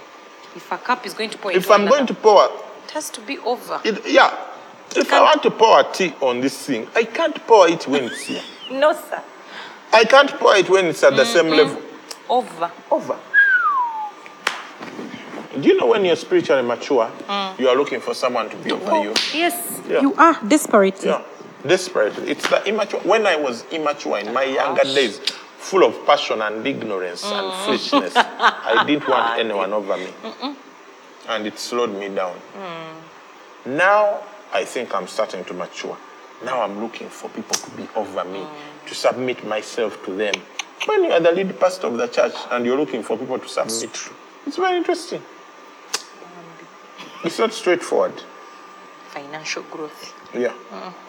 If 0.57 0.71
a 0.73 0.79
cup 0.79 1.05
is 1.07 1.15
going 1.15 1.31
to 1.31 1.39
pour 1.39 1.53
If 1.53 1.71
I'm 1.71 1.87
going 1.87 2.07
to 2.07 2.15
pour, 2.15 2.45
it 2.85 2.91
has 2.93 3.11
to 3.11 3.21
be 3.21 3.39
over. 3.39 3.81
it, 3.85 4.07
yeah. 4.07 4.33
If 4.97 5.13
I 5.13 5.21
want 5.21 5.43
to 5.43 5.51
pour 5.51 5.81
a 5.81 5.85
tea 5.93 6.15
on 6.21 6.41
this 6.41 6.57
thing, 6.67 6.89
I 6.97 7.05
can't 7.05 7.37
pour 7.47 7.69
it 7.69 7.87
when 7.87 8.05
it's 8.05 8.23
here. 8.23 8.43
No, 8.71 8.93
sir. 8.93 9.23
I 9.93 10.05
can't 10.05 10.31
pour 10.39 10.57
it 10.57 10.69
when 10.71 10.87
it's 10.87 11.03
at 11.03 11.17
the 11.17 11.25
same 11.25 11.49
level. 11.49 11.81
Over. 12.29 12.71
Over. 12.91 13.17
Do 15.61 15.69
you 15.69 15.77
know 15.77 15.87
when 15.87 16.05
you're 16.05 16.17
spiritually 16.17 16.63
mature, 16.63 17.11
you 17.59 17.69
are 17.69 17.77
looking 17.77 18.01
for 18.01 18.15
someone 18.15 18.49
to 18.51 18.57
be 18.57 18.71
over 18.71 18.91
oh, 18.91 19.03
you? 19.03 19.15
Yes, 19.35 19.81
Yeah. 19.89 20.01
you 20.03 20.15
are 20.15 20.39
desperate. 20.47 21.03
Yeah. 21.05 21.23
Desperately. 21.67 22.31
It's 22.31 22.49
the 22.49 22.65
immature. 22.69 23.01
When 23.01 23.27
I 23.27 23.35
was 23.35 23.65
immature 23.73 24.19
in 24.19 24.33
my 24.33 24.45
younger 24.45 24.85
days, 24.85 25.19
full 25.59 25.85
of 25.85 26.07
passion 26.07 26.41
and 26.41 26.65
ignorance 26.65 27.25
and 27.25 27.51
mm. 27.51 27.65
foolishness, 27.65 28.13
I 28.17 28.85
didn't 28.87 29.09
want 29.09 29.41
anyone 29.41 29.73
over 29.73 29.97
me. 29.97 30.09
And 31.29 31.47
it 31.47 31.59
slowed 31.59 31.91
me 31.91 32.09
down. 32.09 32.37
Mm. 32.57 33.77
Now 33.77 34.21
I 34.53 34.65
think 34.65 34.95
I'm 34.95 35.09
starting 35.09 35.45
to 35.47 35.55
mature. 35.55 35.97
Now 36.45 36.63
I'm 36.63 36.81
looking 36.81 37.09
for 37.09 37.29
people 37.31 37.57
to 37.57 37.71
be 37.73 37.89
over 37.97 38.25
me, 38.25 38.39
mm. 38.39 38.87
to 38.87 38.95
submit 38.95 39.45
myself 39.45 40.05
to 40.05 40.15
them. 40.15 40.35
When 40.87 41.05
you 41.05 41.11
are 41.11 41.21
the 41.21 41.33
lead 41.33 41.59
pastor 41.59 41.89
of 41.89 41.97
the 41.99 42.07
church 42.07 42.35
and 42.53 42.65
you're 42.65 42.79
looking 42.79 43.03
for 43.03 43.19
people 43.19 43.39
to 43.41 43.49
submit 43.49 43.93
to, 43.93 44.11
it's 44.47 44.57
very 44.57 44.77
interesting. 44.77 45.23
It's 47.25 47.39
not 47.39 47.53
straightforward. 47.53 48.15
financial 49.09 49.63
growth. 49.65 50.15
Yeah. 50.35 50.53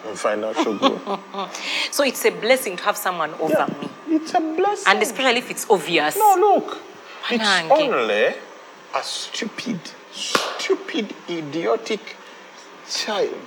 And 0.07 0.17
financial 0.17 0.73
growth. 0.77 1.19
So 1.91 2.03
it's 2.03 2.23
a 2.25 2.31
blessing 2.31 2.77
to 2.77 2.83
have 2.83 2.97
someone 2.97 3.33
over 3.35 3.53
Yeah. 3.53 3.67
me. 3.81 3.89
It's 4.15 4.33
a 4.33 4.39
blessing. 4.39 4.85
And 4.87 5.01
especially 5.03 5.39
if 5.39 5.51
it's 5.51 5.65
obvious. 5.69 6.15
No, 6.17 6.35
look. 6.39 6.77
It's 7.29 7.43
Panange. 7.43 7.69
only 7.71 8.35
a 8.95 9.03
stupid, 9.03 9.79
stupid, 10.11 11.13
idiotic 11.29 12.15
child 12.89 13.45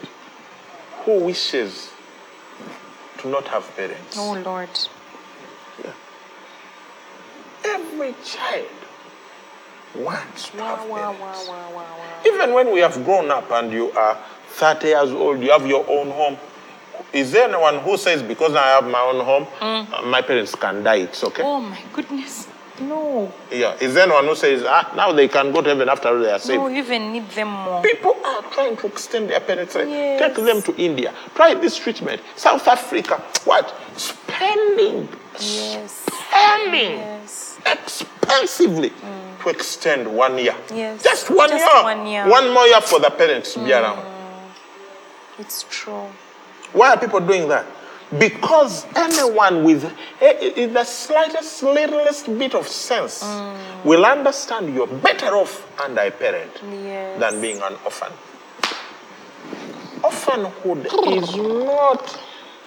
who 1.05 1.25
wishes 1.25 1.91
to 3.19 3.29
not 3.29 3.49
have 3.49 3.65
parents. 3.77 4.17
Oh, 4.19 4.35
Lord. 4.45 4.69
Yeah. 5.83 5.93
Every 7.65 8.15
child 8.25 8.69
wants 9.95 10.49
to 10.51 10.57
have 10.59 10.89
parents. 10.89 11.51
Even 12.27 12.53
when 12.55 12.73
we 12.73 12.81
have 12.81 13.05
grown 13.05 13.31
up 13.31 13.51
and 13.51 13.73
you 13.73 13.91
are 13.93 14.19
30 14.49 14.87
years 14.87 15.11
old, 15.11 15.41
you 15.41 15.51
have 15.51 15.67
your 15.67 15.85
own 15.89 16.11
home. 16.11 16.37
Is 17.13 17.33
there 17.33 17.49
anyone 17.49 17.79
who 17.81 17.97
says, 17.97 18.23
because 18.23 18.55
I 18.55 18.69
have 18.69 18.85
my 18.85 19.01
own 19.01 19.25
home, 19.25 19.47
uh, 19.61 20.03
my 20.07 20.23
parents 20.23 20.55
can 20.55 20.83
die, 20.83 20.97
it's 20.97 21.23
okay? 21.25 21.43
Oh, 21.45 21.61
my 21.61 21.79
goodness. 21.93 22.49
No. 22.81 23.31
Yeah. 23.51 23.75
Is 23.81 23.95
there 23.95 24.05
anyone 24.05 24.25
who 24.25 24.35
says, 24.35 24.65
ah, 24.67 24.93
now 24.97 25.13
they 25.13 25.29
can 25.29 25.53
go 25.53 25.61
to 25.61 25.69
heaven 25.69 25.89
after 25.89 26.19
they 26.19 26.31
are 26.33 26.39
saved? 26.39 26.59
No, 26.61 26.71
even 26.71 27.13
need 27.13 27.29
them 27.31 27.49
more. 27.49 27.83
People 27.83 28.17
are 28.25 28.43
trying 28.51 28.77
to 28.79 28.87
extend 28.87 29.29
their 29.29 29.41
parents' 29.41 29.75
life. 29.75 29.89
Yes. 29.89 30.21
Take 30.37 30.45
them 30.45 30.63
to 30.63 30.75
India. 30.83 31.13
Try 31.35 31.55
this 31.55 31.77
treatment. 31.77 32.23
South 32.37 32.67
Africa. 32.67 33.23
What? 33.45 33.75
Spending. 33.97 35.09
Yes. 35.41 36.07
Spending 36.29 36.99
Yes. 36.99 37.59
expensively 37.67 38.93
to 39.43 39.49
extend 39.49 40.07
one 40.07 40.39
year. 40.39 40.55
Yes. 40.73 41.03
Just 41.03 41.31
one 41.31 41.51
Just 41.51 41.65
year. 41.75 41.83
one 41.83 42.07
year. 42.07 42.29
One 42.29 42.53
more 42.53 42.67
year 42.67 42.81
for 42.81 43.01
the 43.01 43.11
parents 43.11 43.55
to 43.55 43.61
be 43.61 43.73
around. 43.73 44.05
It's 45.39 45.65
true. 45.71 46.07
Why 46.73 46.91
are 46.95 46.99
people 46.99 47.21
doing 47.21 47.49
that? 47.49 47.67
Because 48.19 48.87
anyone 48.95 49.65
with 49.65 49.85
eh, 50.21 50.53
eh, 50.57 50.67
the 50.67 50.85
slightest, 50.85 51.63
littlest 51.63 52.27
bit 52.39 52.55
of 52.55 52.69
sense 52.69 53.25
will 53.85 54.05
understand 54.05 54.75
you're 54.75 54.87
better 54.87 55.35
off 55.37 55.67
under 55.83 56.03
a 56.03 56.11
parent 56.11 56.53
Yes. 56.85 57.19
than 57.19 57.41
being 57.41 57.57
an 57.63 57.75
orphan. 57.85 58.13
Orphanhood 60.05 60.87
is 61.13 61.35
not 61.37 62.19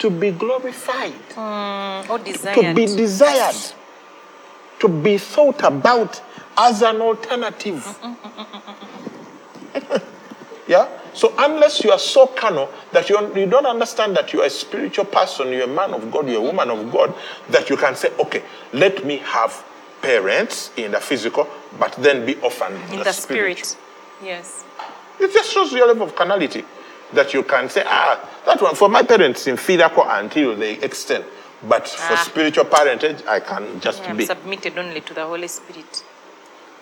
to 0.05 0.11
be 0.11 0.29
glorified, 0.29 1.13
hmm, 1.33 2.11
Or 2.11 2.19
to 2.19 2.73
be 2.75 2.85
desired, 2.85 3.55
to 4.77 4.87
be 4.87 5.17
thought 5.17 5.63
about 5.63 6.21
as 6.55 6.83
an 6.83 7.01
alternative. 7.01 7.83
Mm, 8.03 8.15
mm, 8.15 8.45
mm, 9.73 10.01
yeah? 10.67 10.87
So, 11.15 11.33
unless 11.39 11.83
you 11.83 11.89
are 11.89 11.97
so 11.97 12.27
carnal 12.27 12.69
that 12.91 13.09
you, 13.09 13.17
you 13.35 13.47
don't 13.47 13.65
understand 13.65 14.15
that 14.15 14.31
you 14.31 14.43
are 14.43 14.45
a 14.45 14.49
spiritual 14.51 15.05
person, 15.05 15.49
you're 15.49 15.63
a 15.63 15.67
man 15.67 15.91
of 15.95 16.11
God, 16.11 16.29
you're 16.29 16.37
a 16.37 16.45
woman 16.45 16.69
of 16.69 16.91
God, 16.91 17.15
that 17.49 17.71
you 17.71 17.77
can 17.77 17.95
say, 17.95 18.09
okay, 18.19 18.43
let 18.73 19.03
me 19.03 19.17
have 19.17 19.65
parents 20.03 20.69
in 20.77 20.91
the 20.91 20.99
physical, 20.99 21.47
but 21.79 21.93
then 21.93 22.27
be 22.27 22.35
orphaned 22.41 22.75
in, 22.75 22.91
in 22.91 22.97
the, 22.99 23.05
the 23.05 23.11
spirit. 23.11 23.75
Yes. 24.23 24.63
It 25.19 25.33
just 25.33 25.51
shows 25.51 25.71
your 25.73 25.87
level 25.87 26.03
of 26.03 26.15
carnality 26.15 26.63
that 27.13 27.33
you 27.33 27.43
can 27.43 27.69
say, 27.69 27.83
ah, 27.85 28.19
that 28.45 28.61
one 28.61 28.75
for 28.75 28.89
my 28.89 29.03
parents 29.03 29.47
in 29.47 29.57
physical 29.57 30.03
until 30.07 30.55
they 30.55 30.73
extend. 30.81 31.23
But 31.67 31.87
for 31.87 32.13
Ah. 32.13 32.23
spiritual 32.25 32.65
parentage, 32.65 33.23
I 33.27 33.39
can 33.39 33.79
just 33.79 34.03
am 34.03 34.17
be. 34.17 34.25
submitted 34.25 34.77
only 34.77 35.01
to 35.01 35.13
the 35.13 35.25
Holy 35.25 35.47
Spirit. 35.47 36.03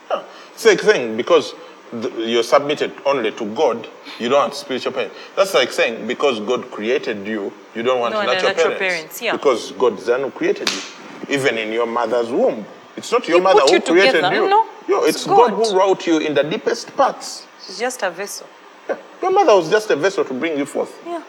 Yeah. 0.09 0.23
Same 0.55 0.77
thing, 0.77 1.17
because 1.17 1.53
the, 1.91 2.09
you're 2.17 2.43
submitted 2.43 2.91
only 3.05 3.31
to 3.31 3.45
God, 3.55 3.87
you 4.19 4.29
don't 4.29 4.39
want 4.39 4.55
spiritual 4.55 4.91
parents. 4.93 5.15
That's 5.35 5.53
like 5.53 5.71
saying, 5.71 6.07
because 6.07 6.39
God 6.41 6.69
created 6.71 7.25
you, 7.27 7.53
you 7.75 7.83
don't 7.83 7.99
want 7.99 8.13
No, 8.13 8.21
natural, 8.23 8.43
natural 8.53 8.75
parents. 8.75 8.79
parents, 8.79 9.21
yeah. 9.21 9.31
Because 9.33 9.71
God 9.73 9.97
is 9.99 10.05
the 10.07 10.13
one 10.13 10.21
who 10.21 10.31
created 10.31 10.69
you. 10.69 10.81
Even 11.29 11.57
in 11.57 11.71
your 11.71 11.85
mother's 11.87 12.29
womb. 12.29 12.65
It's 12.97 13.11
not 13.11 13.27
your 13.27 13.37
He 13.37 13.43
mother 13.43 13.61
put 13.61 13.69
who 13.69 13.75
you 13.75 13.81
created 14.01 14.23
you. 14.33 14.49
no, 14.49 14.67
Yo, 14.87 15.03
it's 15.05 15.17
it's 15.17 15.25
God. 15.27 15.51
God. 15.51 15.65
who 15.65 15.77
wrote 15.79 16.05
you 16.05 16.17
in 16.17 16.33
the 16.33 16.43
deepest 16.43 16.95
parts. 16.97 17.47
She's 17.65 17.79
just 17.79 18.03
a 18.03 18.11
vessel. 18.11 18.47
Yeah. 18.89 18.97
Your 19.21 19.31
mother 19.31 19.55
was 19.55 19.69
just 19.69 19.89
a 19.89 19.95
vessel 19.95 20.25
to 20.25 20.33
bring 20.33 20.57
you 20.57 20.65
forth. 20.65 20.93
Yeah. 21.05 21.23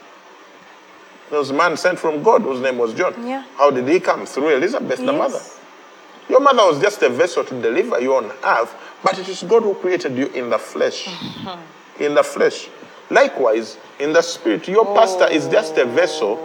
There 1.31 1.39
was 1.39 1.51
a 1.51 1.55
man 1.55 1.77
sent 1.77 1.99
from 1.99 2.23
God 2.23 2.43
whose 2.43 2.61
name 2.61 2.79
was 2.79 2.93
John. 2.95 3.15
Yeah. 3.27 3.45
How 3.57 3.71
did 3.71 3.89
he 3.89 3.99
come? 4.01 4.27
Through 4.27 4.51
Elizabeth, 4.57 4.99
the 4.99 5.13
Yes. 5.13 5.19
mother. 5.19 5.41
Your 6.29 6.41
mother 6.41 6.65
was 6.65 6.81
just 6.81 7.03
a 7.03 7.09
vessel 7.09 7.45
to 7.45 7.61
deliver 7.61 8.01
you 8.01 8.15
on 8.15 8.31
earth, 8.45 8.75
but 9.03 9.19
it 9.19 9.29
is 9.29 9.43
God 9.43 9.63
who 9.63 9.75
created 9.75 10.17
you 10.17 10.27
in 10.27 10.49
the 10.51 10.59
flesh. 10.59 11.05
Mm-hmm. 11.07 12.03
In 12.03 12.15
the 12.15 12.23
flesh. 12.23 12.69
Likewise, 13.11 13.77
in 13.99 14.13
the 14.13 14.23
spirit, 14.23 14.67
your 14.69 14.87
pastor 14.95 15.27
is 15.29 15.47
just 15.49 15.77
a 15.77 15.85
vessel 15.85 16.39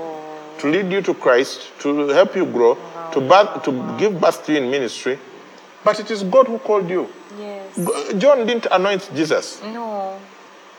to 0.59 0.67
lead 0.69 0.91
you 0.91 1.01
to 1.01 1.13
Christ, 1.13 1.71
to 1.79 2.09
help 2.09 2.35
you 2.35 2.45
grow, 2.45 2.77
to, 3.13 3.21
birth, 3.21 3.63
to 3.63 3.95
give 3.97 4.19
birth 4.19 4.45
to 4.45 4.51
you 4.53 4.57
in 4.59 4.69
ministry. 4.69 5.17
But 5.83 5.99
it 6.01 6.11
is 6.11 6.23
God 6.23 6.47
who 6.47 6.59
called 6.59 6.89
you. 6.89 7.07
Yes. 7.39 7.75
G- 7.77 8.17
John 8.17 8.45
didn't 8.45 8.67
anoint 8.69 9.09
Jesus. 9.15 9.61
No. 9.63 10.19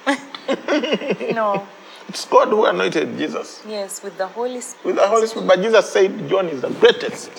no. 1.34 1.66
It's 2.08 2.24
God 2.26 2.48
who 2.48 2.64
anointed 2.66 3.16
Jesus. 3.16 3.62
Yes, 3.68 4.02
with 4.02 4.18
the 4.18 4.26
Holy 4.26 4.60
Spirit. 4.60 4.84
with 4.86 4.96
the 4.96 5.06
Holy 5.08 5.26
Spirit. 5.26 5.46
But 5.46 5.60
Jesus 5.62 5.92
said 5.92 6.28
John 6.28 6.48
is 6.48 6.60
the 6.62 6.70
greatest. 6.70 7.30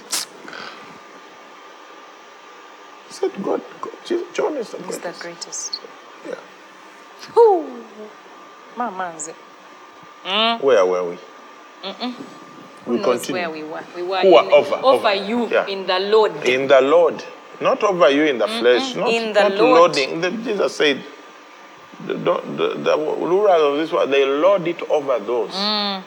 He 3.08 3.14
said 3.14 3.32
God, 3.44 3.62
God 3.82 3.92
Jesus- 4.06 4.28
John 4.34 4.56
is 4.58 4.70
the 4.72 4.78
He's 4.78 4.98
greatest. 4.98 5.22
the 5.22 5.28
greatest. 5.28 5.80
Yeah. 6.28 6.36
Mamanze. 8.78 9.34
Mm. 10.26 10.62
Where 10.62 10.86
were 10.86 11.10
we? 11.10 11.18
Who 12.86 12.92
We 12.94 12.98
knows 12.98 13.06
continue. 13.26 13.42
where 13.42 13.50
we 13.52 13.64
were? 13.64 13.84
We 13.96 14.04
were 14.04 14.20
Who 14.22 14.40
in, 14.40 14.52
over, 14.54 14.76
over, 14.76 14.86
over. 15.08 15.14
you 15.16 15.48
Yeah. 15.50 15.66
in 15.68 15.86
the 15.86 16.00
Lord. 16.00 16.32
In 16.48 16.68
the 16.68 16.80
Lord. 16.82 17.24
Not 17.60 17.84
over 17.84 18.10
you 18.10 18.24
in 18.24 18.38
the 18.40 18.48
flesh. 18.48 18.96
Not, 18.96 19.10
In 19.10 19.34
the 19.34 19.50
not 19.50 19.52
Lord. 19.56 19.92
loading. 19.92 20.22
The, 20.22 20.32
Jesus 20.32 20.76
said, 20.76 21.04
the, 22.08 22.14
the, 22.16 22.76
the 22.78 22.98
rulers 22.98 23.62
of 23.62 23.78
this 23.78 23.92
world, 23.92 24.12
they 24.12 24.26
lord 24.26 24.68
it 24.68 24.82
over 24.90 25.20
those 25.20 25.52
Mm. 25.52 26.04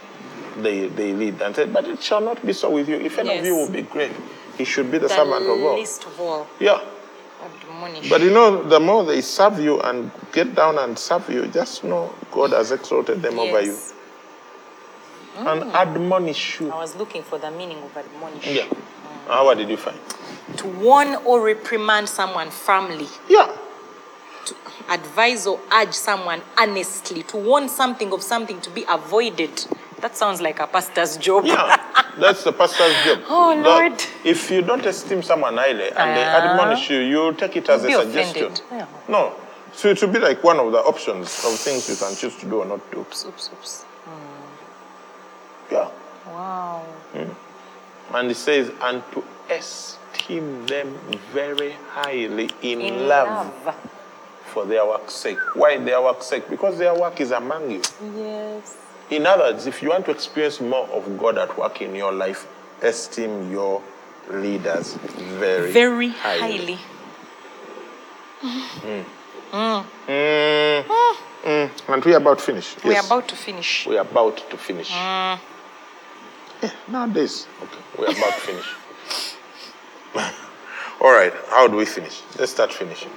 they, 0.62 0.86
they 0.88 1.12
lead. 1.12 1.40
And 1.42 1.54
said, 1.54 1.72
but 1.72 1.84
it 1.86 2.02
shall 2.02 2.20
not 2.20 2.44
be 2.44 2.52
so 2.52 2.70
with 2.70 2.88
you. 2.88 2.96
If 2.96 3.18
any 3.18 3.38
of 3.38 3.44
you 3.44 3.56
will 3.56 3.70
be 3.70 3.82
great, 3.82 4.12
he 4.56 4.64
should 4.64 4.90
be 4.90 4.98
the, 4.98 5.08
the 5.08 5.14
servant 5.14 5.44
of 5.46 5.50
all. 5.62 5.74
least 5.76 6.04
of 6.06 6.20
all. 6.20 6.46
Yeah. 6.60 6.80
But 8.08 8.22
you 8.22 8.30
know, 8.30 8.62
the 8.62 8.80
more 8.80 9.04
they 9.04 9.20
serve 9.20 9.58
you 9.60 9.80
and 9.82 10.10
get 10.32 10.54
down 10.54 10.78
and 10.78 10.98
serve 10.98 11.28
you, 11.28 11.46
just 11.48 11.84
know 11.84 12.14
God 12.32 12.52
has 12.52 12.70
exalted 12.72 13.20
them 13.20 13.38
over 13.38 13.60
you 13.60 13.72
Yes. 13.72 13.92
and 15.36 15.62
admonish 15.74 16.60
you. 16.60 16.70
I 16.72 16.76
was 16.76 16.94
looking 16.96 17.22
for 17.22 17.38
the 17.38 17.50
meaning 17.50 17.78
of 17.82 17.94
admonish. 17.96 18.46
Yeah. 18.46 18.66
Uh, 19.28 19.42
what 19.42 19.58
did 19.58 19.68
you 19.68 19.76
find? 19.76 19.98
To 20.58 20.66
warn 20.68 21.16
or 21.26 21.40
reprimand 21.42 22.08
someone 22.08 22.50
firmly. 22.50 23.06
Yeah. 23.28 23.54
Advise 24.88 25.46
or 25.46 25.60
urge 25.72 25.92
someone 25.94 26.42
honestly. 26.58 27.22
To 27.24 27.36
warn 27.36 27.68
something 27.68 28.12
of 28.12 28.22
something 28.22 28.60
to 28.60 28.70
be 28.70 28.84
avoided. 28.88 29.66
That 30.00 30.16
sounds 30.16 30.40
like 30.42 30.60
a 30.60 30.66
pastor's 30.66 31.16
job. 31.16 31.44
Yeah. 31.46 31.76
That's 32.18 32.44
the 32.44 32.52
pastor's 32.52 32.94
job. 33.04 33.20
Oh, 33.28 33.54
That- 33.62 33.64
Lord. 33.90 34.04
if 34.24 34.50
you 34.50 34.60
don't 34.62 34.84
esteem 34.84 35.22
someone 35.22 35.56
highly 35.56 35.88
and 35.90 36.16
they 36.16 36.22
Ah. 36.24 36.50
admonish 36.52 36.90
you, 36.90 36.98
you 36.98 37.32
take 37.32 37.56
it 37.56 37.68
as 37.68 37.84
a 37.84 37.90
suggestion. 37.90 38.52
Yeah. 38.70 38.86
No. 39.08 39.32
So 39.72 39.88
it 39.88 40.00
will 40.00 40.10
be 40.12 40.18
like 40.20 40.44
one 40.44 40.60
of 40.60 40.70
the 40.72 40.78
options 40.78 41.44
of 41.44 41.52
things 41.58 41.88
you 41.88 41.96
can 41.96 42.14
choose 42.14 42.36
to 42.36 42.46
do 42.46 42.60
or 42.60 42.66
not 42.66 42.80
do. 42.92 43.00
Oops, 43.00 43.24
oops, 43.26 43.50
oops. 43.52 43.84
Yeah. 45.70 45.88
Wow. 46.26 46.82
And 48.12 48.30
it 48.30 48.36
says, 48.36 48.70
and 48.82 49.02
to 49.12 49.24
esteem 49.50 50.66
them 50.66 50.96
very 51.32 51.74
highly 51.90 52.50
in, 52.62 52.80
In 52.80 53.08
love. 53.08 53.52
love. 53.64 53.74
For 54.54 54.64
their 54.64 54.86
work's 54.86 55.12
sake. 55.14 55.38
Why 55.56 55.76
their 55.78 56.00
work's 56.00 56.26
sake? 56.26 56.48
Because 56.48 56.78
their 56.78 56.94
work 56.94 57.20
is 57.20 57.32
among 57.32 57.70
you. 57.72 57.82
Yes. 58.16 58.76
In 59.10 59.26
other 59.26 59.42
words, 59.42 59.66
if 59.66 59.82
you 59.82 59.90
want 59.90 60.04
to 60.06 60.12
experience 60.12 60.60
more 60.60 60.86
of 60.88 61.18
God 61.18 61.36
at 61.38 61.58
work 61.58 61.82
in 61.82 61.94
your 61.94 62.12
life, 62.12 62.46
esteem 62.80 63.50
your 63.50 63.82
leaders 64.30 64.94
very, 65.38 65.72
Very 65.72 66.08
highly. 66.08 66.78
Mm, 68.40 69.04
mm. 69.52 69.84
And 71.88 72.04
we're 72.04 72.16
about 72.16 72.38
to 72.38 72.44
finish. 72.44 72.76
We're 72.84 72.92
Yes. 72.92 73.06
about 73.06 73.28
to 73.28 73.36
finish. 73.36 73.86
We're 73.86 74.00
about 74.00 74.36
to 74.50 74.56
finish. 74.56 74.90
Yeah, 74.90 75.38
nowadays. 76.88 77.46
Okay, 77.62 77.82
we're 77.98 78.06
about 78.18 78.34
to 78.34 78.40
finish. 78.40 78.68
All 81.00 81.12
right, 81.12 81.32
how 81.50 81.68
do 81.68 81.76
we 81.76 81.84
finish? 81.84 82.22
Let's 82.38 82.52
start 82.52 82.72
finishing. 82.72 83.10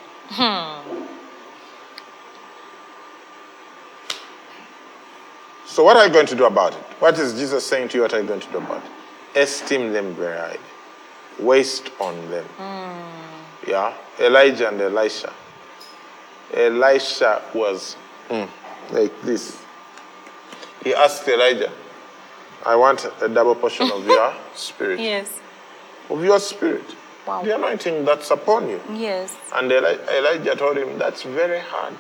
So, 5.77 5.83
what 5.83 5.95
are 5.95 6.07
you 6.07 6.11
going 6.11 6.25
to 6.25 6.35
do 6.35 6.45
about 6.45 6.73
it? 6.73 6.79
What 6.97 7.19
is 7.19 7.33
Jesus 7.33 7.63
saying 7.63 7.89
to 7.89 7.97
you? 7.97 8.01
What 8.01 8.11
are 8.11 8.19
you 8.19 8.25
going 8.27 8.39
to 8.39 8.51
do 8.51 8.57
about 8.57 8.83
it? 8.83 9.39
Esteem 9.39 9.93
them 9.93 10.15
very 10.15 10.35
highly. 10.35 10.59
Waste 11.37 11.91
on 11.99 12.15
them. 12.31 12.47
Yeah, 13.67 13.93
Elijah 14.19 14.69
and 14.69 14.81
Elisha. 14.81 15.31
Elisha 16.51 17.43
was 17.53 17.95
mm, 18.27 18.49
like 18.89 19.21
this. 19.21 19.61
he 20.83 20.95
asked 20.95 21.27
Elijah, 21.27 21.71
I 22.65 22.75
want 22.75 23.05
a 23.21 23.29
double 23.29 23.53
portion 23.53 23.91
of 23.91 24.03
your 24.03 24.33
spirit. 24.55 24.99
Yes. 24.99 25.39
Of 26.09 26.23
your 26.23 26.39
spirit. 26.39 26.95
Wow. 27.27 27.43
The 27.43 27.53
anointing 27.53 28.03
that's 28.03 28.31
upon 28.31 28.67
you. 28.67 28.81
Yes. 28.95 29.37
And 29.53 29.71
Eli- 29.71 29.99
Elijah 30.09 30.55
told 30.55 30.77
him, 30.77 30.97
That's 30.97 31.21
very 31.21 31.59
hard. 31.59 31.97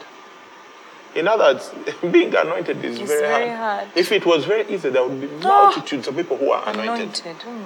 In 1.17 1.27
other 1.27 1.45
words, 1.45 1.71
being 2.11 2.33
anointed 2.35 2.83
is 2.85 2.99
very, 2.99 3.21
very 3.21 3.47
hard. 3.49 3.87
hard. 3.87 3.87
If 3.97 4.11
it 4.11 4.25
was 4.25 4.45
very 4.45 4.71
easy, 4.71 4.89
there 4.89 5.03
would 5.03 5.19
be 5.19 5.27
multitudes 5.43 6.07
of 6.07 6.15
people 6.15 6.37
who 6.37 6.51
are 6.51 6.63
anointed, 6.69 7.19
Anointed. 7.25 7.35
Mm. 7.37 7.63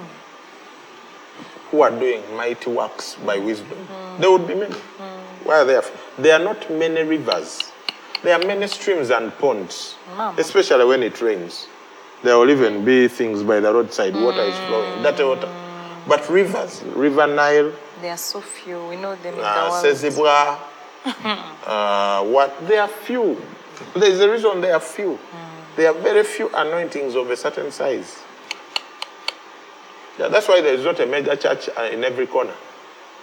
who 1.70 1.82
are 1.82 1.90
doing 1.90 2.22
mighty 2.34 2.70
works 2.70 3.16
by 3.26 3.36
wisdom. 3.38 3.76
There 4.18 4.30
would 4.30 4.48
be 4.48 4.54
many. 4.54 4.74
Why 5.44 5.58
are 5.58 5.64
there? 5.66 5.82
There 6.18 6.34
are 6.38 6.42
not 6.42 6.70
many 6.70 7.02
rivers. 7.02 7.70
There 8.22 8.34
are 8.40 8.46
many 8.46 8.66
streams 8.68 9.10
and 9.10 9.36
ponds, 9.38 9.96
Mama. 10.16 10.40
especially 10.40 10.84
when 10.84 11.02
it 11.02 11.20
rains. 11.20 11.66
There 12.22 12.38
will 12.38 12.48
even 12.50 12.84
be 12.84 13.08
things 13.08 13.42
by 13.42 13.58
the 13.60 13.74
roadside, 13.74 14.14
water 14.14 14.42
is 14.42 14.56
flowing. 14.68 15.02
That 15.02 15.18
water. 15.18 15.52
But 16.06 16.28
rivers, 16.30 16.82
River 16.94 17.26
Nile, 17.26 17.72
They 18.00 18.10
are 18.10 18.16
so 18.16 18.40
few. 18.40 18.86
We 18.86 18.96
know 18.96 19.14
them 19.16 19.34
in 19.34 19.40
uh, 19.40 19.82
the 19.82 20.20
world. 20.20 20.58
Uh, 21.04 22.24
what? 22.24 22.66
There 22.66 22.80
are 22.82 22.88
few. 22.88 23.40
There 23.94 24.10
is 24.10 24.20
a 24.20 24.30
reason 24.30 24.60
there 24.60 24.74
are 24.74 24.80
few. 24.80 25.18
There 25.76 25.88
are 25.90 25.94
very 25.94 26.22
few 26.22 26.48
anointings 26.54 27.14
of 27.14 27.30
a 27.30 27.36
certain 27.36 27.70
size. 27.70 28.22
Yeah, 30.18 30.28
that's 30.28 30.46
why 30.46 30.60
there 30.60 30.74
is 30.74 30.84
not 30.84 31.00
a 31.00 31.06
mega 31.06 31.36
church 31.36 31.70
uh, 31.76 31.82
in 31.84 32.04
every 32.04 32.26
corner. 32.26 32.54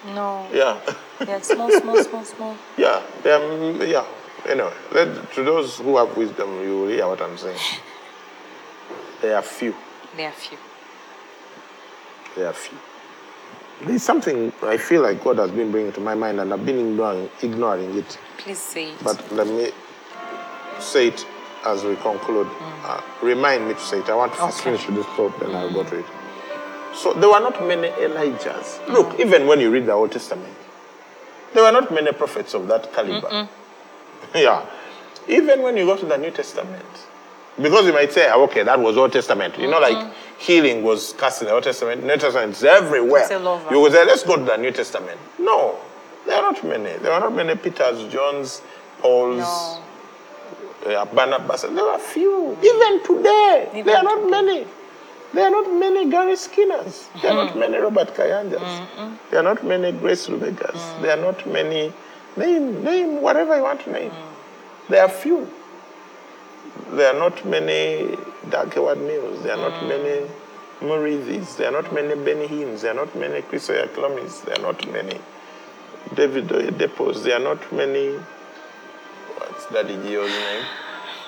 No. 0.08 0.48
Yeah, 0.52 0.80
They 1.20 1.34
are 1.34 1.42
small, 1.42 1.70
small, 1.72 2.04
small, 2.04 2.26
small. 2.26 2.58
yeah, 2.78 3.02
they 3.22 3.32
are, 3.32 3.40
mm, 3.40 3.88
yeah. 3.88 4.06
Anyway, 4.48 4.74
let, 4.94 5.32
to 5.34 5.44
those 5.44 5.78
who 5.78 5.98
have 5.98 6.16
wisdom, 6.16 6.64
you 6.64 6.80
will 6.80 6.88
hear 6.88 7.08
what 7.08 7.22
I'm 7.22 7.38
saying. 7.38 7.60
There 9.22 9.36
are 9.36 9.42
few. 9.42 9.76
They 10.16 10.26
are 10.26 10.32
few. 10.32 10.58
There 12.36 12.48
are 12.48 12.54
few. 12.54 12.78
There's 13.82 14.04
something 14.04 14.52
I 14.62 14.78
feel 14.78 15.02
like 15.02 15.24
God 15.24 15.38
has 15.38 15.52
been 15.52 15.72
bringing 15.72 15.94
to 15.94 16.02
my 16.02 16.14
mind, 16.16 16.40
and 16.40 16.52
I've 16.54 16.66
been 16.66 16.80
ignoring, 16.80 17.30
ignoring 17.42 17.98
it. 17.98 18.18
Please 18.38 18.58
say 18.60 18.92
it. 18.92 19.04
But 19.04 19.32
let 19.32 19.48
me 19.48 19.72
say 20.80 21.08
it 21.08 21.26
as 21.66 21.84
we 21.84 21.96
conclude. 21.98 22.48
Uh, 22.84 23.02
remind 23.22 23.68
me 23.68 23.74
to 23.74 23.80
say 23.80 24.00
it. 24.00 24.10
I 24.10 24.16
want 24.16 24.34
to 24.34 24.44
Okay. 24.44 24.64
finish 24.64 24.86
with 24.88 24.96
this 24.98 25.06
thought, 25.16 25.40
then 25.40 25.56
I'll 25.56 25.72
go 25.72 25.84
to 25.84 26.00
it. 26.00 26.06
So 26.94 27.14
there 27.14 27.30
were 27.30 27.40
not 27.40 27.66
many 27.66 27.88
Elijahs. 27.90 28.86
Look, 28.90 29.18
even 29.20 29.48
when 29.48 29.60
you 29.62 29.72
read 29.72 29.86
the 29.86 29.94
Old 29.94 30.12
Testament, 30.12 30.54
there 31.54 31.64
were 31.64 31.72
not 31.72 31.92
many 31.94 32.12
prophets 32.12 32.54
of 32.54 32.68
that 32.68 32.92
caliber. 32.94 33.48
yeah. 34.36 34.66
Even 35.28 35.62
when 35.62 35.78
you 35.78 35.86
go 35.86 35.96
to 35.96 36.06
the 36.06 36.18
New 36.18 36.32
Testament, 36.32 36.84
because 37.62 37.86
you 37.86 37.94
might 37.94 38.12
say, 38.12 38.28
"Ah, 38.30 38.38
okay, 38.44 38.64
that 38.64 38.80
was 38.80 38.98
Old 38.98 39.14
Testament. 39.14 39.58
You 39.58 39.70
know, 39.70 39.80
like 39.80 40.12
healing 40.40 40.84
was 40.84 41.14
cast 41.20 41.42
in 41.42 41.48
the 41.48 41.54
Old 41.54 41.64
Testament. 41.64 42.04
New 42.04 42.18
Testament 42.18 42.54
is 42.54 42.64
everywhere. 42.64 43.22
It's 43.24 43.32
all 43.32 43.48
over. 43.48 43.70
You 43.74 43.82
would 43.82 43.92
say, 43.92 44.06
let's 44.06 44.24
go 44.24 44.38
to 44.38 44.44
the 44.44 44.58
New 44.58 44.72
Testament. 44.72 45.20
No, 45.38 45.78
there 46.26 46.38
are 46.38 46.52
not 46.52 46.64
many. 46.64 46.98
There 46.98 47.12
are 47.12 47.20
not 47.20 47.36
many 47.36 47.56
Peters, 47.56 48.12
Johns, 48.12 48.62
Pauls, 49.00 49.38
no. 49.38 50.96
uh, 50.96 51.06
Barnabas. 51.06 51.64
There 51.64 51.80
are 51.80 52.00
few. 52.00 52.58
Even 52.64 53.04
today, 53.04 53.70
Even 53.74 53.86
there 53.86 53.98
are 53.98 54.04
not 54.04 54.30
many. 54.30 54.66
There 55.34 55.46
are 55.46 55.52
not 55.52 55.72
many 55.72 56.10
Gary 56.10 56.36
Skinners. 56.36 57.08
There 57.22 57.32
are 57.32 57.46
not 57.46 57.56
many 57.58 57.78
Robert 57.78 58.16
Kayanjas. 58.16 59.20
There 59.30 59.40
are 59.42 59.44
not 59.44 59.64
many 59.64 59.92
Grace 59.92 60.28
Lubegas. 60.28 61.02
There 61.02 61.12
are 61.16 61.22
not 61.22 61.46
many. 61.46 61.94
Name, 62.38 62.84
name 62.84 63.22
whatever 63.22 63.58
you 63.58 63.64
want 63.64 63.82
to 63.82 63.92
name. 63.92 64.12
There 64.88 65.04
are 65.04 65.10
few. 65.10 65.48
There 66.92 67.14
are 67.14 67.20
not 67.20 67.46
many 67.46 68.18
Dag 68.50 68.74
Heward 68.74 69.00
Mills. 69.00 69.44
There 69.44 69.54
are 69.56 69.70
not 69.70 69.86
many 69.88 70.28
Murithis. 70.82 71.58
There 71.58 71.68
are 71.70 71.82
not 71.82 71.94
many 71.94 72.16
Benny 72.16 72.48
Hinns. 72.48 72.82
There 72.82 72.92
are 72.92 72.96
not 73.06 73.16
many 73.16 73.42
Chris 73.44 73.68
Oyakhilomes. 73.70 74.46
There 74.46 74.56
are 74.58 74.62
not 74.62 74.92
many 74.92 75.20
David 76.16 76.48
Oyedepos. 76.48 77.24
There 77.24 77.36
are 77.36 77.44
not 77.44 77.72
many. 77.72 78.14
What's 79.38 79.66
Daddy 79.72 79.96
Gio's 79.98 80.32
name? 80.32 80.66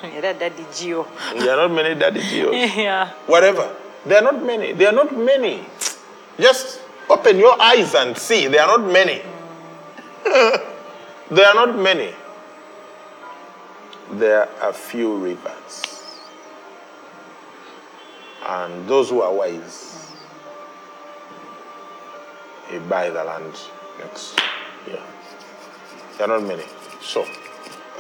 Yeah, 0.04 0.34
Daddy 0.34 0.64
Gio. 0.74 1.06
There 1.38 1.54
are 1.60 1.68
not 1.68 1.76
many 1.76 1.94
Daddy 1.94 2.22
Gios. 2.22 2.76
yeah. 2.76 3.12
Whatever. 3.28 3.76
There 4.06 4.18
are 4.18 4.24
not 4.32 4.44
many. 4.44 4.74
There 4.74 4.88
are 4.90 4.94
not 4.94 5.16
many. 5.16 5.64
Just 6.40 6.82
open 7.08 7.38
your 7.38 7.62
eyes 7.62 7.94
and 7.94 8.18
see. 8.18 8.48
There 8.48 8.64
are 8.64 8.80
not 8.80 8.92
many. 8.92 9.22
there 10.24 11.46
are 11.48 11.54
not 11.54 11.78
many. 11.78 12.10
There 14.14 14.50
are 14.62 14.74
few 14.74 15.16
rivers. 15.18 15.84
And 18.48 18.88
those 18.88 19.10
who 19.10 19.22
are 19.22 19.34
wise, 19.34 20.12
they 22.70 22.80
buy 22.80 23.10
the 23.10 23.24
land 23.24 23.54
next 24.00 24.40
year. 24.88 25.00
There 26.18 26.30
are 26.30 26.40
not 26.40 26.48
many. 26.48 26.64
So, 27.02 27.26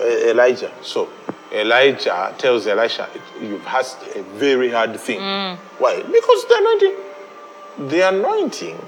Elijah. 0.01 0.71
So, 0.81 1.09
Elijah 1.51 2.33
tells 2.37 2.67
Elisha, 2.67 3.09
You've 3.41 3.65
asked 3.67 4.03
a 4.15 4.23
very 4.23 4.69
hard 4.69 4.99
thing. 4.99 5.19
Mm. 5.19 5.57
Why? 5.79 6.01
Because 6.01 6.45
the 6.45 6.55
anointing, 6.57 7.89
the 7.89 8.07
anointing 8.09 8.85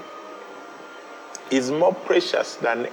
is 1.50 1.70
more 1.70 1.94
precious 1.94 2.56
than 2.56 2.88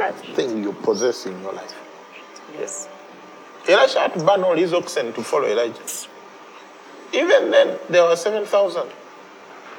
anything 0.00 0.62
you 0.62 0.72
possess 0.72 1.26
in 1.26 1.40
your 1.42 1.52
life. 1.52 1.74
Yes. 2.58 2.88
Elisha 3.68 4.00
had 4.00 4.14
to 4.14 4.24
burn 4.24 4.42
all 4.42 4.54
his 4.56 4.72
oxen 4.72 5.12
to 5.12 5.22
follow 5.22 5.46
Elijah. 5.46 5.80
Even 7.12 7.50
then, 7.50 7.78
there 7.88 8.04
were 8.04 8.16
7,000. 8.16 8.88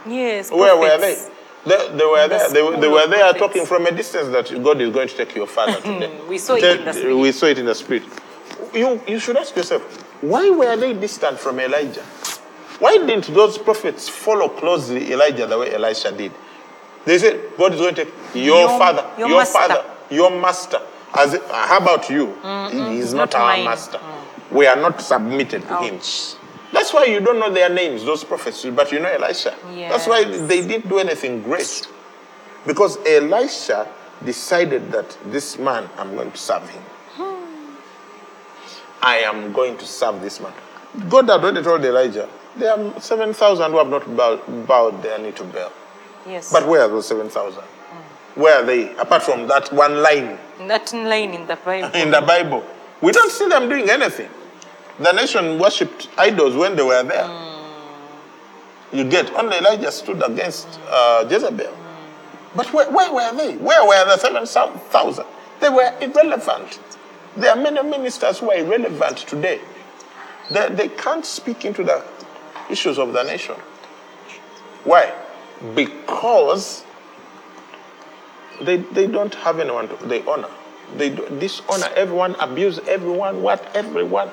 Yes. 0.07 0.51
Where 0.51 0.75
were 0.77 0.97
they? 0.97 1.15
They, 1.65 1.97
they 1.97 2.05
were 2.05 2.27
The 2.27 2.27
there. 2.29 2.49
They, 2.49 2.79
they 2.81 2.87
were 2.87 3.07
there 3.07 3.19
prophets. 3.33 3.39
talking 3.39 3.65
from 3.65 3.85
a 3.87 3.91
distance 3.91 4.29
that 4.29 4.63
God 4.63 4.79
is 4.79 4.89
going 4.93 5.09
to 5.09 5.15
take 5.17 5.35
your 5.35 5.47
father 5.47 5.75
today. 5.81 6.07
Mm-hmm. 6.09 6.29
We 6.29 6.37
saw 6.37 6.55
it 6.55 6.63
in 6.79 6.85
the 6.85 6.93
spirit. 6.93 7.15
We 7.17 7.31
saw 7.33 7.45
it 7.47 7.57
in 7.59 7.65
the 7.65 7.75
spirit. 7.75 8.03
You, 8.73 9.01
you 9.07 9.19
should 9.19 9.35
ask 9.37 9.55
yourself, 9.55 9.81
why 10.21 10.49
were 10.49 10.75
they 10.77 10.93
distant 10.93 11.37
from 11.39 11.59
Elijah? 11.59 12.03
Why 12.79 12.97
didn't 12.97 13.27
those 13.33 13.57
prophets 13.57 14.07
follow 14.07 14.47
closely 14.49 15.11
Elijah 15.11 15.45
the 15.47 15.57
way 15.57 15.73
Elisha 15.73 16.11
did? 16.11 16.31
They 17.05 17.17
said, 17.19 17.51
God 17.57 17.73
is 17.73 17.79
going 17.81 17.95
to 17.95 18.05
take 18.05 18.13
your, 18.33 18.59
Your- 18.61 18.79
father, 18.79 19.09
your 19.17 19.29
your, 19.29 19.45
father, 19.45 19.83
your 20.09 20.29
master. 20.41 20.81
As, 21.17 21.33
uh, 21.33 21.39
how 21.67 21.77
about 21.77 22.09
you? 22.09 22.27
He 22.71 22.99
is 22.99 23.13
not, 23.13 23.33
not 23.33 23.35
our 23.35 23.47
mine. 23.55 23.65
master. 23.65 23.99
We 24.51 24.67
are 24.67 24.75
not 24.75 25.01
submitted 25.01 25.61
to 25.67 25.77
him. 25.79 25.95
That's 26.73 26.93
why 26.93 27.05
you 27.05 27.19
don't 27.19 27.39
know 27.39 27.51
their 27.51 27.69
names, 27.69 28.03
those 28.03 28.23
prophets, 28.23 28.65
but 28.65 28.91
you 28.91 28.99
know 28.99 29.09
Elisha. 29.09 29.55
That's 29.75 30.07
why 30.07 30.23
they 30.25 30.65
didn't 30.67 30.89
do 30.89 30.99
anything 30.99 31.41
great. 31.41 31.87
Because 32.65 32.97
Elisha 33.05 33.87
decided 34.23 34.91
that 34.91 35.17
this 35.25 35.57
man, 35.57 35.89
I'm 35.97 36.15
going 36.15 36.31
to 36.31 36.37
serve 36.37 36.69
him. 36.69 36.83
I 39.01 39.17
am 39.19 39.53
going 39.53 39.77
to 39.77 39.85
serve 39.85 40.21
this 40.21 40.39
man. 40.39 40.53
God 41.09 41.29
had 41.29 41.43
already 41.43 41.61
told 41.63 41.83
Elijah, 41.85 42.27
there 42.57 42.71
are 42.77 42.99
7,000 42.99 43.71
who 43.71 43.77
have 43.77 43.87
not 43.87 44.17
bowed, 44.17 44.67
bowed 44.67 45.03
their 45.03 45.19
knee 45.19 45.31
to 45.33 45.43
Baal. 45.43 45.71
Yes. 46.27 46.51
But 46.51 46.67
where 46.67 46.81
are 46.81 46.87
those 46.87 47.07
7,000? 47.07 47.63
Where 48.37 48.61
are 48.61 48.65
they? 48.65 48.95
Apart 48.95 49.23
from 49.23 49.47
that 49.47 49.71
one 49.73 50.01
line 50.01 50.37
that 50.65 50.91
line 50.93 51.33
in 51.33 51.47
the 51.47 51.55
Bible. 51.55 51.89
in 51.95 52.11
the 52.11 52.21
Bible. 52.21 52.63
We 53.01 53.11
don't 53.11 53.31
see 53.31 53.47
them 53.47 53.69
doing 53.69 53.89
anything. 53.89 54.29
The 54.99 55.11
nation 55.11 55.59
worshipped 55.59 56.09
idols 56.17 56.55
when 56.55 56.75
they 56.75 56.81
were 56.83 57.03
there. 57.03 57.27
You 58.91 59.03
get, 59.07 59.31
only 59.35 59.57
Elijah 59.57 59.91
stood 59.91 60.23
against 60.23 60.67
uh, 60.87 61.27
Jezebel. 61.29 61.75
But 62.55 62.73
where, 62.73 62.89
where 62.89 63.13
were 63.13 63.37
they? 63.37 63.57
Where 63.57 63.85
were 63.85 64.05
the 64.05 64.17
7,000? 64.45 65.25
They 65.59 65.69
were 65.69 65.93
irrelevant. 66.01 66.79
There 67.35 67.51
are 67.51 67.55
many 67.55 67.83
ministers 67.87 68.39
who 68.39 68.49
are 68.49 68.57
irrelevant 68.57 69.17
today. 69.17 69.61
They, 70.49 70.69
they 70.69 70.87
can't 70.87 71.25
speak 71.25 71.65
into 71.65 71.83
the 71.83 72.03
issues 72.71 72.97
of 72.97 73.13
the 73.13 73.23
nation. 73.23 73.55
Why? 74.83 75.13
Because 75.75 76.83
they, 78.61 78.77
they 78.77 79.07
don't 79.07 79.33
have 79.35 79.59
anyone 79.59 79.87
to, 79.89 79.95
they 80.07 80.23
honor. 80.25 80.49
They 80.95 81.09
do, 81.09 81.27
dishonor 81.39 81.87
everyone, 81.95 82.35
abuse 82.39 82.79
everyone, 82.87 83.41
what 83.41 83.75
everyone. 83.75 84.29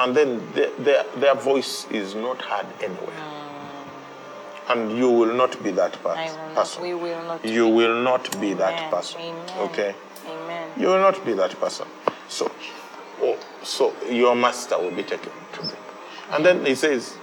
And 0.00 0.16
then 0.16 0.52
their, 0.52 0.70
their, 0.78 1.04
their 1.16 1.34
voice 1.34 1.86
is 1.90 2.14
not 2.14 2.42
heard 2.42 2.66
anywhere. 2.82 3.24
And 4.68 4.98
you 4.98 5.10
will 5.10 5.32
not 5.34 5.62
be 5.62 5.70
that 5.72 5.94
per- 6.02 6.10
I 6.10 6.26
will 6.30 6.36
not- 6.36 6.54
person. 6.56 6.82
we 6.82 6.94
will 6.94 7.22
not 7.24 7.44
You 7.44 7.66
be. 7.66 7.72
will 7.72 8.02
not 8.02 8.40
be 8.40 8.52
that 8.54 8.90
person. 8.90 9.20
Amen. 9.20 9.58
Okay? 9.70 9.94
Amen. 10.28 10.68
You 10.76 10.88
will 10.88 10.98
not 11.00 11.24
be 11.24 11.32
that 11.34 11.58
person. 11.58 11.86
So, 12.28 12.50
oh, 13.22 13.38
so 13.62 13.94
your 14.10 14.34
master 14.36 14.78
will 14.78 14.90
be 14.90 15.02
taken 15.04 15.32
to 15.54 15.62
them. 15.62 15.76
And 16.32 16.44
then 16.44 16.66
he 16.66 16.74
says, 16.74 17.16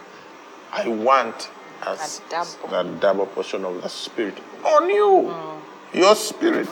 I 0.72 0.88
want 0.88 1.50
a, 1.86 1.90
s- 1.92 2.22
double. 2.30 2.76
a 2.76 2.84
double 3.00 3.26
portion 3.28 3.64
of 3.64 3.80
the 3.84 3.90
spirit 3.90 4.40
on 4.66 4.90
you. 4.90 5.30
Mm. 5.32 5.60
Your 5.96 6.16
spirit. 6.16 6.70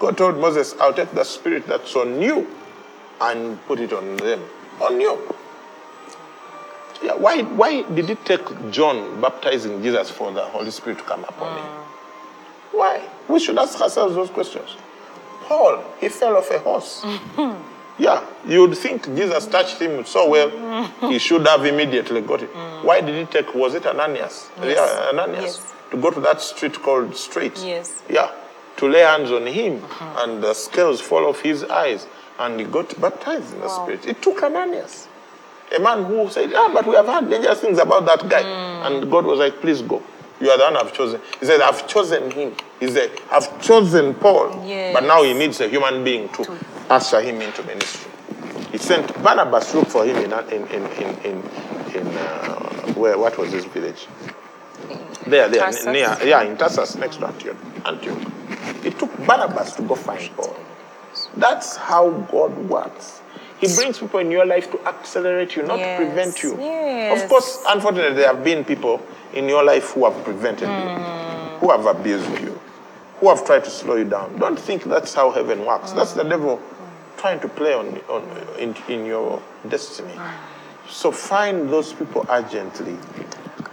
God 0.00 0.16
told 0.16 0.38
Moses, 0.38 0.74
I'll 0.80 0.94
take 0.94 1.12
the 1.12 1.24
spirit 1.24 1.66
that's 1.66 1.94
on 1.94 2.22
you 2.22 2.46
and 3.20 3.62
put 3.66 3.80
it 3.80 3.92
on 3.92 4.16
them. 4.16 4.42
On 4.80 4.98
you. 4.98 5.34
Yeah, 7.02 7.14
why, 7.14 7.42
why 7.42 7.82
did 7.82 8.08
it 8.08 8.24
take 8.24 8.70
John 8.70 9.20
baptizing 9.20 9.82
Jesus 9.82 10.10
for 10.10 10.32
the 10.32 10.42
Holy 10.42 10.70
Spirit 10.70 10.98
to 10.98 11.04
come 11.04 11.22
upon 11.24 11.58
him? 11.58 11.66
Why? 12.72 13.06
We 13.28 13.38
should 13.40 13.58
ask 13.58 13.78
ourselves 13.80 14.14
those 14.14 14.30
questions. 14.30 14.70
Paul, 15.42 15.84
he 16.00 16.08
fell 16.08 16.36
off 16.38 16.50
a 16.50 16.58
horse. 16.58 17.04
yeah, 17.98 18.26
you 18.46 18.62
would 18.62 18.76
think 18.78 19.04
Jesus 19.14 19.46
touched 19.46 19.78
him 19.80 20.04
so 20.06 20.30
well, 20.30 20.50
he 21.10 21.18
should 21.18 21.46
have 21.46 21.64
immediately 21.66 22.22
got 22.22 22.42
it. 22.42 22.52
Mm. 22.54 22.84
Why 22.84 23.02
did 23.02 23.16
it 23.16 23.30
take, 23.30 23.54
was 23.54 23.74
it 23.74 23.84
Ananias? 23.84 24.48
Yes. 24.62 24.76
Yeah, 24.76 25.10
Ananias. 25.10 25.44
Yes. 25.44 25.74
To 25.94 26.00
go 26.00 26.10
to 26.10 26.20
that 26.22 26.40
street 26.40 26.82
called 26.82 27.14
Straight. 27.16 27.56
Yes. 27.58 28.02
Yeah, 28.10 28.32
to 28.78 28.88
lay 28.88 29.02
hands 29.02 29.30
on 29.30 29.46
him 29.46 29.80
and 30.00 30.42
the 30.42 30.52
scales 30.52 31.00
fall 31.00 31.24
off 31.26 31.40
his 31.40 31.62
eyes 31.62 32.08
and 32.40 32.58
he 32.58 32.66
got 32.66 33.00
baptized 33.00 33.54
in 33.54 33.60
the 33.60 33.68
Spirit. 33.68 34.04
It 34.04 34.20
took 34.20 34.42
Ananias. 34.42 35.06
A 35.76 35.78
man 35.78 36.04
who 36.04 36.28
said, 36.30 36.52
Ah, 36.52 36.68
but 36.74 36.84
we 36.84 36.96
have 36.96 37.06
heard 37.06 37.30
dangerous 37.30 37.60
things 37.60 37.78
about 37.78 38.06
that 38.06 38.28
guy. 38.28 38.40
And 38.88 39.08
God 39.08 39.24
was 39.24 39.38
like, 39.38 39.60
Please 39.60 39.82
go. 39.82 40.02
You 40.40 40.50
are 40.50 40.58
the 40.58 40.64
one 40.64 40.76
I've 40.78 40.92
chosen. 40.92 41.20
He 41.38 41.46
said, 41.46 41.60
I've 41.60 41.86
chosen 41.86 42.28
him. 42.32 42.56
He 42.80 42.88
said, 42.88 43.12
I've 43.30 43.62
chosen 43.62 44.14
Paul. 44.14 44.66
Yes. 44.66 44.94
But 44.94 45.04
now 45.04 45.22
he 45.22 45.32
needs 45.32 45.60
a 45.60 45.68
human 45.68 46.02
being 46.02 46.28
to 46.30 46.58
usher 46.90 47.20
him 47.20 47.40
into 47.40 47.62
ministry. 47.62 48.10
He 48.72 48.78
sent 48.78 49.14
Barnabas 49.22 49.70
to 49.70 49.78
look 49.78 49.88
for 49.88 50.04
him 50.04 50.16
in, 50.16 50.32
in, 50.32 50.66
in, 50.72 50.86
in, 50.86 51.18
in, 51.24 51.42
in 51.94 52.06
uh, 52.08 52.94
where, 52.94 53.16
what 53.16 53.38
was 53.38 53.52
this 53.52 53.64
village? 53.66 54.08
There, 55.26 55.48
there, 55.48 55.60
Tarsus? 55.60 55.86
near, 55.86 56.16
yeah, 56.24 56.42
in 56.42 56.56
Tarsus, 56.56 56.96
next 56.96 57.16
to 57.16 57.26
Antioch. 57.26 57.56
Antioch. 57.84 58.18
It 58.84 58.98
took 58.98 59.10
Barnabas 59.26 59.74
to 59.76 59.82
go 59.82 59.94
find 59.94 60.30
Paul. 60.36 60.54
That's 61.36 61.76
how 61.76 62.10
God 62.30 62.56
works. 62.68 63.20
He 63.60 63.74
brings 63.74 63.98
people 63.98 64.20
in 64.20 64.30
your 64.30 64.44
life 64.44 64.70
to 64.72 64.80
accelerate 64.86 65.56
you, 65.56 65.62
not 65.62 65.78
Yes, 65.78 65.98
to 65.98 66.04
prevent 66.06 66.42
you. 66.42 66.58
yes. 66.60 67.22
Of 67.22 67.28
course, 67.30 67.62
unfortunately, 67.68 68.14
there 68.16 68.26
have 68.34 68.44
been 68.44 68.64
people 68.64 69.00
in 69.32 69.48
your 69.48 69.64
life 69.64 69.92
who 69.92 70.04
have 70.10 70.22
prevented 70.24 70.68
Hmm. 70.68 70.88
you, 70.88 71.58
who 71.60 71.70
have 71.70 71.86
abused 71.86 72.28
you, 72.40 72.60
who 73.20 73.28
have 73.28 73.44
tried 73.46 73.64
to 73.64 73.70
slow 73.70 73.94
you 73.94 74.04
down. 74.04 74.36
Don't 74.38 74.58
think 74.58 74.84
that's 74.84 75.14
how 75.14 75.30
heaven 75.30 75.64
works. 75.64 75.92
That's 75.92 76.12
the 76.12 76.24
devil 76.24 76.60
trying 77.16 77.40
to 77.40 77.48
play 77.48 77.72
on, 77.72 77.98
on 78.10 78.22
in, 78.58 78.74
in 78.88 79.06
your 79.06 79.40
destiny. 79.68 80.12
So 80.90 81.10
find 81.10 81.70
those 81.70 81.92
people 81.94 82.26
urgently, 82.28 82.98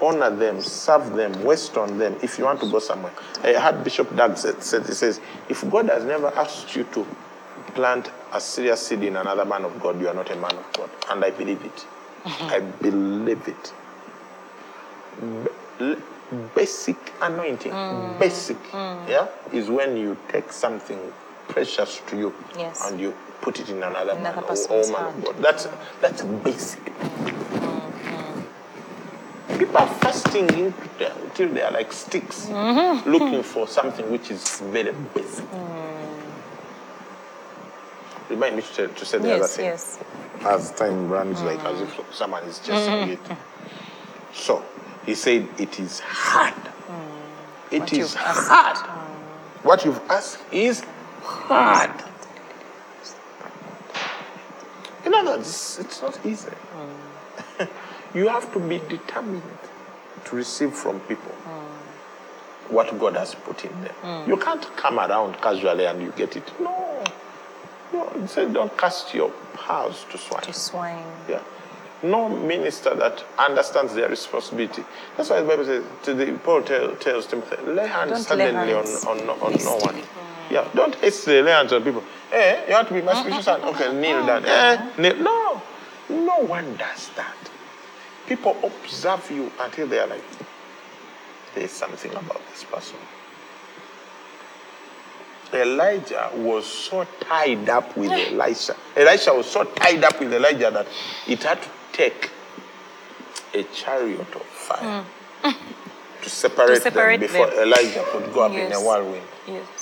honor 0.01 0.29
them, 0.35 0.61
serve 0.61 1.13
them, 1.13 1.43
waste 1.43 1.77
on 1.77 1.97
them 1.97 2.15
if 2.21 2.37
you 2.37 2.45
want 2.45 2.59
to 2.61 2.69
go 2.69 2.79
somewhere. 2.79 3.13
I 3.43 3.53
heard 3.53 3.83
Bishop 3.83 4.15
Dag 4.15 4.37
said, 4.37 4.61
said 4.63 4.85
he 4.85 4.93
says, 4.93 5.19
if 5.49 5.69
God 5.69 5.87
has 5.89 6.03
never 6.05 6.27
asked 6.27 6.75
you 6.75 6.83
to 6.85 7.05
plant 7.73 8.11
a 8.33 8.39
serious 8.41 8.85
seed 8.87 9.03
in 9.03 9.15
another 9.15 9.45
man 9.45 9.63
of 9.65 9.79
God, 9.81 9.99
you 9.99 10.07
are 10.07 10.13
not 10.13 10.29
a 10.29 10.35
man 10.35 10.55
of 10.55 10.73
God. 10.73 10.89
And 11.09 11.23
I 11.23 11.31
believe 11.31 11.63
it. 11.63 11.85
I 12.25 12.59
believe 12.59 13.47
it. 13.47 13.73
Ba- 15.79 15.97
basic 16.55 16.95
anointing, 17.21 17.71
mm. 17.71 18.19
basic, 18.19 18.57
mm. 18.71 19.09
yeah, 19.09 19.27
is 19.51 19.69
when 19.69 19.97
you 19.97 20.15
take 20.29 20.51
something 20.51 20.99
precious 21.49 22.01
to 22.07 22.17
you 22.17 22.33
Yes. 22.57 22.89
and 22.89 22.99
you 22.99 23.13
put 23.41 23.59
it 23.59 23.69
in 23.69 23.77
another, 23.83 24.13
man 24.13 24.27
Another 24.27 24.37
or, 24.41 24.43
or 24.43 24.47
person's 24.47 24.89
woman 24.91 25.05
of. 25.07 25.25
God. 25.25 25.35
That's 25.39 25.67
that's 25.99 26.21
basic. 26.21 26.85
Mm. 26.85 27.70
People 29.57 29.77
are 29.77 29.87
fasting 29.87 30.73
until 30.99 31.49
they 31.49 31.61
are 31.61 31.71
like 31.71 31.91
sticks, 31.93 32.45
mm-hmm. 32.47 33.09
looking 33.09 33.43
for 33.43 33.67
something 33.67 34.09
which 34.11 34.31
is 34.31 34.59
very 34.59 34.91
basic. 35.13 35.45
Mm. 35.45 36.21
Remind 38.29 38.55
me 38.55 38.63
to, 38.75 38.87
to 38.87 39.05
say 39.05 39.17
the 39.17 39.35
other 39.35 39.47
thing 39.47 39.65
yes. 39.65 39.99
as 40.41 40.71
time 40.71 41.09
runs 41.09 41.41
like 41.41 41.59
as 41.65 41.81
if 41.81 41.89
mm. 41.97 42.13
someone 42.13 42.43
is 42.43 42.59
chasing 42.59 42.93
mm-hmm. 42.93 43.31
it. 43.31 43.37
So 44.33 44.63
he 45.05 45.15
said 45.15 45.47
it 45.57 45.79
is 45.79 45.99
hard. 45.99 46.53
Mm. 46.53 47.73
It 47.73 47.79
What 47.79 47.93
is 47.93 47.97
you've 47.97 48.15
asked. 48.17 48.49
hard. 48.49 48.77
What 49.63 49.85
you've 49.85 50.01
asked 50.09 50.39
is 50.51 50.83
hard. 51.21 52.03
In 55.05 55.13
other 55.13 55.31
words, 55.37 55.77
it's 55.79 56.01
not 56.01 56.19
easy. 56.25 56.51
you 58.13 58.27
have 58.27 58.51
to 58.53 58.59
be 58.59 58.79
determined 58.89 59.43
to 60.25 60.35
receive 60.35 60.73
from 60.73 60.99
people 61.01 61.31
what 62.69 62.97
God 62.99 63.15
has 63.15 63.35
put 63.35 63.65
in 63.65 63.71
them. 63.81 64.29
You 64.29 64.37
can't 64.37 64.65
come 64.77 64.99
around 64.99 65.35
casually 65.41 65.85
and 65.85 66.01
you 66.01 66.13
get 66.15 66.35
it. 66.37 66.51
No. 66.59 67.03
No, 67.93 68.25
said 68.25 68.53
don't 68.53 68.75
cast 68.77 69.13
your 69.13 69.29
pearls 69.53 70.05
to 70.11 70.17
swine. 70.17 70.41
To 70.43 70.53
swine. 70.53 71.03
Yeah. 71.27 71.41
No 72.03 72.29
minister 72.29 72.95
that 72.95 73.23
understands 73.37 73.93
their 73.93 74.07
responsibility. 74.09 74.83
That's 75.17 75.29
why 75.29 75.41
the 75.41 75.47
Bible 75.47 75.65
says, 75.65 75.83
to 76.03 76.13
the, 76.13 76.31
Paul 76.43 76.63
tell, 76.63 76.95
tells 76.95 77.27
Timothy, 77.27 77.57
lay 77.63 77.87
hands 77.87 78.25
suddenly 78.25 78.73
on, 78.73 78.85
on, 78.85 79.29
on 79.29 79.63
no 79.63 79.75
one. 79.77 80.01
Yeah, 80.49 80.67
don't 80.73 80.95
hastily 80.95 81.41
lay 81.41 81.51
hands 81.51 81.73
on 81.73 81.83
people. 81.83 82.03
Hey, 82.31 82.63
you 82.67 82.73
have 82.73 82.87
to 82.87 82.93
be 82.93 83.01
my 83.01 83.13
spiritual 83.13 83.43
son? 83.43 83.61
Okay, 83.61 83.93
kneel 83.93 84.25
down. 84.25 84.45
Eh, 84.45 84.91
kneel. 84.97 85.17
No, 85.17 85.61
no 86.09 86.39
one 86.39 86.75
does 86.77 87.09
that. 87.17 87.35
People 88.31 88.55
observe 88.63 89.29
you 89.29 89.51
until 89.59 89.87
they 89.87 89.99
are 89.99 90.07
like, 90.07 90.23
there's 91.53 91.69
something 91.69 92.11
about 92.11 92.39
this 92.49 92.63
person. 92.63 92.95
Elijah 95.53 96.31
was 96.35 96.65
so 96.65 97.05
tied 97.19 97.67
up 97.67 97.97
with 97.97 98.09
Elisha. 98.09 98.73
Elisha 98.95 99.33
was 99.33 99.47
so 99.47 99.65
tied 99.65 100.01
up 100.05 100.17
with 100.17 100.33
Elijah 100.33 100.71
that 100.71 100.87
it 101.27 101.43
had 101.43 101.61
to 101.61 101.69
take 101.91 102.29
a 103.53 103.63
chariot 103.63 104.33
of 104.33 104.43
fire 104.43 105.03
hmm. 105.43 106.23
to 106.23 106.29
separate, 106.29 106.75
To 106.75 106.81
separate 106.83 107.19
them 107.19 107.27
before 107.27 107.47
them. 107.47 107.67
Elijah 107.67 108.05
could 108.13 108.31
go 108.33 108.43
up 108.43 108.53
in 108.53 108.71
a 108.71 108.79
whirlwind. 108.79 109.27
Yes. 109.45 109.80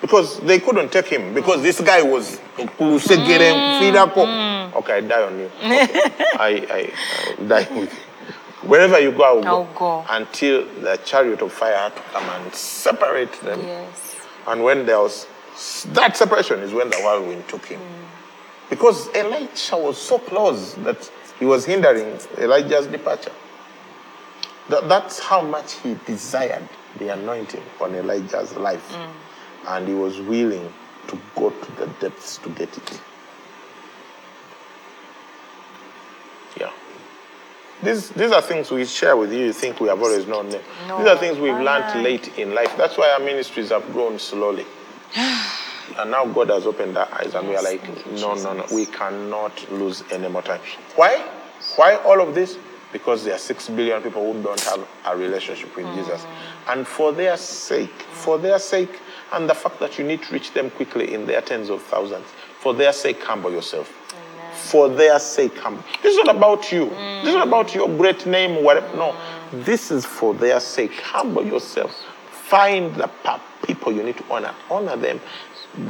Because 0.00 0.40
they 0.40 0.58
couldn't 0.58 0.90
take 0.90 1.06
him 1.06 1.34
because 1.34 1.62
this 1.62 1.80
guy 1.80 2.02
was 2.02 2.38
Kulusegere 2.56 3.80
Firako. 3.80 4.24
Mm. 4.24 4.74
Okay, 4.76 4.94
I 4.94 5.00
die 5.00 5.22
on 5.22 5.38
you. 5.38 5.44
Okay. 5.46 5.88
I, 6.38 6.66
I, 6.70 6.92
I 7.38 7.44
die 7.46 7.78
with 7.78 7.92
you. 7.92 8.68
Wherever 8.68 8.98
you 8.98 9.12
go, 9.12 9.22
I 9.24 9.32
will 9.32 9.46
I'll 9.46 9.74
go. 9.74 10.04
Until 10.08 10.66
the 10.80 10.98
chariot 11.04 11.42
of 11.42 11.52
fire 11.52 11.76
had 11.76 11.96
to 11.96 12.02
come 12.12 12.24
and 12.24 12.54
separate 12.54 13.32
them. 13.42 13.60
Yes. 13.60 14.16
And 14.46 14.64
when 14.64 14.86
there 14.86 14.98
was 14.98 15.26
that 15.92 16.16
separation 16.16 16.60
is 16.60 16.72
when 16.72 16.88
the 16.88 16.96
whirlwind 16.98 17.46
took 17.48 17.66
him. 17.66 17.80
Mm. 17.80 18.70
Because 18.70 19.08
elijah 19.14 19.76
was 19.76 19.98
so 19.98 20.18
close 20.18 20.74
that 20.74 21.10
he 21.38 21.44
was 21.44 21.64
hindering 21.64 22.18
Elijah's 22.38 22.86
departure. 22.86 23.32
That, 24.68 24.88
that's 24.88 25.18
how 25.18 25.42
much 25.42 25.74
he 25.80 25.96
desired 26.06 26.68
the 26.98 27.12
anointing 27.12 27.62
on 27.80 27.94
Elijah's 27.94 28.54
life. 28.56 28.86
Mm. 28.92 29.10
And 29.68 29.86
he 29.86 29.94
was 29.94 30.20
willing 30.20 30.72
to 31.08 31.18
go 31.34 31.50
to 31.50 31.72
the 31.72 31.86
depths 32.00 32.38
to 32.38 32.48
get 32.50 32.76
it. 32.76 33.00
Yeah. 36.58 36.72
These, 37.82 38.10
these 38.10 38.32
are 38.32 38.42
things 38.42 38.70
we 38.70 38.84
share 38.84 39.16
with 39.16 39.32
you. 39.32 39.46
You 39.46 39.52
think 39.52 39.80
we 39.80 39.88
have 39.88 40.02
always 40.02 40.26
known 40.26 40.50
them. 40.50 40.62
No, 40.86 40.98
these 40.98 41.08
are 41.08 41.16
things 41.16 41.38
we've 41.38 41.54
learned 41.54 42.02
late 42.02 42.38
in 42.38 42.54
life. 42.54 42.74
That's 42.76 42.96
why 42.96 43.10
our 43.12 43.20
ministries 43.20 43.70
have 43.70 43.90
grown 43.92 44.18
slowly. 44.18 44.66
and 45.16 46.10
now 46.10 46.26
God 46.26 46.50
has 46.50 46.66
opened 46.66 46.96
our 46.96 47.08
eyes, 47.12 47.34
and 47.34 47.48
we 47.48 47.56
are 47.56 47.62
like, 47.62 47.82
no, 48.12 48.34
no, 48.34 48.52
no, 48.52 48.66
we 48.72 48.86
cannot 48.86 49.70
lose 49.72 50.04
any 50.10 50.28
more 50.28 50.42
time. 50.42 50.60
Why? 50.96 51.26
Why 51.76 51.96
all 51.96 52.20
of 52.20 52.34
this? 52.34 52.58
Because 52.92 53.24
there 53.24 53.34
are 53.34 53.38
six 53.38 53.68
billion 53.68 54.02
people 54.02 54.32
who 54.32 54.42
don't 54.42 54.60
have 54.60 54.86
a 55.06 55.16
relationship 55.16 55.74
with 55.76 55.86
Jesus. 55.94 56.26
And 56.68 56.86
for 56.86 57.12
their 57.12 57.36
sake, 57.36 58.02
for 58.12 58.36
their 58.36 58.58
sake, 58.58 58.98
and 59.32 59.48
the 59.48 59.54
fact 59.54 59.78
that 59.80 59.98
you 59.98 60.04
need 60.04 60.22
to 60.22 60.32
reach 60.32 60.52
them 60.52 60.70
quickly 60.70 61.14
in 61.14 61.26
their 61.26 61.40
tens 61.40 61.70
of 61.70 61.82
thousands, 61.82 62.26
for 62.58 62.74
their 62.74 62.92
sake, 62.92 63.22
humble 63.22 63.52
yourself 63.52 63.92
for 64.70 64.88
their 64.88 65.18
sake. 65.18 65.56
humble. 65.58 65.82
This 66.02 66.16
is 66.16 66.24
not 66.24 66.36
about 66.36 66.70
you. 66.70 66.88
This 66.88 67.28
is 67.28 67.34
not 67.34 67.48
about 67.48 67.74
your 67.74 67.88
great 67.88 68.26
name 68.26 68.58
or 68.58 68.62
whatever. 68.62 68.96
No. 68.96 69.16
This 69.52 69.90
is 69.90 70.04
for 70.04 70.34
their 70.34 70.60
sake. 70.60 70.92
Humble 71.00 71.44
yourself. 71.44 71.92
Find 72.30 72.94
the 72.94 73.10
people 73.64 73.92
you 73.92 74.02
need 74.02 74.16
to 74.18 74.24
honor. 74.30 74.54
Honor 74.70 74.96
them. 74.96 75.20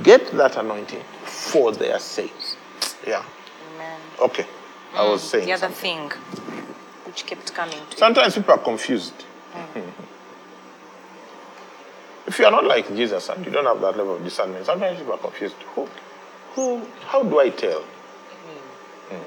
Get 0.03 0.31
that 0.33 0.57
anointing 0.57 1.03
for 1.25 1.73
their 1.73 1.99
sake. 1.99 2.33
Yeah. 3.07 3.25
Amen. 3.75 4.01
Okay. 4.21 4.47
I 4.95 5.09
was 5.09 5.23
mm. 5.23 5.25
saying. 5.25 5.47
The 5.47 5.53
other 5.53 5.73
something. 5.73 6.11
thing 6.11 6.21
which 7.07 7.27
kept 7.27 7.53
coming 7.55 7.75
to 7.75 7.93
you. 7.93 7.97
Sometimes 7.97 8.35
people 8.35 8.55
are 8.55 8.59
confused. 8.59 9.25
Mm. 9.55 9.83
if 12.31 12.39
you 12.39 12.44
are 12.44 12.52
not 12.52 12.65
like 12.65 12.86
Jesus 12.94 13.28
and 13.28 13.44
you 13.44 13.51
don't 13.51 13.65
have 13.65 13.81
that 13.81 13.97
level 13.98 14.15
of 14.15 14.23
discernment, 14.23 14.65
sometimes 14.65 14.97
people 14.98 15.15
are 15.15 15.19
confused. 15.19 15.57
Who, 15.74 15.89
who, 16.52 16.86
how 17.07 17.24
do 17.24 17.40
I 17.40 17.51
tell? 17.51 17.81
Mm. 19.11 19.23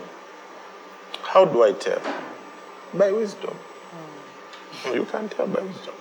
How 1.23 1.43
do 1.43 1.63
I 1.63 1.73
tell? 1.73 2.01
By 2.93 3.11
wisdom. 3.11 3.49
Hmm. 3.51 4.95
You 4.95 5.03
can 5.03 5.27
tell 5.27 5.47
by 5.47 5.61
wisdom. 5.61 5.93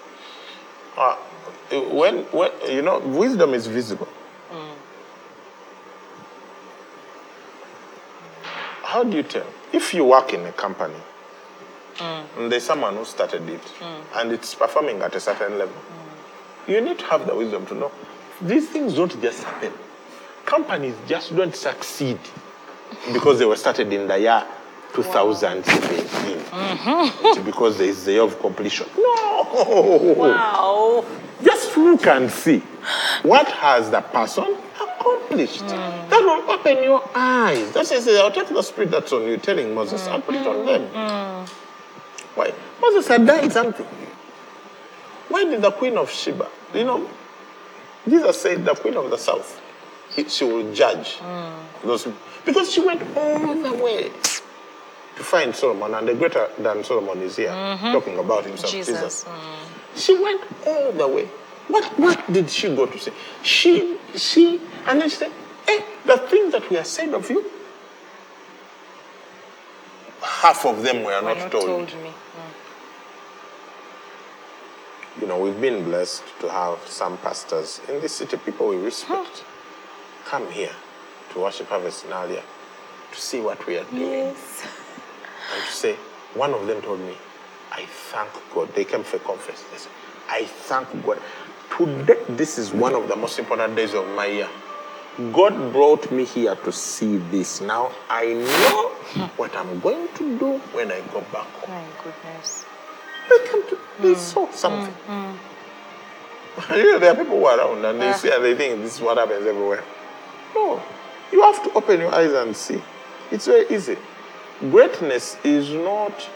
Uh, 0.97 1.17
when, 1.91 2.19
when, 2.27 2.53
you 2.71 2.83
know, 2.83 3.01
wisdom 3.01 3.53
is 3.55 3.67
visible. 3.67 4.07
Hmm. 4.51 4.73
How 8.85 9.03
do 9.03 9.17
you 9.17 9.25
tell? 9.25 9.47
If 9.73 9.93
you 9.93 10.05
work 10.05 10.33
in 10.33 10.47
a 10.47 10.53
company 10.53 11.01
hmm. 11.97 12.43
and 12.43 12.53
there's 12.53 12.63
someone 12.63 12.95
who 12.95 13.05
started 13.05 13.49
it, 13.49 13.73
and 14.15 14.31
it's 14.31 14.55
performing 14.55 15.03
at 15.03 15.17
a 15.17 15.21
certain 15.21 15.59
level. 15.59 15.83
You 16.67 16.81
need 16.81 16.99
to 16.99 17.05
have 17.07 17.27
the 17.27 17.35
wisdom 17.35 17.67
to 17.67 17.75
know 17.75 17.93
these 18.43 18.69
things 18.69 18.95
don't 18.95 19.21
just 19.23 19.45
happen. 19.45 19.73
Companies 20.45 20.97
just 21.07 21.35
don't 21.37 21.55
succeed 21.55 22.19
because 23.13 23.39
they 23.39 23.45
were 23.45 23.57
started 23.57 23.93
in 23.93 24.09
the 24.09 24.19
year 24.19 24.45
2017. 24.95 25.73
Mm-hmm. 26.03 27.27
It's 27.27 27.39
because 27.39 27.79
there 27.79 27.89
is 27.89 28.05
the 28.05 28.13
year 28.13 28.23
of 28.23 28.39
completion. 28.41 28.87
No! 28.97 30.15
Wow. 30.17 31.05
Just 31.43 31.77
look 31.77 32.07
and 32.07 32.31
see 32.31 32.59
what 33.23 33.49
has 33.49 33.91
the 33.91 34.01
person 34.01 34.57
accomplished. 34.75 35.63
Mm. 35.63 36.09
That 36.11 36.21
will 36.21 36.51
open 36.51 36.83
your 36.83 37.09
eyes. 37.15 37.73
That's 37.73 37.91
why 37.91 37.97
I 37.97 38.01
say, 38.01 38.21
I'll 38.21 38.31
take 38.31 38.49
the 38.49 38.63
spirit 38.63 38.91
that's 38.91 39.13
on 39.13 39.23
you, 39.23 39.37
telling 39.39 39.75
Moses, 39.75 40.07
I'll 40.09 40.21
put 40.21 40.35
it 40.35 40.47
on 40.47 40.67
them. 40.67 40.83
Mm-hmm. 40.89 40.97
Mm. 40.97 41.49
Why? 42.35 42.53
Moses 42.81 43.09
had 43.09 43.27
done 43.27 43.51
something. 43.51 43.87
Why 45.33 45.45
did 45.45 45.63
the 45.63 45.71
queen 45.71 45.97
of 45.97 46.11
Sheba, 46.11 46.47
you 46.75 46.85
know, 46.85 47.09
Jesus 48.07 48.43
said 48.43 48.67
the 48.67 48.75
queen 48.75 48.97
of 48.99 49.09
the 49.09 49.17
south, 49.17 49.63
he, 50.11 50.29
she 50.29 50.45
will 50.45 50.75
judge 50.75 51.19
those. 51.83 52.07
Because 52.45 52.71
she 52.71 52.83
went 52.85 53.01
all 53.17 53.55
the 53.55 53.73
way 53.73 54.11
to 55.17 55.23
find 55.25 55.57
Solomon, 55.57 55.95
and 55.95 56.07
the 56.09 56.15
greater 56.15 56.51
than 56.59 56.85
Solomon 56.85 57.23
is 57.23 57.37
here, 57.37 57.49
talking 57.81 58.19
about 58.19 58.45
himself, 58.45 58.71
Jesus. 58.73 59.25
she 59.97 60.23
went 60.23 60.43
all 60.67 60.93
the 60.93 61.09
way. 61.09 61.25
What, 61.69 61.99
what 61.99 62.31
did 62.31 62.51
she 62.51 62.69
go 62.77 62.85
to 62.85 62.99
say? 62.99 63.13
She, 63.43 63.97
she, 64.15 64.61
and 64.87 65.01
then 65.01 65.09
she 65.09 65.17
said, 65.17 65.33
eh, 65.67 65.81
the 66.05 66.19
things 66.19 66.53
that 66.53 66.69
we 66.69 66.77
have 66.77 66.87
said 66.87 67.15
of 67.15 67.31
you, 67.31 67.51
half 70.21 70.67
of 70.67 70.83
them 70.83 71.05
were 71.05 71.13
Why 71.23 71.33
not, 71.35 71.39
not 71.39 71.53
told. 71.53 71.89
told 71.89 72.03
me? 72.03 72.11
You 75.21 75.27
know, 75.27 75.39
we've 75.39 75.61
been 75.61 75.85
blessed 75.85 76.23
to 76.41 76.49
have 76.49 76.79
some 76.87 77.19
pastors 77.19 77.81
in 77.89 78.01
this 78.01 78.13
city, 78.15 78.37
people 78.39 78.69
we 78.69 78.77
respect, 78.77 79.45
come 80.25 80.51
here 80.51 80.73
to 81.33 81.41
worship 81.41 81.69
Harvest 81.69 82.05
in 82.05 82.11
Naalya 82.11 82.43
to 83.13 83.21
see 83.21 83.41
what 83.41 83.65
we 83.67 83.77
are 83.77 83.85
doing. 83.85 84.03
Yes. 84.03 84.67
and 85.55 85.65
to 85.65 85.71
say, 85.73 85.97
one 86.35 86.55
of 86.55 86.67
them 86.67 86.81
told 86.83 87.01
me, 87.01 87.15
I 87.71 87.85
thank 87.87 88.31
God. 88.55 88.75
They 88.75 88.85
came 88.85 89.03
for 89.03 89.17
a 89.17 89.21
conference. 89.21 89.63
They 89.71 89.79
said, 89.79 89.93
I 90.29 90.45
thank 90.45 90.89
God. 91.05 91.21
Today, 91.77 92.19
this 92.29 92.59
is 92.59 92.73
one 92.73 92.95
of 92.95 93.09
the 93.09 93.17
most 93.17 93.39
important 93.39 93.77
days 93.77 93.95
of 93.95 94.07
my 94.09 94.27
year. 94.27 94.49
God 95.33 95.73
brought 95.73 96.11
me 96.11 96.25
here 96.25 96.55
to 96.55 96.73
see 96.73 97.19
this. 97.19 97.61
Now 97.61 97.93
I 98.09 98.33
know 98.33 98.89
what 99.37 99.55
I'm 99.55 99.79
going 99.81 100.09
to 100.17 100.39
do 100.39 100.59
when 100.73 100.91
I 100.91 101.01
go 101.13 101.21
back 101.33 101.47
home. 101.61 101.71
My 101.71 101.85
goodness. 102.03 102.65
They 103.29 103.39
came 103.49 103.69
to, 103.69 103.79
they 104.01 104.13
mm. 104.13 104.17
saw 104.17 104.51
something. 104.51 104.95
Mm, 105.07 105.37
mm. 106.57 106.77
you 106.77 106.93
know, 106.93 106.99
there 106.99 107.13
are 107.13 107.17
people 107.17 107.39
who 107.39 107.45
are 107.47 107.59
around 107.59 107.85
and 107.85 108.01
they 108.01 108.13
see 108.13 108.31
and 108.31 108.45
they 108.45 108.55
think 108.55 108.83
this 108.83 108.97
is 108.97 109.01
what 109.01 109.17
happens 109.17 109.47
everywhere. 109.47 109.83
No, 110.55 110.83
you 111.33 111.41
have 111.43 111.63
to 111.65 111.73
open 111.75 112.01
your 112.01 112.15
eyes 112.15 112.33
and 112.33 112.55
see. 112.57 112.83
It's 113.31 113.47
very 113.47 113.67
easy. 113.75 113.97
Greatness 114.61 115.39
is 115.45 115.71
not, 115.71 116.29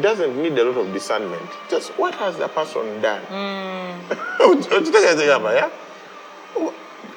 doesn't 0.00 0.40
need 0.40 0.56
a 0.58 0.64
lot 0.64 0.86
of 0.86 0.92
discernment. 0.92 1.50
Just 1.68 1.90
what 1.98 2.14
has 2.14 2.36
the 2.36 2.48
person 2.48 3.02
done? 3.02 3.22
yeah? 5.54 5.70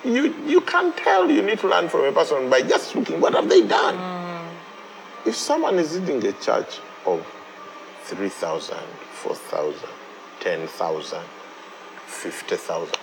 you, 0.04 0.34
you 0.46 0.62
can't 0.62 0.96
tell 0.98 1.30
you 1.30 1.42
need 1.42 1.60
to 1.60 1.68
learn 1.68 1.88
from 1.88 2.02
a 2.06 2.12
person 2.12 2.50
by 2.50 2.62
just 2.62 2.96
looking 2.96 3.22
what 3.22 3.34
have 3.34 3.48
they 3.48 3.66
done. 3.66 3.96
If 5.26 5.36
someone 5.36 5.80
is 5.80 5.98
leading 5.98 6.26
a 6.26 6.34
church 6.34 6.80
of 7.06 7.26
3,000, 8.04 8.78
4,000, 9.14 9.90
10,000, 10.40 11.20
50,000, 12.06 12.98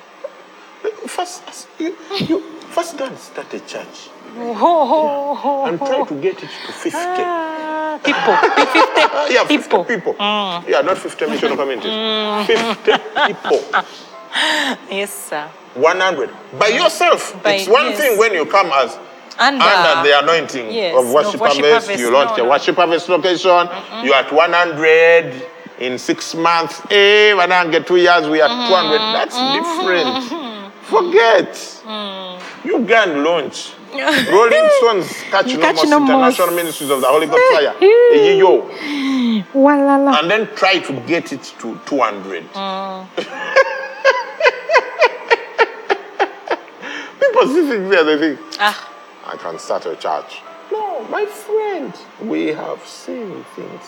first, 1.07 1.69
you, 1.79 1.97
you, 2.21 2.41
first 2.71 2.97
go 2.97 3.07
and 3.07 3.19
start 3.19 3.53
a 3.55 3.61
church 3.61 4.11
Oh, 4.37 5.67
and 5.67 5.79
try 5.79 6.05
to 6.05 6.15
get 6.21 6.37
it 6.43 6.49
to 6.67 6.73
50. 6.73 6.91
Ah, 6.95 7.99
people. 8.05 9.35
yeah, 9.35 9.45
50 9.45 9.57
people. 9.57 9.85
people. 9.85 10.15
Yeah, 10.69 10.81
not 10.83 10.99
50 10.99 11.25
missional 11.27 11.57
communities. 11.57 12.47
50 12.47 12.93
people. 13.27 13.83
Yes, 14.89 15.13
sir. 15.29 15.49
100. 15.75 16.31
By 16.57 16.69
yourself. 16.69 17.43
By- 17.43 17.55
it's 17.55 17.69
one 17.69 17.87
yes. 17.87 17.99
thing 17.99 18.17
when 18.17 18.33
you 18.33 18.47
come 18.47 18.71
as 18.73 18.97
Under- 19.41 19.65
under 19.65 19.89
uh, 19.89 20.03
the 20.03 20.19
anointing 20.23 20.71
yes, 20.71 20.95
of 20.99 21.11
worship, 21.13 21.41
harvest. 21.41 21.65
harvest. 21.89 21.99
You 21.99 22.11
launch 22.13 22.37
No, 22.37 22.45
a 22.45 22.47
no. 22.47 22.51
worship 22.51 22.77
harvest 22.77 23.09
location. 23.09 23.69
You're 24.05 24.15
at 24.15 24.31
100 24.31 25.47
in 25.81 25.97
six 25.99 26.35
months. 26.35 26.81
Hey, 26.91 27.33
when 27.35 27.51
I 27.51 27.67
get 27.71 27.87
two 27.87 27.97
years, 27.97 28.29
we 28.29 28.41
are 28.43 28.49
Mm-hmm. 28.51 28.69
200. 28.69 28.99
That's 29.17 29.35
mm-hmm. 29.37 29.57
different. 29.57 30.31
Mm-hmm. 30.31 30.71
Forget. 30.95 31.55
Mm. 31.87 32.39
You 32.65 32.81
go 32.85 32.95
and 33.03 33.25
launch. 33.25 33.73
Rolling 34.31 34.69
Stones 34.79 35.09
catch 35.31 35.47
no 35.55 35.59
Catch 35.61 35.77
more 35.77 35.87
no 35.87 35.97
international 36.05 36.51
ministries 36.55 36.91
of 36.91 37.01
the 37.01 37.07
Holy 37.09 37.27
Ghost 37.27 37.43
fire. 37.53 37.75
Yo. 38.37 38.69
And 40.15 40.31
then 40.31 40.47
try 40.55 40.79
to 40.79 40.93
get 41.07 41.33
it 41.33 41.43
to 41.61 41.79
200. 41.87 42.45
Mm. 42.53 43.07
People 47.21 47.47
sitting 47.49 47.89
there, 47.89 48.05
they 48.05 48.19
think, 48.19 48.39
Ah, 48.59 48.75
I 49.31 49.37
can 49.37 49.59
start 49.61 49.87
a 49.87 49.95
church. 49.95 50.43
No, 50.73 51.05
my 51.09 51.25
friend, 51.25 51.93
we 52.23 52.49
have 52.49 52.85
seen 52.85 53.45
things. 53.55 53.85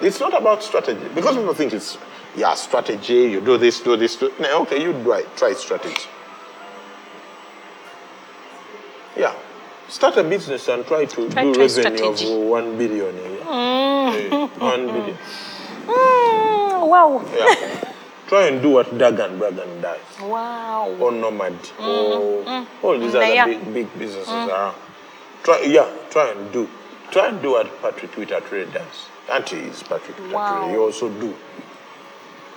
It's 0.00 0.20
not 0.20 0.32
about 0.36 0.62
strategy. 0.62 1.08
Because 1.14 1.36
people 1.36 1.54
think 1.54 1.72
it's, 1.72 1.98
yeah, 2.36 2.54
strategy, 2.54 3.30
you 3.32 3.40
do 3.40 3.58
this, 3.58 3.80
do 3.80 3.96
this, 3.96 4.16
do 4.16 4.32
no, 4.40 4.62
Okay, 4.62 4.80
you 4.82 4.92
do 4.92 5.12
it, 5.12 5.28
try 5.36 5.52
strategy. 5.54 6.08
Yeah. 9.16 9.34
Start 9.88 10.16
a 10.16 10.24
business 10.24 10.68
and 10.68 10.86
try 10.86 11.04
to 11.04 11.28
Try- 11.30 11.42
do 11.44 11.54
try 11.54 11.64
revenue 11.66 11.68
strategy. 11.68 12.32
of 12.32 12.38
one 12.48 12.78
billion 12.78 13.14
a 13.16 13.28
year. 13.28 13.40
Eh, 13.48 14.46
one 14.58 14.86
billion. 14.86 15.16
mm, 15.86 16.88
wow. 16.88 17.24
Yeah. 17.36 17.90
Try 18.34 18.48
and 18.48 18.60
do 18.60 18.70
what 18.70 18.90
Dagan 18.90 19.38
Bragan 19.38 19.80
does. 19.80 20.00
Wow. 20.20 20.90
or 20.98 21.12
Nomad 21.12 21.54
or 21.78 22.42
all 22.82 22.98
these 22.98 23.12
mm-hmm. 23.12 23.16
other 23.16 23.32
Yeah. 23.32 23.46
big, 23.46 23.72
big 23.72 23.88
businesses 23.96 24.26
mm. 24.26 24.48
around. 24.48 24.74
Try, 25.44 25.60
yeah, 25.60 25.88
try 26.10 26.32
and 26.32 26.52
do. 26.52 26.68
Try 27.12 27.28
and 27.28 27.40
do 27.40 27.52
what 27.52 27.70
Patrick 27.80 28.10
Bitature 28.10 28.66
does. 28.72 29.06
Auntie 29.30 29.58
is 29.70 29.84
Patrick 29.84 30.16
Bitature. 30.16 30.32
Wow. 30.32 30.72
You 30.72 30.82
also 30.82 31.08
do. 31.10 31.32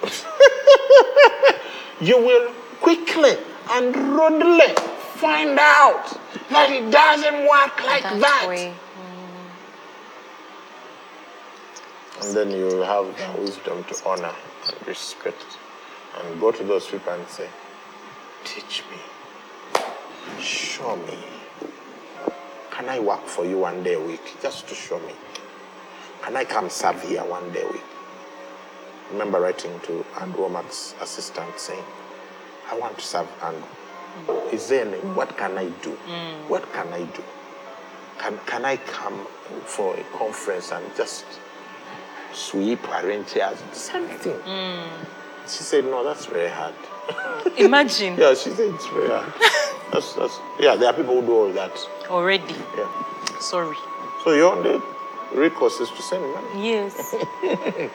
you 2.02 2.18
will 2.26 2.52
quickly 2.82 3.38
and 3.70 3.96
rudely 3.96 4.74
find 5.22 5.60
out 5.60 6.10
that 6.50 6.72
it 6.72 6.90
doesn't 6.90 7.42
work 7.46 7.86
like 7.86 8.02
That 8.02 8.20
that. 8.20 8.46
way. 8.50 8.74
And 12.24 12.36
then 12.36 12.50
you 12.50 12.66
will 12.66 12.84
have 12.84 13.06
the 13.16 13.42
wisdom 13.42 13.84
to 13.84 14.10
honor 14.10 14.34
and 14.68 14.88
respect 14.88 15.46
and 16.24 16.40
go 16.40 16.52
to 16.52 16.64
those 16.64 16.88
people 16.88 17.14
and 17.14 17.28
say, 17.28 17.48
Teach 18.44 18.84
me, 18.92 18.98
show 20.42 20.96
me. 20.96 21.18
Can 22.72 22.90
I 22.90 23.00
work 23.00 23.26
for 23.26 23.46
you 23.46 23.58
one 23.58 23.84
day 23.84 23.94
a 23.96 24.00
week 24.00 24.38
just 24.42 24.68
to 24.70 24.76
show 24.76 25.00
me? 25.00 25.14
Can 26.22 26.36
I 26.38 26.46
come 26.46 26.70
serve 26.70 27.02
here 27.04 27.24
one 27.24 27.52
day 27.52 27.64
a 27.64 27.72
week? 27.72 27.82
remember 29.12 29.40
writing 29.40 29.80
to 29.82 30.06
Andrew 30.20 30.48
Wommack's 30.48 30.96
assistant 31.02 31.58
saying, 31.60 31.84
I 32.70 32.78
want 32.78 32.98
to 32.98 33.06
serve 33.06 33.28
Andrew. 33.42 34.42
Is 34.52 34.68
there 34.70 34.86
any, 34.86 34.98
what 34.98 35.38
can 35.38 35.58
I 35.58 35.70
do? 35.70 35.98
Mm. 36.08 36.50
What 36.50 36.72
can 36.74 36.88
I 36.90 37.04
do? 37.04 37.24
Can, 38.20 38.38
can 38.46 38.66
I 38.66 38.78
come 38.78 39.26
for 39.66 39.96
a 39.96 40.04
conference 40.18 40.72
and 40.72 40.84
just 40.96 41.26
sweep, 42.34 42.80
arrange 42.90 43.28
chairs, 43.34 43.60
something? 43.72 44.34
Mm. 44.34 44.88
She 45.50 45.64
said, 45.64 45.86
no, 45.86 46.04
that's 46.04 46.26
very 46.26 46.50
hard. 46.50 46.76
Imagine 47.58 48.18
Yeah, 48.18 48.34
she 48.34 48.50
said 48.50 48.74
it's 48.74 48.88
very 48.88 49.08
hard. 49.10 49.34
that's, 49.94 50.14
that's, 50.14 50.40
yeah, 50.60 50.76
there 50.76 50.90
are 50.90 50.94
people 50.94 51.20
who 51.22 51.26
do 51.26 51.34
all 51.34 51.52
that. 51.54 51.72
already. 52.10 52.56
Yeah. 52.78 53.40
Sorry. 53.40 53.76
So 54.24 54.34
your 54.34 54.54
only 54.56 54.82
recourse 55.34 55.80
is 55.80 55.90
to 55.90 56.02
send 56.02 56.24
money. 56.34 56.68
Yes. 56.70 57.16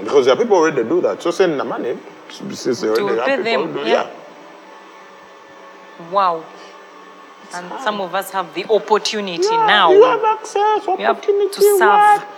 Because 0.00 0.26
there 0.26 0.34
are 0.34 0.36
people 0.38 0.56
already 0.56 0.84
do 0.88 1.00
that. 1.00 1.20
So 1.22 1.30
send 1.32 1.58
the 1.58 1.64
money. 1.64 1.96
Since 2.30 2.82
they 2.82 2.88
already 2.88 3.20
pay 3.20 3.30
have 3.30 3.44
people 3.44 3.66
them, 3.66 3.74
do, 3.74 3.80
yeah. 3.90 4.08
yeah. 5.98 6.10
Wow. 6.12 6.44
And 7.54 7.72
some 7.82 8.00
of 8.00 8.14
us 8.14 8.30
have 8.30 8.52
the 8.54 8.64
opportunity 8.70 9.42
Yeah, 9.42 9.66
now. 9.66 9.90
You 9.92 10.04
have 10.04 10.22
access, 10.24 10.84
have 10.86 11.00
opportunity. 11.00 11.54
to 11.54 11.60
serve. 11.78 11.80
What? 11.80 12.28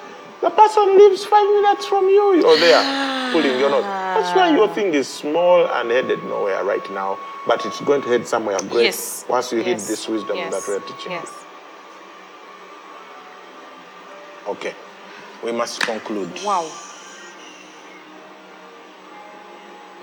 The 0.40 0.50
person 0.50 0.96
lives 0.96 1.24
five 1.24 1.44
minutes 1.44 1.86
from 1.86 2.08
you. 2.08 2.20
Oh, 2.22 2.32
ah. 2.32 2.50
You're 2.50 2.58
there 2.60 3.20
pulling 3.32 3.60
your 3.60 3.70
nose. 3.70 3.84
That's 3.84 4.36
why 4.36 4.54
your 4.54 4.68
thing 4.68 4.94
is 4.94 5.08
small 5.08 5.66
and 5.66 5.90
headed 5.90 6.22
nowhere 6.24 6.64
right 6.64 6.90
now, 6.90 7.18
but 7.46 7.64
it's 7.66 7.80
going 7.82 8.02
to 8.02 8.08
head 8.08 8.26
somewhere 8.26 8.58
great 8.58 8.84
Yes. 8.84 9.24
once 9.28 9.52
you 9.52 9.62
hit 9.62 9.78
this 9.78 10.08
wisdom 10.08 10.36
Yes. 10.36 10.52
that 10.52 10.68
we're 10.68 10.80
teaching. 10.80 11.12
Yes. 11.12 11.30
Okay. 14.48 14.74
We 15.44 15.52
must 15.52 15.80
conclude. 15.80 16.30
Wow. 16.44 16.68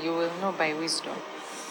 You 0.01 0.11
will 0.11 0.31
know 0.41 0.51
by 0.51 0.73
wisdom. 0.73 1.15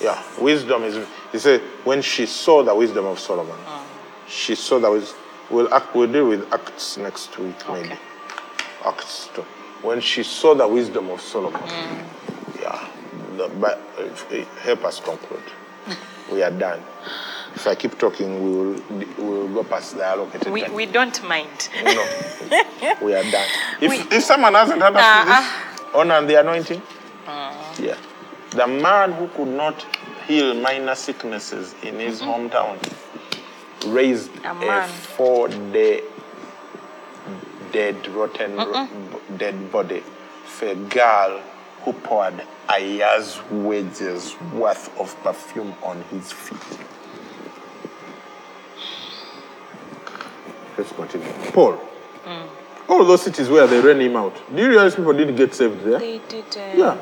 Yeah, 0.00 0.20
wisdom 0.40 0.82
is. 0.84 1.06
He 1.32 1.38
said 1.38 1.60
when 1.84 2.02
she 2.02 2.26
saw 2.26 2.62
the 2.62 2.74
wisdom 2.74 3.06
of 3.06 3.18
Solomon, 3.18 3.56
mm. 3.56 3.82
she 4.28 4.54
saw 4.54 4.78
that 4.80 4.90
was. 4.90 5.14
We'll 5.48 5.72
act, 5.72 5.94
we'll 5.94 6.10
deal 6.10 6.28
with 6.28 6.52
Acts 6.52 6.96
next 6.96 7.38
week 7.38 7.54
maybe. 7.70 7.96
Okay. 8.86 8.98
Acts 8.98 9.28
two. 9.34 9.42
When 9.82 10.00
she 10.00 10.22
saw 10.22 10.54
the 10.54 10.66
wisdom 10.66 11.10
of 11.10 11.20
Solomon, 11.20 11.60
mm. 11.60 12.60
yeah. 12.60 12.88
The, 13.36 13.48
but 13.60 13.80
eh, 14.30 14.44
help 14.62 14.84
us 14.84 15.00
conclude. 15.00 15.42
we 16.32 16.42
are 16.42 16.50
done. 16.50 16.80
If 17.54 17.66
I 17.66 17.74
keep 17.74 17.98
talking, 17.98 18.42
we 18.42 18.50
will 18.50 18.82
we 18.90 19.24
will 19.24 19.48
go 19.48 19.64
past 19.64 19.96
the 19.96 20.04
allocated 20.04 20.52
We, 20.52 20.62
time. 20.62 20.74
we 20.74 20.86
don't 20.86 21.22
mind. 21.26 21.68
No, 21.84 22.06
we 23.02 23.14
are 23.14 23.22
done. 23.30 23.48
If, 23.80 23.90
We- 23.90 24.16
if 24.16 24.22
someone 24.24 24.54
hasn't 24.54 24.82
understood 24.82 25.04
Uh-uh. 25.04 25.24
this, 25.24 25.34
uh-huh. 25.34 25.98
honor 26.00 26.14
and 26.14 26.28
the 26.28 26.40
anointing, 26.40 26.80
uh-huh. 27.26 27.82
yeah. 27.82 27.96
The 28.50 28.66
man 28.66 29.12
who 29.12 29.28
could 29.28 29.48
not 29.48 29.84
heal 30.26 30.54
minor 30.54 30.94
sicknesses 30.94 31.74
in 31.82 31.98
his 31.98 32.20
mm-hmm. 32.20 32.48
hometown 32.48 32.78
raised 33.92 34.30
A 34.44 34.50
a, 34.50 34.54
man. 34.54 34.88
four-day 34.88 36.02
dead, 37.72 38.08
rotten, 38.08 38.56
ro- 38.56 38.88
dead 39.36 39.70
body 39.72 40.02
for 40.44 40.66
a 40.66 40.74
girl 40.74 41.40
who 41.82 41.92
poured 41.92 42.42
a 42.68 42.80
year's 42.80 43.40
wages 43.50 44.34
worth 44.52 44.90
of 44.98 45.16
perfume 45.22 45.74
on 45.82 46.02
his 46.10 46.32
feet. 46.32 46.78
Let's 50.76 50.92
continue. 50.92 51.26
Paul. 51.52 51.80
All 52.88 53.04
those 53.04 53.22
cities 53.22 53.48
where 53.48 53.66
they 53.66 53.80
ran 53.80 54.00
him 54.00 54.16
out. 54.16 54.34
Do 54.54 54.62
you 54.62 54.68
realize 54.68 54.94
people 54.94 55.12
didn't 55.12 55.34
get 55.36 55.54
saved 55.54 55.82
there? 55.82 55.98
They 55.98 56.18
didn't. 56.28 56.56
Yeah. 56.76 56.96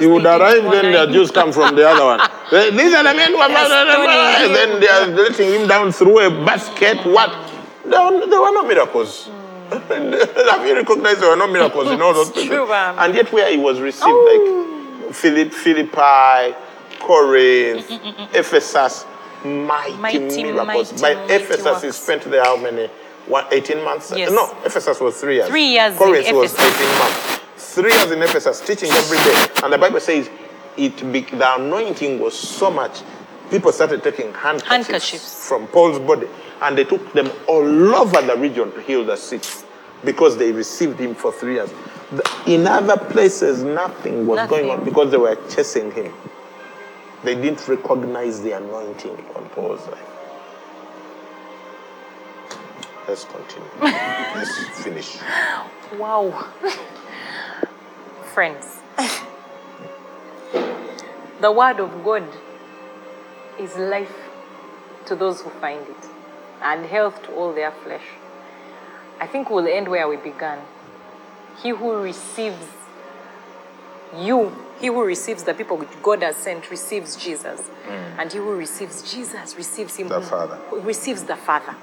He 0.00 0.06
would 0.06 0.24
arrive, 0.24 0.62
then 0.72 0.92
the. 0.92 1.12
Jews 1.12 1.30
come 1.30 1.52
from 1.52 1.76
the 1.76 1.86
other 1.88 2.04
one. 2.04 2.20
These 2.76 2.94
are 2.94 3.02
the 3.04 3.14
men 3.14 3.30
who 3.32 3.36
are. 3.38 3.48
Then 3.48 4.80
they 4.80 4.88
are 4.88 5.06
letting 5.06 5.52
him 5.60 5.68
down 5.68 5.92
through 5.92 6.20
a 6.20 6.30
basket. 6.44 6.98
What? 7.04 7.30
There 7.84 8.00
were, 8.00 8.26
there 8.26 8.40
were 8.40 8.52
no 8.52 8.66
miracles. 8.66 9.28
Have 10.50 10.66
you 10.66 10.74
recognized 10.76 11.20
there 11.20 11.30
were 11.30 11.36
no 11.36 11.46
miracles 11.46 11.90
in 11.90 12.00
all 12.00 12.12
those 12.14 12.30
places? 12.30 12.48
true, 12.50 12.68
man. 12.68 12.96
And 12.98 13.14
yet 13.14 13.32
where 13.32 13.50
he 13.50 13.56
was 13.56 13.80
received, 13.80 14.04
like 14.04 14.40
oh. 14.40 15.10
Philip, 15.12 15.52
Philippi, 15.52 16.56
Corinth, 17.00 17.90
Ephesus, 18.34 19.04
mighty, 19.44 19.94
Mighty, 19.96 20.42
miracles. 20.44 20.92
mighty, 20.92 21.02
By 21.02 21.20
mighty 21.20 21.34
Ephesus, 21.34 21.82
he 21.82 21.90
spent 21.92 22.24
there 22.24 22.44
how 22.44 22.56
many? 22.56 22.86
One, 23.26 23.44
18 23.50 23.84
months? 23.84 24.12
Yes. 24.16 24.30
No, 24.32 24.50
Ephesus 24.64 25.00
was 25.00 25.20
three 25.20 25.36
years. 25.36 25.48
Three 25.48 25.68
years 25.68 25.92
in 25.92 25.98
Corinth 25.98 26.32
was 26.32 26.54
Ephesus. 26.54 26.80
18 26.80 26.98
months. 26.98 27.40
Three 27.74 27.92
years 27.92 28.10
in 28.10 28.22
Ephesus, 28.22 28.60
teaching 28.60 28.90
every 28.90 29.18
day. 29.18 29.46
And 29.62 29.72
the 29.72 29.78
Bible 29.78 30.00
says 30.00 30.28
it 30.76 31.12
be, 31.12 31.20
the 31.20 31.54
anointing 31.56 32.18
was 32.18 32.38
so 32.38 32.70
much, 32.70 33.02
people 33.50 33.72
started 33.72 34.02
taking 34.02 34.32
handkerchiefs, 34.32 34.68
Handkerchiefs. 34.68 35.48
from 35.48 35.66
Paul's 35.68 35.98
body 35.98 36.26
and 36.62 36.78
they 36.78 36.84
took 36.84 37.12
them 37.12 37.30
all 37.46 37.94
over 37.96 38.22
the 38.22 38.36
region 38.36 38.72
to 38.72 38.80
heal 38.80 39.04
the 39.04 39.16
sick 39.16 39.42
because 40.04 40.36
they 40.36 40.52
received 40.52 40.98
him 40.98 41.14
for 41.14 41.32
three 41.32 41.54
years. 41.54 41.72
In 42.46 42.66
other 42.66 42.96
places, 42.96 43.62
nothing 43.62 44.26
was 44.26 44.48
going 44.48 44.68
on 44.68 44.84
because 44.84 45.10
they 45.10 45.16
were 45.16 45.36
chasing 45.48 45.90
him. 45.92 46.12
They 47.24 47.34
didn't 47.34 47.66
recognize 47.68 48.42
the 48.42 48.52
anointing 48.52 49.24
on 49.36 49.48
Paul's 49.50 49.86
life. 49.88 50.08
Let's 53.06 53.24
continue. 53.24 53.68
Let's 53.80 54.58
finish. 54.82 55.18
Wow. 55.98 56.48
Friends, 58.34 58.78
the 61.40 61.52
word 61.52 61.80
of 61.80 62.04
God 62.04 62.26
is 63.58 63.76
life 63.76 64.14
to 65.06 65.16
those 65.16 65.40
who 65.42 65.50
find 65.50 65.80
it 65.86 66.08
and 66.62 66.86
health 66.86 67.22
to 67.24 67.32
all 67.34 67.52
their 67.52 67.72
flesh. 67.72 68.04
I 69.22 69.26
think 69.28 69.50
we'll 69.50 69.68
end 69.68 69.86
where 69.86 70.08
we 70.08 70.16
began. 70.16 70.58
He 71.62 71.68
who 71.68 72.02
receives 72.02 72.66
you, 74.18 74.52
he 74.80 74.88
who 74.88 75.04
receives 75.04 75.44
the 75.44 75.54
people 75.54 75.76
which 75.76 75.90
God 76.02 76.22
has 76.22 76.34
sent, 76.34 76.68
receives 76.72 77.14
Jesus. 77.14 77.60
Mm. 77.86 78.18
And 78.18 78.32
he 78.32 78.38
who 78.38 78.56
receives 78.56 79.14
Jesus 79.14 79.54
receives 79.56 79.94
him 79.94 80.08
The 80.08 80.20
Father. 80.22 80.58
receives 80.72 81.22
the 81.22 81.36
Father. 81.36 81.76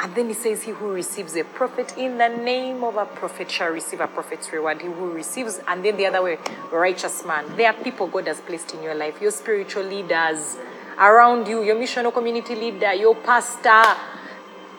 And 0.00 0.14
then 0.14 0.28
he 0.28 0.34
says, 0.34 0.62
He 0.62 0.70
who 0.70 0.90
receives 0.90 1.36
a 1.36 1.44
prophet 1.44 1.98
in 1.98 2.16
the 2.16 2.28
name 2.28 2.82
of 2.82 2.96
a 2.96 3.04
prophet 3.04 3.50
shall 3.50 3.70
receive 3.70 4.00
a 4.00 4.08
prophet's 4.08 4.50
reward. 4.50 4.80
He 4.80 4.88
who 4.88 5.12
receives, 5.12 5.60
and 5.68 5.84
then 5.84 5.98
the 5.98 6.06
other 6.06 6.22
way, 6.22 6.38
righteous 6.72 7.26
man. 7.26 7.44
There 7.56 7.68
are 7.68 7.74
people 7.74 8.06
God 8.06 8.26
has 8.26 8.40
placed 8.40 8.72
in 8.72 8.82
your 8.82 8.94
life, 8.94 9.20
your 9.20 9.30
spiritual 9.30 9.84
leaders 9.84 10.56
around 10.98 11.46
you, 11.46 11.62
your 11.62 11.76
missional 11.76 12.12
community 12.12 12.54
leader, 12.54 12.94
your 12.94 13.14
pastor, 13.14 13.84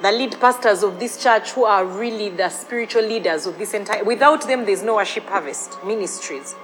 the 0.01 0.11
lead 0.11 0.39
pastors 0.39 0.83
of 0.83 0.99
this 0.99 1.21
church 1.21 1.51
who 1.51 1.63
are 1.63 1.85
really 1.85 2.29
the 2.29 2.49
spiritual 2.49 3.03
leaders 3.03 3.45
of 3.45 3.57
this 3.57 3.73
entire. 3.73 4.03
Without 4.03 4.47
them, 4.47 4.65
there's 4.65 4.83
no 4.83 4.95
worship 4.95 5.25
harvest 5.25 5.83
ministries. 5.85 6.55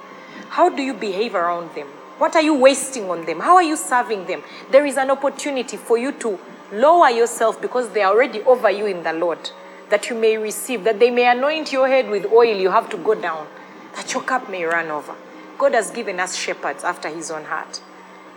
How 0.49 0.69
do 0.69 0.81
you 0.81 0.93
behave 0.93 1.35
around 1.35 1.73
them? 1.75 1.87
What 2.17 2.35
are 2.35 2.41
you 2.41 2.53
wasting 2.53 3.09
on 3.09 3.25
them? 3.25 3.39
How 3.39 3.55
are 3.55 3.63
you 3.63 3.75
serving 3.75 4.27
them? 4.27 4.43
There 4.69 4.85
is 4.85 4.97
an 4.97 5.09
opportunity 5.09 5.77
for 5.77 5.97
you 5.97 6.11
to 6.19 6.37
lower 6.71 7.09
yourself 7.09 7.61
because 7.61 7.89
they 7.89 8.01
are 8.03 8.13
already 8.13 8.41
over 8.43 8.69
you 8.69 8.85
in 8.85 9.03
the 9.03 9.13
Lord, 9.13 9.49
that 9.89 10.09
you 10.09 10.15
may 10.15 10.37
receive, 10.37 10.83
that 10.83 10.99
they 10.99 11.09
may 11.09 11.27
anoint 11.31 11.71
your 11.71 11.87
head 11.87 12.09
with 12.09 12.25
oil. 12.31 12.55
You 12.55 12.69
have 12.69 12.89
to 12.91 12.97
go 12.97 13.15
down, 13.15 13.47
that 13.95 14.13
your 14.13 14.23
cup 14.23 14.49
may 14.49 14.63
run 14.65 14.91
over. 14.91 15.15
God 15.57 15.73
has 15.73 15.89
given 15.89 16.19
us 16.19 16.35
shepherds 16.35 16.83
after 16.83 17.09
his 17.09 17.31
own 17.31 17.45
heart, 17.45 17.81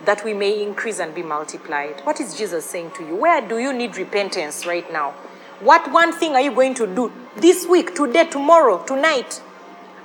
that 0.04 0.24
we 0.24 0.34
may 0.34 0.62
increase 0.62 0.98
and 0.98 1.14
be 1.14 1.22
multiplied. 1.22 2.00
What 2.04 2.20
is 2.20 2.36
Jesus 2.36 2.64
saying 2.64 2.92
to 2.96 3.06
you? 3.06 3.16
Where 3.16 3.40
do 3.46 3.58
you 3.58 3.72
need 3.72 3.96
repentance 3.96 4.66
right 4.66 4.90
now? 4.92 5.12
What 5.60 5.90
one 5.92 6.12
thing 6.12 6.32
are 6.34 6.40
you 6.40 6.54
going 6.54 6.74
to 6.74 6.86
do 6.86 7.12
this 7.36 7.66
week, 7.66 7.94
today, 7.94 8.26
tomorrow, 8.28 8.84
tonight? 8.84 9.40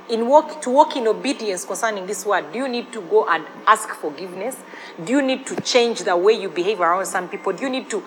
in 0.10 0.28
walk 0.28 0.62
to 0.62 0.70
walk 0.72 0.96
in 0.98 1.08
obedience 1.08 1.66
concerning 1.66 2.06
this 2.08 2.26
word 2.26 2.52
do 2.52 2.58
you 2.60 2.68
need 2.68 2.92
to 2.92 3.02
go 3.02 3.28
and 3.30 3.46
ask 3.68 3.90
forgiveness 3.90 4.58
do 5.06 5.14
you 5.14 5.22
need 5.22 5.46
to 5.46 5.56
change 5.62 6.00
the 6.02 6.18
way 6.18 6.34
you 6.34 6.50
behave 6.50 6.82
around 6.82 7.06
some 7.06 7.30
people 7.30 7.54
do 7.54 7.64
you 7.64 7.70
need 7.70 7.90
to 7.90 8.04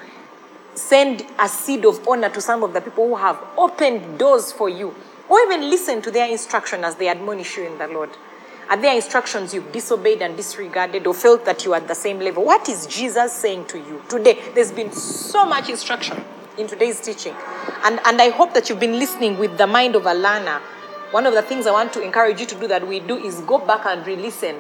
send 0.75 1.25
a 1.39 1.49
seed 1.49 1.85
of 1.85 2.07
honor 2.09 2.29
to 2.29 2.41
some 2.41 2.63
of 2.63 2.73
the 2.73 2.81
people 2.81 3.07
who 3.07 3.17
have 3.17 3.41
opened 3.57 4.19
doors 4.19 4.51
for 4.51 4.69
you 4.69 4.95
or 5.29 5.39
even 5.43 5.71
listen 5.71 6.03
to 6.03 6.11
their 6.11 6.29
instruction 6.29 6.83
as 6.83 6.97
they 6.97 7.09
admonish 7.09 7.57
you 7.57 7.65
in 7.65 7.79
the 7.79 7.87
lord 7.87 8.11
are 8.69 8.77
there 8.81 8.95
instructions 8.95 9.53
you've 9.53 9.73
disobeyed 9.73 10.23
and 10.23 10.37
disregarded 10.37 11.07
or 11.07 11.15
felt 11.15 11.45
that 11.45 11.65
you 11.65 11.73
are 11.73 11.77
at 11.77 11.89
the 11.89 11.95
same 11.95 12.19
level 12.19 12.45
what 12.45 12.69
is 12.69 12.87
jesus 12.87 13.33
saying 13.33 13.65
to 13.67 13.79
you 13.79 14.03
today 14.09 14.39
there's 14.55 14.73
been 14.73 14.93
so 14.93 15.45
much 15.45 15.69
instruction 15.69 16.23
in 16.59 16.67
today's 16.67 17.01
teaching 17.01 17.35
and, 17.85 18.01
and 18.05 18.21
i 18.21 18.31
hope 18.31 18.55
that 18.55 18.69
you've 18.69 18.81
been 18.81 18.99
listening 18.99 19.39
with 19.39 19.57
the 19.59 19.67
mind 19.67 19.95
of 19.97 20.07
a 20.07 20.15
learner 20.15 20.61
one 21.13 21.27
of 21.27 21.35
the 21.35 21.43
things 21.43 21.67
I 21.67 21.73
want 21.73 21.93
to 21.93 22.01
encourage 22.01 22.41
you 22.41 22.47
to 22.47 22.55
do 22.55 22.67
that 22.69 22.89
we 22.89 22.99
do 22.99 23.19
is 23.19 23.43
go 23.43 23.59
back 23.59 23.85
and 23.85 24.05
re 24.07 24.17
listen 24.17 24.57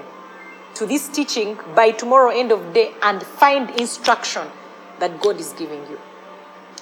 to 0.74 0.84
this 0.84 1.08
teaching 1.08 1.58
by 1.74 1.92
tomorrow, 1.92 2.30
end 2.30 2.52
of 2.52 2.74
day, 2.74 2.92
and 3.02 3.22
find 3.22 3.70
instruction 3.80 4.46
that 4.98 5.18
God 5.22 5.40
is 5.40 5.54
giving 5.54 5.80
you. 5.88 5.98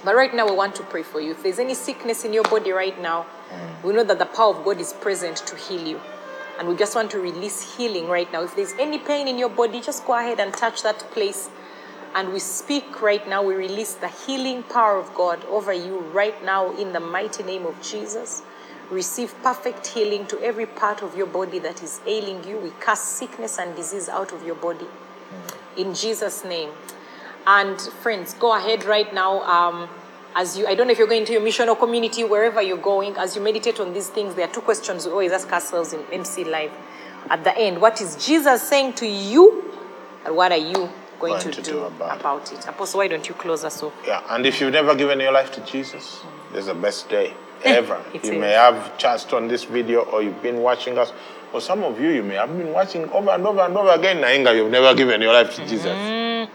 But 0.05 0.17
right 0.17 0.35
now, 0.35 0.49
we 0.49 0.57
want 0.57 0.75
to 0.77 0.83
pray 0.83 1.05
for 1.05 1.21
you. 1.21 1.33
If 1.33 1.45
there's 1.45 1.61
any 1.61 1.75
sickness 1.75 2.25
in 2.25 2.33
your 2.33 2.43
body 2.45 2.73
right 2.73 3.01
now, 3.01 3.27
we 3.85 3.93
know 3.93 4.03
that 4.03 4.19
the 4.19 4.27
power 4.27 4.57
of 4.57 4.65
God 4.65 4.81
is 4.81 4.93
present 4.93 5.37
to 5.47 5.55
heal 5.55 5.87
you. 5.87 6.01
And 6.61 6.69
we 6.69 6.77
just 6.77 6.95
want 6.95 7.11
to 7.13 7.19
release 7.19 7.75
healing 7.75 8.07
right 8.07 8.31
now. 8.31 8.45
If 8.45 8.55
there's 8.55 8.75
any 8.79 8.99
pain 8.99 9.27
in 9.29 9.39
your 9.39 9.49
body, 9.49 9.81
just 9.81 10.07
go 10.07 10.13
ahead 10.13 10.39
and 10.41 10.53
touch 10.53 10.83
that 10.83 10.99
place. 11.11 11.49
And 12.15 12.35
we 12.35 12.39
speak 12.39 13.01
right 13.01 13.27
now, 13.27 13.43
we 13.43 13.55
release 13.55 13.95
the 13.95 14.09
healing 14.09 14.63
power 14.65 14.99
of 14.99 15.15
God 15.15 15.43
over 15.47 15.73
you 15.73 16.01
right 16.01 16.45
now 16.45 16.77
in 16.77 16.93
the 16.93 17.01
mighty 17.01 17.43
name 17.45 17.65
of 17.65 17.81
Jesus. 17.81 18.43
Receive 18.91 19.35
perfect 19.43 19.87
healing 19.87 20.27
to 20.27 20.39
every 20.43 20.67
part 20.67 21.03
of 21.03 21.17
your 21.17 21.27
body 21.27 21.61
that 21.61 21.83
is 21.83 22.03
ailing 22.07 22.45
you. 22.47 22.59
We 22.59 22.73
cast 22.79 23.17
sickness 23.17 23.59
and 23.59 23.75
disease 23.75 24.11
out 24.11 24.33
of 24.33 24.45
your 24.45 24.57
body 24.57 24.89
in 25.79 25.95
Jesus' 25.95 26.45
name. 26.45 26.73
And 27.47 27.81
friends, 27.81 28.35
go 28.35 28.55
ahead 28.55 28.85
right 28.85 29.13
now. 29.15 29.41
Um, 29.45 29.89
as 30.35 30.57
you, 30.57 30.67
I 30.67 30.75
don't 30.75 30.87
know 30.87 30.93
if 30.93 30.99
you're 30.99 31.09
going 31.09 31.25
to 31.25 31.33
your 31.33 31.43
mission 31.43 31.69
or 31.69 31.77
community, 31.77 32.25
wherever 32.25 32.63
you're 32.63 32.77
going, 32.77 33.17
as 33.17 33.35
you 33.35 33.43
meditate 33.43 33.81
on 33.81 33.93
these 33.93 34.09
things, 34.09 34.35
there 34.35 34.47
are 34.49 34.53
two 34.53 34.61
questions 34.61 35.07
we 35.07 35.13
always 35.13 35.33
ask 35.33 35.51
ourselves 35.53 35.93
in 35.93 36.01
MC 36.13 36.45
Live. 36.45 36.73
At 37.29 37.45
the 37.45 37.57
end, 37.57 37.81
what 37.81 38.01
is 38.01 38.17
Jesus 38.25 38.63
saying 38.63 38.95
to 38.95 39.07
you, 39.07 39.73
and 40.25 40.37
what 40.37 40.53
are 40.53 40.59
you 40.59 40.89
going, 41.19 41.39
to, 41.41 41.63
do, 41.63 41.81
about, 41.81 42.53
it? 42.53 42.67
Apostle, 42.67 42.99
why 42.99 43.09
don't 43.09 43.29
you 43.29 43.35
close 43.35 43.65
us 43.65 43.83
off? 43.83 43.93
Yeah, 44.07 44.23
and 44.31 44.47
if 44.47 44.61
you've 44.61 44.73
never 44.73 44.95
given 44.95 45.21
your 45.21 45.33
life 45.33 45.53
to 45.53 45.61
Jesus, 45.65 46.23
this 46.53 46.61
is 46.61 46.67
the 46.67 46.75
best 46.75 47.09
day 47.09 47.35
ever. 47.65 48.03
You 48.15 48.21
is. 48.21 48.31
may 48.31 48.53
have 48.53 48.97
chanced 48.99 49.33
on 49.33 49.49
this 49.49 49.65
video 49.65 50.01
or 50.03 50.23
you've 50.23 50.43
been 50.43 50.59
watching 50.59 50.97
us, 50.97 51.13
or 51.53 51.61
some 51.61 51.83
of 51.83 52.01
you, 52.01 52.11
you 52.11 52.23
may 52.23 52.37
have 52.37 52.57
been 52.57 52.73
watching 52.73 53.09
over 53.11 53.31
and 53.31 53.45
over 53.47 53.61
and 53.61 53.77
over 53.77 53.91
again. 53.91 54.19
Nainga, 54.19 54.55
you've 54.55 54.71
never 54.71 54.95
given 54.95 55.21
your 55.21 55.33
life 55.33 55.55
to 55.57 55.67
Jesus. 55.67 55.87
Mm. 55.87 56.49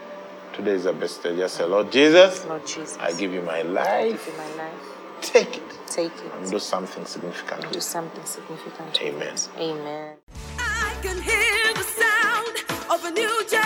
Today 0.56 0.72
is 0.72 0.84
the 0.84 0.92
best 0.94 1.22
day. 1.22 1.36
Just 1.36 1.56
say, 1.56 1.64
Lord 1.64 1.92
Jesus, 1.92 2.44
Lord 2.46 2.66
Jesus, 2.66 2.96
I 2.98 3.12
give 3.12 3.32
you 3.32 3.42
my 3.42 3.58
I 3.58 3.62
life. 3.62 4.12
give 4.26 4.26
you 4.34 4.38
my 4.38 4.64
life. 4.64 4.74
take 5.20 5.56
it 5.58 5.62
Take 5.88 6.12
and 6.34 6.44
it. 6.46 6.50
do 6.50 6.58
something 6.58 7.04
significant 7.04 7.72
Do 7.72 7.80
something 7.80 8.24
significant. 8.24 9.00
Amen. 9.02 9.34
Amen. 9.58 10.16
I 10.58 10.94
can 11.02 11.20
hear 11.20 11.74
the 11.74 11.82
sound 12.02 12.54
of 12.90 13.04
a 13.04 13.10
new 13.10 13.44
generation. 13.46 13.65